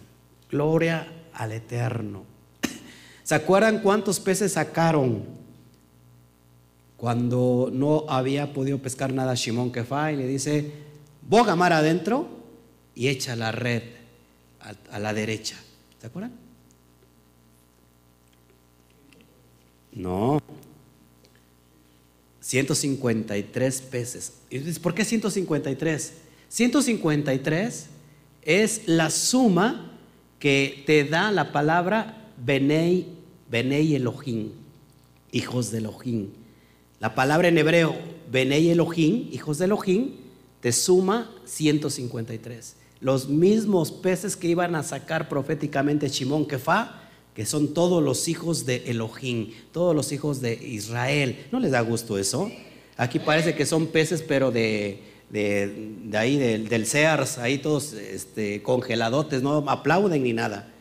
Gloria 0.50 1.08
al 1.34 1.52
Eterno. 1.52 2.24
¿Se 3.24 3.36
acuerdan 3.36 3.82
cuántos 3.82 4.20
peces 4.20 4.54
sacaron 4.54 5.26
cuando 6.96 7.70
no 7.72 8.06
había 8.10 8.54
podido 8.54 8.80
pescar 8.80 9.14
nada 9.14 9.36
Shimon 9.36 9.72
Kefa 9.72 10.12
y 10.12 10.16
le 10.16 10.26
dice, 10.26 10.72
boga 11.22 11.56
mar 11.56 11.74
adentro 11.74 12.37
y 12.98 13.10
echa 13.10 13.36
la 13.36 13.52
red 13.52 13.84
a, 14.92 14.98
la 14.98 15.14
derecha. 15.14 15.56
¿Se 16.02 16.08
acuerdan? 16.08 16.32
No. 19.94 20.42
153 22.42 23.82
peces. 23.84 24.34
¿Por 24.82 24.96
qué 24.96 25.06
153? 25.06 26.14
153 26.50 27.86
es 28.42 28.88
la 28.88 29.12
suma 29.12 29.92
que 30.40 30.84
te 30.88 31.04
da 31.04 31.32
la 31.32 31.52
palabra 31.52 32.32
Benei, 32.44 33.06
Benei 33.48 33.94
Elohim, 33.94 34.54
hijos 35.32 35.70
de 35.70 35.78
Elohim. 35.78 36.30
La 37.00 37.14
palabra 37.14 37.48
en 37.48 37.60
hebreo, 37.60 37.96
Benei 38.32 38.72
Elohim, 38.72 39.30
hijos 39.32 39.60
de 39.60 39.66
Elohim, 39.66 40.14
te 40.62 40.72
suma 40.72 41.32
153 41.46 42.87
los 43.00 43.30
mismos 43.30 43.92
peces 43.92 44.36
que 44.36 44.48
iban 44.48 44.76
a 44.76 44.84
sacar 44.84 45.30
proféticamente 45.30 46.10
Shimón 46.10 46.48
Kefa, 46.48 47.02
que 47.34 47.46
son 47.46 47.74
todos 47.74 48.02
los 48.04 48.28
hijos 48.28 48.66
de 48.66 48.84
Elohim, 48.88 49.52
todos 49.72 49.96
los 49.96 50.12
hijos 50.12 50.42
de 50.42 50.54
Israel. 50.54 51.46
¿No 51.52 51.60
les 51.60 51.72
da 51.72 51.82
gusto 51.82 52.18
eso? 52.18 52.52
Aquí 52.96 53.20
parece 53.20 53.54
que 53.54 53.66
son 53.68 53.88
peces, 53.88 54.24
pero 54.28 54.50
de, 54.50 55.04
ahí, 56.14 56.38
del, 56.38 56.86
Sears, 56.88 57.38
ahí 57.38 57.60
todos 57.60 57.94
este, 57.94 58.64
congeladotes, 58.64 59.44
no 59.44 59.58
aplauden 59.70 60.24
ni 60.24 60.34
nada. 60.34 60.74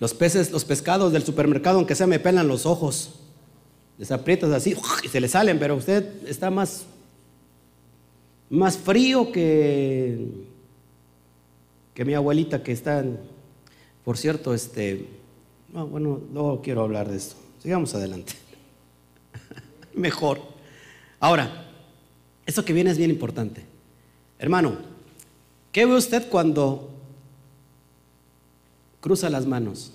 Los 0.00 0.14
peces, 0.14 0.50
los 0.50 0.64
pescados 0.64 1.12
del 1.12 1.24
supermercado, 1.24 1.78
aunque 1.78 1.94
sea 1.94 2.06
me 2.06 2.20
pelan 2.20 2.48
los 2.48 2.66
ojos. 2.66 3.14
Les 3.98 4.10
aprietas 4.12 4.50
así 4.50 4.76
y 5.02 5.08
se 5.08 5.20
les 5.20 5.32
salen, 5.32 5.58
pero 5.58 5.74
usted 5.74 6.26
está 6.28 6.50
más, 6.50 6.84
más 8.48 8.78
frío 8.78 9.32
que, 9.32 10.28
que 11.94 12.04
mi 12.04 12.14
abuelita 12.14 12.62
que 12.62 12.70
está, 12.70 13.04
por 14.04 14.16
cierto, 14.16 14.54
este, 14.54 15.08
bueno, 15.72 16.20
no 16.32 16.60
quiero 16.62 16.82
hablar 16.82 17.08
de 17.08 17.16
esto. 17.16 17.34
Sigamos 17.60 17.92
adelante. 17.94 18.34
Mejor. 19.94 20.40
Ahora, 21.18 21.66
esto 22.46 22.64
que 22.64 22.72
viene 22.72 22.90
es 22.90 22.98
bien 22.98 23.10
importante. 23.10 23.64
Hermano, 24.38 24.76
¿qué 25.72 25.84
ve 25.84 25.96
usted 25.96 26.28
cuando 26.28 26.97
Cruza 29.00 29.30
las 29.30 29.46
manos. 29.46 29.92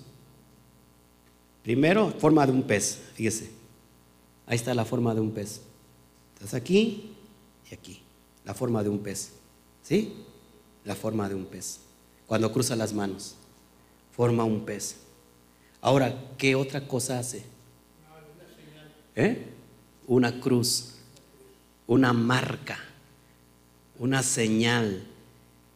Primero, 1.62 2.10
forma 2.18 2.46
de 2.46 2.52
un 2.52 2.62
pez, 2.62 3.00
fíjese. 3.14 3.50
Ahí 4.46 4.56
está 4.56 4.74
la 4.74 4.84
forma 4.84 5.14
de 5.14 5.20
un 5.20 5.30
pez. 5.30 5.62
Estás 6.34 6.54
aquí 6.54 7.14
y 7.70 7.74
aquí, 7.74 8.02
la 8.44 8.54
forma 8.54 8.82
de 8.82 8.90
un 8.90 8.98
pez. 8.98 9.32
¿Sí? 9.82 10.14
la 10.84 10.94
forma 10.94 11.28
de 11.28 11.34
un 11.34 11.46
pez. 11.46 11.80
Cuando 12.26 12.52
cruza 12.52 12.76
las 12.76 12.92
manos, 12.92 13.34
forma 14.12 14.44
un 14.44 14.64
pez. 14.64 14.96
Ahora, 15.80 16.14
¿qué 16.38 16.54
otra 16.54 16.86
cosa 16.86 17.18
hace? 17.18 17.44
¿Eh? 19.16 19.46
Una 20.06 20.40
cruz, 20.40 20.94
una 21.86 22.12
marca, 22.12 22.78
una 23.98 24.22
señal. 24.22 25.06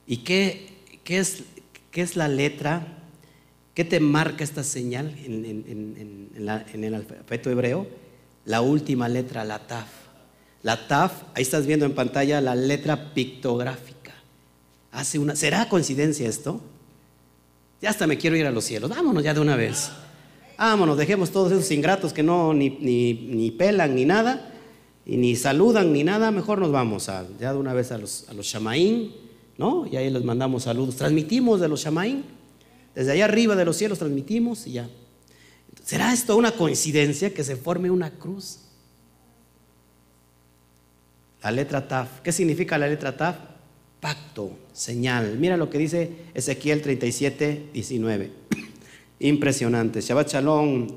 ¿Y 0.06 0.18
qué, 0.18 1.00
qué, 1.04 1.18
es, 1.18 1.42
qué 1.90 2.02
es 2.02 2.16
la 2.16 2.28
letra? 2.28 2.97
¿Qué 3.78 3.84
te 3.84 4.00
marca 4.00 4.42
esta 4.42 4.64
señal 4.64 5.14
en, 5.24 6.32
el 6.34 6.94
alfabeto 6.96 7.48
hebreo? 7.48 7.86
La 8.44 8.60
última 8.60 9.08
letra, 9.08 9.44
la 9.44 9.68
taf. 9.68 9.86
La 10.64 10.88
taf, 10.88 11.22
ahí 11.34 11.42
estás 11.42 11.64
viendo 11.64 11.86
en 11.86 11.94
pantalla 11.94 12.40
la 12.40 12.56
letra 12.56 13.14
pictográfica. 13.14 14.14
Hace 14.90 15.20
una, 15.20 15.36
¿Será 15.36 15.68
coincidencia 15.68 16.28
esto? 16.28 16.60
Ya 17.80 17.90
hasta 17.90 18.08
me 18.08 18.18
quiero 18.18 18.36
ir 18.36 18.46
a 18.46 18.50
los 18.50 18.64
cielos. 18.64 18.90
Vámonos 18.90 19.22
ya 19.22 19.32
de 19.32 19.38
una 19.38 19.54
vez. 19.54 19.92
Vámonos, 20.58 20.98
dejemos 20.98 21.30
todos 21.30 21.52
esos 21.52 21.70
ingratos 21.70 22.12
que 22.12 22.24
no 22.24 22.52
ni, 22.52 22.70
ni, 22.70 23.52
pelan 23.52 23.94
ni 23.94 24.04
nada, 24.04 24.54
y 25.06 25.18
ni 25.18 25.36
saludan 25.36 25.92
ni 25.92 26.02
nada. 26.02 26.32
Mejor 26.32 26.58
nos 26.58 26.72
vamos 26.72 27.08
a, 27.08 27.28
ya 27.38 27.52
de 27.52 27.60
una 27.60 27.74
vez 27.74 27.92
a 27.92 27.98
los, 27.98 28.28
a 28.28 28.34
los 28.34 28.44
shamaín, 28.44 29.14
¿no? 29.56 29.86
Y 29.86 29.94
ahí 29.94 30.10
les 30.10 30.24
mandamos 30.24 30.64
saludos. 30.64 30.96
Transmitimos 30.96 31.60
de 31.60 31.68
los 31.68 31.84
shamaín. 31.84 32.38
Desde 32.99 33.12
allá 33.12 33.26
arriba 33.26 33.55
de 33.55 33.64
los 33.64 33.76
cielos 33.76 34.01
transmitimos 34.01 34.66
y 34.66 34.72
ya. 34.72 34.90
¿Será 35.84 36.12
esto 36.12 36.36
una 36.36 36.51
coincidencia 36.51 37.32
que 37.32 37.44
se 37.44 37.55
forme 37.55 37.92
una 37.92 38.11
cruz? 38.11 38.59
La 41.40 41.53
letra 41.53 41.86
Taf. 41.86 42.22
¿Qué 42.22 42.32
significa 42.32 42.76
la 42.76 42.88
letra 42.88 43.16
Taf? 43.16 43.36
Pacto, 44.01 44.51
señal. 44.72 45.38
Mira 45.38 45.57
lo 45.57 45.70
que 45.70 45.78
dice 45.78 46.11
Ezequiel 46.34 46.82
37, 46.82 47.68
19. 47.72 48.32
Impresionante. 49.20 50.01
Shabbat 50.01 50.32
Shalom, 50.32 50.88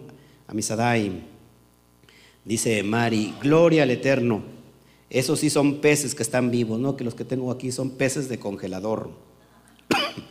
Amisadai. 0.48 1.22
Dice 2.44 2.82
Mari, 2.82 3.36
gloria 3.40 3.84
al 3.84 3.92
Eterno. 3.92 4.42
Esos 5.08 5.40
sí 5.40 5.52
son 5.52 5.82
peces 5.82 6.16
que 6.16 6.24
están 6.24 6.50
vivos, 6.50 6.80
¿no? 6.80 6.98
Que 6.98 7.04
los 7.04 7.14
que 7.14 7.26
tengo 7.26 7.52
aquí 7.52 7.72
son 7.72 7.92
peces 7.92 8.28
de 8.28 8.40
congelador. 8.40 9.12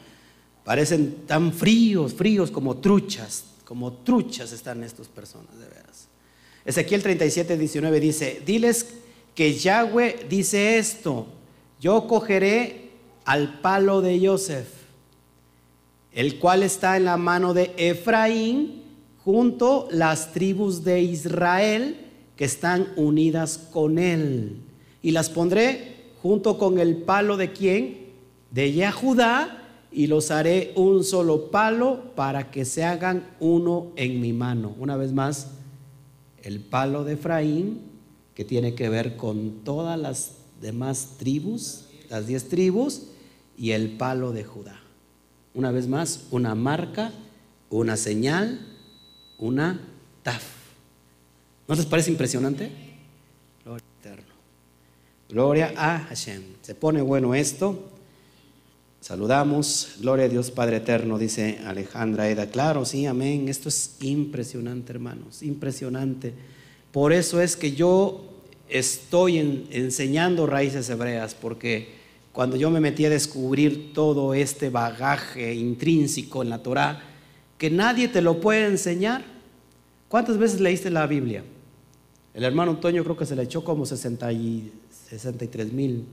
Parecen 0.65 1.27
tan 1.27 1.53
fríos, 1.53 2.15
fríos 2.15 2.51
como 2.51 2.77
truchas, 2.79 3.45
como 3.65 3.93
truchas 3.93 4.53
están 4.53 4.83
estas 4.83 5.09
personas, 5.09 5.59
de 5.59 5.67
veras. 5.67 6.09
Ezequiel 6.65 7.03
37, 7.03 7.57
19 7.57 8.01
dice, 8.01 8.43
diles 8.45 8.87
que 9.35 9.55
Yahweh 9.55 10.27
dice 10.29 10.79
esto, 10.79 11.27
yo 11.81 12.07
cogeré 12.07 12.91
al 13.25 13.61
palo 13.61 14.03
de 14.03 14.27
Joseph, 14.27 14.69
el 16.13 16.39
cual 16.39 16.63
está 16.63 16.97
en 16.97 17.05
la 17.05 17.17
mano 17.17 17.55
de 17.55 17.73
Efraín, 17.77 18.83
junto 19.25 19.89
las 19.91 20.33
tribus 20.33 20.83
de 20.83 21.01
Israel 21.01 22.07
que 22.37 22.45
están 22.45 22.89
unidas 22.97 23.59
con 23.59 23.99
él. 23.99 24.61
Y 25.03 25.13
las 25.13 25.31
pondré 25.31 26.13
junto 26.23 26.59
con 26.59 26.79
el 26.79 26.97
palo 26.97 27.37
de 27.37 27.53
quién? 27.53 28.11
De 28.51 28.73
Yahudá, 28.73 29.60
y 29.93 30.07
los 30.07 30.31
haré 30.31 30.73
un 30.77 31.05
solo 31.05 31.51
palo 31.51 32.15
para 32.15 32.51
que 32.51 32.65
se 32.65 32.85
hagan 32.85 33.27
uno 33.41 33.93
en 33.97 34.21
mi 34.21 34.33
mano. 34.33 34.75
Una 34.79 34.97
vez 34.97 35.13
más, 35.13 35.49
el 36.43 36.61
palo 36.61 37.05
de 37.05 37.15
Efraín 37.15 37.91
que 38.35 38.45
tiene 38.45 38.75
que 38.75 38.89
ver 38.89 39.17
con 39.17 39.65
todas 39.65 39.99
las 39.99 40.37
demás 40.61 41.17
tribus, 41.19 41.87
las 42.09 42.27
diez 42.27 42.49
tribus, 42.49 43.09
y 43.59 43.73
el 43.73 43.91
palo 43.99 44.33
de 44.33 44.45
Judá. 44.45 44.81
Una 45.53 45.71
vez 45.71 45.89
más, 45.89 46.27
una 46.31 46.55
marca, 46.55 47.13
una 47.69 47.97
señal, 47.97 48.67
una 49.39 49.81
taf. 50.23 50.43
¿No 51.69 51.75
les 51.75 51.85
parece 51.85 52.11
impresionante? 52.11 52.71
Gloria 53.63 53.85
eterno. 54.01 54.35
Gloria 55.29 55.75
a 55.77 55.99
Hashem. 55.99 56.43
Se 56.63 56.75
pone 56.75 57.03
bueno 57.03 57.35
esto. 57.35 57.90
Saludamos. 59.01 59.97
Gloria 60.01 60.27
a 60.27 60.29
Dios 60.29 60.51
Padre 60.51 60.77
eterno, 60.77 61.19
dice 61.19 61.59
Alejandra 61.65 62.29
Eda. 62.29 62.51
Claro, 62.51 62.85
sí, 62.85 63.07
amén. 63.07 63.49
Esto 63.49 63.71
es 63.71 63.97
impresionante, 64.03 64.93
hermanos. 64.93 65.43
Impresionante. 65.43 66.35
Por 66.93 67.15
eso 67.15 67.41
es 67.41 67.57
que 67.57 67.73
yo 67.73 68.43
estoy 68.69 69.67
enseñando 69.71 70.47
raíces 70.47 70.91
hebreas, 70.91 71.35
porque 71.35 71.89
cuando 72.33 72.57
yo 72.57 72.71
me 72.71 72.81
metí 72.81 73.07
a 73.07 73.11
descubrir 73.11 73.95
todo 73.95 74.35
este 74.35 74.69
bagaje 74.69 75.55
intrínseco 75.55 76.43
en 76.43 76.51
la 76.51 76.63
Torah, 76.63 77.03
que 77.57 77.71
nadie 77.71 78.09
te 78.09 78.21
lo 78.21 78.41
puede 78.41 78.67
enseñar. 78.67 79.25
¿Cuántas 80.09 80.37
veces 80.37 80.61
leíste 80.61 80.91
la 80.91 81.07
Biblia? 81.07 81.43
El 82.35 82.45
hermano 82.45 82.73
Antonio 82.73 83.03
creo 83.03 83.17
que 83.17 83.27
se 83.27 83.35
le 83.35 83.45
echó 83.45 83.65
como 83.65 83.87
60 83.87 84.31
y 84.33 84.73
63 85.09 85.73
mil. 85.73 86.05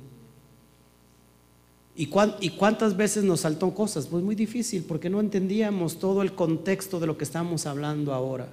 ¿Y, 1.98 2.10
¿Y 2.42 2.50
cuántas 2.52 2.96
veces 2.96 3.24
nos 3.24 3.40
saltó 3.40 3.74
cosas? 3.74 4.06
Pues 4.06 4.24
muy 4.24 4.36
difícil, 4.36 4.84
porque 4.84 5.10
no 5.10 5.20
entendíamos 5.20 5.98
todo 5.98 6.22
el 6.22 6.34
contexto 6.34 7.00
de 7.00 7.08
lo 7.08 7.18
que 7.18 7.24
estamos 7.24 7.66
hablando 7.66 8.14
ahora. 8.14 8.48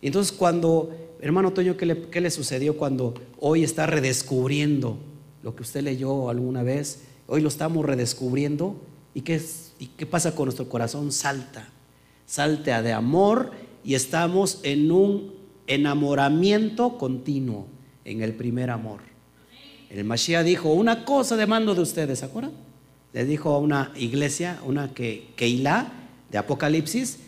Entonces 0.00 0.32
cuando, 0.32 0.90
hermano 1.20 1.52
Toño, 1.52 1.76
¿qué 1.76 2.20
le, 2.20 2.30
sucedió 2.30 2.78
cuando 2.78 3.12
hoy 3.38 3.64
está 3.64 3.86
redescubriendo 3.86 4.96
lo 5.42 5.54
que 5.54 5.62
usted 5.62 5.82
leyó 5.82 6.30
alguna 6.30 6.62
vez? 6.62 7.02
Hoy 7.26 7.42
lo 7.42 7.48
estamos 7.48 7.84
redescubriendo. 7.84 8.76
¿Y 9.12 9.20
qué, 9.20 9.42
¿Y 9.78 9.88
qué 9.88 10.06
pasa 10.06 10.34
con 10.34 10.46
nuestro 10.46 10.66
corazón? 10.68 11.12
Salta, 11.12 11.68
salta 12.24 12.80
de 12.80 12.94
amor 12.94 13.50
y 13.84 13.94
estamos 13.94 14.60
en 14.62 14.90
un 14.90 15.34
enamoramiento 15.66 16.96
continuo, 16.96 17.66
en 18.06 18.22
el 18.22 18.32
primer 18.32 18.70
amor. 18.70 19.00
El 19.90 20.04
Mashiach 20.04 20.44
dijo, 20.44 20.72
una 20.72 21.04
cosa 21.04 21.36
demando 21.36 21.74
de 21.74 21.82
ustedes, 21.82 22.20
¿se 22.20 22.24
acuerdan? 22.24 22.65
Le 23.12 23.24
dijo 23.24 23.54
a 23.54 23.58
una 23.58 23.92
iglesia, 23.96 24.60
una 24.64 24.92
que, 24.92 25.32
Keilah 25.36 25.92
de 26.30 26.38
Apocalipsis, 26.38 27.18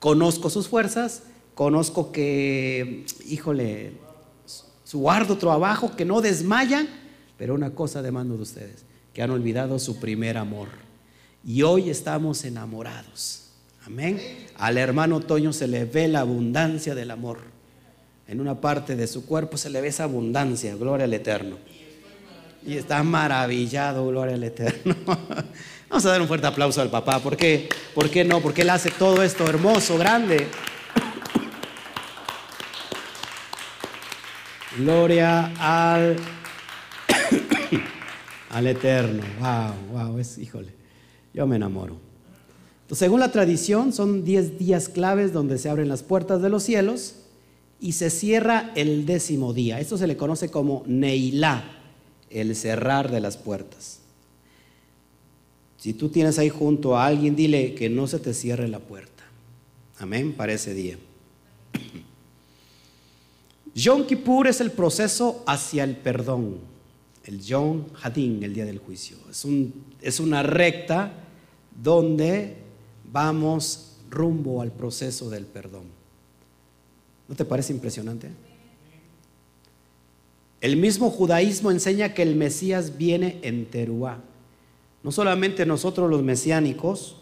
conozco 0.00 0.50
sus 0.50 0.68
fuerzas, 0.68 1.22
Conozco 1.54 2.10
que, 2.10 3.06
híjole, 3.26 3.92
su 4.82 5.10
arduo 5.10 5.38
trabajo, 5.38 5.94
que 5.96 6.04
no 6.04 6.20
desmayan, 6.20 6.88
pero 7.38 7.54
una 7.54 7.70
cosa 7.70 8.02
demando 8.02 8.36
de 8.36 8.42
ustedes, 8.42 8.84
que 9.12 9.22
han 9.22 9.30
olvidado 9.30 9.78
su 9.78 10.00
primer 10.00 10.36
amor. 10.36 10.68
Y 11.44 11.62
hoy 11.62 11.90
estamos 11.90 12.44
enamorados. 12.44 13.50
Amén. 13.86 14.20
Al 14.56 14.78
hermano 14.78 15.20
Toño 15.20 15.52
se 15.52 15.68
le 15.68 15.84
ve 15.84 16.08
la 16.08 16.20
abundancia 16.20 16.94
del 16.94 17.12
amor. 17.12 17.38
En 18.26 18.40
una 18.40 18.60
parte 18.60 18.96
de 18.96 19.06
su 19.06 19.26
cuerpo 19.26 19.56
se 19.56 19.70
le 19.70 19.80
ve 19.80 19.88
esa 19.88 20.04
abundancia, 20.04 20.74
gloria 20.74 21.04
al 21.04 21.14
Eterno. 21.14 21.58
Y 22.66 22.76
está 22.78 23.02
maravillado, 23.02 24.06
gloria 24.06 24.34
al 24.34 24.44
Eterno. 24.44 24.96
Vamos 25.88 26.06
a 26.06 26.10
dar 26.10 26.20
un 26.20 26.28
fuerte 26.28 26.46
aplauso 26.46 26.80
al 26.80 26.90
papá. 26.90 27.20
¿Por 27.20 27.36
qué? 27.36 27.68
¿Por 27.94 28.10
qué 28.10 28.24
no? 28.24 28.40
Porque 28.40 28.62
él 28.62 28.70
hace 28.70 28.90
todo 28.90 29.22
esto 29.22 29.46
hermoso, 29.46 29.98
grande. 29.98 30.46
Gloria 34.78 35.52
al, 35.58 36.16
al 38.50 38.66
Eterno. 38.66 39.22
Wow, 39.38 39.74
wow, 39.92 40.18
es, 40.18 40.38
híjole, 40.38 40.72
yo 41.32 41.46
me 41.46 41.56
enamoro. 41.56 41.96
Según 42.90 43.20
la 43.20 43.30
tradición, 43.30 43.92
son 43.92 44.24
10 44.24 44.58
días 44.58 44.88
claves 44.88 45.32
donde 45.32 45.58
se 45.58 45.68
abren 45.68 45.88
las 45.88 46.02
puertas 46.02 46.42
de 46.42 46.48
los 46.48 46.62
cielos 46.62 47.16
y 47.80 47.92
se 47.92 48.10
cierra 48.10 48.72
el 48.74 49.04
décimo 49.06 49.52
día. 49.52 49.80
Esto 49.80 49.98
se 49.98 50.06
le 50.06 50.16
conoce 50.16 50.50
como 50.50 50.82
Neilá, 50.86 51.73
el 52.34 52.54
cerrar 52.56 53.10
de 53.10 53.20
las 53.20 53.36
puertas. 53.36 54.00
Si 55.78 55.92
tú 55.92 56.08
tienes 56.08 56.38
ahí 56.38 56.48
junto 56.48 56.96
a 56.96 57.06
alguien, 57.06 57.36
dile 57.36 57.74
que 57.74 57.88
no 57.88 58.06
se 58.06 58.18
te 58.18 58.34
cierre 58.34 58.68
la 58.68 58.80
puerta. 58.80 59.24
Amén, 59.98 60.32
para 60.32 60.52
ese 60.52 60.74
día. 60.74 60.98
Yom 63.74 64.06
Kippur 64.06 64.46
es 64.46 64.60
el 64.60 64.70
proceso 64.70 65.42
hacia 65.46 65.84
el 65.84 65.96
perdón. 65.96 66.58
El 67.24 67.40
Yom 67.40 67.84
Hadin, 68.02 68.42
el 68.42 68.54
día 68.54 68.64
del 68.64 68.78
juicio. 68.78 69.16
Es, 69.30 69.46
es 70.00 70.20
una 70.20 70.42
recta 70.42 71.12
donde 71.82 72.56
vamos 73.10 73.96
rumbo 74.10 74.62
al 74.62 74.72
proceso 74.72 75.30
del 75.30 75.46
perdón. 75.46 75.84
¿No 77.28 77.34
te 77.34 77.44
parece 77.44 77.72
impresionante? 77.72 78.30
El 80.64 80.78
mismo 80.78 81.10
judaísmo 81.10 81.70
enseña 81.70 82.14
que 82.14 82.22
el 82.22 82.36
Mesías 82.36 82.96
viene 82.96 83.38
en 83.42 83.66
Teruá. 83.66 84.22
No 85.02 85.12
solamente 85.12 85.66
nosotros 85.66 86.08
los 86.08 86.22
mesiánicos, 86.22 87.16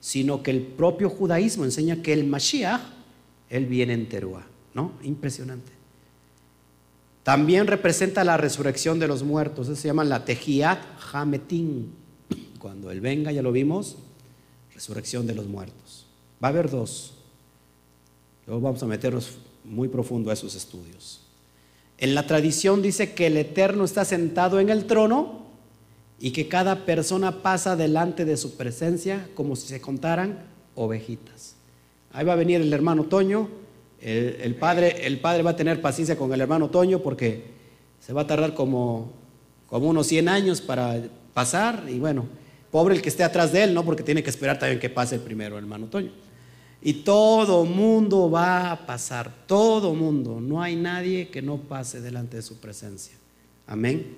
sino 0.00 0.42
que 0.42 0.50
el 0.50 0.60
propio 0.60 1.08
judaísmo 1.08 1.64
enseña 1.64 2.02
que 2.02 2.12
el 2.12 2.26
Mashiach, 2.26 2.82
él 3.48 3.64
viene 3.64 3.94
en 3.94 4.06
Teruá. 4.06 4.46
¿No? 4.74 4.92
Impresionante. 5.02 5.72
También 7.22 7.66
representa 7.66 8.22
la 8.22 8.36
resurrección 8.36 8.98
de 8.98 9.08
los 9.08 9.22
muertos. 9.22 9.68
Eso 9.68 9.80
se 9.80 9.88
llama 9.88 10.04
la 10.04 10.26
Tejiat 10.26 10.78
Hametin. 11.10 11.90
cuando 12.58 12.90
Él 12.90 13.00
venga, 13.00 13.32
ya 13.32 13.40
lo 13.40 13.50
vimos, 13.50 13.96
resurrección 14.74 15.26
de 15.26 15.34
los 15.34 15.46
muertos. 15.46 16.04
Va 16.44 16.48
a 16.48 16.50
haber 16.50 16.68
dos. 16.68 17.14
Luego 18.46 18.60
vamos 18.60 18.82
a 18.82 18.86
meternos 18.86 19.38
muy 19.64 19.88
profundo 19.88 20.28
a 20.28 20.34
esos 20.34 20.54
estudios. 20.54 21.22
En 21.98 22.14
la 22.14 22.26
tradición 22.26 22.80
dice 22.80 23.12
que 23.12 23.26
el 23.26 23.36
Eterno 23.36 23.84
está 23.84 24.04
sentado 24.04 24.60
en 24.60 24.70
el 24.70 24.86
trono 24.86 25.46
y 26.20 26.30
que 26.30 26.48
cada 26.48 26.84
persona 26.84 27.42
pasa 27.42 27.76
delante 27.76 28.24
de 28.24 28.36
su 28.36 28.56
presencia 28.56 29.28
como 29.34 29.56
si 29.56 29.66
se 29.66 29.80
contaran 29.80 30.44
ovejitas. 30.76 31.56
Ahí 32.12 32.24
va 32.24 32.34
a 32.34 32.36
venir 32.36 32.60
el 32.60 32.72
hermano 32.72 33.04
Toño, 33.04 33.48
el, 34.00 34.54
padre, 34.54 35.06
el 35.06 35.18
padre 35.18 35.42
va 35.42 35.50
a 35.50 35.56
tener 35.56 35.80
paciencia 35.80 36.16
con 36.16 36.32
el 36.32 36.40
hermano 36.40 36.70
Toño 36.70 37.00
porque 37.00 37.42
se 37.98 38.12
va 38.12 38.22
a 38.22 38.26
tardar 38.26 38.54
como, 38.54 39.12
unos 39.70 40.06
100 40.06 40.28
años 40.28 40.60
para 40.60 41.02
pasar 41.34 41.84
y 41.88 41.98
bueno, 41.98 42.26
pobre 42.70 42.94
el 42.94 43.02
que 43.02 43.08
esté 43.08 43.24
atrás 43.24 43.52
de 43.52 43.64
él, 43.64 43.74
¿no? 43.74 43.84
Porque 43.84 44.04
tiene 44.04 44.22
que 44.22 44.30
esperar 44.30 44.58
también 44.58 44.78
que 44.78 44.88
pase 44.88 45.16
el 45.16 45.20
primero, 45.20 45.58
hermano 45.58 45.86
Toño. 45.86 46.12
Y 46.80 46.92
todo 46.94 47.64
mundo 47.64 48.30
va 48.30 48.70
a 48.70 48.86
pasar, 48.86 49.46
todo 49.46 49.94
mundo. 49.94 50.40
No 50.40 50.62
hay 50.62 50.76
nadie 50.76 51.28
que 51.28 51.42
no 51.42 51.58
pase 51.58 52.00
delante 52.00 52.36
de 52.36 52.42
su 52.42 52.58
presencia. 52.58 53.14
Amén. 53.66 54.16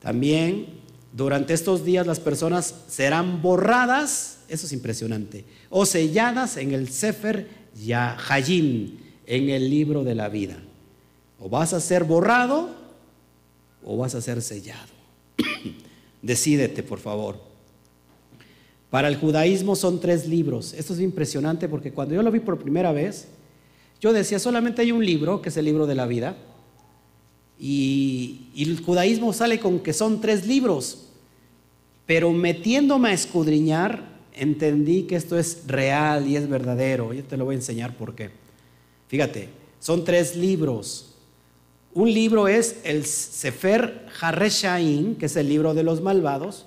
También 0.00 0.66
durante 1.12 1.54
estos 1.54 1.84
días 1.84 2.06
las 2.06 2.20
personas 2.20 2.74
serán 2.88 3.42
borradas, 3.42 4.38
eso 4.48 4.66
es 4.66 4.72
impresionante, 4.72 5.44
o 5.68 5.86
selladas 5.86 6.56
en 6.56 6.72
el 6.72 6.88
Sefer 6.88 7.48
Yahayim, 7.76 8.98
en 9.26 9.48
el 9.48 9.70
libro 9.70 10.04
de 10.04 10.14
la 10.14 10.28
vida. 10.28 10.56
O 11.38 11.48
vas 11.48 11.72
a 11.72 11.80
ser 11.80 12.04
borrado 12.04 12.68
o 13.84 13.96
vas 13.96 14.14
a 14.14 14.20
ser 14.20 14.42
sellado. 14.42 14.92
Decídete, 16.22 16.82
por 16.82 16.98
favor. 16.98 17.49
Para 18.90 19.08
el 19.08 19.16
judaísmo 19.16 19.76
son 19.76 20.00
tres 20.00 20.26
libros. 20.26 20.74
Esto 20.74 20.94
es 20.94 21.00
impresionante 21.00 21.68
porque 21.68 21.92
cuando 21.92 22.14
yo 22.14 22.22
lo 22.22 22.32
vi 22.32 22.40
por 22.40 22.58
primera 22.58 22.92
vez, 22.92 23.28
yo 24.00 24.12
decía, 24.12 24.38
solamente 24.38 24.82
hay 24.82 24.92
un 24.92 25.04
libro, 25.04 25.40
que 25.40 25.50
es 25.50 25.56
el 25.56 25.66
libro 25.66 25.86
de 25.86 25.94
la 25.94 26.06
vida, 26.06 26.36
y, 27.58 28.48
el 28.56 28.80
judaísmo 28.80 29.32
sale 29.32 29.60
con 29.60 29.80
que 29.80 29.92
son 29.92 30.20
tres 30.20 30.46
libros. 30.46 31.06
Pero 32.06 32.32
metiéndome 32.32 33.10
a 33.10 33.12
escudriñar, 33.12 34.02
entendí 34.34 35.02
que 35.02 35.16
esto 35.16 35.38
es 35.38 35.64
real 35.66 36.26
y 36.26 36.36
es 36.36 36.48
verdadero. 36.48 37.12
Yo 37.12 37.22
te 37.22 37.36
lo 37.36 37.44
voy 37.44 37.54
a 37.54 37.58
enseñar 37.58 37.96
por 37.96 38.14
qué. 38.14 38.30
Fíjate, 39.08 39.50
son 39.78 40.04
tres 40.04 40.34
libros. 40.34 41.14
Un 41.92 42.12
libro 42.12 42.48
es 42.48 42.80
el 42.84 43.04
Sefer 43.04 44.06
Hareshaim, 44.20 45.16
que 45.16 45.26
es 45.26 45.36
el 45.36 45.48
libro 45.48 45.74
de 45.74 45.82
los 45.82 46.00
malvados. 46.00 46.66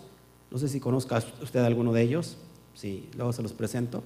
No 0.53 0.59
sé 0.59 0.69
si 0.69 0.79
conozca 0.79 1.21
usted 1.41 1.61
alguno 1.61 1.91
de 1.93 2.03
ellos. 2.03 2.37
Sí, 2.75 3.09
luego 3.17 3.33
se 3.33 3.41
los 3.41 3.53
presento. 3.53 4.03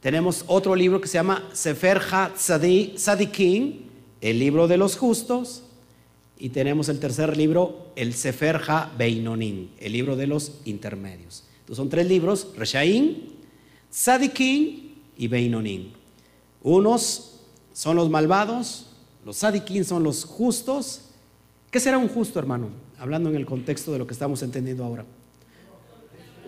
Tenemos 0.00 0.44
otro 0.48 0.74
libro 0.74 1.00
que 1.00 1.06
se 1.06 1.14
llama 1.14 1.48
Sefer 1.52 2.00
HaTzadikim, 2.00 3.82
el 4.20 4.38
libro 4.40 4.66
de 4.66 4.76
los 4.76 4.96
justos. 4.96 5.62
Y 6.36 6.48
tenemos 6.48 6.88
el 6.88 6.98
tercer 6.98 7.36
libro, 7.36 7.92
el 7.94 8.12
Sefer 8.14 8.60
Ha-Beinonim, 8.66 9.68
el 9.78 9.92
libro 9.92 10.16
de 10.16 10.26
los 10.26 10.54
intermedios. 10.64 11.44
Entonces 11.60 11.76
son 11.76 11.88
tres 11.88 12.08
libros, 12.08 12.48
Reshaim, 12.56 13.28
Tzadikim 13.88 14.94
y 15.16 15.28
Beinonim. 15.28 15.92
Unos 16.60 17.40
son 17.72 17.94
los 17.94 18.10
malvados, 18.10 18.86
los 19.24 19.36
Tzadikim 19.36 19.84
son 19.84 20.02
los 20.02 20.24
justos. 20.24 21.02
¿Qué 21.70 21.78
será 21.78 21.98
un 21.98 22.08
justo, 22.08 22.40
hermano? 22.40 22.70
Hablando 22.98 23.30
en 23.30 23.36
el 23.36 23.46
contexto 23.46 23.92
de 23.92 23.98
lo 23.98 24.08
que 24.08 24.14
estamos 24.14 24.42
entendiendo 24.42 24.84
ahora. 24.84 25.04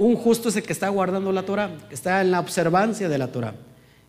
Un 0.00 0.16
justo 0.16 0.48
es 0.48 0.56
el 0.56 0.62
que 0.62 0.72
está 0.72 0.88
guardando 0.88 1.30
la 1.30 1.42
Torah, 1.42 1.76
que 1.90 1.94
está 1.94 2.22
en 2.22 2.30
la 2.30 2.40
observancia 2.40 3.06
de 3.06 3.18
la 3.18 3.30
Torah. 3.30 3.54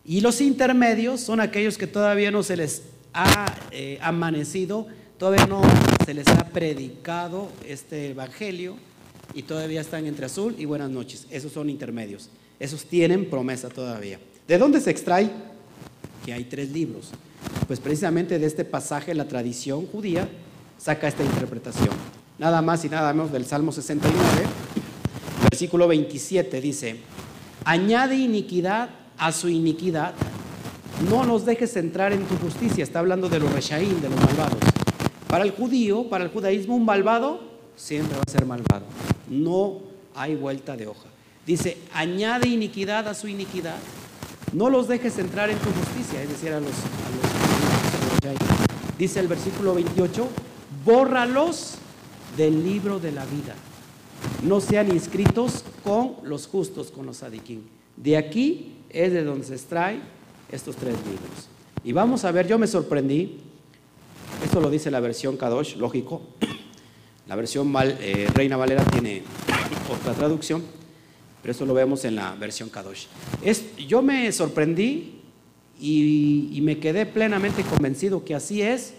Y 0.06 0.22
los 0.22 0.40
intermedios 0.40 1.20
son 1.20 1.38
aquellos 1.38 1.76
que 1.76 1.86
todavía 1.86 2.30
no 2.30 2.42
se 2.42 2.56
les 2.56 2.84
ha 3.12 3.44
eh, 3.72 3.98
amanecido, 4.00 4.86
todavía 5.18 5.44
no 5.44 5.60
se 6.06 6.14
les 6.14 6.26
ha 6.28 6.46
predicado 6.46 7.50
este 7.68 8.12
evangelio 8.12 8.76
y 9.34 9.42
todavía 9.42 9.82
están 9.82 10.06
entre 10.06 10.24
azul 10.24 10.54
y 10.56 10.64
buenas 10.64 10.88
noches. 10.88 11.26
Esos 11.30 11.52
son 11.52 11.68
intermedios. 11.68 12.30
Esos 12.58 12.86
tienen 12.86 13.28
promesa 13.28 13.68
todavía. 13.68 14.18
¿De 14.48 14.56
dónde 14.56 14.80
se 14.80 14.90
extrae? 14.90 15.30
Que 16.24 16.32
hay 16.32 16.44
tres 16.44 16.70
libros. 16.70 17.10
Pues 17.66 17.80
precisamente 17.80 18.38
de 18.38 18.46
este 18.46 18.64
pasaje 18.64 19.14
la 19.14 19.28
tradición 19.28 19.86
judía 19.88 20.26
saca 20.78 21.06
esta 21.06 21.22
interpretación. 21.22 21.94
Nada 22.38 22.62
más 22.62 22.82
y 22.86 22.88
nada 22.88 23.12
menos 23.12 23.30
del 23.30 23.44
Salmo 23.44 23.72
69 23.72 24.61
Versículo 25.62 25.86
27 25.86 26.60
dice, 26.60 26.96
añade 27.64 28.16
iniquidad 28.16 28.90
a 29.16 29.30
su 29.30 29.48
iniquidad, 29.48 30.12
no 31.08 31.22
nos 31.22 31.46
dejes 31.46 31.76
entrar 31.76 32.12
en 32.12 32.24
tu 32.24 32.36
justicia. 32.38 32.82
Está 32.82 32.98
hablando 32.98 33.28
de 33.28 33.38
los 33.38 33.52
reshaín, 33.52 34.02
de 34.02 34.10
los 34.10 34.18
malvados. 34.18 34.58
Para 35.28 35.44
el 35.44 35.52
judío, 35.52 36.08
para 36.08 36.24
el 36.24 36.30
judaísmo, 36.30 36.74
un 36.74 36.84
malvado 36.84 37.44
siempre 37.76 38.16
va 38.16 38.24
a 38.26 38.28
ser 38.28 38.44
malvado. 38.44 38.86
No 39.28 39.78
hay 40.16 40.34
vuelta 40.34 40.76
de 40.76 40.88
hoja. 40.88 41.06
Dice, 41.46 41.78
añade 41.94 42.48
iniquidad 42.48 43.06
a 43.06 43.14
su 43.14 43.28
iniquidad, 43.28 43.76
no 44.52 44.68
los 44.68 44.88
dejes 44.88 45.16
entrar 45.18 45.48
en 45.48 45.58
tu 45.58 45.70
justicia, 45.70 46.20
es 46.22 46.28
decir, 46.28 46.52
a 46.54 46.58
los, 46.58 46.70
a 46.72 48.32
los 48.32 48.98
Dice 48.98 49.20
el 49.20 49.28
versículo 49.28 49.76
28, 49.76 50.26
bórralos 50.84 51.76
del 52.36 52.64
libro 52.64 52.98
de 52.98 53.12
la 53.12 53.24
vida 53.26 53.54
no 54.42 54.60
sean 54.60 54.90
inscritos 54.90 55.64
con 55.84 56.16
los 56.24 56.46
justos, 56.46 56.90
con 56.90 57.06
los 57.06 57.18
sadiquín. 57.18 57.64
De 57.96 58.16
aquí 58.16 58.74
es 58.90 59.12
de 59.12 59.24
donde 59.24 59.46
se 59.46 59.54
extrae 59.54 60.00
estos 60.50 60.76
tres 60.76 60.94
libros. 61.06 61.48
Y 61.84 61.92
vamos 61.92 62.24
a 62.24 62.32
ver, 62.32 62.46
yo 62.46 62.58
me 62.58 62.66
sorprendí, 62.66 63.38
esto 64.44 64.60
lo 64.60 64.70
dice 64.70 64.90
la 64.90 65.00
versión 65.00 65.36
Kadosh, 65.36 65.76
lógico, 65.76 66.22
la 67.26 67.36
versión 67.36 67.72
eh, 68.00 68.28
Reina 68.34 68.56
Valera 68.56 68.84
tiene 68.84 69.22
otra 69.90 70.12
traducción, 70.14 70.62
pero 71.40 71.52
eso 71.52 71.66
lo 71.66 71.74
vemos 71.74 72.04
en 72.04 72.14
la 72.14 72.34
versión 72.34 72.68
Kadosh. 72.68 73.06
Es, 73.42 73.76
yo 73.76 74.02
me 74.02 74.30
sorprendí 74.30 75.22
y, 75.80 76.60
me 76.62 76.78
quedé 76.78 77.06
plenamente 77.06 77.64
convencido 77.64 78.24
que 78.24 78.36
así 78.36 78.62
es 78.62 78.94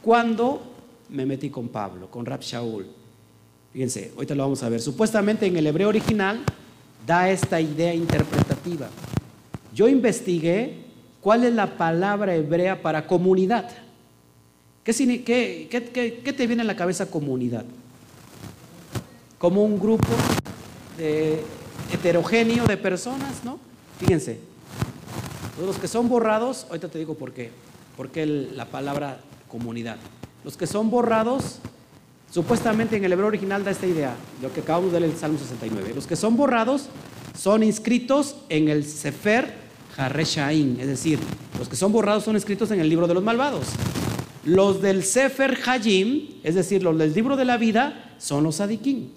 cuando 0.00 0.62
me 1.08 1.26
metí 1.26 1.50
con 1.50 1.68
Pablo, 1.68 2.08
con 2.10 2.24
Rab 2.24 2.40
Shaul 2.40 3.01
Fíjense, 3.72 4.12
ahorita 4.14 4.34
lo 4.34 4.42
vamos 4.42 4.62
a 4.62 4.68
ver. 4.68 4.80
Supuestamente 4.80 5.46
en 5.46 5.56
el 5.56 5.66
hebreo 5.66 5.88
original 5.88 6.44
da 7.06 7.30
esta 7.30 7.60
idea 7.60 7.94
interpretativa. 7.94 8.88
Yo 9.74 9.88
investigué 9.88 10.84
cuál 11.20 11.44
es 11.44 11.54
la 11.54 11.78
palabra 11.78 12.34
hebrea 12.34 12.82
para 12.82 13.06
comunidad. 13.06 13.70
¿Qué, 14.84 14.92
te 16.36 16.46
viene 16.46 16.62
a 16.62 16.66
la 16.66 16.76
cabeza 16.76 17.10
comunidad? 17.10 17.64
Como 19.38 19.64
un 19.64 19.78
grupo 19.78 20.08
heterogéneo 21.92 22.66
de 22.66 22.76
personas, 22.76 23.44
¿no? 23.44 23.58
Fíjense, 23.98 24.38
los 25.64 25.78
que 25.78 25.88
son 25.88 26.08
borrados, 26.08 26.66
ahorita 26.68 26.88
te 26.88 26.98
digo 26.98 27.14
por 27.14 27.32
qué, 27.32 27.50
porque 27.96 28.26
la 28.26 28.66
palabra 28.66 29.20
comunidad. 29.48 29.96
Los 30.44 30.56
que 30.56 30.66
son 30.66 30.90
borrados 30.90 31.60
Supuestamente 32.32 32.96
en 32.96 33.04
el 33.04 33.12
hebreo 33.12 33.26
original 33.26 33.62
da 33.62 33.72
esta 33.72 33.86
idea, 33.86 34.16
lo 34.40 34.50
que 34.50 34.60
acabamos 34.60 34.90
de 34.90 35.00
leer 35.00 35.10
en 35.10 35.16
el 35.16 35.20
Salmo 35.20 35.38
69. 35.38 35.92
Los 35.94 36.06
que 36.06 36.16
son 36.16 36.34
borrados 36.34 36.88
son 37.38 37.62
inscritos 37.62 38.36
en 38.48 38.70
el 38.70 38.86
Sefer 38.86 39.52
Hareshaim, 39.98 40.80
es 40.80 40.86
decir, 40.86 41.18
los 41.58 41.68
que 41.68 41.76
son 41.76 41.92
borrados 41.92 42.24
son 42.24 42.34
inscritos 42.34 42.70
en 42.70 42.80
el 42.80 42.88
libro 42.88 43.06
de 43.06 43.12
los 43.12 43.22
malvados. 43.22 43.66
Los 44.46 44.80
del 44.80 45.04
Sefer 45.04 45.58
Hajim, 45.62 46.40
es 46.42 46.54
decir, 46.54 46.82
los 46.82 46.96
del 46.96 47.12
libro 47.12 47.36
de 47.36 47.44
la 47.44 47.58
vida, 47.58 48.14
son 48.16 48.44
los 48.44 48.56
Sadikim. 48.56 49.08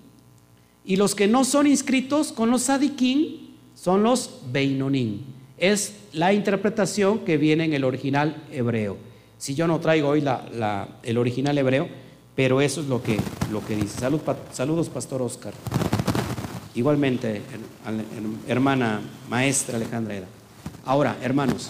Y 0.84 0.97
los 0.97 1.16
que 1.16 1.28
no 1.28 1.45
son 1.45 1.68
inscritos 1.68 2.34
con 2.34 2.51
los 2.51 2.63
Sadikim 2.63 3.47
son 3.76 4.03
los 4.03 4.41
Beinonim. 4.51 5.22
Es 5.57 5.95
la 6.11 6.34
interpretación 6.34 7.20
que 7.20 7.38
viene 7.38 7.63
en 7.63 7.74
el 7.74 7.86
original 7.86 8.43
hebreo. 8.51 8.97
Si 9.38 9.55
yo 9.55 9.68
no 9.68 9.80
traigo 9.80 10.09
hoy 10.09 10.22
el 11.03 11.18
original 11.18 11.57
hebreo, 11.57 12.03
pero 12.36 12.60
eso 12.62 12.82
es 12.82 12.88
lo 12.88 13.02
que, 13.02 13.20
lo 13.52 13.66
que 13.66 13.76
dice. 13.76 14.00
saludos, 14.52 14.90
Pastor 14.90 15.22
Oscar. 15.22 15.54
Igualmente, 16.76 17.42
hermana 18.48 19.00
maestra 19.30 19.78
Alejandra 19.78 20.16
Eda. 20.16 20.28
Ahora, 20.84 21.18
hermanos, 21.22 21.70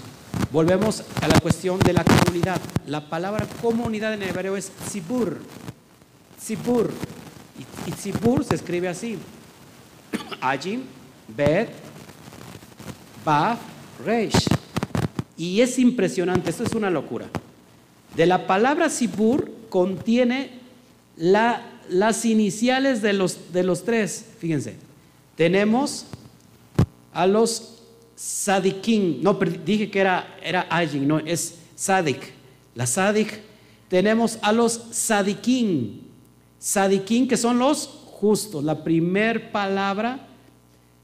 volvemos 0.52 1.04
a 1.22 1.28
la 1.28 1.40
cuestión 1.40 1.78
de 1.80 1.94
la 1.94 2.04
comunidad. 2.04 2.60
La 2.88 3.08
palabra 3.08 3.48
comunidad 3.62 4.14
en 4.16 4.24
hebreo 4.24 4.58
es 4.58 4.72
tzibur. 4.88 5.38
Tzibur. 6.40 6.92
Y, 7.88 7.92
se 7.92 8.56
escribe 8.56 8.88
así. 8.88 9.18
Ajim, 10.42 10.82
Bet, 11.28 11.70
Baf, 13.24 13.60
Reish. 14.04 14.48
Y 15.38 15.62
es 15.62 15.78
impresionante, 15.78 16.50
esto 16.50 16.64
es 16.64 16.74
una 16.74 16.90
locura. 16.90 17.28
De 18.16 18.26
la 18.26 18.48
palabra 18.48 18.88
tzibur 18.88 19.55
contiene 19.76 20.52
la, 21.18 21.62
las 21.90 22.24
iniciales 22.24 23.02
de 23.02 23.12
los, 23.12 23.52
de 23.52 23.62
los 23.62 23.84
tres. 23.84 24.24
Fíjense, 24.40 24.78
tenemos 25.36 26.06
a 27.12 27.28
los 27.28 27.80
Sadikin, 28.16 29.22
no, 29.22 29.34
dije 29.34 29.92
que 29.92 30.00
era, 30.00 30.38
era 30.42 30.66
no, 31.02 31.20
es 31.20 31.56
Sadik. 31.76 32.22
La 32.74 32.88
Sadik, 32.88 33.42
tenemos 33.90 34.40
a 34.42 34.54
los 34.54 34.82
Sadikin, 34.92 36.08
Sadikin 36.58 37.28
que 37.28 37.36
son 37.36 37.60
los 37.60 37.86
justos. 38.12 38.64
La 38.64 38.82
primer 38.82 39.52
palabra, 39.52 40.26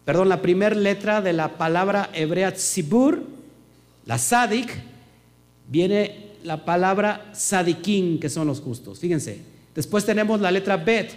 perdón, 0.06 0.30
la 0.30 0.42
primera 0.42 0.78
letra 0.78 1.22
de 1.22 1.34
la 1.34 1.58
palabra 1.58 2.10
hebrea 2.14 2.54
Tzibur, 2.54 3.22
la 4.06 4.18
Sadik, 4.18 4.72
viene 5.68 6.31
la 6.44 6.66
palabra 6.66 7.32
Sadikin, 7.34 8.20
que 8.20 8.30
son 8.30 8.48
los 8.48 8.62
justos. 8.62 9.00
Fíjense, 9.00 9.42
después 9.76 10.06
tenemos 10.06 10.42
la 10.42 10.52
letra 10.52 10.78
Bet, 10.78 11.12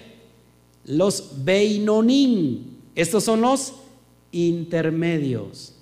los 0.85 1.45
Beinonim, 1.45 2.75
estos 2.95 3.25
son 3.25 3.41
los 3.41 3.75
intermedios. 4.33 5.75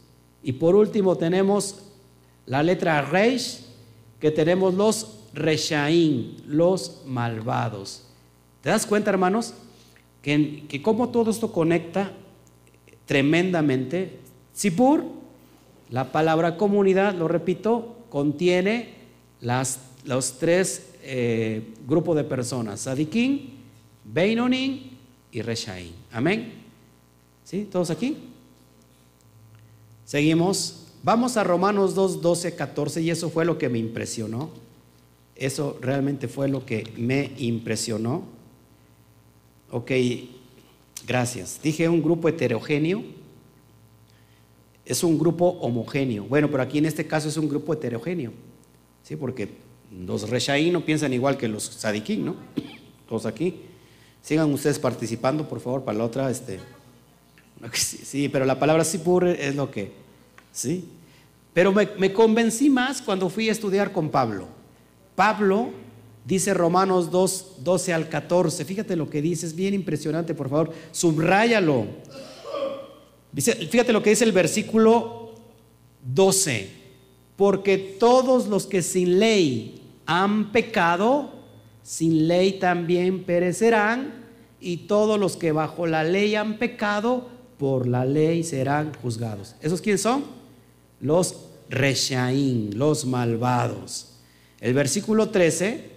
Y 0.42 0.52
por 0.52 0.74
último 0.74 1.16
tenemos 1.16 1.78
la 2.46 2.62
letra 2.62 3.02
Reish, 3.02 3.60
que 4.20 4.30
tenemos 4.30 4.74
los 4.74 5.18
Reshaim, 5.34 6.36
los 6.46 7.02
malvados. 7.06 8.04
¿Te 8.60 8.70
das 8.70 8.86
cuenta, 8.86 9.10
hermanos? 9.10 9.54
Que, 10.22 10.64
que 10.68 10.82
cómo 10.82 11.08
todo 11.08 11.30
esto 11.30 11.52
conecta 11.52 12.12
tremendamente. 13.06 14.18
Sipur, 14.52 15.04
la 15.90 16.12
palabra 16.12 16.56
comunidad, 16.56 17.14
lo 17.14 17.28
repito, 17.28 17.96
contiene 18.08 19.01
las, 19.42 19.80
los 20.04 20.38
tres 20.38 20.86
eh, 21.02 21.74
grupos 21.86 22.16
de 22.16 22.24
personas, 22.24 22.80
Sadikin, 22.80 23.50
Beinonin 24.04 24.96
y 25.30 25.42
Reshaim. 25.42 25.92
Amén. 26.12 26.52
¿Sí? 27.44 27.68
¿Todos 27.70 27.90
aquí? 27.90 28.16
Seguimos. 30.06 30.78
Vamos 31.02 31.36
a 31.36 31.42
Romanos 31.42 31.96
2, 31.96 32.22
12, 32.22 32.54
14 32.54 33.02
y 33.02 33.10
eso 33.10 33.28
fue 33.28 33.44
lo 33.44 33.58
que 33.58 33.68
me 33.68 33.78
impresionó. 33.78 34.50
Eso 35.34 35.76
realmente 35.80 36.28
fue 36.28 36.48
lo 36.48 36.64
que 36.64 36.92
me 36.96 37.32
impresionó. 37.38 38.22
Ok, 39.72 39.90
gracias. 41.04 41.58
Dije 41.60 41.88
un 41.88 42.00
grupo 42.00 42.28
heterogéneo. 42.28 43.02
Es 44.84 45.02
un 45.02 45.18
grupo 45.18 45.48
homogéneo. 45.60 46.24
Bueno, 46.24 46.48
pero 46.48 46.62
aquí 46.62 46.78
en 46.78 46.86
este 46.86 47.06
caso 47.08 47.28
es 47.28 47.36
un 47.36 47.48
grupo 47.48 47.72
heterogéneo. 47.72 48.32
¿Sí? 49.02 49.16
Porque 49.16 49.48
los 50.06 50.28
Reshaí 50.28 50.70
no 50.70 50.84
piensan 50.84 51.12
igual 51.12 51.36
que 51.36 51.48
los 51.48 51.64
Sadiquín, 51.64 52.24
¿no? 52.24 52.36
Todos 53.08 53.26
aquí. 53.26 53.56
Sigan 54.22 54.52
ustedes 54.52 54.78
participando, 54.78 55.48
por 55.48 55.60
favor, 55.60 55.84
para 55.84 55.98
la 55.98 56.04
otra. 56.04 56.30
Este. 56.30 56.60
Sí, 57.72 58.28
pero 58.28 58.44
la 58.44 58.58
palabra 58.58 58.84
Sipur 58.84 59.26
es 59.26 59.54
lo 59.54 59.70
que. 59.70 59.92
¿Sí? 60.52 60.84
Pero 61.52 61.72
me, 61.72 61.88
me 61.98 62.12
convencí 62.12 62.70
más 62.70 63.02
cuando 63.02 63.28
fui 63.28 63.48
a 63.48 63.52
estudiar 63.52 63.92
con 63.92 64.10
Pablo. 64.10 64.48
Pablo 65.14 65.70
Dice 66.24 66.54
Romanos 66.54 67.10
2, 67.10 67.56
12 67.58 67.92
al 67.92 68.08
14. 68.08 68.64
Fíjate 68.64 68.94
lo 68.94 69.10
que 69.10 69.20
dice, 69.20 69.46
es 69.46 69.56
bien 69.56 69.74
impresionante, 69.74 70.34
por 70.34 70.48
favor. 70.48 70.72
Subráyalo. 70.92 71.86
fíjate 73.34 73.92
lo 73.92 74.02
que 74.02 74.10
dice 74.10 74.24
el 74.24 74.32
versículo 74.32 75.32
12. 76.04 76.81
Porque 77.42 77.76
todos 77.76 78.46
los 78.46 78.68
que 78.68 78.82
sin 78.82 79.18
ley 79.18 79.82
han 80.06 80.52
pecado, 80.52 81.32
sin 81.82 82.28
ley 82.28 82.60
también 82.60 83.24
perecerán. 83.24 84.14
Y 84.60 84.86
todos 84.86 85.18
los 85.18 85.36
que 85.36 85.50
bajo 85.50 85.88
la 85.88 86.04
ley 86.04 86.36
han 86.36 86.56
pecado, 86.56 87.26
por 87.58 87.88
la 87.88 88.04
ley 88.04 88.44
serán 88.44 88.92
juzgados. 88.94 89.56
¿Esos 89.60 89.80
quiénes 89.80 90.02
son? 90.02 90.22
Los 91.00 91.46
reshaín, 91.68 92.78
los 92.78 93.06
malvados. 93.06 94.20
El 94.60 94.74
versículo 94.74 95.30
13 95.30 95.90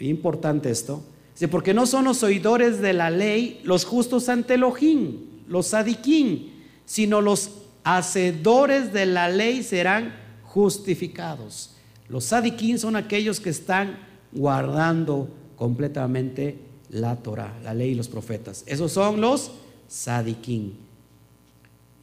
importante 0.00 0.70
esto. 0.70 1.02
Porque 1.50 1.74
no 1.74 1.84
son 1.84 2.06
los 2.06 2.22
oidores 2.22 2.80
de 2.80 2.94
la 2.94 3.10
ley 3.10 3.60
los 3.64 3.84
justos 3.84 4.30
ante 4.30 4.54
Elohim, 4.54 5.42
los 5.46 5.66
sadiquín, 5.66 6.54
sino 6.86 7.20
los 7.20 7.50
hacedores 7.84 8.92
de 8.92 9.06
la 9.06 9.28
ley 9.28 9.62
serán 9.62 10.14
justificados. 10.42 11.70
Los 12.08 12.24
sadiquín 12.24 12.78
son 12.78 12.96
aquellos 12.96 13.40
que 13.40 13.50
están 13.50 13.98
guardando 14.32 15.28
completamente 15.56 16.58
la 16.90 17.16
Torah, 17.16 17.56
la 17.62 17.74
ley 17.74 17.90
y 17.90 17.94
los 17.94 18.08
profetas. 18.08 18.64
Esos 18.66 18.92
son 18.92 19.20
los 19.20 19.52
sadiquín. 19.88 20.76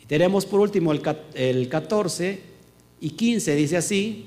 Y 0.02 0.06
tenemos 0.06 0.46
por 0.46 0.62
último 0.62 0.92
el, 0.94 1.02
el 1.34 1.70
14 1.70 2.40
y 3.00 3.10
15, 3.12 3.56
dice 3.56 3.78
así, 3.78 4.26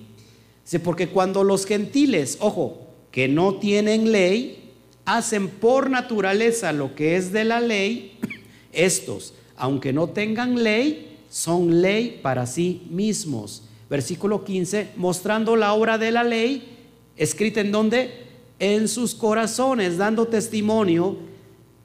dice, 0.65 0.81
porque 0.81 1.09
cuando 1.09 1.45
los 1.45 1.67
gentiles, 1.67 2.37
ojo, 2.41 2.87
que 3.11 3.27
no 3.27 3.55
tienen 3.57 4.13
ley, 4.13 4.73
hacen 5.05 5.49
por 5.49 5.91
naturaleza 5.91 6.73
lo 6.73 6.95
que 6.95 7.17
es 7.17 7.33
de 7.33 7.45
la 7.45 7.61
ley, 7.61 8.19
estos, 8.73 9.35
aunque 9.57 9.93
no 9.93 10.11
tengan 10.11 10.63
ley, 10.63 11.10
son 11.31 11.81
ley 11.81 12.21
para 12.23 12.45
sí 12.47 12.87
mismos. 12.91 13.63
Versículo 13.89 14.45
15, 14.45 14.91
mostrando 14.97 15.57
la 15.57 15.73
obra 15.73 15.97
de 15.97 16.11
la 16.11 16.25
ley, 16.25 16.77
escrita 17.17 17.61
en 17.61 17.73
donde? 17.73 18.27
En 18.59 18.89
sus 18.89 19.15
corazones, 19.15 19.97
dando 19.97 20.27
testimonio 20.27 21.17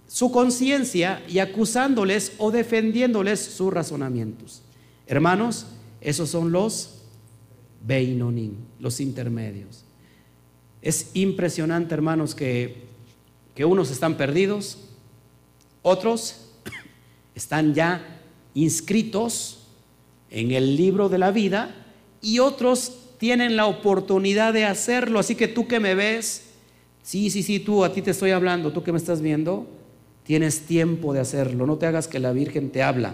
su 0.07 0.31
conciencia 0.31 1.23
y 1.27 1.39
acusándoles 1.39 2.33
o 2.37 2.51
defendiéndoles 2.51 3.39
sus 3.39 3.73
razonamientos. 3.73 4.61
Hermanos, 5.07 5.67
esos 6.01 6.29
son 6.29 6.51
los 6.51 7.01
Beinonim, 7.85 8.55
los 8.79 8.99
intermedios. 8.99 9.83
Es 10.81 11.11
impresionante, 11.13 11.93
hermanos, 11.93 12.35
que, 12.35 12.83
que 13.55 13.65
unos 13.65 13.89
están 13.89 14.17
perdidos, 14.17 14.79
otros 15.81 16.49
están 17.35 17.73
ya 17.73 18.14
inscritos 18.55 19.59
en 20.31 20.51
el 20.51 20.75
libro 20.75 21.07
de 21.09 21.19
la 21.19 21.29
vida 21.29 21.75
y 22.21 22.39
otros 22.39 22.97
tienen 23.19 23.55
la 23.55 23.67
oportunidad 23.67 24.53
de 24.53 24.65
hacerlo. 24.65 25.19
Así 25.19 25.35
que 25.35 25.47
tú 25.47 25.67
que 25.67 25.79
me 25.79 25.93
ves, 25.93 26.45
sí, 27.03 27.29
sí, 27.29 27.43
sí, 27.43 27.59
tú, 27.59 27.83
a 27.83 27.93
ti 27.93 28.01
te 28.01 28.11
estoy 28.11 28.31
hablando, 28.31 28.71
tú 28.73 28.81
que 28.81 28.91
me 28.91 28.97
estás 28.97 29.21
viendo, 29.21 29.67
tienes 30.23 30.61
tiempo 30.61 31.13
de 31.13 31.19
hacerlo. 31.19 31.67
No 31.67 31.77
te 31.77 31.85
hagas 31.85 32.07
que 32.07 32.19
la 32.19 32.31
Virgen 32.31 32.71
te 32.71 32.81
habla. 32.81 33.13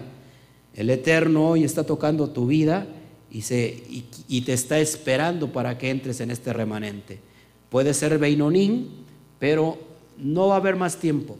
El 0.74 0.88
Eterno 0.88 1.50
hoy 1.50 1.64
está 1.64 1.84
tocando 1.84 2.30
tu 2.30 2.46
vida 2.46 2.86
y, 3.30 3.42
se, 3.42 3.82
y 4.28 4.40
te 4.40 4.54
está 4.54 4.78
esperando 4.78 5.52
para 5.52 5.76
que 5.76 5.90
entres 5.90 6.20
en 6.20 6.30
este 6.30 6.52
remanente. 6.52 7.18
Puede 7.68 7.94
ser 7.94 8.18
Beinonín, 8.18 8.88
pero 9.38 9.78
no 10.18 10.48
va 10.48 10.54
a 10.54 10.58
haber 10.58 10.76
más 10.76 10.96
tiempo. 10.96 11.36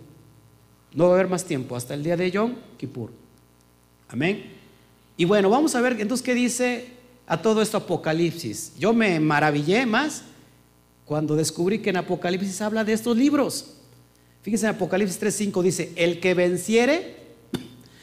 No 0.95 1.05
va 1.05 1.11
a 1.11 1.15
haber 1.15 1.29
más 1.29 1.45
tiempo 1.45 1.77
hasta 1.77 1.95
el 1.95 2.03
día 2.03 2.17
de 2.17 2.31
Yom 2.31 2.55
Kippur. 2.77 3.22
Amén. 4.13 4.53
Y 5.17 5.25
bueno, 5.25 5.51
vamos 5.51 5.75
a 5.75 5.81
ver 5.81 6.01
entonces 6.01 6.25
qué 6.25 6.35
dice 6.35 6.89
a 7.27 7.41
todo 7.41 7.63
esto 7.63 7.79
Apocalipsis. 7.79 8.73
Yo 8.79 8.93
me 8.93 9.19
maravillé 9.19 9.87
más 9.87 10.23
cuando 11.05 11.35
descubrí 11.35 11.81
que 11.81 11.91
en 11.91 11.97
Apocalipsis 11.97 12.61
habla 12.61 12.85
de 12.85 12.93
estos 12.93 13.17
libros. 13.17 13.75
Fíjense 14.43 14.67
en 14.67 14.75
Apocalipsis 14.75 15.19
3:5 15.19 15.63
dice, 15.63 15.93
"El 15.97 16.21
que 16.21 16.35
venciere 16.35 17.17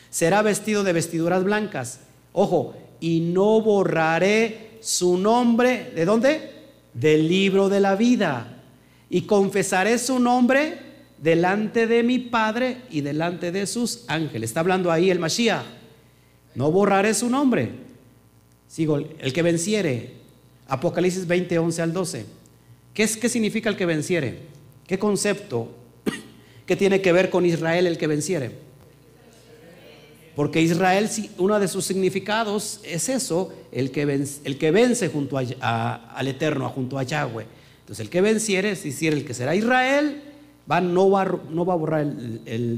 será 0.09 0.41
vestido 0.41 0.83
de 0.83 0.93
vestiduras 0.93 1.43
blancas." 1.43 2.01
Ojo, 2.33 2.75
y 2.99 3.19
no 3.19 3.61
borraré 3.61 4.77
su 4.81 5.17
nombre, 5.17 5.91
¿de 5.95 6.05
dónde? 6.05 6.59
del 6.93 7.27
libro 7.27 7.69
de 7.69 7.79
la 7.79 7.95
vida 7.95 8.61
y 9.09 9.21
confesaré 9.21 9.97
su 9.97 10.19
nombre 10.19 10.77
delante 11.17 11.87
de 11.87 12.03
mi 12.03 12.19
Padre 12.19 12.81
y 12.89 13.01
delante 13.01 13.51
de 13.51 13.67
sus 13.67 14.05
ángeles. 14.07 14.49
Está 14.49 14.61
hablando 14.61 14.91
ahí 14.91 15.09
el 15.09 15.19
Mashiach. 15.19 15.78
No 16.55 16.71
borraré 16.71 17.13
su 17.13 17.29
nombre. 17.29 17.71
Sigo, 18.67 18.97
el 18.97 19.33
que 19.33 19.41
venciere. 19.41 20.13
Apocalipsis 20.67 21.27
20, 21.27 21.57
11 21.57 21.81
al 21.81 21.93
12. 21.93 22.25
¿Qué, 22.93 23.03
es, 23.03 23.17
¿Qué 23.17 23.29
significa 23.29 23.69
el 23.69 23.77
que 23.77 23.85
venciere? 23.85 24.39
¿Qué 24.85 24.99
concepto? 24.99 25.69
¿Qué 26.65 26.75
tiene 26.75 27.01
que 27.01 27.11
ver 27.11 27.29
con 27.29 27.45
Israel 27.45 27.87
el 27.87 27.97
que 27.97 28.07
venciere? 28.07 28.51
Porque 30.35 30.61
Israel, 30.61 31.09
uno 31.37 31.59
de 31.59 31.67
sus 31.67 31.85
significados 31.85 32.79
es 32.83 33.09
eso, 33.09 33.51
el 33.71 33.91
que 33.91 34.05
vence, 34.05 34.39
el 34.45 34.57
que 34.57 34.71
vence 34.71 35.09
junto 35.09 35.37
al 35.37 36.27
Eterno, 36.27 36.69
junto 36.69 36.97
a 36.97 37.03
Yahweh. 37.03 37.45
Entonces, 37.81 38.05
el 38.05 38.09
que 38.09 38.21
venciere, 38.21 38.71
es 38.71 38.83
decir, 38.83 39.13
el 39.13 39.25
que 39.25 39.33
será 39.33 39.55
Israel, 39.55 40.21
no, 40.67 41.09
va, 41.09 41.25
no 41.49 41.65
va 41.65 41.73
a 41.73 41.77
borrar 41.77 42.07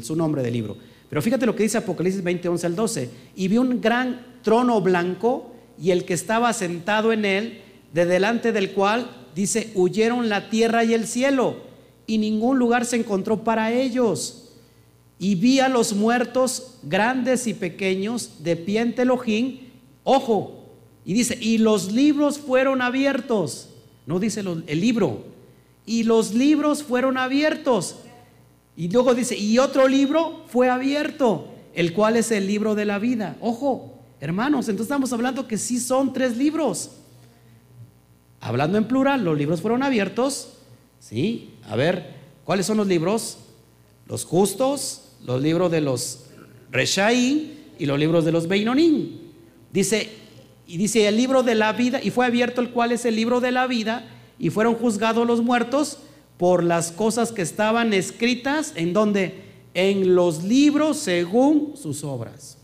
su 0.01 0.15
nombre 0.15 0.41
del 0.41 0.53
libro. 0.53 0.77
Pero 1.11 1.21
fíjate 1.21 1.45
lo 1.45 1.55
que 1.55 1.63
dice 1.63 1.77
Apocalipsis 1.77 2.23
20, 2.23 2.47
11 2.47 2.65
al 2.65 2.75
12. 2.75 3.09
Y 3.35 3.49
vi 3.49 3.59
un 3.59 3.81
gran 3.81 4.39
trono 4.41 4.81
blanco 4.81 5.51
y 5.77 5.91
el 5.91 6.05
que 6.05 6.13
estaba 6.15 6.53
sentado 6.53 7.11
en 7.11 7.25
él, 7.25 7.61
de 7.93 8.05
delante 8.05 8.53
del 8.53 8.71
cual, 8.71 9.11
dice, 9.35 9.71
huyeron 9.75 10.29
la 10.29 10.49
tierra 10.49 10.83
y 10.83 10.93
el 10.93 11.05
cielo 11.05 11.69
y 12.07 12.17
ningún 12.17 12.59
lugar 12.59 12.85
se 12.85 12.97
encontró 12.97 13.43
para 13.43 13.71
ellos. 13.71 14.53
Y 15.19 15.35
vi 15.35 15.59
a 15.59 15.69
los 15.69 15.93
muertos 15.93 16.79
grandes 16.83 17.47
y 17.47 17.53
pequeños 17.53 18.43
de 18.43 18.55
pie 18.55 18.79
en 18.81 18.95
Telojín, 18.95 19.69
ojo, 20.03 20.65
y 21.05 21.13
dice, 21.13 21.37
y 21.39 21.57
los 21.57 21.91
libros 21.91 22.37
fueron 22.37 22.81
abiertos. 22.81 23.69
No 24.05 24.19
dice 24.19 24.41
el 24.41 24.81
libro, 24.81 25.25
y 25.85 26.03
los 26.03 26.33
libros 26.33 26.83
fueron 26.83 27.17
abiertos. 27.17 27.97
Y 28.81 28.89
luego 28.89 29.13
dice, 29.13 29.37
y 29.37 29.59
otro 29.59 29.87
libro 29.87 30.41
fue 30.47 30.67
abierto, 30.67 31.49
el 31.75 31.93
cual 31.93 32.17
es 32.17 32.31
el 32.31 32.47
libro 32.47 32.73
de 32.73 32.85
la 32.85 32.97
vida. 32.97 33.37
Ojo, 33.39 33.93
hermanos, 34.19 34.69
entonces 34.69 34.87
estamos 34.87 35.13
hablando 35.13 35.47
que 35.47 35.59
sí 35.59 35.79
son 35.79 36.13
tres 36.13 36.35
libros. 36.35 36.89
Hablando 38.39 38.79
en 38.79 38.85
plural, 38.85 39.23
los 39.23 39.37
libros 39.37 39.61
fueron 39.61 39.83
abiertos. 39.83 40.53
Sí, 40.99 41.51
a 41.69 41.75
ver, 41.75 42.15
¿cuáles 42.43 42.65
son 42.65 42.77
los 42.77 42.87
libros? 42.87 43.37
Los 44.07 44.25
justos, 44.25 45.09
los 45.23 45.39
libros 45.39 45.69
de 45.69 45.81
los 45.81 46.23
Reshaí 46.71 47.75
y 47.77 47.85
los 47.85 47.99
libros 47.99 48.25
de 48.25 48.31
los 48.31 48.47
Beinonim. 48.47 49.11
Dice, 49.71 50.09
y 50.65 50.77
dice 50.77 51.07
el 51.07 51.17
libro 51.17 51.43
de 51.43 51.53
la 51.53 51.71
vida, 51.71 52.01
y 52.01 52.09
fue 52.09 52.25
abierto 52.25 52.61
el 52.61 52.71
cual 52.71 52.91
es 52.93 53.05
el 53.05 53.15
libro 53.15 53.41
de 53.41 53.51
la 53.51 53.67
vida, 53.67 54.09
y 54.39 54.49
fueron 54.49 54.73
juzgados 54.73 55.27
los 55.27 55.43
muertos 55.43 55.99
por 56.41 56.63
las 56.63 56.91
cosas 56.91 57.31
que 57.31 57.43
estaban 57.43 57.93
escritas 57.93 58.73
en 58.75 58.93
donde 58.93 59.43
en 59.75 60.15
los 60.15 60.43
libros 60.43 60.97
según 60.97 61.73
sus 61.77 62.03
obras. 62.03 62.57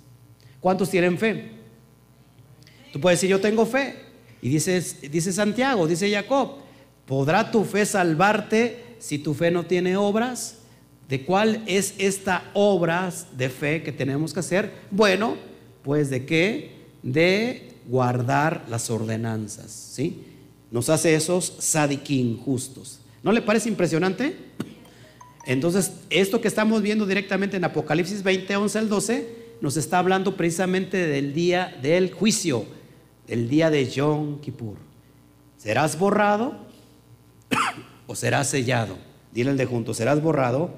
¿Cuántos 0.59 0.89
tienen 0.89 1.15
fe? 1.19 1.51
Tú 2.91 2.99
puedes 2.99 3.19
decir, 3.19 3.29
yo 3.29 3.39
tengo 3.39 3.67
fe. 3.67 3.93
Y 4.41 4.49
dice, 4.49 4.81
dice 5.11 5.31
Santiago, 5.31 5.85
dice 5.85 6.11
Jacob, 6.11 6.53
¿podrá 7.05 7.51
tu 7.51 7.63
fe 7.65 7.85
salvarte 7.85 8.95
si 8.97 9.19
tu 9.19 9.35
fe 9.35 9.51
no 9.51 9.67
tiene 9.67 9.95
obras? 9.95 10.55
¿De 11.07 11.23
cuál 11.23 11.61
es 11.67 11.93
esta 11.99 12.49
obra 12.55 13.13
de 13.37 13.47
fe 13.47 13.83
que 13.83 13.91
tenemos 13.91 14.33
que 14.33 14.39
hacer? 14.39 14.71
Bueno, 14.89 15.35
pues 15.83 16.09
de 16.09 16.25
qué? 16.25 16.71
De 17.03 17.73
guardar 17.87 18.65
las 18.71 18.89
ordenanzas, 18.89 19.69
¿sí? 19.69 20.23
Nos 20.71 20.89
hace 20.89 21.13
esos 21.13 21.57
sadiquín 21.59 22.39
justos. 22.39 23.01
¿No 23.23 23.31
le 23.31 23.41
parece 23.41 23.69
impresionante? 23.69 24.35
Entonces, 25.45 25.93
esto 26.09 26.41
que 26.41 26.47
estamos 26.47 26.81
viendo 26.81 27.05
directamente 27.05 27.57
en 27.57 27.63
Apocalipsis 27.63 28.21
20, 28.21 28.55
11 28.57 28.79
al 28.79 28.89
12, 28.89 29.35
nos 29.61 29.77
está 29.77 29.99
hablando 29.99 30.35
precisamente 30.35 31.07
del 31.07 31.33
día 31.33 31.77
del 31.81 32.13
juicio, 32.13 32.65
el 33.27 33.49
día 33.49 33.69
de 33.69 33.89
Yom 33.89 34.39
Kippur. 34.41 34.77
¿Serás 35.57 35.97
borrado 35.97 36.57
o 38.07 38.15
serás 38.15 38.49
sellado? 38.49 38.97
Dile 39.31 39.51
el 39.51 39.57
de 39.57 39.65
junto, 39.65 39.93
¿serás 39.93 40.21
borrado 40.21 40.71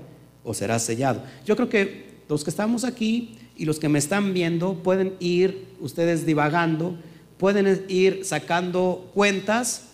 o 0.43 0.53
serás 0.53 0.83
sellado? 0.83 1.23
Yo 1.45 1.55
creo 1.55 1.69
que 1.69 2.19
los 2.29 2.43
que 2.43 2.49
estamos 2.51 2.83
aquí 2.83 3.37
y 3.57 3.65
los 3.65 3.79
que 3.79 3.89
me 3.89 3.99
están 3.99 4.33
viendo 4.33 4.75
pueden 4.83 5.15
ir 5.19 5.67
ustedes 5.79 6.25
divagando, 6.25 6.95
pueden 7.37 7.85
ir 7.89 8.23
sacando 8.23 9.09
cuentas 9.13 9.89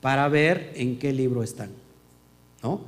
para 0.00 0.28
ver 0.28 0.72
en 0.76 0.98
qué 0.98 1.12
libro 1.12 1.42
están. 1.42 1.79
¿No? 2.62 2.80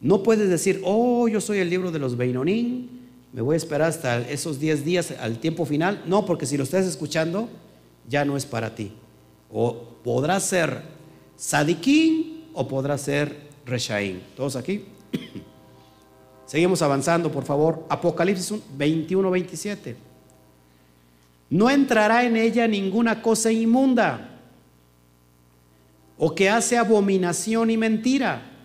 No 0.00 0.22
puedes 0.22 0.48
decir, 0.48 0.82
oh, 0.84 1.26
yo 1.28 1.40
soy 1.40 1.58
el 1.58 1.70
libro 1.70 1.90
de 1.90 1.98
los 1.98 2.16
Beinonín, 2.16 2.96
me 3.32 3.42
voy 3.42 3.54
a 3.54 3.56
esperar 3.56 3.88
hasta 3.88 4.20
esos 4.20 4.58
10 4.60 4.84
días 4.84 5.10
al 5.20 5.38
tiempo 5.38 5.66
final. 5.66 6.02
No, 6.06 6.24
porque 6.24 6.46
si 6.46 6.56
lo 6.56 6.64
estás 6.64 6.86
escuchando, 6.86 7.48
ya 8.08 8.24
no 8.24 8.36
es 8.36 8.46
para 8.46 8.74
ti. 8.74 8.92
O 9.50 9.76
podrá 10.02 10.40
ser 10.40 10.82
Sadiquín 11.36 12.44
o 12.54 12.66
podrá 12.66 12.96
ser 12.96 13.36
Reshaín. 13.66 14.22
¿Todos 14.36 14.56
aquí? 14.56 14.86
Seguimos 16.46 16.80
avanzando, 16.80 17.30
por 17.30 17.44
favor. 17.44 17.84
Apocalipsis 17.90 18.54
21, 18.76 19.30
27. 19.30 19.96
No 21.50 21.68
entrará 21.68 22.24
en 22.24 22.36
ella 22.36 22.66
ninguna 22.66 23.20
cosa 23.20 23.52
inmunda 23.52 24.30
o 26.16 26.34
que 26.34 26.48
hace 26.48 26.78
abominación 26.78 27.70
y 27.70 27.76
mentira 27.76 28.55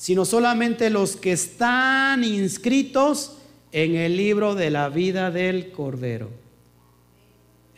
sino 0.00 0.24
solamente 0.24 0.88
los 0.88 1.14
que 1.14 1.32
están 1.32 2.24
inscritos 2.24 3.36
en 3.70 3.96
el 3.96 4.16
libro 4.16 4.54
de 4.54 4.70
la 4.70 4.88
vida 4.88 5.30
del 5.30 5.72
Cordero. 5.72 6.30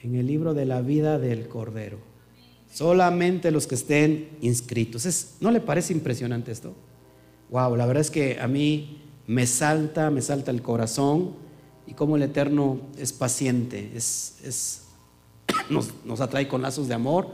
En 0.04 0.14
el 0.14 0.28
libro 0.28 0.54
de 0.54 0.64
la 0.64 0.82
vida 0.82 1.18
del 1.18 1.48
Cordero. 1.48 1.98
Solamente 2.72 3.50
los 3.50 3.66
que 3.66 3.74
estén 3.74 4.28
inscritos. 4.40 5.34
¿No 5.40 5.50
le 5.50 5.58
parece 5.60 5.92
impresionante 5.94 6.52
esto? 6.52 6.76
Wow, 7.50 7.74
la 7.74 7.86
verdad 7.86 8.02
es 8.02 8.12
que 8.12 8.38
a 8.38 8.46
mí 8.46 9.02
me 9.26 9.44
salta, 9.48 10.08
me 10.12 10.22
salta 10.22 10.52
el 10.52 10.62
corazón 10.62 11.34
y 11.88 11.94
como 11.94 12.14
el 12.14 12.22
Eterno 12.22 12.82
es 12.98 13.12
paciente, 13.12 13.90
es, 13.96 14.84
nos, 15.70 15.90
nos 16.04 16.20
atrae 16.20 16.46
con 16.46 16.62
lazos 16.62 16.86
de 16.86 16.94
amor 16.94 17.30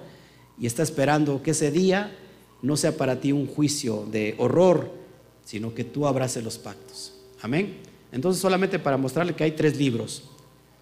y 0.58 0.64
está 0.64 0.82
esperando 0.82 1.42
que 1.42 1.50
ese 1.50 1.70
día 1.70 2.10
no 2.62 2.76
sea 2.76 2.96
para 2.96 3.20
ti 3.20 3.32
un 3.32 3.46
juicio 3.46 4.06
de 4.10 4.34
horror, 4.38 4.90
sino 5.44 5.74
que 5.74 5.84
tú 5.84 6.06
abraces 6.06 6.42
los 6.42 6.58
pactos. 6.58 7.14
Amén. 7.40 7.78
Entonces 8.12 8.40
solamente 8.40 8.78
para 8.78 8.96
mostrarle 8.96 9.34
que 9.34 9.44
hay 9.44 9.52
tres 9.52 9.76
libros, 9.76 10.24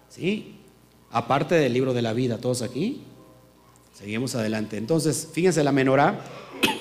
¿sí? 0.09 0.55
Aparte 1.11 1.55
del 1.55 1.73
libro 1.73 1.93
de 1.93 2.01
la 2.01 2.13
vida, 2.13 2.37
todos 2.37 2.61
aquí. 2.61 3.01
Seguimos 3.93 4.35
adelante. 4.35 4.77
Entonces, 4.77 5.27
fíjense 5.31 5.63
la 5.63 5.71
menorá, 5.71 6.21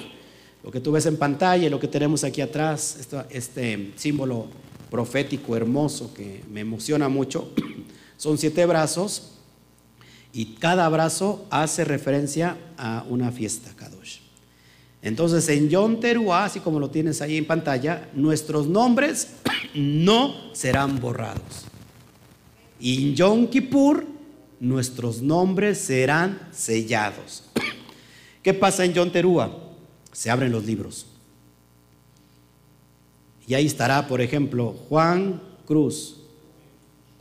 lo 0.62 0.70
que 0.70 0.80
tú 0.80 0.92
ves 0.92 1.06
en 1.06 1.16
pantalla 1.16 1.70
lo 1.70 1.80
que 1.80 1.88
tenemos 1.88 2.24
aquí 2.24 2.40
atrás, 2.40 3.08
este 3.30 3.92
símbolo 3.96 4.48
profético 4.90 5.56
hermoso 5.56 6.12
que 6.12 6.42
me 6.50 6.60
emociona 6.60 7.08
mucho, 7.08 7.52
son 8.16 8.36
siete 8.36 8.66
brazos 8.66 9.32
y 10.32 10.56
cada 10.56 10.88
brazo 10.88 11.46
hace 11.50 11.84
referencia 11.84 12.58
a 12.76 13.04
una 13.08 13.32
fiesta, 13.32 13.74
Kadosh. 13.74 14.25
Entonces 15.06 15.48
en 15.50 15.68
Yom 15.68 16.00
Teruah, 16.00 16.46
así 16.46 16.58
como 16.58 16.80
lo 16.80 16.90
tienes 16.90 17.22
ahí 17.22 17.36
en 17.36 17.46
pantalla, 17.46 18.10
nuestros 18.12 18.66
nombres 18.66 19.34
no 19.76 20.52
serán 20.52 20.98
borrados. 20.98 21.66
Y 22.80 23.10
en 23.10 23.14
Yom 23.14 23.46
Kippur, 23.46 24.04
nuestros 24.58 25.22
nombres 25.22 25.78
serán 25.78 26.48
sellados. 26.50 27.44
¿Qué 28.42 28.52
pasa 28.52 28.84
en 28.84 28.94
Yom 28.94 29.12
Teruah? 29.12 29.52
Se 30.10 30.28
abren 30.28 30.50
los 30.50 30.64
libros. 30.64 31.06
Y 33.46 33.54
ahí 33.54 33.66
estará, 33.66 34.08
por 34.08 34.20
ejemplo, 34.20 34.74
Juan 34.88 35.40
Cruz. 35.66 36.16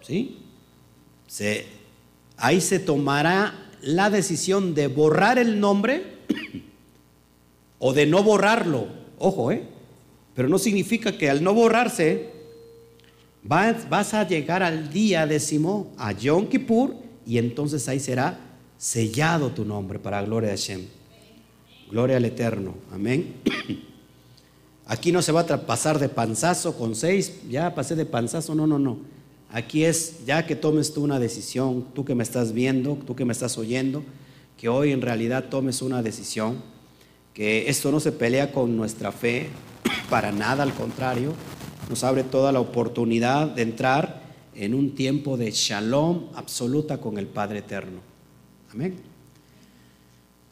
¿Sí? 0.01 0.39
ahí 2.37 2.61
se 2.61 2.79
tomará 2.79 3.69
la 3.81 4.09
decisión 4.09 4.73
de 4.73 4.87
borrar 4.87 5.37
el 5.37 5.59
nombre 5.59 6.15
o 7.79 7.93
de 7.93 8.05
no 8.05 8.23
borrarlo. 8.23 8.87
Ojo, 9.17 9.51
¿eh? 9.51 9.63
Pero 10.33 10.49
no 10.49 10.57
significa 10.57 11.17
que 11.17 11.29
al 11.29 11.43
no 11.43 11.53
borrarse 11.53 12.29
vas, 13.43 14.13
a 14.13 14.27
llegar 14.27 14.63
al 14.63 14.91
día 14.91 15.25
décimo, 15.25 15.93
a 15.97 16.11
Yom 16.11 16.47
Kippur, 16.47 16.95
y 17.25 17.37
entonces 17.37 17.87
ahí 17.87 17.99
será 17.99 18.39
sellado 18.77 19.51
tu 19.51 19.63
nombre 19.65 19.99
para 19.99 20.21
gloria 20.21 20.49
de 20.49 20.57
Hashem. 20.57 20.85
Gloria 21.89 22.17
al 22.17 22.25
Eterno. 22.25 22.75
Amén. 22.91 23.35
Aquí 24.87 25.11
no 25.11 25.21
se 25.21 25.31
va 25.31 25.41
a 25.41 25.65
pasar 25.65 25.99
de 25.99 26.09
panzazo 26.09 26.77
con 26.77 26.95
seis, 26.95 27.39
ya 27.49 27.73
pasé 27.73 27.95
de 27.95 28.05
panzazo, 28.05 28.53
no, 28.53 28.67
no, 28.67 28.77
no. 28.77 28.97
Aquí 29.51 29.85
es 29.85 30.25
ya 30.25 30.45
que 30.45 30.55
tomes 30.55 30.93
tú 30.93 31.03
una 31.03 31.19
decisión, 31.19 31.87
tú 31.93 32.03
que 32.03 32.13
me 32.13 32.23
estás 32.23 32.51
viendo, 32.51 32.95
tú 33.07 33.15
que 33.15 33.25
me 33.25 33.31
estás 33.31 33.57
oyendo, 33.57 34.03
que 34.57 34.69
hoy 34.69 34.91
en 34.91 35.01
realidad 35.01 35.45
tomes 35.49 35.81
una 35.81 36.03
decisión 36.03 36.61
que 37.35 37.69
esto 37.69 37.91
no 37.91 37.99
se 37.99 38.13
pelea 38.13 38.51
con 38.51 38.75
nuestra 38.75 39.11
fe, 39.11 39.49
para 40.09 40.31
nada, 40.31 40.63
al 40.63 40.73
contrario, 40.73 41.33
nos 41.89 42.03
abre 42.03 42.23
toda 42.23 42.51
la 42.51 42.61
oportunidad 42.61 43.47
de 43.47 43.61
entrar 43.61 44.23
en 44.55 44.73
un 44.73 44.95
tiempo 44.95 45.35
de 45.35 45.51
shalom 45.51 46.29
absoluta 46.33 46.97
con 46.99 47.17
el 47.17 47.27
Padre 47.27 47.59
Eterno. 47.59 47.99
Amén. 48.71 48.95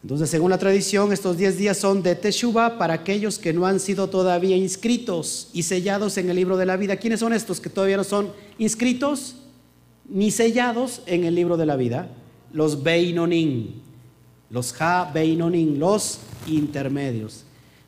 Entonces, 0.04 0.30
según 0.30 0.50
la 0.50 0.58
tradición, 0.58 1.14
estos 1.14 1.38
10 1.38 1.58
días 1.58 1.78
son 1.78 2.04
de 2.04 2.16
Teshuvah 2.16 2.78
para 2.78 2.96
aquellos 2.96 3.40
que 3.40 3.54
no 3.54 3.66
han 3.66 3.80
sido 3.80 4.10
todavía 4.10 4.58
inscritos 4.58 5.50
y 5.54 5.64
sellados 5.64 6.18
en 6.18 6.30
el 6.30 6.36
libro 6.36 6.58
de 6.58 6.66
la 6.66 6.76
vida. 6.76 6.98
¿Quiénes 6.98 7.22
son 7.22 7.32
estos 7.32 7.62
que 7.62 7.70
todavía 7.70 7.96
no 7.96 8.04
son 8.04 8.34
inscritos 8.58 9.38
ni 10.10 10.30
sellados 10.32 11.02
en 11.06 11.24
el 11.24 11.36
libro 11.36 11.56
de 11.56 11.66
la 11.66 11.78
vida? 11.78 12.10
Los 12.52 12.84
Beinonim, 12.84 13.83
los 14.54 14.80
Ha 14.80 15.12
Beinonim, 15.12 15.80
los 15.80 16.20
intermedios, 16.46 17.44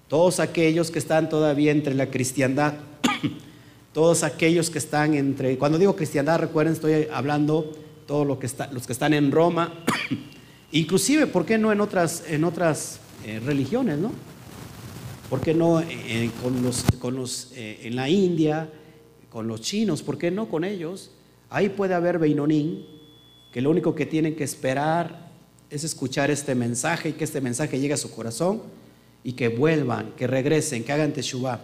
todos 0.07 0.39
aquellos 0.39 0.89
que 0.89 0.97
están 0.97 1.29
todavía 1.29 1.71
entre 1.71 1.93
la 1.93 2.09
cristiandad, 2.09 2.73
todos 3.93 4.23
aquellos 4.23 4.71
que 4.71 4.79
están 4.79 5.13
entre, 5.13 5.59
cuando 5.59 5.77
digo 5.77 5.95
cristiandad, 5.95 6.39
recuerden, 6.39 6.73
estoy 6.73 7.07
hablando 7.13 7.71
todos 8.07 8.25
lo 8.25 8.39
que 8.39 8.49
los 8.71 8.87
que 8.87 8.93
están 8.93 9.13
en 9.13 9.31
Roma, 9.31 9.75
inclusive, 10.71 11.27
¿por 11.27 11.45
qué 11.45 11.59
no 11.59 11.71
en 11.71 11.81
otras, 11.81 12.23
en 12.27 12.43
otras 12.43 12.99
eh, 13.23 13.39
religiones, 13.45 13.99
no? 13.99 14.11
¿Por 15.29 15.41
qué 15.41 15.53
no 15.53 15.81
eh, 15.81 16.31
los, 16.63 16.83
con 16.97 17.15
los 17.15 17.51
eh, 17.53 17.81
en 17.83 17.95
la 17.95 18.09
India, 18.09 18.71
con 19.29 19.47
los 19.47 19.61
chinos? 19.61 20.01
¿Por 20.01 20.17
qué 20.17 20.31
no 20.31 20.49
con 20.49 20.63
ellos? 20.63 21.11
Ahí 21.51 21.69
puede 21.69 21.93
haber 21.93 22.17
Beinonín, 22.17 22.87
que 23.51 23.61
lo 23.61 23.69
único 23.69 23.93
que 23.93 24.07
tienen 24.07 24.35
que 24.35 24.43
esperar 24.43 25.24
es 25.69 25.83
escuchar 25.83 26.31
este 26.31 26.55
mensaje 26.55 27.09
y 27.09 27.13
que 27.13 27.23
este 27.23 27.41
mensaje 27.41 27.79
llegue 27.79 27.93
a 27.93 27.97
su 27.97 28.11
corazón 28.11 28.61
y 29.23 29.33
que 29.33 29.47
vuelvan, 29.47 30.13
que 30.15 30.27
regresen, 30.27 30.83
que 30.83 30.91
hagan 30.91 31.13
Teshuvah. 31.13 31.59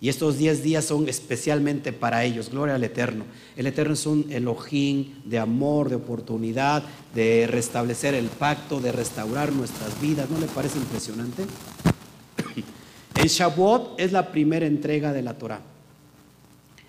Y 0.00 0.08
estos 0.08 0.36
10 0.36 0.62
días 0.62 0.84
son 0.84 1.08
especialmente 1.08 1.92
para 1.92 2.24
ellos. 2.24 2.50
Gloria 2.50 2.74
al 2.74 2.84
Eterno. 2.84 3.24
El 3.56 3.66
Eterno 3.66 3.94
es 3.94 4.04
un 4.04 4.26
Elohim 4.30 5.22
de 5.24 5.38
amor, 5.38 5.88
de 5.88 5.94
oportunidad, 5.94 6.82
de 7.14 7.46
restablecer 7.46 8.14
el 8.14 8.26
pacto, 8.26 8.80
de 8.80 8.92
restaurar 8.92 9.52
nuestras 9.52 9.98
vidas. 10.02 10.28
¿No 10.28 10.38
le 10.38 10.46
parece 10.46 10.78
impresionante? 10.78 11.44
El 13.14 13.28
Shavuot 13.28 13.98
es 13.98 14.12
la 14.12 14.30
primera 14.30 14.66
entrega 14.66 15.12
de 15.12 15.22
la 15.22 15.38
Torah. 15.38 15.62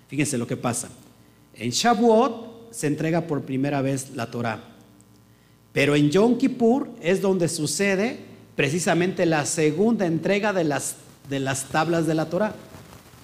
Fíjense 0.08 0.36
lo 0.36 0.46
que 0.46 0.58
pasa. 0.58 0.90
En 1.54 1.70
Shavuot 1.70 2.72
se 2.72 2.88
entrega 2.88 3.22
por 3.22 3.42
primera 3.42 3.80
vez 3.80 4.10
la 4.14 4.30
Torah. 4.30 4.75
Pero 5.76 5.94
en 5.94 6.08
Yom 6.08 6.38
Kippur 6.38 6.88
es 7.02 7.20
donde 7.20 7.50
sucede 7.50 8.18
precisamente 8.54 9.26
la 9.26 9.44
segunda 9.44 10.06
entrega 10.06 10.54
de 10.54 10.64
las, 10.64 10.96
de 11.28 11.38
las 11.38 11.66
tablas 11.66 12.06
de 12.06 12.14
la 12.14 12.30
Torah. 12.30 12.54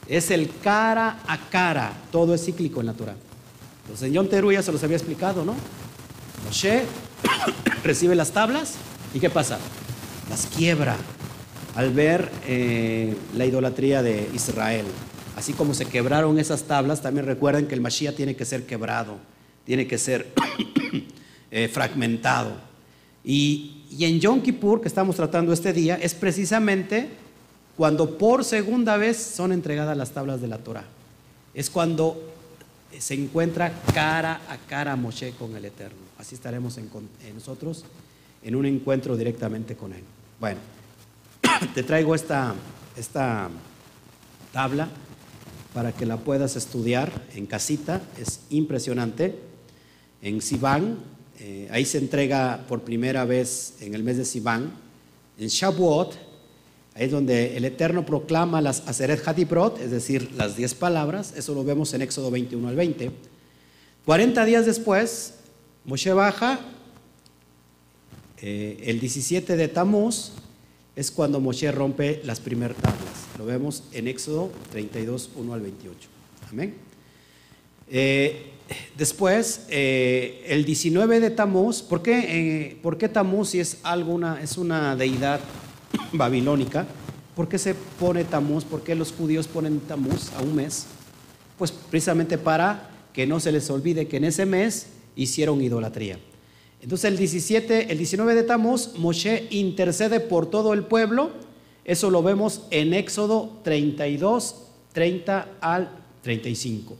Es 0.06 0.30
el 0.30 0.50
cara 0.62 1.20
a 1.26 1.48
cara. 1.48 1.94
Todo 2.10 2.34
es 2.34 2.44
cíclico 2.44 2.80
en 2.80 2.86
la 2.88 2.92
Torah. 2.92 3.14
Entonces 3.84 4.06
en 4.06 4.12
Yom 4.12 4.28
Teru 4.28 4.52
ya 4.52 4.62
se 4.62 4.70
los 4.70 4.84
había 4.84 4.98
explicado, 4.98 5.46
¿no? 5.46 5.54
Moshe 6.44 6.82
recibe 7.84 8.14
las 8.14 8.32
tablas 8.32 8.74
y 9.14 9.18
¿qué 9.18 9.30
pasa? 9.30 9.58
Las 10.28 10.44
quiebra 10.44 10.96
al 11.74 11.90
ver 11.94 12.30
eh, 12.46 13.16
la 13.34 13.46
idolatría 13.46 14.02
de 14.02 14.28
Israel. 14.34 14.84
Así 15.36 15.54
como 15.54 15.72
se 15.72 15.86
quebraron 15.86 16.38
esas 16.38 16.64
tablas, 16.64 17.00
también 17.00 17.24
recuerden 17.24 17.66
que 17.66 17.74
el 17.74 17.80
Mashiach 17.80 18.14
tiene 18.14 18.36
que 18.36 18.44
ser 18.44 18.66
quebrado, 18.66 19.16
tiene 19.64 19.86
que 19.86 19.96
ser 19.96 20.34
eh, 21.52 21.68
fragmentado. 21.68 22.56
Y, 23.22 23.84
y 23.90 24.04
en 24.06 24.18
Yom 24.18 24.40
Kippur, 24.40 24.80
que 24.80 24.88
estamos 24.88 25.14
tratando 25.14 25.52
este 25.52 25.72
día, 25.72 25.94
es 25.94 26.14
precisamente 26.14 27.10
cuando 27.76 28.18
por 28.18 28.44
segunda 28.44 28.96
vez 28.96 29.16
son 29.16 29.52
entregadas 29.52 29.96
las 29.96 30.10
tablas 30.10 30.40
de 30.40 30.48
la 30.48 30.58
Torah. 30.58 30.84
Es 31.54 31.70
cuando 31.70 32.32
se 32.98 33.14
encuentra 33.14 33.72
cara 33.94 34.40
a 34.48 34.56
cara 34.56 34.96
Moshe 34.96 35.32
con 35.32 35.56
el 35.56 35.64
Eterno. 35.64 35.98
Así 36.18 36.34
estaremos 36.34 36.78
en, 36.78 36.90
nosotros 37.34 37.84
en 38.42 38.54
un 38.54 38.66
encuentro 38.66 39.16
directamente 39.16 39.76
con 39.76 39.92
Él. 39.92 40.02
Bueno, 40.40 40.60
te 41.74 41.82
traigo 41.82 42.14
esta, 42.14 42.54
esta 42.96 43.48
tabla 44.52 44.88
para 45.74 45.92
que 45.92 46.06
la 46.06 46.18
puedas 46.18 46.56
estudiar 46.56 47.10
en 47.34 47.46
casita. 47.46 48.02
Es 48.18 48.40
impresionante. 48.50 49.38
En 50.20 50.40
Sivan, 50.40 50.98
eh, 51.38 51.68
ahí 51.70 51.84
se 51.84 51.98
entrega 51.98 52.64
por 52.68 52.82
primera 52.82 53.24
vez 53.24 53.74
en 53.80 53.94
el 53.94 54.02
mes 54.02 54.16
de 54.16 54.24
Sivan. 54.24 54.72
En 55.38 55.48
Shavuot, 55.48 56.14
Ahí 56.94 57.06
es 57.06 57.10
donde 57.10 57.56
el 57.56 57.64
Eterno 57.64 58.04
proclama 58.04 58.60
las 58.60 58.86
Aseret 58.86 59.26
Hatiprot, 59.26 59.80
es 59.80 59.90
decir, 59.90 60.30
las 60.36 60.56
diez 60.56 60.74
palabras. 60.74 61.32
Eso 61.36 61.54
lo 61.54 61.64
vemos 61.64 61.94
en 61.94 62.02
Éxodo 62.02 62.30
21 62.30 62.68
al 62.68 62.76
20. 62.76 63.10
40 64.04 64.44
días 64.44 64.66
después, 64.66 65.34
Moshe 65.86 66.12
baja. 66.12 66.60
Eh, 68.42 68.82
el 68.84 69.00
17 69.00 69.56
de 69.56 69.68
Tamuz 69.68 70.32
es 70.94 71.10
cuando 71.10 71.40
Moshe 71.40 71.72
rompe 71.72 72.20
las 72.24 72.40
primeras 72.40 72.76
tablas. 72.76 72.98
Lo 73.38 73.46
vemos 73.46 73.84
en 73.92 74.06
Éxodo 74.06 74.50
32, 74.72 75.30
1 75.36 75.54
al 75.54 75.60
28. 75.62 76.08
Amén. 76.50 76.74
Eh, 77.88 78.51
después, 78.96 79.66
eh, 79.68 80.44
el 80.48 80.64
19 80.64 81.20
de 81.20 81.30
Tamuz, 81.30 81.82
¿por 81.82 82.02
qué, 82.02 82.78
¿por 82.82 82.98
qué 82.98 83.08
Tamuz 83.08 83.50
si 83.50 83.60
es, 83.60 83.78
alguna, 83.82 84.40
es 84.42 84.58
una 84.58 84.96
deidad 84.96 85.40
babilónica. 86.12 86.86
¿Por 87.34 87.48
qué 87.48 87.58
se 87.58 87.74
pone 87.74 88.24
Tamuz? 88.24 88.64
¿Por 88.64 88.82
qué 88.82 88.94
los 88.94 89.12
judíos 89.12 89.48
ponen 89.48 89.80
Tamuz 89.80 90.32
a 90.32 90.42
un 90.42 90.54
mes? 90.54 90.86
Pues 91.58 91.70
precisamente 91.72 92.38
para 92.38 92.90
que 93.12 93.26
no 93.26 93.40
se 93.40 93.52
les 93.52 93.68
olvide 93.70 94.08
que 94.08 94.18
en 94.18 94.24
ese 94.24 94.46
mes 94.46 94.88
hicieron 95.16 95.60
idolatría. 95.62 96.18
Entonces 96.80 97.10
el 97.10 97.16
17, 97.16 97.92
el 97.92 97.98
19 97.98 98.34
de 98.34 98.42
Tamuz, 98.42 98.96
Moshe 98.96 99.46
intercede 99.50 100.20
por 100.20 100.50
todo 100.50 100.72
el 100.72 100.84
pueblo. 100.84 101.30
Eso 101.84 102.10
lo 102.10 102.22
vemos 102.22 102.62
en 102.70 102.94
Éxodo 102.94 103.60
32, 103.62 104.56
30 104.92 105.48
al 105.60 105.90
35. 106.22 106.96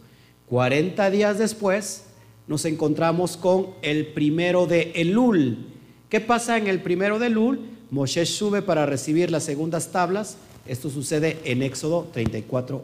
40 0.53 1.11
días 1.11 1.39
después 1.39 2.03
nos 2.47 2.67
encontramos 2.67 3.39
con 3.39 3.69
el 3.81 4.09
primero 4.09 4.67
de 4.67 4.93
Elul. 4.97 5.65
¿Qué 6.11 6.21
pasa 6.21 6.59
en 6.59 6.67
el 6.67 6.83
primero 6.83 7.19
de 7.19 7.29
Elul? 7.29 7.61
Moshe 7.91 8.27
sube 8.27 8.61
para 8.61 8.85
recibir 8.85 9.31
las 9.31 9.45
segundas 9.45 9.93
tablas. 9.93 10.37
Esto 10.67 10.91
sucede 10.91 11.39
en 11.45 11.63
Éxodo 11.63 12.07
34.1. 12.15 12.83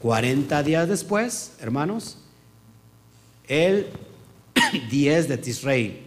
40 0.00 0.62
días 0.62 0.88
después, 0.88 1.54
hermanos, 1.60 2.18
el 3.48 3.88
10 4.88 5.28
de 5.30 5.36
Tisrei 5.36 6.02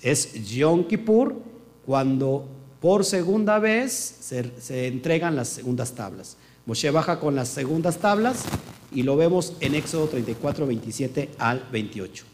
es 0.00 0.32
Yom 0.48 0.84
Kippur, 0.84 1.36
cuando 1.84 2.48
por 2.80 3.04
segunda 3.04 3.58
vez 3.58 4.16
se, 4.20 4.50
se, 4.62 4.86
entregan 4.86 5.36
las 5.36 5.48
segundas 5.48 5.92
tablas. 5.92 6.38
Moshe 6.64 6.90
baja 6.90 7.20
con 7.20 7.36
las 7.36 7.48
segundas 7.48 7.98
tablas 7.98 8.46
y 8.92 9.02
lo 9.02 9.16
vemos 9.16 9.54
en 9.60 9.74
Éxodo 9.74 10.08
34, 10.08 10.66
27 10.66 11.30
al 11.38 11.66
28. 11.70 12.24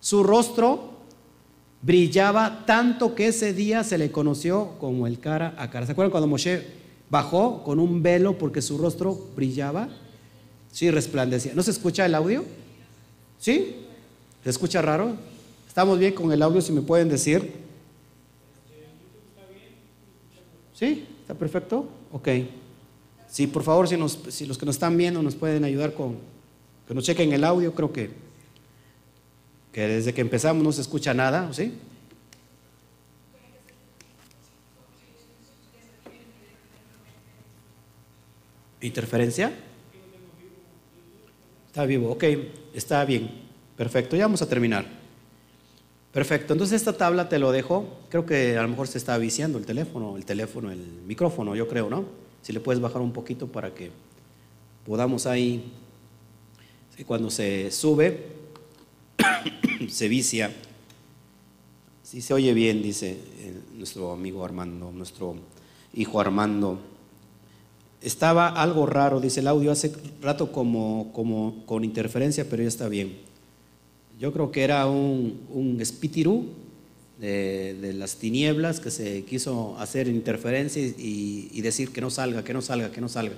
Su 0.00 0.22
rostro 0.22 0.92
brillaba 1.82 2.64
tanto 2.66 3.14
que 3.14 3.28
ese 3.28 3.52
día 3.52 3.84
se 3.84 3.98
le 3.98 4.10
conoció 4.10 4.72
como 4.78 5.06
el 5.06 5.18
cara 5.18 5.54
a 5.58 5.70
cara. 5.70 5.86
¿Se 5.86 5.92
acuerdan 5.92 6.10
cuando 6.10 6.28
Moshe 6.28 6.66
bajó 7.10 7.62
con 7.64 7.78
un 7.78 8.02
velo 8.02 8.38
porque 8.38 8.62
su 8.62 8.78
rostro 8.78 9.18
brillaba? 9.36 9.88
Sí, 10.70 10.90
resplandecía. 10.90 11.52
¿No 11.54 11.62
se 11.62 11.70
escucha 11.70 12.06
el 12.06 12.14
audio? 12.14 12.44
¿Sí? 13.38 13.76
¿Se 14.44 14.50
escucha 14.50 14.80
raro? 14.80 15.16
¿Estamos 15.68 15.98
bien 15.98 16.14
con 16.14 16.32
el 16.32 16.42
audio? 16.42 16.60
Si 16.60 16.72
me 16.72 16.82
pueden 16.82 17.08
decir. 17.08 17.52
¿Sí? 20.74 21.06
¿Está 21.20 21.34
perfecto? 21.34 21.88
Ok. 22.12 22.28
Sí, 23.32 23.46
por 23.46 23.62
favor, 23.62 23.88
si, 23.88 23.96
si 24.30 24.44
los 24.44 24.58
que 24.58 24.66
nos 24.66 24.76
están 24.76 24.94
viendo 24.94 25.22
nos 25.22 25.34
pueden 25.34 25.64
ayudar 25.64 25.94
con 25.94 26.18
que 26.86 26.92
nos 26.92 27.02
chequen 27.02 27.32
el 27.32 27.44
audio, 27.44 27.74
creo 27.74 27.90
que 27.90 28.10
que 29.72 29.88
desde 29.88 30.12
que 30.12 30.20
empezamos 30.20 30.62
no 30.62 30.70
se 30.70 30.82
escucha 30.82 31.14
nada, 31.14 31.50
¿sí? 31.54 31.72
¿Interferencia? 38.82 39.50
Está 41.68 41.86
vivo, 41.86 42.10
ok, 42.10 42.24
está 42.74 43.02
bien, 43.06 43.30
perfecto, 43.78 44.14
ya 44.14 44.26
vamos 44.26 44.42
a 44.42 44.48
terminar. 44.48 44.84
Perfecto, 46.12 46.52
entonces 46.52 46.76
esta 46.76 46.98
tabla 46.98 47.30
te 47.30 47.38
lo 47.38 47.50
dejo, 47.50 47.86
creo 48.10 48.26
que 48.26 48.58
a 48.58 48.62
lo 48.62 48.68
mejor 48.68 48.88
se 48.88 48.98
está 48.98 49.16
viciando 49.16 49.56
el 49.56 49.64
teléfono, 49.64 50.18
el 50.18 50.26
teléfono, 50.26 50.70
el 50.70 50.84
micrófono, 51.06 51.56
yo 51.56 51.66
creo, 51.66 51.88
¿no? 51.88 52.04
Si 52.42 52.52
le 52.52 52.60
puedes 52.60 52.80
bajar 52.80 53.00
un 53.00 53.12
poquito 53.12 53.46
para 53.46 53.72
que 53.72 53.90
podamos 54.84 55.26
ahí, 55.26 55.72
cuando 57.06 57.30
se 57.30 57.70
sube, 57.70 58.26
se 59.88 60.08
vicia. 60.08 60.52
Si 62.02 62.20
se 62.20 62.34
oye 62.34 62.52
bien, 62.52 62.82
dice 62.82 63.18
nuestro 63.76 64.12
amigo 64.12 64.44
Armando, 64.44 64.92
nuestro 64.92 65.36
hijo 65.94 66.20
Armando. 66.20 66.78
Estaba 68.00 68.48
algo 68.48 68.86
raro, 68.86 69.20
dice 69.20 69.40
el 69.40 69.48
audio, 69.48 69.70
hace 69.70 69.92
rato 70.20 70.50
como, 70.52 71.10
como 71.12 71.64
con 71.66 71.84
interferencia, 71.84 72.48
pero 72.48 72.62
ya 72.62 72.68
está 72.68 72.88
bien. 72.88 73.16
Yo 74.18 74.32
creo 74.32 74.50
que 74.50 74.62
era 74.62 74.86
un, 74.86 75.40
un 75.52 75.80
espíritu 75.80 76.46
de, 77.22 77.92
las 77.94 78.16
tinieblas 78.16 78.80
que 78.80 78.90
se 78.90 79.24
quiso 79.24 79.76
hacer 79.78 80.08
interferencia 80.08 80.82
y, 80.82 81.60
decir 81.60 81.92
que 81.92 82.00
no 82.00 82.10
salga, 82.10 82.42
que 82.42 82.52
no 82.52 82.60
salga, 82.60 82.90
que 82.90 83.00
no 83.00 83.08
salga. 83.08 83.36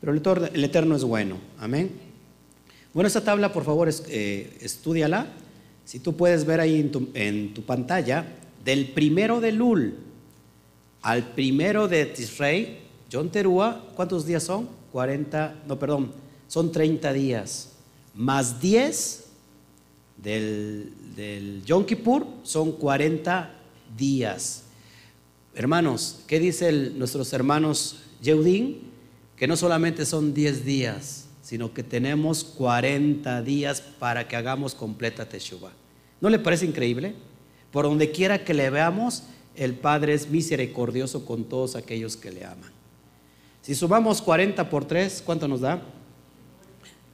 Pero 0.00 0.12
el, 0.52 0.64
Eterno 0.64 0.96
es 0.96 1.04
bueno. 1.04 1.38
Amén. 1.58 1.92
Bueno, 2.92 3.06
esta 3.06 3.22
tabla, 3.22 3.52
por 3.52 3.64
favor, 3.64 3.88
eh, 4.08 4.56
estudiala. 4.60 5.28
Si 5.84 6.00
tú 6.00 6.16
puedes 6.16 6.44
ver 6.44 6.58
ahí 6.58 6.90
en 7.14 7.54
tu, 7.54 7.62
pantalla, 7.62 8.26
del 8.64 8.88
primero 8.88 9.40
de 9.40 9.52
Lul 9.52 9.94
al 11.02 11.32
primero 11.34 11.86
de 11.86 12.06
Tisrei, 12.06 12.78
John 13.12 13.30
Terúa, 13.30 13.84
¿cuántos 13.94 14.26
días 14.26 14.42
son? 14.42 14.68
40, 14.90 15.62
no, 15.68 15.78
perdón, 15.78 16.12
son 16.48 16.72
30 16.72 17.12
días. 17.12 17.72
Más 18.14 18.60
10 18.60 19.24
del, 20.16 20.92
del 21.14 21.64
Yom 21.64 21.84
Kippur 21.84 22.26
son 22.42 22.72
40 22.72 23.50
días. 23.96 24.64
Hermanos, 25.54 26.20
¿qué 26.26 26.40
dicen 26.40 26.98
nuestros 26.98 27.32
hermanos 27.32 28.00
Yeudín? 28.22 28.92
Que 29.36 29.46
no 29.46 29.56
solamente 29.56 30.06
son 30.06 30.34
10 30.34 30.64
días, 30.64 31.26
sino 31.42 31.72
que 31.72 31.82
tenemos 31.82 32.44
40 32.44 33.42
días 33.42 33.80
para 33.80 34.26
que 34.26 34.36
hagamos 34.36 34.74
completa 34.74 35.28
Teshuvah. 35.28 35.72
¿No 36.20 36.30
le 36.30 36.38
parece 36.38 36.66
increíble? 36.66 37.14
Por 37.70 37.84
donde 37.84 38.10
quiera 38.10 38.44
que 38.44 38.54
le 38.54 38.70
veamos, 38.70 39.24
el 39.56 39.74
Padre 39.74 40.14
es 40.14 40.30
misericordioso 40.30 41.24
con 41.24 41.44
todos 41.44 41.76
aquellos 41.76 42.16
que 42.16 42.32
le 42.32 42.44
aman. 42.44 42.72
Si 43.62 43.74
sumamos 43.74 44.20
40 44.22 44.68
por 44.68 44.84
3, 44.84 45.22
¿cuánto 45.24 45.48
nos 45.48 45.60
da? 45.60 45.82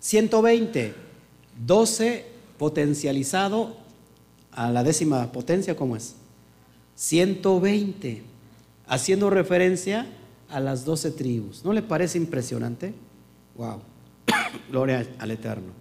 120. 0.00 0.94
12 1.66 2.24
potencializado 2.58 3.79
a 4.60 4.70
la 4.70 4.84
décima 4.84 5.32
potencia, 5.32 5.74
¿cómo 5.74 5.96
es? 5.96 6.16
120 6.94 8.22
haciendo 8.86 9.30
referencia 9.30 10.06
a 10.50 10.60
las 10.60 10.84
doce 10.84 11.10
tribus. 11.10 11.64
¿No 11.64 11.72
le 11.72 11.80
parece 11.80 12.18
impresionante? 12.18 12.92
Wow, 13.56 13.80
gloria 14.70 15.06
al 15.18 15.30
Eterno. 15.30 15.72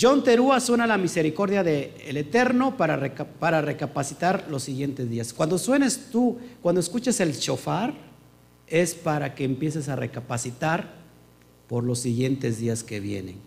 John 0.00 0.22
Terúa 0.22 0.60
suena 0.60 0.86
la 0.86 0.96
misericordia 0.96 1.64
del 1.64 2.16
Eterno 2.16 2.76
para, 2.76 3.16
para 3.40 3.60
recapacitar 3.60 4.46
los 4.48 4.62
siguientes 4.62 5.10
días. 5.10 5.32
Cuando 5.32 5.58
suenes 5.58 6.08
tú, 6.12 6.38
cuando 6.62 6.80
escuches 6.80 7.18
el 7.18 7.32
shofar, 7.32 7.94
es 8.68 8.94
para 8.94 9.34
que 9.34 9.42
empieces 9.42 9.88
a 9.88 9.96
recapacitar 9.96 10.94
por 11.66 11.82
los 11.82 11.98
siguientes 11.98 12.60
días 12.60 12.84
que 12.84 13.00
vienen. 13.00 13.38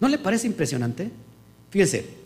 ¿No 0.00 0.08
le 0.08 0.18
parece 0.18 0.46
impresionante? 0.46 1.10
Fíjense, 1.70 2.23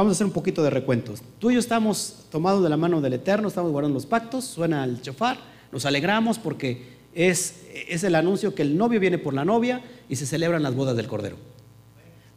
vamos 0.00 0.12
a 0.12 0.14
hacer 0.14 0.26
un 0.26 0.32
poquito 0.32 0.62
de 0.62 0.70
recuentos. 0.70 1.20
Tú 1.38 1.50
y 1.50 1.54
yo 1.54 1.60
estamos 1.60 2.24
tomados 2.30 2.62
de 2.62 2.70
la 2.70 2.78
mano 2.78 3.02
del 3.02 3.12
Eterno, 3.12 3.48
estamos 3.48 3.70
guardando 3.70 3.96
los 3.96 4.06
pactos, 4.06 4.46
suena 4.46 4.82
el 4.82 5.02
chofar, 5.02 5.36
nos 5.72 5.84
alegramos 5.84 6.38
porque 6.38 6.86
es, 7.12 7.66
es 7.86 8.02
el 8.02 8.14
anuncio 8.14 8.54
que 8.54 8.62
el 8.62 8.78
novio 8.78 8.98
viene 8.98 9.18
por 9.18 9.34
la 9.34 9.44
novia 9.44 9.84
y 10.08 10.16
se 10.16 10.24
celebran 10.24 10.62
las 10.62 10.74
bodas 10.74 10.96
del 10.96 11.06
Cordero. 11.06 11.36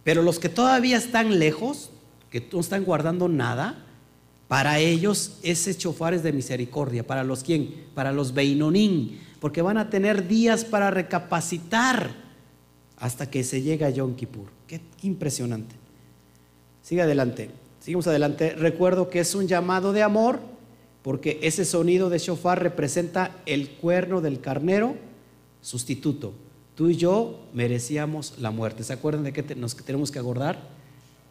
Pero 0.03 0.23
los 0.23 0.39
que 0.39 0.49
todavía 0.49 0.97
están 0.97 1.39
lejos, 1.39 1.89
que 2.29 2.45
no 2.51 2.59
están 2.59 2.83
guardando 2.83 3.29
nada, 3.29 3.85
para 4.49 4.79
ellos 4.79 5.37
ese 5.41 5.73
chofar 5.73 6.13
es 6.13 6.21
de 6.21 6.33
misericordia. 6.33 7.07
¿Para 7.07 7.23
los 7.23 7.45
quién? 7.45 7.85
Para 7.95 8.11
los 8.11 8.33
Beinonín, 8.33 9.21
porque 9.39 9.61
van 9.61 9.77
a 9.77 9.89
tener 9.89 10.27
días 10.27 10.65
para 10.65 10.91
recapacitar 10.91 12.13
hasta 12.97 13.31
que 13.31 13.45
se 13.45 13.61
llegue 13.61 13.85
a 13.85 13.89
Yom 13.89 14.15
Kippur. 14.15 14.47
qué 14.67 14.81
impresionante. 15.01 15.82
Sigue 16.83 17.01
adelante. 17.01 17.49
Seguimos 17.79 18.05
adelante. 18.05 18.51
Recuerdo 18.51 19.09
que 19.09 19.21
es 19.21 19.33
un 19.33 19.47
llamado 19.47 19.93
de 19.93 20.03
amor 20.03 20.39
porque 21.01 21.39
ese 21.41 21.65
sonido 21.65 22.09
de 22.09 22.19
shofar 22.19 22.61
representa 22.61 23.35
el 23.45 23.69
cuerno 23.71 24.21
del 24.21 24.39
carnero 24.39 24.95
sustituto. 25.61 26.33
Tú 26.75 26.89
y 26.89 26.97
yo 26.97 27.39
merecíamos 27.53 28.35
la 28.39 28.51
muerte. 28.51 28.83
¿Se 28.83 28.93
acuerdan 28.93 29.23
de 29.23 29.33
qué 29.33 29.55
nos 29.55 29.75
tenemos 29.75 30.11
que 30.11 30.19
acordar? 30.19 30.59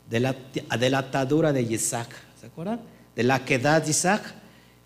De 0.08 0.20
la, 0.20 0.34
de 0.34 0.96
atadura 0.96 1.52
de 1.52 1.62
Isaac. 1.62 2.08
¿Se 2.40 2.46
acuerdan? 2.46 2.80
De 3.14 3.22
la 3.22 3.44
quedad 3.44 3.82
de 3.82 3.90
Isaac. 3.90 4.22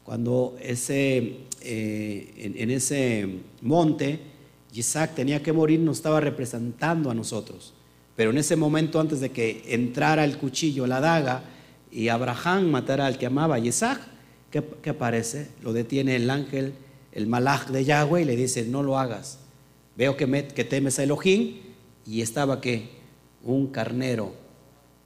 Cuando 0.04 0.56
ese, 0.60 1.38
eh, 1.62 2.54
en, 2.56 2.70
ese 2.70 3.40
monte 3.60 4.20
Isaac 4.72 5.14
tenía 5.14 5.42
que 5.42 5.52
morir, 5.52 5.80
nos 5.80 5.98
estaba 5.98 6.20
representando 6.20 7.10
a 7.10 7.14
nosotros. 7.14 7.74
Pero 8.16 8.30
en 8.30 8.38
ese 8.38 8.56
momento, 8.56 8.98
antes 8.98 9.20
de 9.20 9.30
que 9.30 9.62
entrara 9.68 10.24
el 10.24 10.38
cuchillo, 10.38 10.86
la 10.86 11.00
daga, 11.00 11.42
y 11.90 12.08
Abraham 12.08 12.70
matara 12.70 13.06
al 13.06 13.18
que 13.18 13.26
amaba, 13.26 13.58
Isaac, 13.58 14.00
¿qué, 14.50 14.90
aparece? 14.90 15.50
Lo 15.62 15.72
detiene 15.72 16.16
el 16.16 16.28
ángel, 16.30 16.74
el 17.12 17.26
malach 17.26 17.68
de 17.68 17.84
Yahweh, 17.84 18.22
y 18.22 18.24
le 18.24 18.36
dice, 18.36 18.64
no 18.64 18.82
lo 18.82 18.98
hagas. 18.98 19.38
Veo 19.96 20.16
que, 20.16 20.26
temes 20.64 20.98
a 20.98 21.02
Elohim, 21.02 21.58
y 22.06 22.22
estaba 22.22 22.60
que 22.60 22.88
un 23.42 23.68
carnero, 23.68 24.34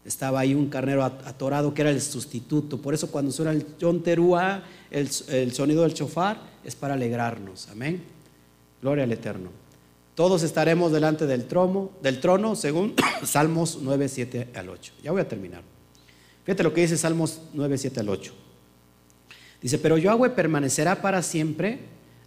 estaba 0.04 0.40
ahí 0.40 0.54
un 0.54 0.68
carnero 0.68 1.04
atorado 1.04 1.74
que 1.74 1.82
era 1.82 1.90
el 1.90 2.00
sustituto. 2.00 2.80
Por 2.80 2.94
eso 2.94 3.10
cuando 3.10 3.32
suena 3.32 3.50
el 3.50 3.66
John 3.80 4.02
el, 4.06 5.10
el 5.28 5.52
sonido 5.52 5.82
del 5.82 5.94
chofar, 5.94 6.40
es 6.64 6.74
para 6.74 6.94
alegrarnos. 6.94 7.68
Amén. 7.68 8.02
Gloria 8.80 9.04
al 9.04 9.12
Eterno. 9.12 9.50
Todos 10.20 10.42
estaremos 10.42 10.92
delante 10.92 11.26
del 11.26 11.46
trono, 11.46 11.92
del 12.02 12.20
trono 12.20 12.54
según 12.54 12.92
Salmos 13.24 13.78
9, 13.80 14.06
7 14.06 14.48
al 14.54 14.68
8. 14.68 14.92
Ya 15.02 15.12
voy 15.12 15.22
a 15.22 15.26
terminar. 15.26 15.62
Fíjate 16.44 16.62
lo 16.62 16.74
que 16.74 16.82
dice 16.82 16.98
Salmos 16.98 17.40
9, 17.54 17.78
7 17.78 18.00
al 18.00 18.08
8. 18.10 18.34
Dice, 19.62 19.78
pero 19.78 19.96
Yahweh 19.96 20.28
permanecerá 20.28 21.00
para 21.00 21.22
siempre, 21.22 21.78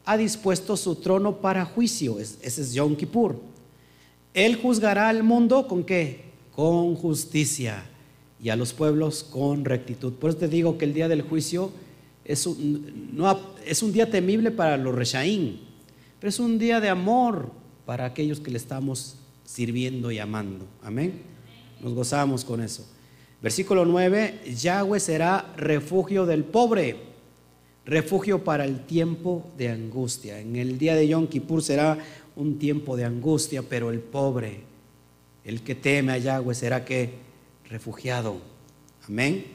ha 0.05 0.17
dispuesto 0.17 0.75
su 0.75 0.95
trono 0.95 1.37
para 1.37 1.65
juicio. 1.65 2.17
Ese 2.17 2.61
es 2.61 2.73
Yom 2.73 2.95
Kippur. 2.95 3.39
Él 4.33 4.55
juzgará 4.59 5.07
al 5.09 5.21
mundo 5.21 5.67
con 5.67 5.83
qué? 5.83 6.31
Con 6.55 6.95
justicia 6.95 7.85
y 8.41 8.49
a 8.49 8.55
los 8.55 8.73
pueblos 8.73 9.23
con 9.23 9.65
rectitud. 9.65 10.13
Por 10.13 10.31
eso 10.31 10.39
te 10.39 10.47
digo 10.47 10.79
que 10.79 10.85
el 10.85 10.95
día 10.95 11.07
del 11.07 11.21
juicio 11.21 11.69
es 12.25 12.47
un, 12.47 13.23
es 13.63 13.83
un 13.83 13.93
día 13.93 14.09
temible 14.09 14.49
para 14.49 14.77
los 14.77 14.95
reshaín, 14.95 15.61
pero 16.19 16.29
es 16.29 16.39
un 16.39 16.57
día 16.57 16.79
de 16.79 16.89
amor 16.89 17.61
para 17.85 18.05
aquellos 18.05 18.39
que 18.39 18.51
le 18.51 18.57
estamos 18.57 19.15
sirviendo 19.45 20.11
y 20.11 20.19
amando. 20.19 20.65
Amén. 20.81 21.21
Nos 21.81 21.93
gozamos 21.93 22.45
con 22.45 22.61
eso. 22.61 22.85
Versículo 23.41 23.85
9, 23.85 24.41
Yahweh 24.55 24.99
será 24.99 25.53
refugio 25.57 26.25
del 26.25 26.45
pobre, 26.45 26.95
refugio 27.85 28.43
para 28.43 28.63
el 28.63 28.85
tiempo 28.85 29.51
de 29.57 29.69
angustia. 29.69 30.39
En 30.39 30.55
el 30.55 30.77
día 30.77 30.95
de 30.95 31.09
Yom 31.09 31.27
Kippur 31.27 31.61
será 31.61 31.97
un 32.37 32.57
tiempo 32.57 32.95
de 32.95 33.03
angustia, 33.03 33.61
pero 33.61 33.91
el 33.91 33.99
pobre, 33.99 34.61
el 35.43 35.61
que 35.61 35.75
teme 35.75 36.13
a 36.13 36.17
Yahweh 36.17 36.55
será 36.55 36.85
que 36.85 37.15
refugiado. 37.69 38.37
Amén. 39.07 39.45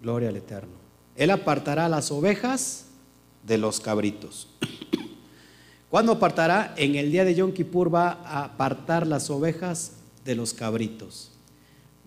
Gloria 0.00 0.30
al 0.30 0.36
Eterno. 0.36 0.72
Él 1.16 1.30
apartará 1.30 1.88
las 1.88 2.10
ovejas 2.10 2.86
de 3.46 3.58
los 3.58 3.80
cabritos. 3.80 4.48
¿Cuándo 5.94 6.10
apartará? 6.10 6.74
En 6.76 6.96
el 6.96 7.12
día 7.12 7.24
de 7.24 7.36
Yom 7.36 7.52
Kippur 7.52 7.94
va 7.94 8.18
a 8.24 8.46
apartar 8.46 9.06
las 9.06 9.30
ovejas 9.30 9.92
de 10.24 10.34
los 10.34 10.52
cabritos. 10.52 11.30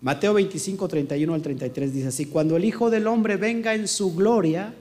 Mateo 0.02 0.34
25, 0.34 0.86
31 0.86 1.32
al 1.32 1.40
33 1.40 1.94
dice 1.94 2.08
así, 2.08 2.26
cuando 2.26 2.58
el 2.58 2.66
Hijo 2.66 2.90
del 2.90 3.06
Hombre 3.06 3.38
venga 3.38 3.74
en 3.74 3.88
su 3.88 4.14
gloria 4.14 4.74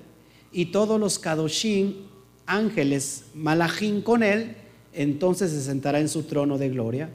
y 0.51 0.73
todos 0.73 0.99
los 0.99 1.19
Kadoshim, 1.19 1.93
ángeles, 2.45 3.27
malachim 3.34 4.01
con 4.01 4.23
él, 4.23 4.57
entonces 4.91 5.51
se 5.51 5.61
sentará 5.61 6.01
en 6.01 6.09
su 6.09 6.23
trono 6.23 6.57
de 6.57 6.67
gloria 6.67 7.09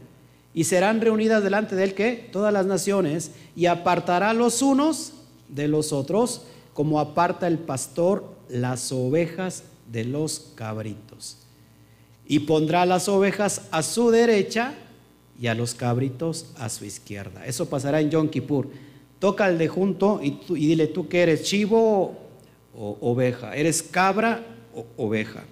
y 0.55 0.65
serán 0.65 1.03
reunidas 1.03 1.45
delante 1.45 1.77
de 1.77 1.85
él 1.85 1.93
que 1.93 2.27
todas 2.33 2.55
las 2.55 2.65
naciones 2.65 3.33
y 3.55 3.67
apartará 3.67 4.33
los 4.33 4.63
unos 4.63 5.13
de 5.51 5.69
los 5.69 5.93
otros 5.93 6.45
como 6.73 7.01
aparta 7.01 7.47
el 7.47 7.59
pastor 7.59 8.35
las 8.49 8.93
ovejas 8.93 9.65
de 9.93 10.05
los 10.05 10.53
cabritos 10.55 11.42
y 12.33 12.39
pondrá 12.39 12.87
las 12.87 13.11
ovejas 13.11 13.69
a 13.73 13.83
su 13.83 14.11
derecha 14.11 14.73
y 15.39 15.49
a 15.49 15.55
los 15.55 15.75
cabritos 15.75 16.47
a 16.57 16.71
su 16.71 16.87
izquierda. 16.87 17.45
Eso 17.45 17.69
pasará 17.69 18.01
en 18.01 18.09
Yom 18.09 18.31
Kippur. 18.31 18.71
Toca 19.19 19.45
al 19.45 19.59
de 19.59 19.69
junto 19.69 20.19
y, 20.23 20.39
dile 20.49 20.87
tú 20.87 21.09
que 21.09 21.21
eres 21.21 21.43
chivo 21.43 22.17
o 22.75 22.99
oveja, 23.03 23.55
eres 23.55 23.83
cabra 23.83 24.47
o 24.75 24.87
oveja. 24.97 25.45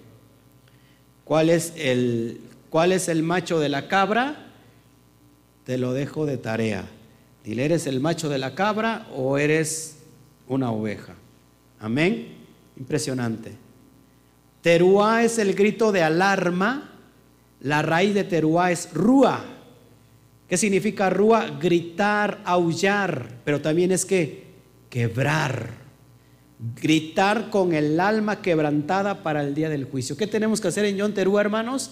¿Cuál 1.23 1.51
es, 1.51 1.71
el, 1.77 2.41
¿Cuál 2.71 2.93
es 2.93 3.09
el 3.09 3.21
macho 3.21 3.59
de 3.59 3.69
la 3.69 3.87
cabra? 3.87 4.47
Te 5.67 5.77
lo 5.77 5.93
dejo 5.93 6.25
de 6.25 6.37
tarea. 6.37 6.89
Dile, 7.43 7.65
¿eres 7.65 7.85
el 7.85 7.99
macho 7.99 8.27
de 8.27 8.39
la 8.39 8.55
cabra 8.55 9.07
o 9.15 9.37
eres 9.37 9.97
una 10.47 10.71
oveja? 10.71 11.13
Amén. 11.79 12.29
Impresionante. 12.75 13.60
Teruá 14.61 15.23
es 15.23 15.39
el 15.39 15.53
grito 15.53 15.91
de 15.91 16.03
alarma. 16.03 16.89
La 17.61 17.81
raíz 17.81 18.13
de 18.13 18.23
teruá 18.23 18.71
es 18.71 18.89
rúa. 18.93 19.43
¿Qué 20.47 20.57
significa 20.57 21.09
rúa? 21.09 21.47
Gritar, 21.59 22.41
aullar, 22.43 23.39
pero 23.43 23.61
también 23.61 23.91
es 23.91 24.05
que 24.05 24.45
quebrar. 24.89 25.81
Gritar 26.81 27.49
con 27.49 27.73
el 27.73 27.99
alma 27.99 28.41
quebrantada 28.41 29.23
para 29.23 29.41
el 29.41 29.55
día 29.55 29.69
del 29.69 29.85
juicio. 29.85 30.17
¿Qué 30.17 30.27
tenemos 30.27 30.61
que 30.61 30.67
hacer 30.67 30.85
en 30.85 30.97
Yom 30.97 31.13
Teruá, 31.13 31.41
hermanos? 31.41 31.91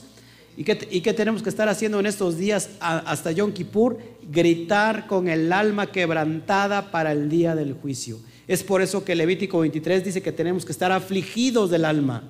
¿Y 0.57 0.63
qué, 0.63 0.87
¿Y 0.91 1.01
qué, 1.01 1.13
tenemos 1.13 1.41
que 1.41 1.49
estar 1.49 1.69
haciendo 1.69 1.99
en 1.99 2.05
estos 2.05 2.37
días 2.37 2.71
hasta 2.79 3.31
Yom 3.31 3.53
Kippur? 3.53 3.97
Gritar 4.29 5.07
con 5.07 5.27
el 5.27 5.53
alma 5.53 5.91
quebrantada 5.91 6.91
para 6.91 7.13
el 7.13 7.29
día 7.29 7.55
del 7.55 7.73
juicio. 7.73 8.19
Es 8.47 8.63
por 8.63 8.81
eso 8.81 9.05
que 9.05 9.15
Levítico 9.15 9.59
23 9.59 10.03
dice 10.03 10.21
que 10.21 10.31
tenemos 10.31 10.65
que 10.65 10.71
estar 10.71 10.91
afligidos 10.91 11.71
del 11.71 11.85
alma. 11.85 12.23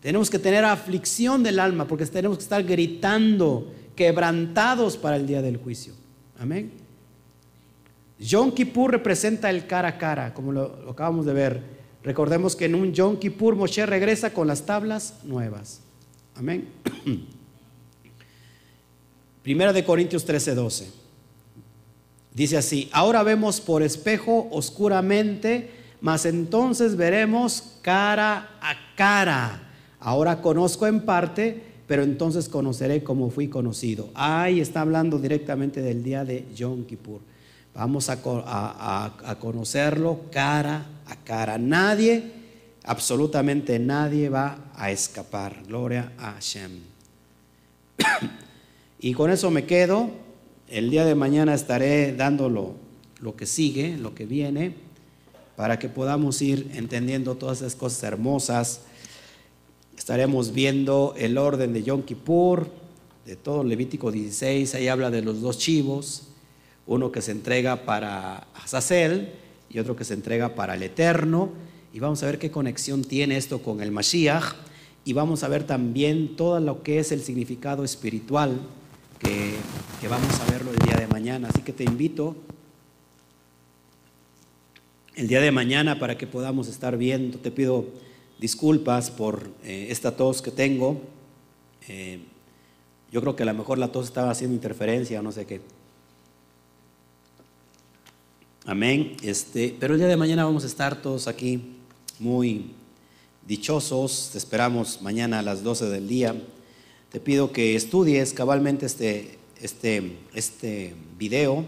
Tenemos 0.00 0.30
que 0.30 0.38
tener 0.38 0.64
aflicción 0.64 1.42
del 1.42 1.58
alma 1.58 1.86
porque 1.86 2.06
tenemos 2.06 2.38
que 2.38 2.44
estar 2.44 2.62
gritando, 2.62 3.72
quebrantados 3.94 4.96
para 4.96 5.16
el 5.16 5.26
día 5.26 5.42
del 5.42 5.56
juicio. 5.56 5.94
Amén. 6.38 6.70
Yom 8.18 8.52
Kippur 8.52 8.90
representa 8.90 9.50
el 9.50 9.66
cara 9.66 9.88
a 9.88 9.98
cara, 9.98 10.32
como 10.32 10.52
lo, 10.52 10.90
acabamos 10.90 11.26
de 11.26 11.32
ver. 11.32 11.62
Recordemos 12.02 12.56
que 12.56 12.66
en 12.66 12.74
un 12.74 12.92
Yom 12.92 13.18
Kippur 13.18 13.56
Moshe 13.56 13.84
regresa 13.84 14.32
con 14.32 14.46
las 14.46 14.64
tablas 14.64 15.14
nuevas. 15.24 15.80
Amén. 16.34 16.68
Primera 19.42 19.72
de 19.72 19.84
Corintios 19.84 20.24
13, 20.24 20.54
12. 20.54 20.90
Dice 22.32 22.56
así, 22.56 22.88
ahora 22.92 23.22
vemos 23.22 23.60
por 23.60 23.82
espejo 23.82 24.48
oscuramente, 24.50 25.70
mas 26.00 26.26
entonces 26.26 26.96
veremos 26.96 27.78
cara 27.80 28.58
a 28.60 28.74
cara. 28.94 29.65
Ahora 30.06 30.40
conozco 30.40 30.86
en 30.86 31.00
parte, 31.00 31.60
pero 31.88 32.04
entonces 32.04 32.48
conoceré 32.48 33.02
como 33.02 33.28
fui 33.28 33.48
conocido. 33.48 34.08
Ahí 34.14 34.60
está 34.60 34.82
hablando 34.82 35.18
directamente 35.18 35.82
del 35.82 36.04
día 36.04 36.24
de 36.24 36.46
Yom 36.54 36.84
Kippur. 36.84 37.18
Vamos 37.74 38.08
a, 38.08 38.22
conocerlo 39.40 40.20
cara 40.30 40.86
a 41.06 41.16
cara. 41.16 41.58
Nadie, 41.58 42.22
absolutamente 42.84 43.80
nadie 43.80 44.28
va 44.28 44.70
a 44.76 44.92
escapar. 44.92 45.64
Gloria 45.66 46.12
a 46.18 46.34
Hashem. 46.34 46.70
y 49.00 49.12
con 49.12 49.32
eso 49.32 49.50
me 49.50 49.64
quedo. 49.64 50.08
El 50.68 50.88
día 50.88 51.04
de 51.04 51.16
mañana 51.16 51.52
estaré 51.52 52.14
dándolo 52.14 52.76
lo 53.18 53.34
que 53.34 53.46
sigue, 53.46 53.96
lo 53.96 54.14
que 54.14 54.24
viene, 54.24 54.72
para 55.56 55.80
que 55.80 55.88
podamos 55.88 56.40
ir 56.42 56.70
entendiendo 56.74 57.34
todas 57.34 57.58
esas 57.58 57.74
cosas 57.74 58.04
hermosas. 58.04 58.82
Estaremos 59.96 60.52
viendo 60.52 61.14
el 61.16 61.38
orden 61.38 61.72
de 61.72 61.82
Yom 61.82 62.02
Kippur, 62.02 62.68
de 63.24 63.36
todo 63.36 63.64
Levítico 63.64 64.12
16, 64.12 64.74
ahí 64.74 64.88
habla 64.88 65.10
de 65.10 65.22
los 65.22 65.40
dos 65.40 65.58
chivos 65.58 66.28
uno 66.86 67.10
que 67.10 67.20
se 67.20 67.32
entrega 67.32 67.84
para 67.84 68.46
Azazel 68.54 69.32
y 69.68 69.78
otro 69.78 69.96
que 69.96 70.04
se 70.04 70.14
entrega 70.14 70.54
para 70.54 70.74
el 70.74 70.82
Eterno. 70.82 71.50
Y 71.92 71.98
vamos 71.98 72.22
a 72.22 72.26
ver 72.26 72.38
qué 72.38 72.50
conexión 72.50 73.02
tiene 73.02 73.36
esto 73.36 73.62
con 73.62 73.80
el 73.80 73.90
Mashiach. 73.90 74.54
Y 75.04 75.12
vamos 75.12 75.42
a 75.42 75.48
ver 75.48 75.64
también 75.64 76.36
todo 76.36 76.58
lo 76.60 76.82
que 76.82 76.98
es 76.98 77.12
el 77.12 77.22
significado 77.22 77.84
espiritual, 77.84 78.60
que, 79.20 79.54
que 80.00 80.08
vamos 80.08 80.40
a 80.40 80.50
verlo 80.50 80.70
el 80.72 80.78
día 80.78 80.96
de 80.96 81.06
mañana. 81.06 81.48
Así 81.48 81.62
que 81.62 81.72
te 81.72 81.84
invito 81.84 82.36
el 85.14 85.28
día 85.28 85.40
de 85.40 85.52
mañana 85.52 85.98
para 85.98 86.18
que 86.18 86.26
podamos 86.26 86.68
estar 86.68 86.96
viendo. 86.96 87.38
Te 87.38 87.50
pido 87.50 87.86
disculpas 88.38 89.10
por 89.10 89.50
eh, 89.64 89.88
esta 89.90 90.16
tos 90.16 90.42
que 90.42 90.50
tengo. 90.50 91.00
Eh, 91.88 92.20
yo 93.10 93.20
creo 93.20 93.36
que 93.36 93.42
a 93.42 93.46
lo 93.46 93.54
mejor 93.54 93.78
la 93.78 93.88
tos 93.88 94.06
estaba 94.06 94.30
haciendo 94.30 94.54
interferencia 94.54 95.20
o 95.20 95.22
no 95.22 95.32
sé 95.32 95.46
qué. 95.46 95.60
Amén. 98.64 99.16
Este, 99.22 99.74
pero 99.78 99.94
el 99.94 100.00
día 100.00 100.08
de 100.08 100.16
mañana 100.16 100.44
vamos 100.44 100.64
a 100.64 100.66
estar 100.66 101.00
todos 101.00 101.28
aquí 101.28 101.76
muy 102.18 102.72
dichosos. 103.46 104.30
Te 104.32 104.38
esperamos 104.38 105.00
mañana 105.02 105.38
a 105.38 105.42
las 105.42 105.62
12 105.62 105.88
del 105.88 106.08
día. 106.08 106.34
Te 107.10 107.20
pido 107.20 107.52
que 107.52 107.76
estudies 107.76 108.32
cabalmente 108.32 108.84
este, 108.86 109.38
este, 109.60 110.18
este 110.34 110.94
video 111.16 111.64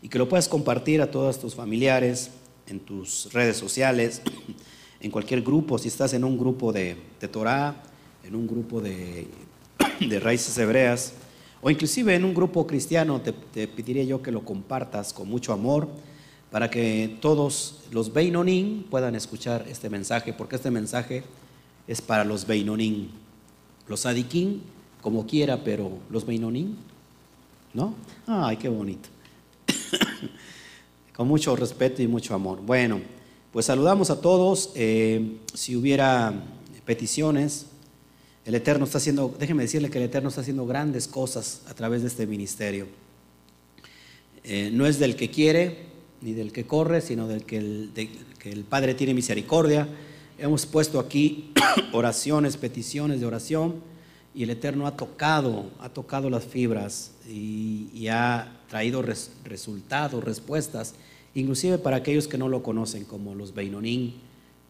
y 0.00 0.08
que 0.08 0.18
lo 0.18 0.28
puedas 0.28 0.48
compartir 0.48 1.02
a 1.02 1.10
todos 1.10 1.40
tus 1.40 1.56
familiares, 1.56 2.30
en 2.68 2.80
tus 2.80 3.32
redes 3.32 3.56
sociales, 3.56 4.22
en 5.00 5.10
cualquier 5.10 5.42
grupo, 5.42 5.78
si 5.78 5.88
estás 5.88 6.12
en 6.14 6.24
un 6.24 6.38
grupo 6.38 6.72
de, 6.72 6.96
de 7.20 7.28
Torah, 7.28 7.82
en 8.26 8.34
un 8.34 8.46
grupo 8.46 8.80
de, 8.80 9.28
raíces 10.20 10.56
hebreas 10.58 11.14
o 11.62 11.70
inclusive 11.70 12.14
en 12.14 12.24
un 12.24 12.34
grupo 12.34 12.66
cristiano 12.66 13.20
te, 13.20 13.32
pediría 13.68 14.04
yo 14.04 14.22
que 14.22 14.30
lo 14.30 14.44
compartas 14.44 15.12
con 15.12 15.28
mucho 15.28 15.52
amor 15.52 15.88
para 16.50 16.70
que 16.70 17.16
todos 17.20 17.82
los 17.90 18.12
Beinonín 18.12 18.86
puedan 18.88 19.14
escuchar 19.14 19.66
este 19.68 19.90
mensaje, 19.90 20.32
porque 20.32 20.56
este 20.56 20.70
mensaje 20.70 21.24
es 21.88 22.00
para 22.00 22.24
los 22.24 22.46
Beinonín. 22.46 23.10
Los 23.88 24.06
Adiquín, 24.06 24.62
como 25.02 25.26
quiera, 25.26 25.62
pero 25.64 25.98
los 26.08 26.24
Beinonín, 26.24 26.76
¿no? 27.74 27.94
Ay, 28.26 28.56
qué 28.56 28.68
bonito. 28.68 29.08
con 31.16 31.28
mucho 31.28 31.56
respeto 31.56 32.00
y 32.00 32.06
mucho 32.06 32.34
amor. 32.34 32.60
Bueno, 32.62 33.00
pues 33.56 33.64
saludamos 33.64 34.10
a 34.10 34.20
todos. 34.20 34.70
Eh, 34.74 35.38
si 35.54 35.76
hubiera 35.76 36.44
peticiones, 36.84 37.64
el 38.44 38.54
Eterno 38.54 38.84
está 38.84 38.98
haciendo, 38.98 39.34
déjeme 39.38 39.62
decirle 39.62 39.88
que 39.88 39.96
el 39.96 40.04
Eterno 40.04 40.28
está 40.28 40.42
haciendo 40.42 40.66
grandes 40.66 41.08
cosas 41.08 41.62
a 41.66 41.72
través 41.72 42.02
de 42.02 42.08
este 42.08 42.26
ministerio. 42.26 42.86
Eh, 44.44 44.68
no 44.74 44.84
es 44.84 44.98
del 44.98 45.16
que 45.16 45.30
quiere 45.30 45.86
ni 46.20 46.34
del 46.34 46.52
que 46.52 46.66
corre, 46.66 47.00
sino 47.00 47.28
del 47.28 47.44
que 47.44 47.56
el, 47.56 47.92
que 48.38 48.52
el 48.52 48.64
Padre 48.64 48.92
tiene 48.92 49.14
misericordia. 49.14 49.88
Hemos 50.38 50.66
puesto 50.66 51.00
aquí 51.00 51.54
oraciones, 51.94 52.58
peticiones 52.58 53.20
de 53.20 53.26
oración 53.26 53.76
y 54.34 54.42
el 54.42 54.50
Eterno 54.50 54.86
ha 54.86 54.98
tocado, 54.98 55.70
ha 55.80 55.88
tocado 55.88 56.28
las 56.28 56.44
fibras 56.44 57.12
y, 57.26 58.06
ha 58.08 58.52
traído 58.68 59.02
resultados, 59.44 60.22
respuestas, 60.22 60.92
inclusive 61.36 61.78
para 61.78 61.98
aquellos 61.98 62.26
que 62.26 62.38
no 62.38 62.48
lo 62.48 62.62
conocen, 62.62 63.04
como 63.04 63.34
los 63.34 63.54
Beinonín, 63.54 64.14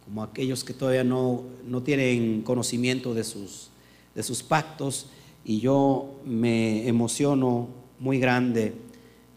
como 0.05 0.23
aquellos 0.23 0.65
que 0.65 0.75
todavía 0.75 1.05
no, 1.05 1.45
no 1.67 1.83
tienen 1.83 2.43
conocimiento 2.43 3.15
de 3.15 3.23
sus, 3.25 3.71
de 4.15 4.23
sus 4.23 4.43
pactos, 4.43 5.07
y 5.45 5.61
yo 5.61 6.21
me 6.25 6.89
emociono 6.89 7.69
muy 8.01 8.19
grande. 8.19 8.75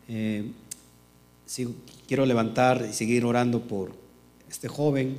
Eh, 0.08 0.52
quiero 2.08 2.26
levantar 2.26 2.88
y 2.90 2.94
seguir 2.94 3.26
orando 3.26 3.62
por 3.62 3.92
este 4.50 4.68
joven, 4.68 5.18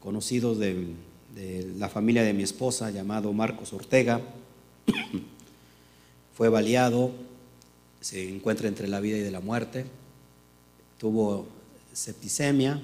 conocido 0.00 0.56
de, 0.56 0.88
de 1.34 1.72
la 1.78 1.88
familia 1.88 2.24
de 2.24 2.34
mi 2.34 2.42
esposa, 2.42 2.90
llamado 2.90 3.32
Marcos 3.32 3.72
Ortega. 3.72 4.20
Fue 6.34 6.48
baleado, 6.48 7.12
se 8.00 8.28
encuentra 8.28 8.66
entre 8.66 8.88
la 8.88 8.98
vida 8.98 9.18
y 9.18 9.20
de 9.20 9.30
la 9.30 9.40
muerte, 9.40 9.84
tuvo 11.00 11.46
septicemia, 11.94 12.78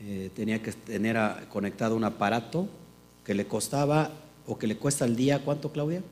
eh, 0.00 0.30
tenía 0.36 0.62
que 0.62 0.72
tener 0.72 1.16
conectado 1.48 1.96
un 1.96 2.04
aparato 2.04 2.68
que 3.24 3.32
le 3.32 3.46
costaba 3.46 4.12
o 4.46 4.58
que 4.58 4.66
le 4.66 4.76
cuesta 4.76 5.06
al 5.06 5.16
día, 5.16 5.42
¿cuánto 5.42 5.72
Claudia? 5.72 6.02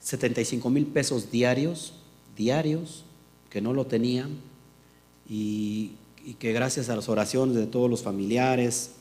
75 0.00 0.68
mil 0.70 0.86
pesos 0.86 1.30
diarios, 1.30 1.94
diarios, 2.36 3.04
que 3.48 3.60
no 3.60 3.72
lo 3.72 3.86
tenían 3.86 4.40
y, 5.28 5.92
que 6.38 6.52
gracias 6.52 6.88
a 6.88 6.96
las 6.96 7.08
oraciones 7.08 7.54
de 7.54 7.66
todos 7.66 7.88
los 7.88 8.02
familiares, 8.02 8.92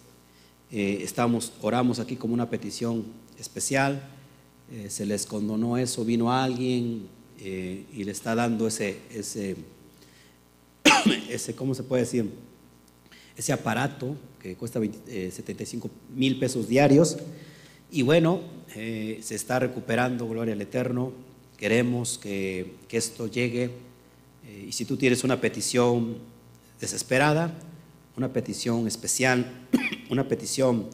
eh, 0.71 0.99
estamos, 1.01 1.53
oramos 1.61 1.99
aquí 1.99 2.15
como 2.15 2.33
una 2.33 2.49
petición 2.49 3.05
especial, 3.39 4.03
eh, 4.71 4.89
se 4.89 5.05
les 5.05 5.25
condonó 5.25 5.77
eso, 5.77 6.05
vino 6.05 6.31
alguien 6.31 7.07
y 7.39 8.03
le 8.05 8.11
está 8.11 8.35
dando 8.35 8.67
ese, 8.67 9.01
ese, 9.11 9.57
ese, 11.29 11.55
¿cómo 11.55 11.73
se 11.73 11.83
puede 11.83 12.03
decir? 12.03 12.29
ese 13.37 13.53
aparato 13.53 14.15
que 14.41 14.55
cuesta 14.55 14.79
75 14.79 15.87
eh, 15.87 15.91
mil 16.15 16.39
pesos 16.39 16.67
diarios. 16.67 17.17
Y 17.91 18.01
bueno, 18.01 18.41
eh, 18.75 19.19
se 19.21 19.35
está 19.35 19.59
recuperando, 19.59 20.27
gloria 20.27 20.53
al 20.53 20.61
Eterno. 20.61 21.11
Queremos 21.57 22.17
que, 22.17 22.73
esto 22.89 23.27
llegue. 23.27 23.71
Eh, 24.45 24.65
y 24.67 24.71
si 24.71 24.85
tú 24.85 24.97
tienes 24.97 25.23
una 25.23 25.39
petición 25.39 26.17
desesperada, 26.79 27.53
una 28.17 28.31
petición 28.31 28.87
especial, 28.87 29.45
una 30.09 30.27
petición 30.27 30.89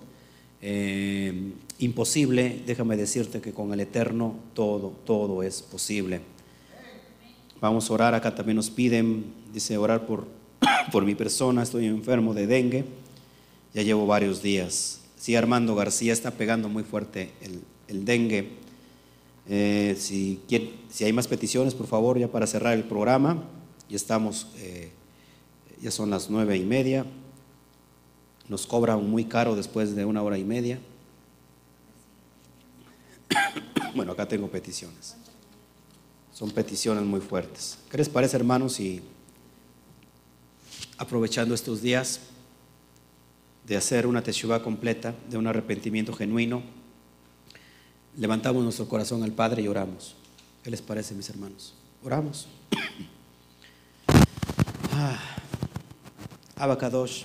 imposible, 1.80 2.61
déjame 2.67 2.97
decirte 2.97 3.39
que 3.39 3.53
con 3.53 3.71
el 3.71 3.80
Eterno 3.80 4.35
todo, 4.53 4.93
todo 5.05 5.41
es 5.41 5.61
posible. 5.61 6.19
Vamos 7.61 7.89
a 7.89 7.93
orar, 7.93 8.13
acá 8.13 8.35
también 8.35 8.57
nos 8.57 8.69
piden, 8.69 9.38
dice, 9.53 9.77
orar 9.77 10.05
por 10.05 10.39
por 10.91 11.05
mi 11.05 11.15
persona, 11.15 11.63
estoy 11.63 11.85
enfermo 11.85 12.34
de 12.34 12.47
dengue, 12.47 12.85
ya 13.73 13.81
llevo 13.81 14.05
varios 14.05 14.41
días. 14.41 15.01
Sí, 15.17 15.35
Armando 15.35 15.76
García 15.76 16.13
está 16.13 16.31
pegando 16.31 16.69
muy 16.69 16.84
fuerte 16.84 17.31
el, 17.88 18.05
dengue. 18.05 18.49
Eh, 19.47 19.95
si, 19.97 20.39
si, 20.89 21.03
hay 21.03 21.13
más 21.13 21.27
peticiones, 21.27 21.73
por 21.73 21.88
favor, 21.88 22.17
ya 22.19 22.27
para 22.27 22.47
cerrar 22.47 22.73
el 22.73 22.84
programa, 22.84 23.43
ya 23.89 23.95
estamos, 23.95 24.47
eh, 24.57 24.91
ya 25.81 25.91
son 25.91 26.09
las 26.09 26.30
nueve 26.30 26.55
y 26.55 26.63
media, 26.63 27.05
nos 28.47 28.65
cobran 28.65 29.09
muy 29.09 29.26
caro 29.26 29.55
después 29.55 29.95
de 29.95 30.05
una 30.05 30.21
hora 30.21 30.38
y 30.38 30.43
media. 30.43 30.80
Bueno, 33.95 34.11
acá 34.11 34.27
tengo 34.27 34.47
peticiones. 34.47 35.15
Son 36.31 36.51
peticiones 36.51 37.03
muy 37.03 37.21
fuertes. 37.21 37.80
¿Qué 37.89 37.97
les 37.97 38.07
parece, 38.07 38.38
hermanos, 38.38 38.73
si 38.73 39.01
aprovechando 40.99 41.55
estos 41.55 41.81
días 41.81 42.19
de 43.65 43.77
hacer 43.77 44.05
una 44.05 44.21
teshuva 44.21 44.61
completa, 44.61 45.15
de 45.30 45.38
un 45.38 45.47
arrepentimiento 45.47 46.13
genuino, 46.13 46.61
levantamos 48.17 48.63
nuestro 48.63 48.88
corazón 48.88 49.23
al 49.23 49.31
Padre 49.31 49.61
y 49.61 49.67
oramos. 49.67 50.15
¿Qué 50.61 50.69
les 50.69 50.81
parece, 50.81 51.15
mis 51.15 51.30
hermanos? 51.30 51.73
Oramos. 52.03 52.47
Ah, 54.91 55.17
Abacadosh, 56.57 57.23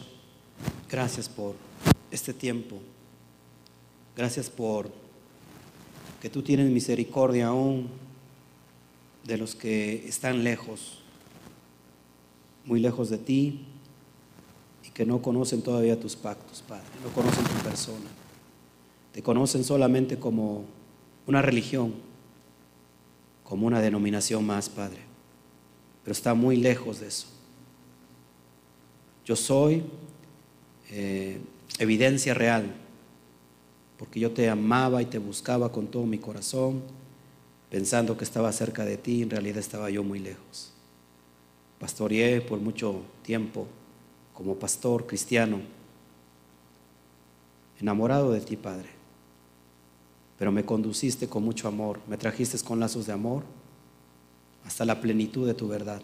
Gracias 0.89 1.29
por 1.29 1.57
este 2.13 2.33
tiempo. 2.33 2.81
Gracias 4.17 4.49
por 4.49 4.93
que 6.23 6.31
tú 6.31 6.43
tienes 6.43 6.71
misericordia 6.71 7.49
aún 7.49 7.89
de 9.25 9.37
los 9.37 9.57
que 9.57 10.07
están 10.07 10.45
lejos, 10.45 11.01
muy 12.65 12.81
lejos 12.81 13.11
de 13.11 13.19
ti 13.19 13.67
y 14.87 14.91
que 14.91 15.05
no 15.05 15.21
conocen 15.21 15.63
todavía 15.63 15.99
tus 15.99 16.17
pactos, 16.17 16.63
Padre, 16.67 16.85
no 17.03 17.11
conocen 17.11 17.45
tu 17.45 17.63
persona. 17.63 18.11
Te 19.13 19.23
conocen 19.23 19.65
solamente 19.65 20.19
como 20.19 20.65
una 21.27 21.41
religión, 21.41 21.95
como 23.45 23.67
una 23.67 23.81
denominación 23.81 24.45
más, 24.45 24.69
Padre, 24.69 24.99
pero 26.03 26.13
está 26.13 26.35
muy 26.35 26.57
lejos 26.57 27.01
de 27.01 27.09
eso. 27.09 27.29
Yo 29.25 29.37
soy 29.37 29.83
eh, 30.91 31.41
evidencia 31.79 32.35
real, 32.35 32.75
porque 33.99 34.21
yo 34.21 34.33
te 34.33 34.51
amaba 34.51 35.01
y 35.01 35.07
te 35.07 35.19
buscaba 35.19 35.73
con 35.73 35.87
todo 35.87 36.05
mi 36.05 36.19
corazón, 36.19 36.83
pensando 37.71 38.19
que 38.19 38.25
estaba 38.25 38.53
cerca 38.53 38.85
de 38.85 38.99
ti, 38.99 39.23
en 39.23 39.31
realidad 39.31 39.59
estaba 39.59 39.89
yo 39.89 40.05
muy 40.05 40.19
lejos. 40.19 40.74
Pastoreé 41.85 42.41
por 42.41 42.59
mucho 42.61 43.03
tiempo 43.23 43.67
como 44.33 44.55
pastor 44.55 45.07
cristiano, 45.07 45.61
enamorado 47.79 48.33
de 48.33 48.41
ti, 48.41 48.57
Padre, 48.57 48.89
pero 50.39 50.51
me 50.51 50.65
conduciste 50.65 51.29
con 51.29 51.45
mucho 51.45 51.69
amor, 51.69 52.01
me 52.09 52.17
trajiste 52.17 52.59
con 52.61 52.81
lazos 52.81 53.05
de 53.05 53.13
amor 53.13 53.43
hasta 54.65 54.87
la 54.87 54.99
plenitud 54.99 55.47
de 55.47 55.53
tu 55.53 55.69
verdad. 55.69 56.01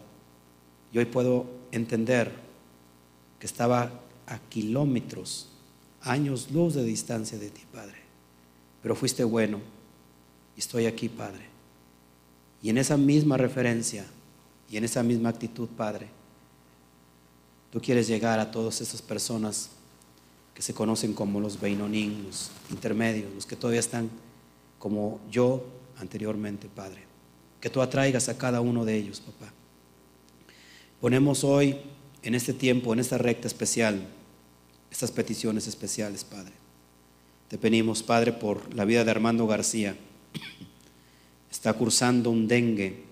Y 0.93 0.99
hoy 0.99 1.05
puedo 1.05 1.47
entender 1.71 2.31
que 3.39 3.47
estaba 3.47 3.89
a 4.27 4.37
kilómetros, 4.37 5.49
años 6.01 6.51
luz 6.51 6.75
de 6.75 6.83
distancia 6.83 7.39
de 7.39 7.49
ti, 7.49 7.63
Padre. 7.73 7.97
Pero 8.83 8.95
fuiste 8.95 9.23
bueno 9.23 9.59
y 10.55 10.59
estoy 10.59 10.85
aquí, 10.85 11.09
Padre. 11.09 11.47
Y 12.61 12.69
en 12.69 12.77
esa 12.77 12.97
misma 12.97 13.35
referencia 13.37 14.05
y 14.71 14.77
en 14.77 14.85
esa 14.85 15.03
misma 15.03 15.29
actitud, 15.29 15.67
Padre, 15.67 16.07
tú 17.71 17.81
quieres 17.81 18.07
llegar 18.07 18.39
a 18.39 18.51
todas 18.51 18.79
esas 18.79 19.01
personas 19.01 19.71
que 20.55 20.61
se 20.61 20.73
conocen 20.73 21.13
como 21.13 21.41
los 21.41 21.59
Beinonín, 21.59 22.23
los 22.25 22.51
intermedios, 22.69 23.33
los 23.35 23.45
que 23.45 23.57
todavía 23.57 23.81
están 23.81 24.09
como 24.79 25.19
yo 25.29 25.65
anteriormente, 25.97 26.69
Padre. 26.73 27.03
Que 27.59 27.69
tú 27.69 27.81
atraigas 27.81 28.29
a 28.29 28.37
cada 28.37 28.61
uno 28.61 28.85
de 28.85 28.95
ellos, 28.95 29.19
papá. 29.19 29.51
Ponemos 31.01 31.43
hoy, 31.43 31.77
en 32.23 32.33
este 32.33 32.53
tiempo, 32.53 32.93
en 32.93 32.99
esta 32.99 33.17
recta 33.17 33.47
especial, 33.47 34.07
estas 34.89 35.11
peticiones 35.11 35.67
especiales, 35.67 36.23
Padre. 36.23 36.53
Te 37.49 37.57
pedimos, 37.57 38.03
Padre, 38.03 38.31
por 38.31 38.73
la 38.73 38.85
vida 38.85 39.03
de 39.03 39.11
Armando 39.11 39.47
García. 39.47 39.97
Está 41.51 41.73
cursando 41.73 42.29
un 42.29 42.47
dengue. 42.47 43.10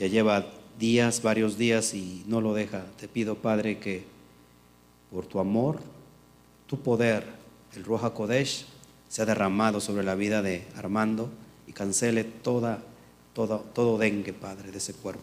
Ya 0.00 0.06
lleva 0.06 0.46
días, 0.78 1.20
varios 1.20 1.58
días 1.58 1.92
y 1.92 2.24
no 2.26 2.40
lo 2.40 2.54
deja. 2.54 2.86
Te 2.98 3.06
pido, 3.06 3.34
Padre, 3.34 3.78
que 3.78 4.06
por 5.10 5.26
tu 5.26 5.40
amor, 5.40 5.78
tu 6.66 6.80
poder, 6.80 7.26
el 7.76 7.84
Roja 7.84 8.14
Kodesh, 8.14 8.64
sea 9.10 9.26
derramado 9.26 9.78
sobre 9.78 10.02
la 10.02 10.14
vida 10.14 10.40
de 10.40 10.66
Armando 10.74 11.28
y 11.66 11.72
cancele 11.72 12.24
toda, 12.24 12.82
todo, 13.34 13.58
todo 13.74 13.98
dengue, 13.98 14.32
Padre, 14.32 14.72
de 14.72 14.78
ese 14.78 14.94
cuerpo. 14.94 15.20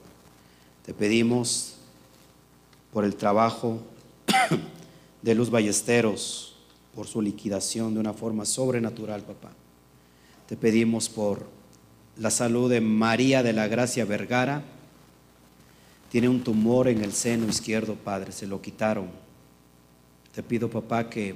Te 0.86 0.94
pedimos 0.94 1.78
por 2.94 3.04
el 3.04 3.16
trabajo 3.16 3.80
de 5.24 5.34
Luz 5.34 5.50
Ballesteros 5.50 6.56
por 6.94 7.08
su 7.08 7.20
liquidación 7.20 7.96
de 7.96 8.00
una 8.00 8.14
forma 8.14 8.46
sobrenatural, 8.46 9.24
papá. 9.24 9.50
Te 10.46 10.56
pedimos 10.56 11.10
por 11.10 11.57
la 12.20 12.32
salud 12.32 12.70
de 12.70 12.82
María 12.82 13.44
de 13.44 13.54
la 13.54 13.68
Gracia 13.68 14.06
Vergara. 14.06 14.64
Tiene 16.12 16.30
un 16.30 16.44
tumor 16.44 16.88
en 16.88 17.04
el 17.04 17.14
seno 17.14 17.48
izquierdo, 17.48 17.96
Padre, 17.96 18.32
se 18.32 18.48
lo 18.48 18.62
quitaron. 18.62 19.08
Te 20.34 20.44
pido, 20.44 20.70
papá, 20.70 21.10
que 21.10 21.36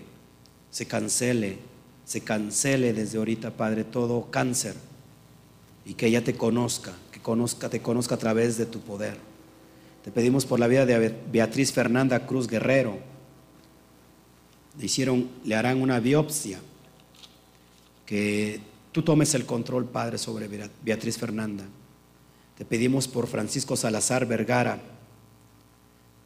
se 0.70 0.86
cancele, 0.86 1.58
se 2.06 2.22
cancele 2.22 2.94
desde 2.94 3.18
ahorita, 3.18 3.52
Padre, 3.52 3.84
todo 3.84 4.30
cáncer 4.32 4.76
y 5.86 5.96
que 5.96 6.08
ella 6.08 6.24
te 6.24 6.36
conozca, 6.36 6.94
que 7.12 7.20
conozca, 7.20 7.70
te 7.70 7.82
conozca 7.82 8.16
a 8.16 8.20
través 8.20 8.58
de 8.58 8.66
tu 8.66 8.80
poder. 8.80 9.18
Te 10.04 10.12
pedimos 10.12 10.46
por 10.46 10.60
la 10.60 10.68
vida 10.68 10.86
de 10.86 11.16
Beatriz 11.32 11.74
Fernanda 11.74 12.26
Cruz 12.26 12.48
Guerrero 12.48 13.12
le 14.78 14.86
hicieron, 14.86 15.30
le 15.44 15.56
harán 15.56 15.82
una 15.82 16.00
biopsia, 16.00 16.60
que 18.06 18.60
tú 18.92 19.02
tomes 19.02 19.34
el 19.36 19.46
control, 19.46 19.86
Padre, 19.86 20.18
sobre 20.18 20.48
Beatriz 20.84 21.18
Fernanda. 21.18 21.66
Te 22.58 22.66
pedimos 22.66 23.08
por 23.08 23.28
Francisco 23.28 23.76
Salazar 23.76 24.26
Vergara. 24.26 24.80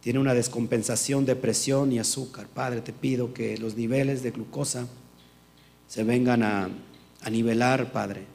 Tiene 0.02 0.20
una 0.20 0.34
descompensación 0.34 1.26
de 1.26 1.36
presión 1.36 1.92
y 1.92 2.00
azúcar. 2.00 2.48
Padre, 2.48 2.82
te 2.82 2.94
pido 2.94 3.34
que 3.34 3.58
los 3.58 3.76
niveles 3.76 4.22
de 4.22 4.32
glucosa 4.32 4.88
se 5.88 6.04
vengan 6.04 6.44
a, 6.44 6.70
a 7.22 7.30
nivelar, 7.30 7.92
Padre. 7.92 8.26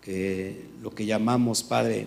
Que 0.00 0.66
lo 0.82 0.90
que 0.94 1.04
llamamos, 1.04 1.62
Padre, 1.62 2.06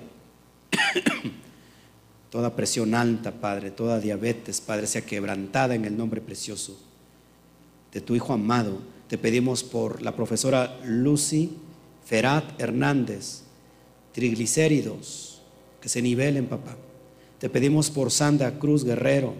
toda 2.29 2.55
presión 2.55 2.95
alta, 2.95 3.31
Padre, 3.31 3.71
toda 3.71 3.99
diabetes, 3.99 4.61
Padre, 4.61 4.87
sea 4.87 5.05
quebrantada 5.05 5.75
en 5.75 5.85
el 5.85 5.97
nombre 5.97 6.21
precioso 6.21 6.79
de 7.91 8.01
tu 8.01 8.15
Hijo 8.15 8.33
amado. 8.33 8.79
Te 9.09 9.17
pedimos 9.17 9.63
por 9.63 10.01
la 10.01 10.15
profesora 10.15 10.79
Lucy 10.85 11.49
Ferat 12.05 12.61
Hernández, 12.61 13.41
triglicéridos, 14.13 15.41
que 15.81 15.89
se 15.89 16.01
nivelen, 16.01 16.45
papá. 16.45 16.77
Te 17.39 17.49
pedimos 17.49 17.89
por 17.89 18.11
Sandra 18.11 18.59
Cruz 18.59 18.85
Guerrero, 18.85 19.33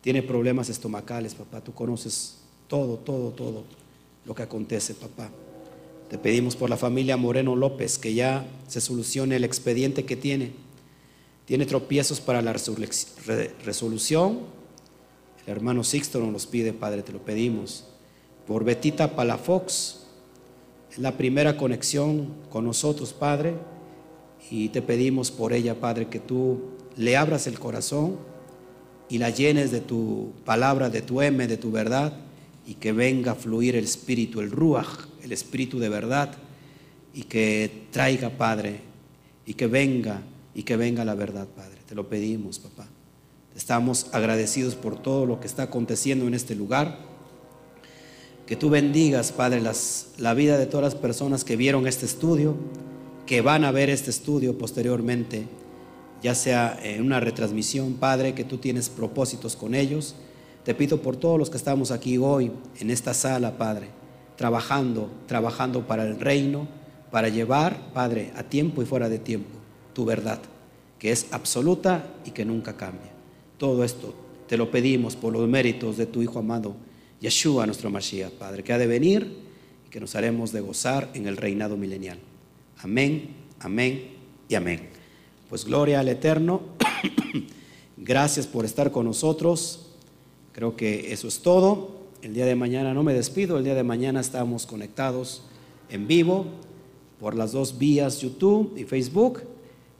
tiene 0.00 0.22
problemas 0.22 0.70
estomacales, 0.70 1.34
papá. 1.34 1.60
Tú 1.60 1.74
conoces 1.74 2.38
todo, 2.66 2.96
todo, 2.96 3.30
todo 3.30 3.64
lo 4.24 4.34
que 4.34 4.42
acontece, 4.42 4.94
papá. 4.94 5.30
Te 6.08 6.18
pedimos 6.18 6.56
por 6.56 6.70
la 6.70 6.76
familia 6.76 7.16
Moreno 7.16 7.54
López, 7.54 7.98
que 7.98 8.14
ya 8.14 8.46
se 8.66 8.80
solucione 8.80 9.36
el 9.36 9.44
expediente 9.44 10.04
que 10.04 10.16
tiene. 10.16 10.52
Tiene 11.44 11.66
tropiezos 11.66 12.20
para 12.20 12.42
la 12.42 12.54
resolución 13.64 14.58
hermano 15.50 15.82
Sixto 15.82 16.20
nos 16.20 16.32
los 16.32 16.46
pide, 16.46 16.72
Padre, 16.72 17.02
te 17.02 17.12
lo 17.12 17.20
pedimos. 17.20 17.84
Por 18.48 18.64
Betita 18.64 19.14
Palafox, 19.14 20.04
la 20.96 21.18
primera 21.18 21.58
conexión 21.58 22.28
con 22.48 22.64
nosotros, 22.64 23.12
Padre, 23.12 23.52
y 24.50 24.70
te 24.70 24.80
pedimos 24.80 25.30
por 25.30 25.52
ella, 25.52 25.78
Padre, 25.78 26.08
que 26.08 26.18
tú 26.18 26.58
le 26.96 27.18
abras 27.18 27.46
el 27.46 27.58
corazón 27.58 28.16
y 29.10 29.18
la 29.18 29.28
llenes 29.28 29.70
de 29.70 29.82
tu 29.82 30.32
palabra, 30.46 30.88
de 30.88 31.02
tu 31.02 31.20
M, 31.20 31.46
de 31.46 31.58
tu 31.58 31.70
verdad, 31.70 32.14
y 32.66 32.76
que 32.76 32.92
venga 32.92 33.32
a 33.32 33.34
fluir 33.34 33.76
el 33.76 33.84
Espíritu, 33.84 34.40
el 34.40 34.50
Ruach, 34.50 35.08
el 35.22 35.32
Espíritu 35.32 35.78
de 35.78 35.90
verdad, 35.90 36.32
y 37.12 37.24
que 37.24 37.84
traiga, 37.90 38.30
Padre, 38.30 38.80
y 39.44 39.52
que 39.52 39.66
venga, 39.66 40.22
y 40.54 40.62
que 40.62 40.78
venga 40.78 41.04
la 41.04 41.14
verdad, 41.14 41.48
Padre. 41.48 41.80
Te 41.86 41.94
lo 41.94 42.08
pedimos, 42.08 42.58
papá. 42.58 42.88
Estamos 43.54 44.06
agradecidos 44.12 44.74
por 44.74 44.98
todo 45.02 45.26
lo 45.26 45.38
que 45.38 45.46
está 45.46 45.64
aconteciendo 45.64 46.26
en 46.26 46.32
este 46.32 46.54
lugar. 46.54 47.07
Que 48.48 48.56
tú 48.56 48.70
bendigas, 48.70 49.30
Padre, 49.30 49.60
la 50.16 50.32
vida 50.32 50.56
de 50.56 50.64
todas 50.64 50.82
las 50.82 50.94
personas 50.94 51.44
que 51.44 51.54
vieron 51.54 51.86
este 51.86 52.06
estudio, 52.06 52.56
que 53.26 53.42
van 53.42 53.62
a 53.62 53.72
ver 53.72 53.90
este 53.90 54.08
estudio 54.08 54.56
posteriormente, 54.56 55.44
ya 56.22 56.34
sea 56.34 56.80
en 56.82 57.04
una 57.04 57.20
retransmisión, 57.20 57.96
Padre, 58.00 58.34
que 58.34 58.44
tú 58.44 58.56
tienes 58.56 58.88
propósitos 58.88 59.54
con 59.54 59.74
ellos. 59.74 60.14
Te 60.64 60.74
pido 60.74 61.02
por 61.02 61.16
todos 61.16 61.38
los 61.38 61.50
que 61.50 61.58
estamos 61.58 61.90
aquí 61.90 62.16
hoy 62.16 62.50
en 62.80 62.88
esta 62.88 63.12
sala, 63.12 63.58
Padre, 63.58 63.88
trabajando, 64.36 65.10
trabajando 65.26 65.86
para 65.86 66.04
el 66.04 66.18
reino, 66.18 66.66
para 67.10 67.28
llevar, 67.28 67.92
Padre, 67.92 68.32
a 68.34 68.44
tiempo 68.44 68.80
y 68.80 68.86
fuera 68.86 69.10
de 69.10 69.18
tiempo, 69.18 69.58
tu 69.92 70.06
verdad, 70.06 70.40
que 70.98 71.12
es 71.12 71.26
absoluta 71.32 72.14
y 72.24 72.30
que 72.30 72.46
nunca 72.46 72.78
cambia. 72.78 73.12
Todo 73.58 73.84
esto 73.84 74.14
te 74.46 74.56
lo 74.56 74.70
pedimos 74.70 75.16
por 75.16 75.34
los 75.34 75.46
méritos 75.46 75.98
de 75.98 76.06
tu 76.06 76.22
Hijo 76.22 76.38
amado, 76.38 76.87
Yeshua, 77.20 77.66
nuestro 77.66 77.90
Mashiach, 77.90 78.32
Padre, 78.32 78.62
que 78.62 78.72
ha 78.72 78.78
de 78.78 78.86
venir 78.86 79.36
y 79.86 79.90
que 79.90 80.00
nos 80.00 80.14
haremos 80.14 80.52
de 80.52 80.60
gozar 80.60 81.10
en 81.14 81.26
el 81.26 81.36
reinado 81.36 81.76
milenial. 81.76 82.18
Amén, 82.78 83.30
amén 83.60 84.10
y 84.48 84.54
amén. 84.54 84.88
Pues 85.48 85.64
gloria 85.64 86.00
al 86.00 86.08
Eterno. 86.08 86.60
Gracias 87.96 88.46
por 88.46 88.64
estar 88.64 88.92
con 88.92 89.06
nosotros. 89.06 89.86
Creo 90.52 90.76
que 90.76 91.12
eso 91.12 91.26
es 91.28 91.40
todo. 91.40 91.98
El 92.22 92.34
día 92.34 92.46
de 92.46 92.54
mañana 92.54 92.94
no 92.94 93.02
me 93.02 93.14
despido, 93.14 93.58
el 93.58 93.64
día 93.64 93.74
de 93.74 93.84
mañana 93.84 94.20
estamos 94.20 94.66
conectados 94.66 95.42
en 95.88 96.06
vivo 96.06 96.46
por 97.18 97.34
las 97.34 97.52
dos 97.52 97.78
vías 97.78 98.20
YouTube 98.20 98.74
y 98.76 98.84
Facebook. 98.84 99.42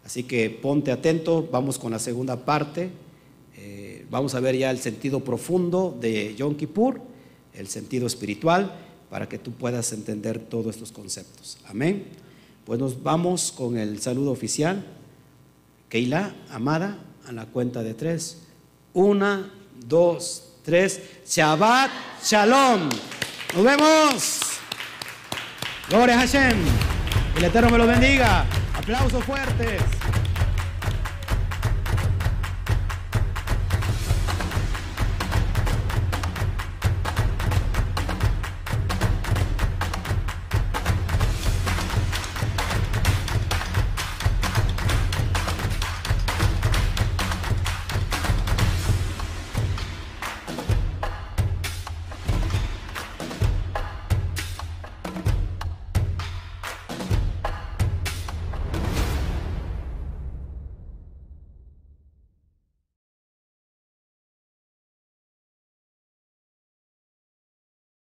Así 0.05 0.23
que 0.23 0.51
ponte 0.51 0.90
atento, 0.90 1.49
vamos 1.51 1.78
con 1.78 1.93
la 1.93 1.99
segunda 1.99 2.45
parte 2.45 2.90
Eh, 3.61 4.07
vamos 4.09 4.36
a 4.36 4.40
ver 4.40 4.57
ya 4.57 4.70
el 4.70 4.78
sentido 4.78 5.19
profundo 5.20 5.97
de 6.01 6.35
Yom 6.36 6.55
Kippur, 6.55 7.01
el 7.54 7.68
sentido 7.68 8.06
espiritual, 8.06 8.72
para 9.10 9.28
que 9.28 9.38
tú 9.38 9.52
puedas 9.52 9.92
entender 9.92 10.38
todos 10.38 10.74
estos 10.74 10.92
conceptos. 10.92 11.58
Amén. 11.66 12.06
Pues 12.64 12.78
nos 12.78 13.02
vamos 13.02 13.52
con 13.52 13.78
el 13.78 14.00
saludo 14.00 14.30
oficial. 14.30 14.84
Keila, 15.88 16.34
amada, 16.50 16.98
a 17.26 17.32
la 17.32 17.46
cuenta 17.46 17.82
de 17.82 17.94
tres. 17.94 18.42
Una, 18.92 19.50
dos, 19.86 20.44
tres. 20.64 21.00
Shabbat 21.26 21.90
Shalom. 22.22 22.90
Nos 23.54 23.64
vemos. 23.64 24.40
Gloria 25.88 26.16
a 26.16 26.18
Hashem. 26.18 26.58
El 27.36 27.44
Eterno 27.44 27.70
me 27.70 27.78
lo 27.78 27.86
bendiga. 27.86 28.44
Aplausos 28.74 29.24
fuertes. 29.24 29.80